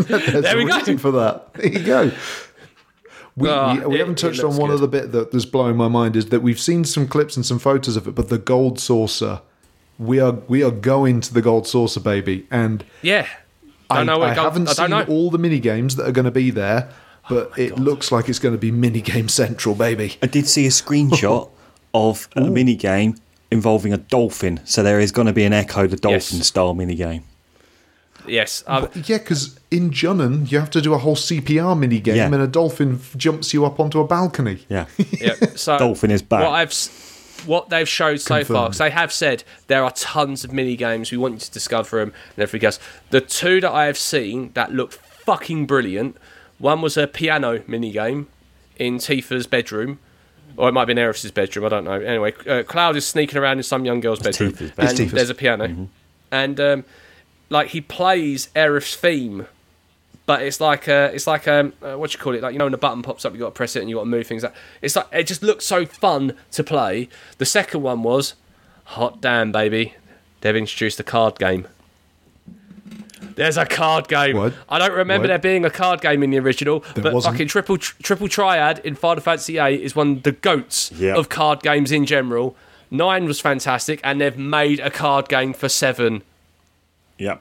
There 0.00 0.56
we 0.56 0.64
go. 0.64 0.96
for 0.98 1.10
that. 1.12 1.52
There 1.54 1.66
you 1.68 1.84
go. 1.84 2.10
We, 3.36 3.48
ah, 3.48 3.74
we, 3.74 3.86
we 3.86 3.94
it- 3.96 3.98
haven't 4.00 4.18
touched 4.18 4.42
on 4.42 4.56
one 4.56 4.70
good. 4.70 4.78
other 4.78 4.86
bit 4.86 5.12
that 5.12 5.30
that's 5.30 5.44
blowing 5.44 5.76
my 5.76 5.88
mind 5.88 6.16
is 6.16 6.26
that 6.26 6.40
we've 6.40 6.60
seen 6.60 6.84
some 6.84 7.06
clips 7.06 7.36
and 7.36 7.44
some 7.46 7.58
photos 7.58 7.96
of 7.96 8.08
it, 8.08 8.14
but 8.14 8.28
the 8.28 8.38
gold 8.38 8.78
saucer, 8.80 9.42
we 9.98 10.18
are 10.18 10.32
we 10.48 10.62
are 10.62 10.70
going 10.70 11.20
to 11.20 11.32
the 11.34 11.42
gold 11.42 11.66
saucer, 11.66 12.00
baby, 12.00 12.46
and 12.50 12.84
Yeah, 13.02 13.26
I, 13.90 14.04
know. 14.04 14.22
I 14.22 14.34
haven't 14.34 14.68
I 14.68 14.72
seen 14.72 14.90
know. 14.90 15.04
Oh 15.08 15.12
all 15.12 15.30
the 15.30 15.38
mini 15.38 15.58
games 15.60 15.96
that 15.96 16.06
are 16.08 16.12
going 16.12 16.24
to 16.26 16.30
be 16.30 16.50
there, 16.50 16.88
but 17.28 17.56
it 17.58 17.76
looks 17.78 18.10
like 18.12 18.28
it's 18.28 18.38
going 18.38 18.54
to 18.54 18.58
be 18.58 18.70
mini 18.70 19.00
game 19.00 19.28
central, 19.28 19.74
baby. 19.74 20.16
I 20.22 20.26
did 20.26 20.46
see 20.48 20.66
a 20.66 20.70
screenshot 20.70 21.50
of 21.94 22.28
a 22.36 22.42
mini 22.42 22.76
game 22.76 23.16
involving 23.50 23.92
a 23.92 23.96
dolphin. 23.98 24.60
So 24.64 24.82
there 24.82 25.00
is 25.00 25.10
going 25.12 25.26
to 25.26 25.32
be 25.32 25.44
an 25.44 25.52
Ecco 25.52 25.88
the 25.90 25.96
Dolphin 25.96 26.38
Yes. 26.38 26.46
style 26.46 26.74
mini 26.74 26.94
game. 26.94 27.24
Yes, 28.26 28.62
um, 28.66 28.88
Yeah, 29.06 29.16
because 29.18 29.58
in 29.70 29.90
Junon 29.90 30.50
you 30.50 30.58
have 30.60 30.70
to 30.70 30.80
do 30.82 30.92
a 30.92 30.98
whole 30.98 31.16
CPR 31.16 31.76
mini 31.76 32.00
game, 32.00 32.16
Yeah. 32.16 32.26
and 32.26 32.34
a 32.34 32.46
dolphin 32.46 33.00
jumps 33.16 33.54
you 33.54 33.64
up 33.64 33.80
onto 33.80 33.98
a 33.98 34.06
balcony. 34.06 34.58
Yeah. 34.68 34.86
yeah. 35.20 35.34
So 35.56 35.78
Dolphin 35.78 36.10
is 36.10 36.20
back. 36.22 36.42
What 36.42 36.50
I've 36.52 36.68
s- 36.68 37.09
what 37.46 37.68
they've 37.68 37.88
showed 37.88 38.20
so 38.20 38.44
far, 38.44 38.68
because 38.68 38.78
they 38.78 38.90
have 38.90 39.12
said 39.12 39.44
there 39.66 39.84
are 39.84 39.90
tons 39.92 40.44
of 40.44 40.52
mini 40.52 40.76
games. 40.76 41.10
We 41.10 41.18
want 41.18 41.34
you 41.34 41.40
to 41.40 41.50
discover 41.50 41.98
them 41.98 42.12
and 42.36 42.42
everything 42.42 42.66
else. 42.66 42.78
The 43.10 43.20
two 43.20 43.60
that 43.60 43.72
I 43.72 43.86
have 43.86 43.98
seen 43.98 44.52
that 44.54 44.72
looked 44.72 44.94
fucking 44.94 45.66
brilliant. 45.66 46.16
One 46.58 46.82
was 46.82 46.96
a 46.96 47.06
piano 47.06 47.62
mini 47.66 47.90
game 47.90 48.28
in 48.76 48.98
Tifa's 48.98 49.46
bedroom. 49.46 49.98
Or 50.56 50.68
it 50.68 50.72
might 50.72 50.86
be 50.86 50.92
in 50.92 50.98
Eris's 50.98 51.30
bedroom, 51.30 51.64
I 51.64 51.68
don't 51.68 51.84
know. 51.84 51.92
Anyway, 51.92 52.34
uh, 52.46 52.64
Cloud 52.64 52.96
is 52.96 53.06
sneaking 53.06 53.38
around 53.38 53.58
in 53.58 53.62
some 53.62 53.84
young 53.84 54.00
girl's 54.00 54.18
bedroom. 54.18 54.52
Tifa's 54.52 54.98
and 54.98 55.10
there's 55.10 55.30
a 55.30 55.34
piano. 55.34 55.88
And 56.30 56.60
um, 56.60 56.84
like 57.48 57.68
he 57.68 57.80
plays 57.80 58.48
Aerith's 58.54 58.96
theme 58.96 59.46
but 60.30 60.42
it's 60.42 60.60
like 60.60 60.86
a, 60.86 61.10
it's 61.12 61.26
like 61.26 61.48
um, 61.48 61.72
uh, 61.82 61.94
what 61.96 62.12
you 62.14 62.20
call 62.20 62.36
it? 62.36 62.40
Like 62.42 62.52
you 62.52 62.58
know, 62.60 62.66
when 62.66 62.74
a 62.74 62.78
button 62.78 63.02
pops 63.02 63.24
up, 63.24 63.32
you 63.32 63.40
got 63.40 63.46
to 63.46 63.50
press 63.50 63.74
it 63.74 63.80
and 63.80 63.90
you 63.90 63.96
got 63.96 64.02
to 64.02 64.06
move 64.06 64.28
things. 64.28 64.44
Like 64.44 64.54
it's 64.80 64.94
like 64.94 65.08
it 65.12 65.24
just 65.24 65.42
looks 65.42 65.64
so 65.66 65.84
fun 65.84 66.34
to 66.52 66.62
play. 66.62 67.08
The 67.38 67.44
second 67.44 67.82
one 67.82 68.04
was, 68.04 68.34
hot 68.84 69.20
damn 69.20 69.50
baby, 69.50 69.94
they've 70.40 70.54
introduced 70.54 71.00
a 71.00 71.02
card 71.02 71.36
game. 71.40 71.66
There's 73.34 73.56
a 73.56 73.66
card 73.66 74.06
game. 74.08 74.36
What? 74.36 74.54
I 74.68 74.78
don't 74.78 74.92
remember 74.92 75.24
What? 75.24 75.28
there 75.28 75.38
being 75.38 75.64
a 75.64 75.70
card 75.70 76.00
game 76.00 76.22
in 76.22 76.30
the 76.30 76.38
original, 76.38 76.84
but 76.94 77.12
wasn't. 77.12 77.34
fucking 77.34 77.48
triple 77.48 77.76
tr- 77.78 77.94
triple 78.02 78.28
triad 78.28 78.78
in 78.84 78.94
Final 78.94 79.22
Fantasy 79.22 79.54
VIII 79.54 79.82
is 79.82 79.96
one 79.96 80.12
of 80.18 80.22
the 80.22 80.32
goats 80.32 80.92
Yeah. 80.92 81.16
of 81.16 81.28
card 81.28 81.62
games 81.62 81.90
in 81.90 82.06
general. 82.06 82.54
Nine 82.90 83.24
was 83.26 83.40
fantastic, 83.40 84.00
and 84.04 84.20
they've 84.20 84.36
made 84.38 84.78
a 84.80 84.90
card 84.90 85.28
game 85.28 85.52
for 85.54 85.68
seven. 85.68 86.22
yeah. 87.18 87.38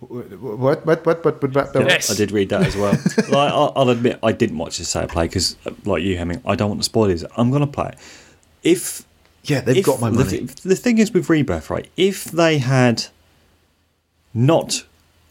What? 0.00 0.86
What? 0.86 0.86
What? 0.86 1.06
What? 1.06 1.24
what, 1.24 1.42
what 1.42 1.74
Yes. 1.74 2.10
I 2.10 2.14
did 2.14 2.30
read 2.32 2.48
that 2.50 2.62
as 2.66 2.76
well. 2.76 2.92
like, 3.16 3.52
I- 3.52 3.72
I'll 3.76 3.88
admit, 3.90 4.18
I 4.22 4.32
didn't 4.32 4.58
watch 4.58 4.78
the 4.78 4.84
save 4.84 5.08
play 5.08 5.26
because, 5.26 5.56
like 5.84 6.02
you, 6.02 6.16
Hemming, 6.16 6.40
I 6.44 6.54
don't 6.54 6.68
want 6.70 6.80
the 6.80 6.84
spoilers. 6.84 7.24
I'm 7.36 7.50
going 7.50 7.60
to 7.60 7.66
play 7.66 7.88
it. 7.92 7.98
If 8.62 9.04
Yeah, 9.44 9.60
they've 9.60 9.78
if 9.78 9.86
got 9.86 10.00
my 10.00 10.10
the 10.10 10.24
money. 10.24 10.46
thi- 10.46 10.68
The, 10.68 10.76
thing 10.76 10.98
is 10.98 11.12
with 11.12 11.28
Rebirth, 11.28 11.70
right? 11.70 11.88
If 11.96 12.24
they 12.24 12.58
had 12.58 13.06
not 14.34 14.84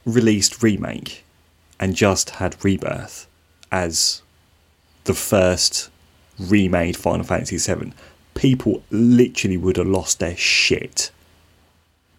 released 0.06 0.62
Remake 0.64 1.24
and 1.80 1.96
just 1.96 2.32
had 2.32 2.64
Rebirth 2.64 3.28
as 3.72 4.22
the 5.06 5.14
first 5.14 5.90
remade 6.38 6.96
Final 6.98 7.26
Fantasy 7.26 7.58
VII, 7.58 7.94
people 8.36 8.84
literally 8.92 9.58
would 9.58 9.78
have 9.78 9.88
lost 9.88 10.20
their 10.20 10.36
shit 10.38 11.12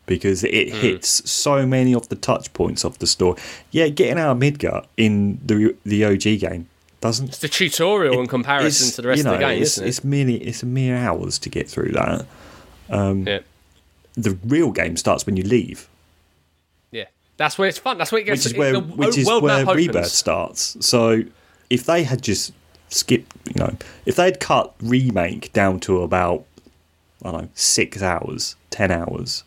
because 0.07 0.45
it 0.45 0.71
hmm. 0.71 0.77
hits 0.79 1.31
so 1.31 1.67
many 1.67 1.95
of 1.95 2.09
the 2.09 2.17
touch 2.17 2.53
points 2.53 2.85
of 2.85 2.99
the 2.99 3.07
story. 3.07 3.41
Yeah, 3.71 3.89
getting 3.89 4.19
out 4.19 4.33
of 4.33 4.39
Midgar 4.39 4.87
in 4.97 5.41
the 5.45 5.75
the 5.85 6.05
OG 6.05 6.41
game 6.41 6.69
doesn't 7.03 7.29
It's 7.29 7.39
the 7.39 7.49
tutorial 7.49 8.21
in 8.21 8.27
comparison 8.27 8.95
to 8.95 9.03
the 9.03 9.09
rest 9.09 9.19
you 9.19 9.25
know, 9.25 9.35
of 9.35 9.41
the 9.41 9.45
game, 9.45 9.61
it's, 9.61 9.73
isn't 9.73 9.85
it? 9.85 9.89
it's 9.89 10.05
merely 10.05 10.37
it's 10.37 10.63
a 10.63 10.67
mere 10.67 10.97
hours 10.97 11.39
to 11.41 11.51
get 11.51 11.69
through 11.69 11.93
that. 11.93 12.27
Um, 12.89 13.27
yeah. 13.27 13.41
The 14.15 14.39
real 14.45 14.71
game 14.71 14.97
starts 14.97 15.27
when 15.27 15.37
you 15.37 15.43
leave, 15.43 15.89
Yeah. 16.91 17.07
That's 17.37 17.59
where 17.59 17.69
it's 17.69 17.79
fun. 17.79 17.99
That's 17.99 18.13
where 18.13 18.21
it 18.21 18.25
gets 18.25 18.45
which 18.45 18.53
is 18.53 18.59
where 18.59 18.73
the 18.73 18.81
which 18.81 19.19
is 19.19 19.27
where 19.27 19.41
map 19.41 19.69
opens. 19.69 19.77
Rebirth 19.77 20.07
starts. 20.07 20.77
So 20.85 21.23
if 21.71 21.85
they 21.85 22.05
had 22.05 22.23
just 22.23 22.53
skipped, 22.89 23.33
you 23.49 23.59
know, 23.59 23.75
if 24.07 24.17
they'd 24.17 24.39
cut 24.39 24.75
remake 24.81 25.53
down 25.53 25.81
to 25.81 26.03
about 26.03 26.45
I 27.25 27.31
don't 27.31 27.43
know 27.43 27.49
six 27.55 28.03
hours, 28.03 28.57
ten 28.71 28.91
hours, 28.91 29.45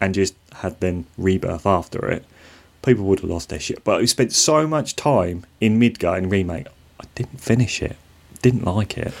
and 0.00 0.14
just 0.14 0.34
had 0.54 0.80
then 0.80 1.06
Rebirth 1.18 1.66
after 1.66 2.08
it, 2.10 2.24
people 2.82 3.04
would 3.04 3.20
have 3.20 3.30
lost 3.30 3.48
their 3.50 3.60
shit. 3.60 3.84
But 3.84 4.00
we 4.00 4.06
spent 4.06 4.32
so 4.32 4.66
much 4.66 4.96
time 4.96 5.44
in 5.60 5.78
Midgar 5.78 6.16
and 6.16 6.30
remake, 6.30 6.66
I 7.00 7.04
didn't 7.14 7.40
finish 7.40 7.82
it, 7.82 7.96
didn't 8.42 8.64
like 8.64 8.96
it. 8.96 9.12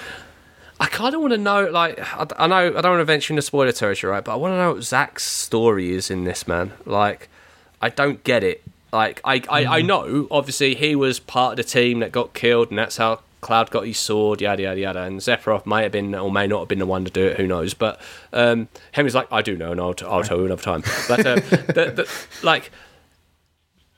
I 0.78 0.86
kind 0.86 1.14
of 1.14 1.20
want 1.20 1.32
to 1.34 1.38
know, 1.38 1.66
like, 1.66 2.00
I, 2.00 2.26
I 2.38 2.46
know 2.46 2.78
I 2.78 2.80
don't 2.80 2.92
want 2.92 3.00
to 3.00 3.04
venture 3.04 3.34
into 3.34 3.42
spoiler 3.42 3.72
territory, 3.72 4.10
right? 4.10 4.24
But 4.24 4.32
I 4.32 4.36
want 4.36 4.52
to 4.52 4.56
know 4.56 4.72
what 4.74 4.82
Zack's 4.82 5.24
story 5.24 5.92
is 5.92 6.10
in 6.10 6.24
this, 6.24 6.48
man. 6.48 6.72
Like, 6.86 7.28
I 7.82 7.90
don't 7.90 8.24
get 8.24 8.42
it. 8.42 8.62
Like, 8.90 9.20
I, 9.22 9.42
I, 9.50 9.66
I 9.66 9.82
mm. 9.82 9.86
know, 9.86 10.28
obviously, 10.30 10.74
he 10.74 10.96
was 10.96 11.20
part 11.20 11.52
of 11.52 11.56
the 11.58 11.70
team 11.70 12.00
that 12.00 12.12
got 12.12 12.32
killed, 12.32 12.70
and 12.70 12.78
that's 12.78 12.96
how 12.96 13.20
Cloud 13.40 13.70
got 13.70 13.86
his 13.86 13.98
sword, 13.98 14.40
yada, 14.40 14.62
yada, 14.62 14.80
yada. 14.80 15.02
And 15.02 15.20
Sephiroth 15.20 15.66
may 15.66 15.82
have 15.82 15.92
been, 15.92 16.14
or 16.14 16.30
may 16.30 16.46
not 16.46 16.60
have 16.60 16.68
been 16.68 16.78
the 16.78 16.86
one 16.86 17.04
to 17.04 17.10
do 17.10 17.26
it, 17.26 17.36
who 17.36 17.46
knows. 17.46 17.74
But 17.74 18.00
um, 18.32 18.68
Henry's 18.92 19.14
like, 19.14 19.28
I 19.32 19.42
do 19.42 19.56
know, 19.56 19.72
and 19.72 19.80
I'll, 19.80 19.94
t- 19.94 20.04
I'll 20.04 20.22
tell 20.22 20.38
you 20.38 20.46
another 20.46 20.62
time. 20.62 20.82
But, 21.08 21.26
um, 21.26 21.34
the, 21.50 21.92
the, 21.96 22.10
like, 22.42 22.70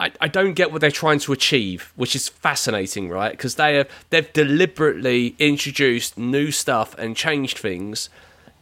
I, 0.02 0.10
I 0.20 0.28
don't 0.28 0.54
get 0.54 0.72
what 0.72 0.80
they're 0.80 0.90
trying 0.90 1.20
to 1.20 1.32
achieve, 1.32 1.92
which 1.94 2.16
is 2.16 2.28
fascinating, 2.28 3.08
right? 3.08 3.30
Because 3.30 3.54
they 3.54 3.76
have 3.76 3.88
they've 4.10 4.32
deliberately 4.32 5.36
introduced 5.38 6.18
new 6.18 6.50
stuff 6.50 6.98
and 6.98 7.16
changed 7.16 7.58
things, 7.58 8.10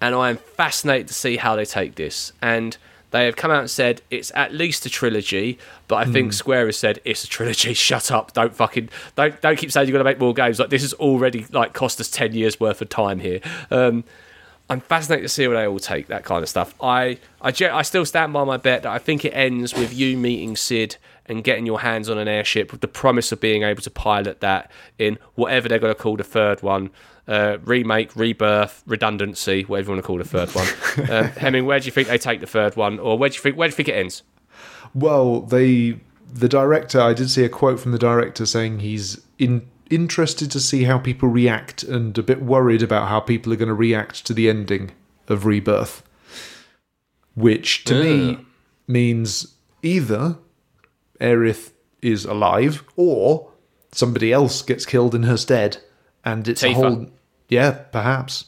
and 0.03 0.15
I 0.15 0.29
am 0.29 0.37
fascinated 0.37 1.09
to 1.09 1.15
see 1.15 1.39
how 1.39 1.57
they 1.57 1.65
take 1.65 1.95
this. 1.95 2.33
And 2.43 2.77
they 3.11 3.27
have 3.27 3.37
come 3.37 3.51
out 3.51 3.61
and 3.61 3.71
said 3.71 4.03
it's 4.11 4.31
at 4.35 4.53
least 4.53 4.87
a 4.87 4.91
trilogy, 4.91 5.59
but 5.89 5.97
I 5.97 6.05
think 6.05 6.33
Square 6.33 6.67
has 6.67 6.77
said 6.77 7.01
it's 7.05 7.25
a 7.25 7.29
trilogy. 7.29 7.75
Shut 7.81 8.11
up! 8.11 8.33
Don't 8.33 8.55
fucking 8.55 8.89
don't 9.17 9.41
don't 9.41 9.57
keep 9.57 9.73
saying 9.73 9.89
you're 9.89 9.93
going 9.93 10.05
to 10.05 10.11
make 10.11 10.21
more 10.21 10.35
games. 10.35 10.59
Like 10.59 10.71
this 10.71 10.83
has 10.83 10.93
already 10.95 11.47
like 11.51 11.73
cost 11.73 12.01
us 12.01 12.09
ten 12.09 12.35
years 12.35 12.61
worth 12.61 12.81
of 12.81 12.89
time 12.89 13.19
here. 13.21 13.41
Um, 13.71 14.05
I'm 14.71 14.81
fascinated 14.81 15.25
to 15.25 15.29
see 15.29 15.49
where 15.49 15.57
they 15.57 15.67
all 15.67 15.81
take 15.81 16.07
that 16.07 16.25
kind 16.25 16.45
of 16.45 16.49
stuff. 16.49 16.75
I, 16.81 17.19
I, 17.43 17.53
I 17.73 17.83
still 17.83 18.05
stand 18.05 18.33
by 18.33 18.45
my 18.45 18.57
bet 18.57 18.85
that 18.85 18.93
I 18.93 18.99
think 18.99 19.25
it 19.25 19.31
ends 19.31 19.75
with 19.75 19.93
you 19.93 20.17
meeting 20.17 20.55
Sid 20.55 20.97
and 21.27 21.43
getting 21.43 21.67
your 21.67 21.81
hands 21.81 22.09
on 22.09 22.19
an 22.19 22.29
airship 22.29 22.71
with 22.71 22.81
the 22.81 22.87
promise 22.87 23.33
of 23.33 23.41
being 23.41 23.65
able 23.65 23.83
to 23.83 23.91
pilot 23.91 24.41
that 24.41 24.71
in 24.97 25.19
whatever 25.35 25.69
they're 25.69 25.81
going 25.81 25.93
to 25.93 26.01
call 26.01 26.17
the 26.17 26.23
third 26.23 26.63
one. 26.63 26.91
Uh, 27.31 27.59
remake, 27.65 28.17
rebirth, 28.17 28.83
redundancy, 28.87 29.63
whatever 29.63 29.87
you 29.87 29.95
want 29.95 30.03
to 30.03 30.07
call 30.07 30.19
the 30.19 30.25
third 30.25 30.49
one. 30.51 30.67
um, 31.11 31.31
Hemming, 31.31 31.65
where 31.65 31.79
do 31.79 31.87
you 31.87 31.93
think 31.93 32.09
they 32.09 32.19
take 32.19 32.41
the 32.41 32.47
third 32.47 32.75
one, 32.75 32.99
or 32.99 33.17
where 33.17 33.29
do 33.29 33.37
you 33.37 33.41
think 33.41 33.57
where 33.57 33.69
do 33.69 33.73
you 33.73 33.77
think 33.77 33.89
it 33.89 33.95
ends? 33.95 34.25
Well, 34.95 35.43
they 35.43 36.01
the 36.33 36.49
director. 36.49 37.01
I 37.01 37.15
did 37.15 37.31
see 37.31 37.45
a 37.45 37.49
quote 37.49 37.79
from 37.79 37.93
the 37.93 37.99
director 37.99 38.47
saying 38.47 38.81
he's 38.81 39.21
in 39.39 39.69
interested 39.91 40.51
to 40.53 40.61
see 40.61 40.85
how 40.85 40.99
people 40.99 41.29
react 41.29 41.83
and 41.83 42.17
a 42.17 42.23
bit 42.23 42.43
worried 42.43 42.83
about 42.83 43.09
how 43.09 43.21
people 43.21 43.53
are 43.53 43.57
going 43.57 43.69
to 43.69 43.75
react 43.75 44.25
to 44.27 44.35
the 44.35 44.49
ending 44.49 44.93
of 45.29 45.45
Rebirth, 45.45 46.03
which 47.35 47.85
to 47.85 48.03
me 48.03 48.47
means 48.87 49.55
either 49.83 50.39
Aerith 51.21 51.73
is 52.03 52.25
alive 52.25 52.85
or 52.97 53.51
somebody 53.93 54.33
else 54.33 54.63
gets 54.63 54.87
killed 54.87 55.15
in 55.15 55.25
her 55.25 55.37
stead, 55.37 55.79
and 56.25 56.49
it's 56.49 56.63
a 56.63 56.73
whole 56.73 57.07
yeah, 57.51 57.73
perhaps 57.73 58.47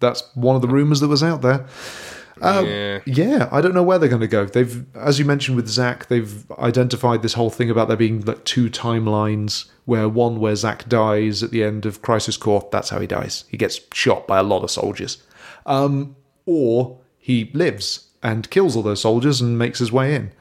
that's 0.00 0.22
one 0.34 0.56
of 0.56 0.62
the 0.62 0.68
rumors 0.68 1.00
that 1.00 1.08
was 1.08 1.22
out 1.22 1.42
there. 1.42 1.66
yeah. 2.64 3.00
Yeah, 3.04 3.48
I 3.52 3.60
don't 3.60 3.74
know 3.74 3.82
where 3.82 3.98
they're 3.98 4.08
going 4.08 4.22
to 4.22 4.26
go. 4.26 4.46
They've, 4.46 4.84
as 4.96 5.18
you 5.18 5.24
mentioned 5.24 5.56
with 5.56 5.68
Zack, 5.68 6.06
they've 6.06 6.50
identified 6.52 7.22
this 7.22 7.34
whole 7.34 7.50
thing 7.50 7.70
about 7.70 7.88
there 7.88 7.96
being 7.96 8.22
like 8.22 8.44
two 8.44 8.70
timelines. 8.70 9.66
Where 9.84 10.08
one 10.08 10.40
where 10.40 10.56
Zack 10.56 10.88
dies 10.88 11.42
at 11.42 11.50
the 11.50 11.64
end 11.64 11.84
of 11.84 12.00
Crisis 12.00 12.36
Core, 12.36 12.66
that's 12.70 12.90
how 12.90 13.00
he 13.00 13.06
dies. 13.06 13.44
He 13.48 13.56
gets 13.56 13.80
shot 13.92 14.26
by 14.26 14.38
a 14.38 14.42
lot 14.42 14.62
of 14.62 14.70
soldiers, 14.70 15.22
um, 15.66 16.16
or 16.46 16.98
he 17.18 17.50
lives 17.52 18.08
and 18.22 18.48
kills 18.50 18.76
all 18.76 18.82
those 18.82 19.00
soldiers 19.00 19.40
and 19.40 19.58
makes 19.58 19.78
his 19.78 19.90
way 19.92 20.14
in. 20.14 20.32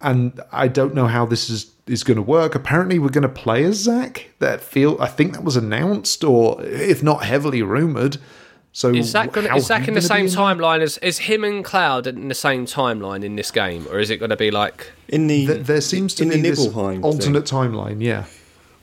And 0.00 0.40
I 0.52 0.68
don't 0.68 0.94
know 0.94 1.06
how 1.06 1.24
this 1.24 1.48
is 1.48 1.72
is 1.88 2.04
going 2.04 2.16
to 2.16 2.22
work. 2.22 2.54
Apparently, 2.54 2.98
we're 2.98 3.08
going 3.08 3.22
to 3.22 3.28
play 3.28 3.64
as 3.64 3.76
Zack. 3.76 4.30
That 4.38 4.60
feel 4.60 4.96
I 5.00 5.06
think 5.06 5.32
that 5.32 5.44
was 5.44 5.56
announced, 5.56 6.22
or 6.24 6.62
if 6.62 7.02
not 7.02 7.24
heavily 7.24 7.62
rumored. 7.62 8.18
So 8.72 8.90
Is 8.90 9.10
Zack, 9.10 9.32
gonna, 9.32 9.48
how 9.48 9.56
is 9.56 9.66
Zack 9.66 9.88
in 9.88 9.94
the 9.94 10.02
same 10.02 10.26
there? 10.26 10.36
timeline 10.36 10.80
as 10.80 10.98
is 10.98 11.18
him 11.18 11.42
and 11.42 11.64
Cloud 11.64 12.06
in 12.06 12.28
the 12.28 12.34
same 12.34 12.64
timeline 12.66 13.24
in 13.24 13.34
this 13.34 13.50
game, 13.50 13.86
or 13.90 13.98
is 13.98 14.10
it 14.10 14.18
going 14.18 14.30
to 14.30 14.36
be 14.36 14.50
like 14.50 14.92
In 15.08 15.26
the 15.26 15.46
Th- 15.46 15.62
there 15.66 15.80
seems 15.80 16.14
to 16.16 16.22
in 16.24 16.28
be 16.28 16.36
the 16.36 16.50
this 16.50 16.60
Nibelheim 16.64 16.96
thing. 16.96 17.04
alternate 17.04 17.44
timeline. 17.44 18.00
Yeah, 18.02 18.26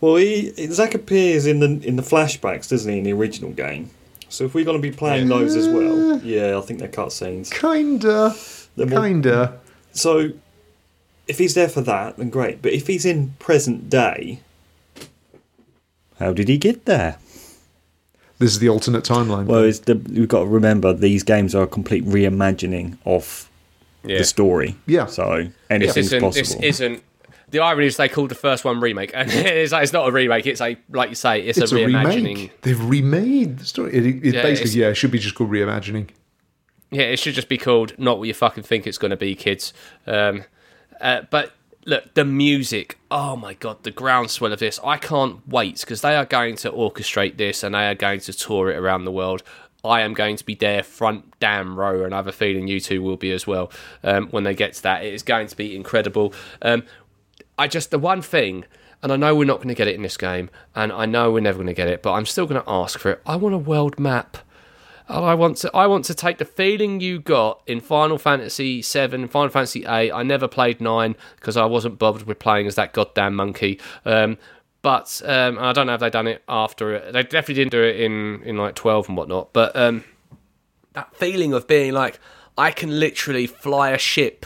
Well, 0.02 0.16
he, 0.18 0.52
Zack 0.72 0.96
appears 0.96 1.46
in 1.46 1.60
the 1.60 1.80
in 1.88 1.96
the 1.96 2.02
flashbacks, 2.04 2.68
doesn't 2.70 2.92
he, 2.92 2.98
in 2.98 3.04
the 3.06 3.14
original 3.14 3.52
game? 3.52 3.92
So 4.28 4.44
if 4.44 4.54
we're 4.56 4.66
going 4.66 4.82
to 4.82 4.82
be 4.82 4.94
playing 4.94 5.30
those 5.30 5.56
as 5.56 5.70
well, 5.70 6.20
yeah, 6.24 6.58
I 6.58 6.62
think 6.62 6.80
they're 6.80 6.90
cutscenes. 6.90 7.50
kinda, 7.52 8.36
They're 8.76 8.88
more- 8.88 9.02
kinda. 9.02 9.60
So 9.94 10.32
if 11.28 11.38
he's 11.38 11.54
there 11.54 11.70
for 11.70 11.82
that, 11.82 12.18
then 12.18 12.30
great. 12.30 12.62
But 12.62 12.74
if 12.74 12.88
he's 12.88 13.06
in 13.06 13.32
present 13.40 13.90
day, 13.90 14.40
how 16.20 16.34
did 16.34 16.48
he 16.48 16.58
get 16.58 16.86
there? 16.86 17.18
This 18.38 18.52
is 18.52 18.60
the 18.60 18.70
alternate 18.70 19.04
timeline. 19.04 19.46
Well, 19.46 19.64
it's 19.64 19.80
the, 19.80 19.96
we've 19.96 20.28
got 20.28 20.40
to 20.40 20.46
remember 20.46 20.94
these 20.94 21.24
games 21.24 21.56
are 21.56 21.64
a 21.64 21.68
complete 21.68 22.06
reimagining 22.06 22.98
of 23.06 23.50
yeah. 24.04 24.18
the 24.18 24.24
story. 24.26 24.76
Yeah. 24.86 25.06
So 25.06 25.44
This 25.44 25.52
anything's 25.70 25.98
isn't, 26.14 26.34
this 26.34 26.50
possible. 26.50 26.66
isn't. 26.66 27.04
The 27.50 27.60
irony 27.60 27.88
is 27.88 27.96
they 27.96 28.10
called 28.10 28.30
the 28.30 28.36
first 28.36 28.66
one 28.66 28.82
remake, 28.82 29.12
and 29.14 29.32
it's, 29.32 29.72
like, 29.72 29.84
it's 29.84 29.94
not 29.94 30.08
a 30.10 30.12
remake. 30.12 30.46
It's 30.48 30.62
a 30.62 30.78
like 30.90 31.10
you 31.10 31.16
say, 31.16 31.42
it's, 31.42 31.58
it's 31.58 31.72
a 31.72 31.76
a 31.76 31.80
reimagining. 31.80 32.26
remake. 32.26 32.62
They've 32.62 32.90
remade 32.90 33.60
the 33.60 33.66
story. 33.66 33.94
It, 33.94 34.06
it 34.06 34.36
Yeah, 34.36 34.42
basically, 34.42 34.82
yeah, 34.82 34.88
it 34.88 34.96
should 34.96 35.12
be 35.12 35.20
just 35.20 35.36
called 35.36 35.52
reimagining. 35.52 36.10
Yeah, 36.92 37.04
it 37.04 37.20
should 37.20 37.36
just 37.36 37.50
be 37.50 37.58
called 37.58 37.98
not 37.98 38.20
what 38.20 38.28
you 38.28 38.34
fucking 38.34 38.64
think 38.64 38.86
it's 38.88 38.98
going 38.98 39.12
to 39.12 39.18
be, 39.18 39.36
kids. 39.36 39.74
Um, 40.08 40.44
uh, 41.02 41.22
but 41.30 41.54
look, 41.86 42.14
the 42.14 42.26
music. 42.26 42.98
Oh 43.10 43.36
my 43.36 43.54
god, 43.54 43.84
the 43.84 43.92
groundswell 43.92 44.54
of 44.54 44.60
this. 44.60 44.80
I 44.84 44.98
can't 44.98 45.48
wait 45.48 45.82
because 45.82 46.02
they 46.02 46.16
are 46.16 46.26
going 46.26 46.56
to 46.58 46.72
orchestrate 46.72 47.38
this 47.38 47.64
and 47.64 47.76
they 47.76 47.88
are 47.88 47.96
going 47.96 48.20
to 48.22 48.34
tour 48.34 48.70
it 48.72 48.78
around 48.78 49.06
the 49.06 49.12
world. 49.12 49.44
I 49.84 50.02
am 50.02 50.14
going 50.14 50.36
to 50.36 50.46
be 50.46 50.56
there 50.56 50.82
front 50.82 51.40
damn 51.40 51.78
row, 51.78 52.04
and 52.04 52.14
I 52.14 52.18
have 52.18 52.28
a 52.28 52.32
feeling 52.32 52.68
you 52.68 52.80
two 52.80 53.04
will 53.04 53.18
be 53.18 53.32
as 53.32 53.46
well 53.46 53.72
um, 54.04 54.28
when 54.30 54.44
they 54.44 54.56
get 54.56 54.74
to 54.74 54.84
that. 54.84 55.06
It 55.06 55.14
is 55.14 55.22
going 55.22 55.48
to 55.48 55.56
be 55.56 55.76
incredible. 55.76 56.34
Um, 56.62 56.84
I 57.58 57.68
just 57.68 57.92
the 57.92 58.00
one 58.00 58.22
thing, 58.22 58.66
and 59.04 59.12
I 59.12 59.16
know 59.16 59.36
we're 59.36 59.46
not 59.46 59.58
going 59.58 59.70
to 59.70 59.76
get 59.76 59.88
it 59.88 59.96
in 59.96 60.02
this 60.02 60.18
game, 60.18 60.50
and 60.74 60.92
I 60.92 61.06
know 61.06 61.32
we're 61.32 61.42
never 61.42 61.58
going 61.58 61.68
to 61.68 61.74
get 61.74 61.88
it, 61.88 62.02
but 62.02 62.14
I'm 62.14 62.26
still 62.26 62.48
going 62.48 62.62
to 62.62 62.70
ask 62.70 62.98
for 63.00 63.12
it. 63.12 63.22
I 63.26 63.36
want 63.36 63.54
a 63.54 63.60
world 63.60 64.00
map. 64.00 64.38
And 65.08 65.24
I 65.24 65.36
want 65.36 65.58
to. 65.58 65.76
I 65.76 65.86
want 65.88 66.06
to 66.06 66.14
take 66.16 66.40
the 66.40 66.46
feeling 66.46 67.00
you 67.00 67.20
got 67.20 67.62
in 67.68 67.80
Final 67.80 68.18
Fantasy 68.18 68.82
VII, 68.82 69.28
Final 69.28 69.50
Fantasy 69.50 69.82
VIII. 69.82 70.12
I 70.12 70.24
never 70.24 70.48
played 70.48 70.82
nine 70.82 71.16
because 71.36 71.58
I 71.58 71.66
wasn't 71.66 72.00
bothered 72.00 72.24
with 72.24 72.40
playing 72.40 72.66
as 72.68 72.76
that 72.76 72.94
goddamn 72.94 73.36
monkey. 73.36 73.80
Um, 74.04 74.38
but 74.82 75.22
um, 75.26 75.58
I 75.60 75.74
don't 75.74 75.88
know 75.88 75.94
if 75.96 76.00
they've 76.00 76.12
done 76.12 76.28
it 76.28 76.44
after 76.48 76.94
it. 76.94 77.14
They 77.14 77.24
definitely 77.24 77.56
didn't 77.56 77.72
do 77.72 77.84
it 77.84 78.00
in 78.00 78.42
in 78.44 78.58
like 78.58 78.76
twelve 78.76 79.08
and 79.08 79.18
whatnot. 79.18 79.54
But 79.54 79.76
um, 79.76 80.04
that 80.94 81.16
feeling 81.16 81.54
of 81.54 81.68
being 81.68 81.94
like 81.94 82.20
I 82.58 82.72
can 82.72 83.00
literally 83.00 83.48
fly 83.48 83.92
a 83.92 83.98
ship, 83.98 84.46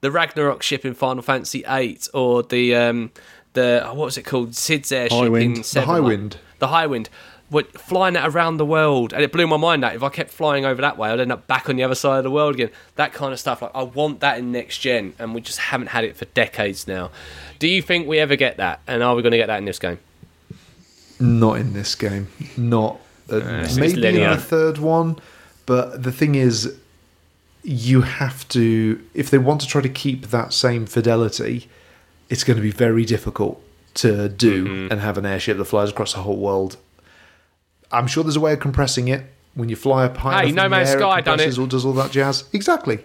the 0.00 0.10
Ragnarok 0.10 0.62
ship 0.62 0.84
in 0.84 0.94
Final 0.94 1.22
Fantasy 1.22 1.64
VIII, 1.68 1.98
or 2.12 2.42
the 2.42 2.74
um, 2.74 3.12
the 3.52 3.82
oh, 3.86 3.94
what 3.94 4.06
was 4.06 4.18
it 4.18 4.24
called, 4.24 4.54
Sid's 4.54 4.90
airship 4.90 5.32
in 5.34 5.54
The 5.54 5.64
Seven. 5.64 5.88
Highwind. 5.88 6.22
Like, 6.32 6.58
the 6.58 6.66
Highwind. 6.68 7.08
What, 7.52 7.66
flying 7.80 8.14
that 8.14 8.26
around 8.28 8.56
the 8.56 8.64
world, 8.66 9.12
and 9.12 9.22
it 9.22 9.30
blew 9.30 9.46
my 9.46 9.56
mind 9.56 9.82
that 9.82 9.94
if 9.94 10.02
I 10.02 10.08
kept 10.08 10.30
flying 10.30 10.64
over 10.64 10.80
that 10.82 10.96
way, 10.98 11.10
I'd 11.10 11.20
end 11.20 11.30
up 11.30 11.46
back 11.46 11.68
on 11.68 11.76
the 11.76 11.82
other 11.84 11.94
side 11.94 12.18
of 12.18 12.24
the 12.24 12.30
world 12.30 12.54
again. 12.54 12.70
That 12.96 13.12
kind 13.12 13.32
of 13.32 13.38
stuff. 13.38 13.62
Like 13.62 13.70
I 13.74 13.82
want 13.82 14.20
that 14.20 14.38
in 14.38 14.50
next 14.52 14.78
gen, 14.78 15.14
and 15.18 15.34
we 15.34 15.40
just 15.40 15.58
haven't 15.58 15.88
had 15.88 16.04
it 16.04 16.16
for 16.16 16.24
decades 16.26 16.88
now. 16.88 17.10
Do 17.58 17.68
you 17.68 17.82
think 17.82 18.08
we 18.08 18.18
ever 18.18 18.36
get 18.36 18.56
that? 18.56 18.80
And 18.86 19.02
are 19.02 19.14
we 19.14 19.22
going 19.22 19.32
to 19.32 19.38
get 19.38 19.46
that 19.46 19.58
in 19.58 19.66
this 19.66 19.78
game? 19.78 19.98
Not 21.20 21.58
in 21.58 21.72
this 21.72 21.94
game. 21.94 22.28
Not 22.56 22.98
uh, 23.30 23.36
it's 23.62 23.76
maybe 23.76 23.94
in 23.94 24.00
linear. 24.00 24.34
the 24.34 24.40
third 24.40 24.78
one. 24.78 25.18
But 25.66 26.02
the 26.02 26.10
thing 26.10 26.34
is, 26.34 26.76
you 27.62 28.00
have 28.00 28.48
to 28.48 29.00
if 29.14 29.30
they 29.30 29.38
want 29.38 29.60
to 29.60 29.66
try 29.66 29.80
to 29.80 29.88
keep 29.88 30.28
that 30.28 30.52
same 30.52 30.86
fidelity, 30.86 31.68
it's 32.28 32.42
going 32.44 32.56
to 32.56 32.62
be 32.62 32.72
very 32.72 33.04
difficult 33.04 33.62
to 33.94 34.28
do 34.28 34.64
Mm-hmm. 34.64 34.92
and 34.92 35.00
have 35.00 35.18
an 35.18 35.26
airship 35.26 35.58
that 35.58 35.66
flies 35.66 35.90
across 35.90 36.14
the 36.14 36.22
whole 36.22 36.38
world. 36.38 36.76
I'm 37.92 38.06
sure 38.06 38.24
there's 38.24 38.36
a 38.36 38.40
way 38.40 38.52
of 38.54 38.60
compressing 38.60 39.08
it. 39.08 39.24
When 39.54 39.68
you 39.68 39.76
fly 39.76 40.06
up 40.06 40.16
high, 40.16 40.46
Hey, 40.46 40.52
No 40.52 40.62
the 40.64 40.68
Man's 40.70 40.88
air, 40.90 40.98
Sky 40.98 41.18
it 41.18 41.24
done 41.26 41.34
it. 41.34 41.36
compresses 41.42 41.58
or 41.58 41.66
does 41.66 41.84
all 41.84 41.92
that 41.94 42.10
jazz. 42.10 42.44
Exactly. 42.54 43.00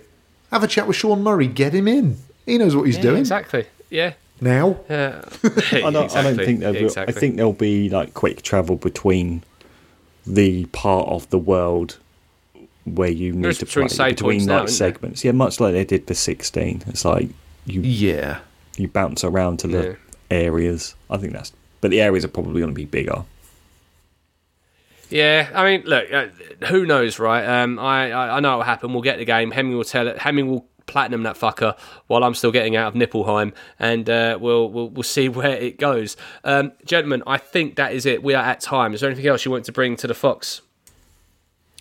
Have 0.51 0.63
a 0.63 0.67
chat 0.67 0.87
with 0.87 0.95
Sean 0.95 1.21
Murray. 1.21 1.47
Get 1.47 1.73
him 1.73 1.87
in. 1.89 2.17
He 2.45 2.57
knows 2.57 2.73
what 2.75 2.83
he's 2.83 2.95
Yeah, 2.95 3.01
doing 3.03 3.17
exactly. 3.19 3.65
Yeah. 3.89 4.13
now. 4.39 4.79
Yeah. 4.89 5.23
I 5.73 5.89
don't, 5.91 6.15
I 6.15 6.21
don't 6.23 6.37
think 6.37 6.61
there'll 6.61 6.73
be, 6.73 6.85
Exactly. 6.85 7.13
I 7.15 7.19
think 7.19 7.35
there'll 7.35 7.51
be 7.51 7.89
like 7.89 8.13
quick 8.13 8.43
travel 8.43 8.77
between 8.77 9.43
the 10.25 10.65
part 10.67 11.09
of 11.09 11.29
the 11.31 11.37
world 11.39 11.97
where 12.85 13.09
you 13.09 13.33
need 13.33 13.43
There's 13.43 13.57
to 13.59 13.65
between 13.65 13.89
play 13.89 14.09
between 14.11 14.31
points 14.39 14.45
now, 14.45 14.59
like 14.59 14.67
isn't 14.69 14.79
there? 14.85 14.93
segments. 14.93 15.25
Yeah, 15.25 15.31
much 15.33 15.59
like 15.59 15.73
they 15.73 15.83
did 15.83 16.07
for 16.07 16.13
sixteen. 16.13 16.83
It's 16.87 17.03
like 17.03 17.29
you 17.65 17.81
Yeah. 17.81 18.39
you 18.77 18.87
bounce 18.87 19.25
around 19.25 19.59
to 19.59 19.67
the 19.67 19.83
Yeah. 19.83 19.93
areas. 20.31 20.95
I 21.09 21.17
think 21.17 21.33
that's, 21.33 21.51
but 21.81 21.91
the 21.91 21.99
areas 22.01 22.23
are 22.23 22.29
probably 22.29 22.61
going 22.61 22.71
to 22.71 22.75
be 22.75 22.85
bigger. 22.85 23.25
Yeah, 25.09 25.49
I 25.53 25.63
mean, 25.65 25.85
look, 25.85 26.11
uh, 26.11 26.27
who 26.67 26.85
knows, 26.85 27.19
right? 27.19 27.45
Um, 27.45 27.79
I, 27.79 28.11
I 28.11 28.37
I 28.37 28.39
know 28.39 28.51
what 28.51 28.57
will 28.57 28.63
happen. 28.63 28.93
We'll 28.93 29.01
get 29.01 29.19
the 29.19 29.25
game. 29.25 29.51
Hemming 29.51 29.77
will 29.77 29.83
tell 29.83 30.07
it. 30.07 30.17
Hemming 30.17 30.49
will 30.49 30.67
platinum 30.85 31.23
that 31.23 31.35
fucker 31.35 31.77
while 32.07 32.23
I'm 32.23 32.33
still 32.33 32.51
getting 32.51 32.75
out 32.75 32.87
of 32.87 32.95
Nibelheim, 32.95 33.53
and 33.79 34.09
uh, 34.09 34.37
we'll, 34.41 34.69
we'll 34.69 34.89
we'll 34.89 35.03
see 35.03 35.29
where 35.29 35.55
it 35.55 35.79
goes. 35.79 36.17
Um, 36.43 36.73
gentlemen, 36.85 37.23
I 37.27 37.37
think 37.37 37.75
that 37.75 37.93
is 37.93 38.05
it. 38.05 38.23
We 38.23 38.33
are 38.33 38.43
at 38.43 38.59
time. 38.59 38.93
Is 38.93 39.01
there 39.01 39.09
anything 39.09 39.27
else 39.27 39.45
you 39.45 39.51
want 39.51 39.65
to 39.65 39.71
bring 39.71 39.95
to 39.97 40.07
the 40.07 40.15
Fox? 40.15 40.61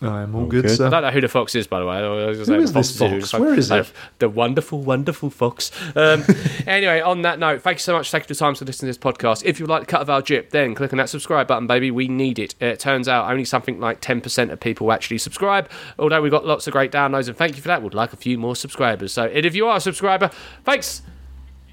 I'm 0.02 0.34
all 0.34 0.44
good, 0.44 0.64
good. 0.66 0.76
sir. 0.76 0.88
I 0.88 0.90
don't 0.90 1.02
know 1.04 1.10
who 1.10 1.22
the 1.22 1.28
Fox 1.28 1.54
is, 1.54 1.66
by 1.66 1.80
the 1.80 1.86
way. 1.86 1.96
I 1.96 2.26
was 2.26 2.38
gonna 2.46 2.58
Who 2.58 2.60
say 2.60 2.64
is 2.64 2.72
the 2.72 2.80
this 2.80 2.98
Fox? 2.98 3.30
the 3.30 3.40
Where 3.40 3.54
is 3.54 3.72
uh, 3.72 3.76
it? 3.76 3.92
The 4.18 4.28
wonderful, 4.28 4.82
wonderful 4.82 5.30
Fox. 5.30 5.70
Um, 5.96 6.22
anyway, 6.66 7.00
on 7.00 7.22
that 7.22 7.38
note, 7.38 7.62
thank 7.62 7.76
you 7.76 7.80
so 7.80 7.94
much 7.94 8.10
for 8.10 8.18
taking 8.18 8.28
the 8.28 8.34
time 8.34 8.54
to 8.56 8.64
listen 8.66 8.80
to 8.80 8.86
this 8.86 8.98
podcast. 8.98 9.42
If 9.46 9.58
you'd 9.58 9.70
like 9.70 9.80
the 9.80 9.86
cut 9.86 10.02
of 10.02 10.10
our 10.10 10.20
jip, 10.20 10.50
then 10.50 10.74
click 10.74 10.92
on 10.92 10.98
that 10.98 11.08
subscribe 11.08 11.46
button, 11.46 11.66
baby. 11.66 11.90
We 11.90 12.08
need 12.08 12.38
it. 12.38 12.54
It 12.60 12.78
turns 12.78 13.08
out 13.08 13.30
only 13.30 13.46
something 13.46 13.80
like 13.80 14.02
10% 14.02 14.50
of 14.50 14.60
people 14.60 14.92
actually 14.92 15.16
subscribe, 15.18 15.70
although 15.98 16.20
we've 16.20 16.30
got 16.30 16.44
lots 16.44 16.66
of 16.66 16.74
great 16.74 16.92
downloads, 16.92 17.28
and 17.28 17.36
thank 17.36 17.56
you 17.56 17.62
for 17.62 17.68
that. 17.68 17.82
We'd 17.82 17.94
like 17.94 18.12
a 18.12 18.16
few 18.16 18.36
more 18.36 18.54
subscribers. 18.54 19.14
So, 19.14 19.24
and 19.24 19.46
if 19.46 19.54
you 19.54 19.66
are 19.66 19.78
a 19.78 19.80
subscriber, 19.80 20.30
thanks. 20.64 21.00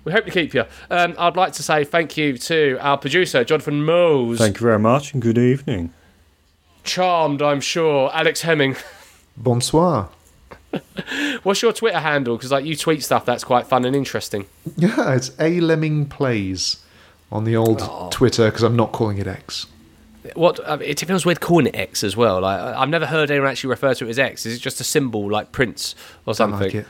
We 0.05 0.11
hope 0.11 0.25
to 0.25 0.31
keep 0.31 0.53
you. 0.53 0.65
Um, 0.89 1.15
I'd 1.17 1.37
like 1.37 1.53
to 1.53 1.63
say 1.63 1.85
thank 1.85 2.17
you 2.17 2.37
to 2.37 2.77
our 2.81 2.97
producer, 2.97 3.43
Jonathan 3.45 3.83
Mose. 3.85 4.37
Thank 4.37 4.57
you 4.59 4.63
very 4.65 4.79
much 4.79 5.13
and 5.13 5.21
good 5.21 5.37
evening. 5.37 5.93
Charmed, 6.83 7.41
I'm 7.41 7.61
sure. 7.61 8.09
Alex 8.13 8.41
Hemming. 8.41 8.75
Bonsoir. 9.37 10.09
What's 11.43 11.61
your 11.61 11.71
Twitter 11.73 11.99
handle? 11.99 12.35
Because 12.35 12.51
like 12.51 12.65
you 12.65 12.75
tweet 12.75 13.03
stuff 13.03 13.25
that's 13.25 13.43
quite 13.43 13.67
fun 13.67 13.85
and 13.85 13.95
interesting. 13.95 14.47
Yeah, 14.75 15.13
it's 15.13 15.31
A 15.39 15.59
Lemming 15.59 16.07
Plays 16.07 16.83
on 17.31 17.43
the 17.43 17.55
old 17.55 17.79
Oh. 17.81 18.09
Twitter 18.11 18.45
because 18.45 18.63
I'm 18.63 18.75
not 18.75 18.91
calling 18.91 19.17
it 19.19 19.27
X. 19.27 19.67
What 20.35 20.59
uh, 20.67 20.77
it 20.81 20.99
feels 20.99 21.25
weird 21.25 21.41
calling 21.41 21.67
it 21.67 21.75
X 21.75 22.03
as 22.03 22.15
well. 22.17 22.41
Like 22.41 22.59
I've 22.59 22.89
never 22.89 23.05
heard 23.05 23.29
anyone 23.29 23.49
actually 23.49 23.69
refer 23.71 23.93
to 23.93 24.07
it 24.07 24.09
as 24.09 24.19
X. 24.19 24.45
Is 24.45 24.55
it 24.55 24.59
just 24.59 24.79
a 24.81 24.83
symbol 24.83 25.29
like 25.29 25.51
Prince 25.51 25.95
or 26.25 26.33
something? 26.33 26.71
like. 26.75 26.85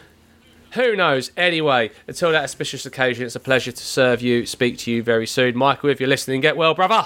Who 0.74 0.96
knows? 0.96 1.32
Anyway, 1.38 1.92
until 2.08 2.32
that 2.32 2.44
auspicious 2.46 2.86
occasion, 2.86 3.26
it's 3.26 3.36
a 3.36 3.40
pleasure 3.40 3.72
to 3.72 3.84
serve 3.84 4.22
you. 4.22 4.46
Speak 4.46 4.78
to 4.80 4.92
you 4.92 5.04
very 5.04 5.28
soon, 5.28 5.56
Michael. 5.58 5.90
If 5.90 6.00
you're 6.00 6.10
listening, 6.10 6.42
get 6.42 6.58
well, 6.58 6.74
brother. 6.74 7.06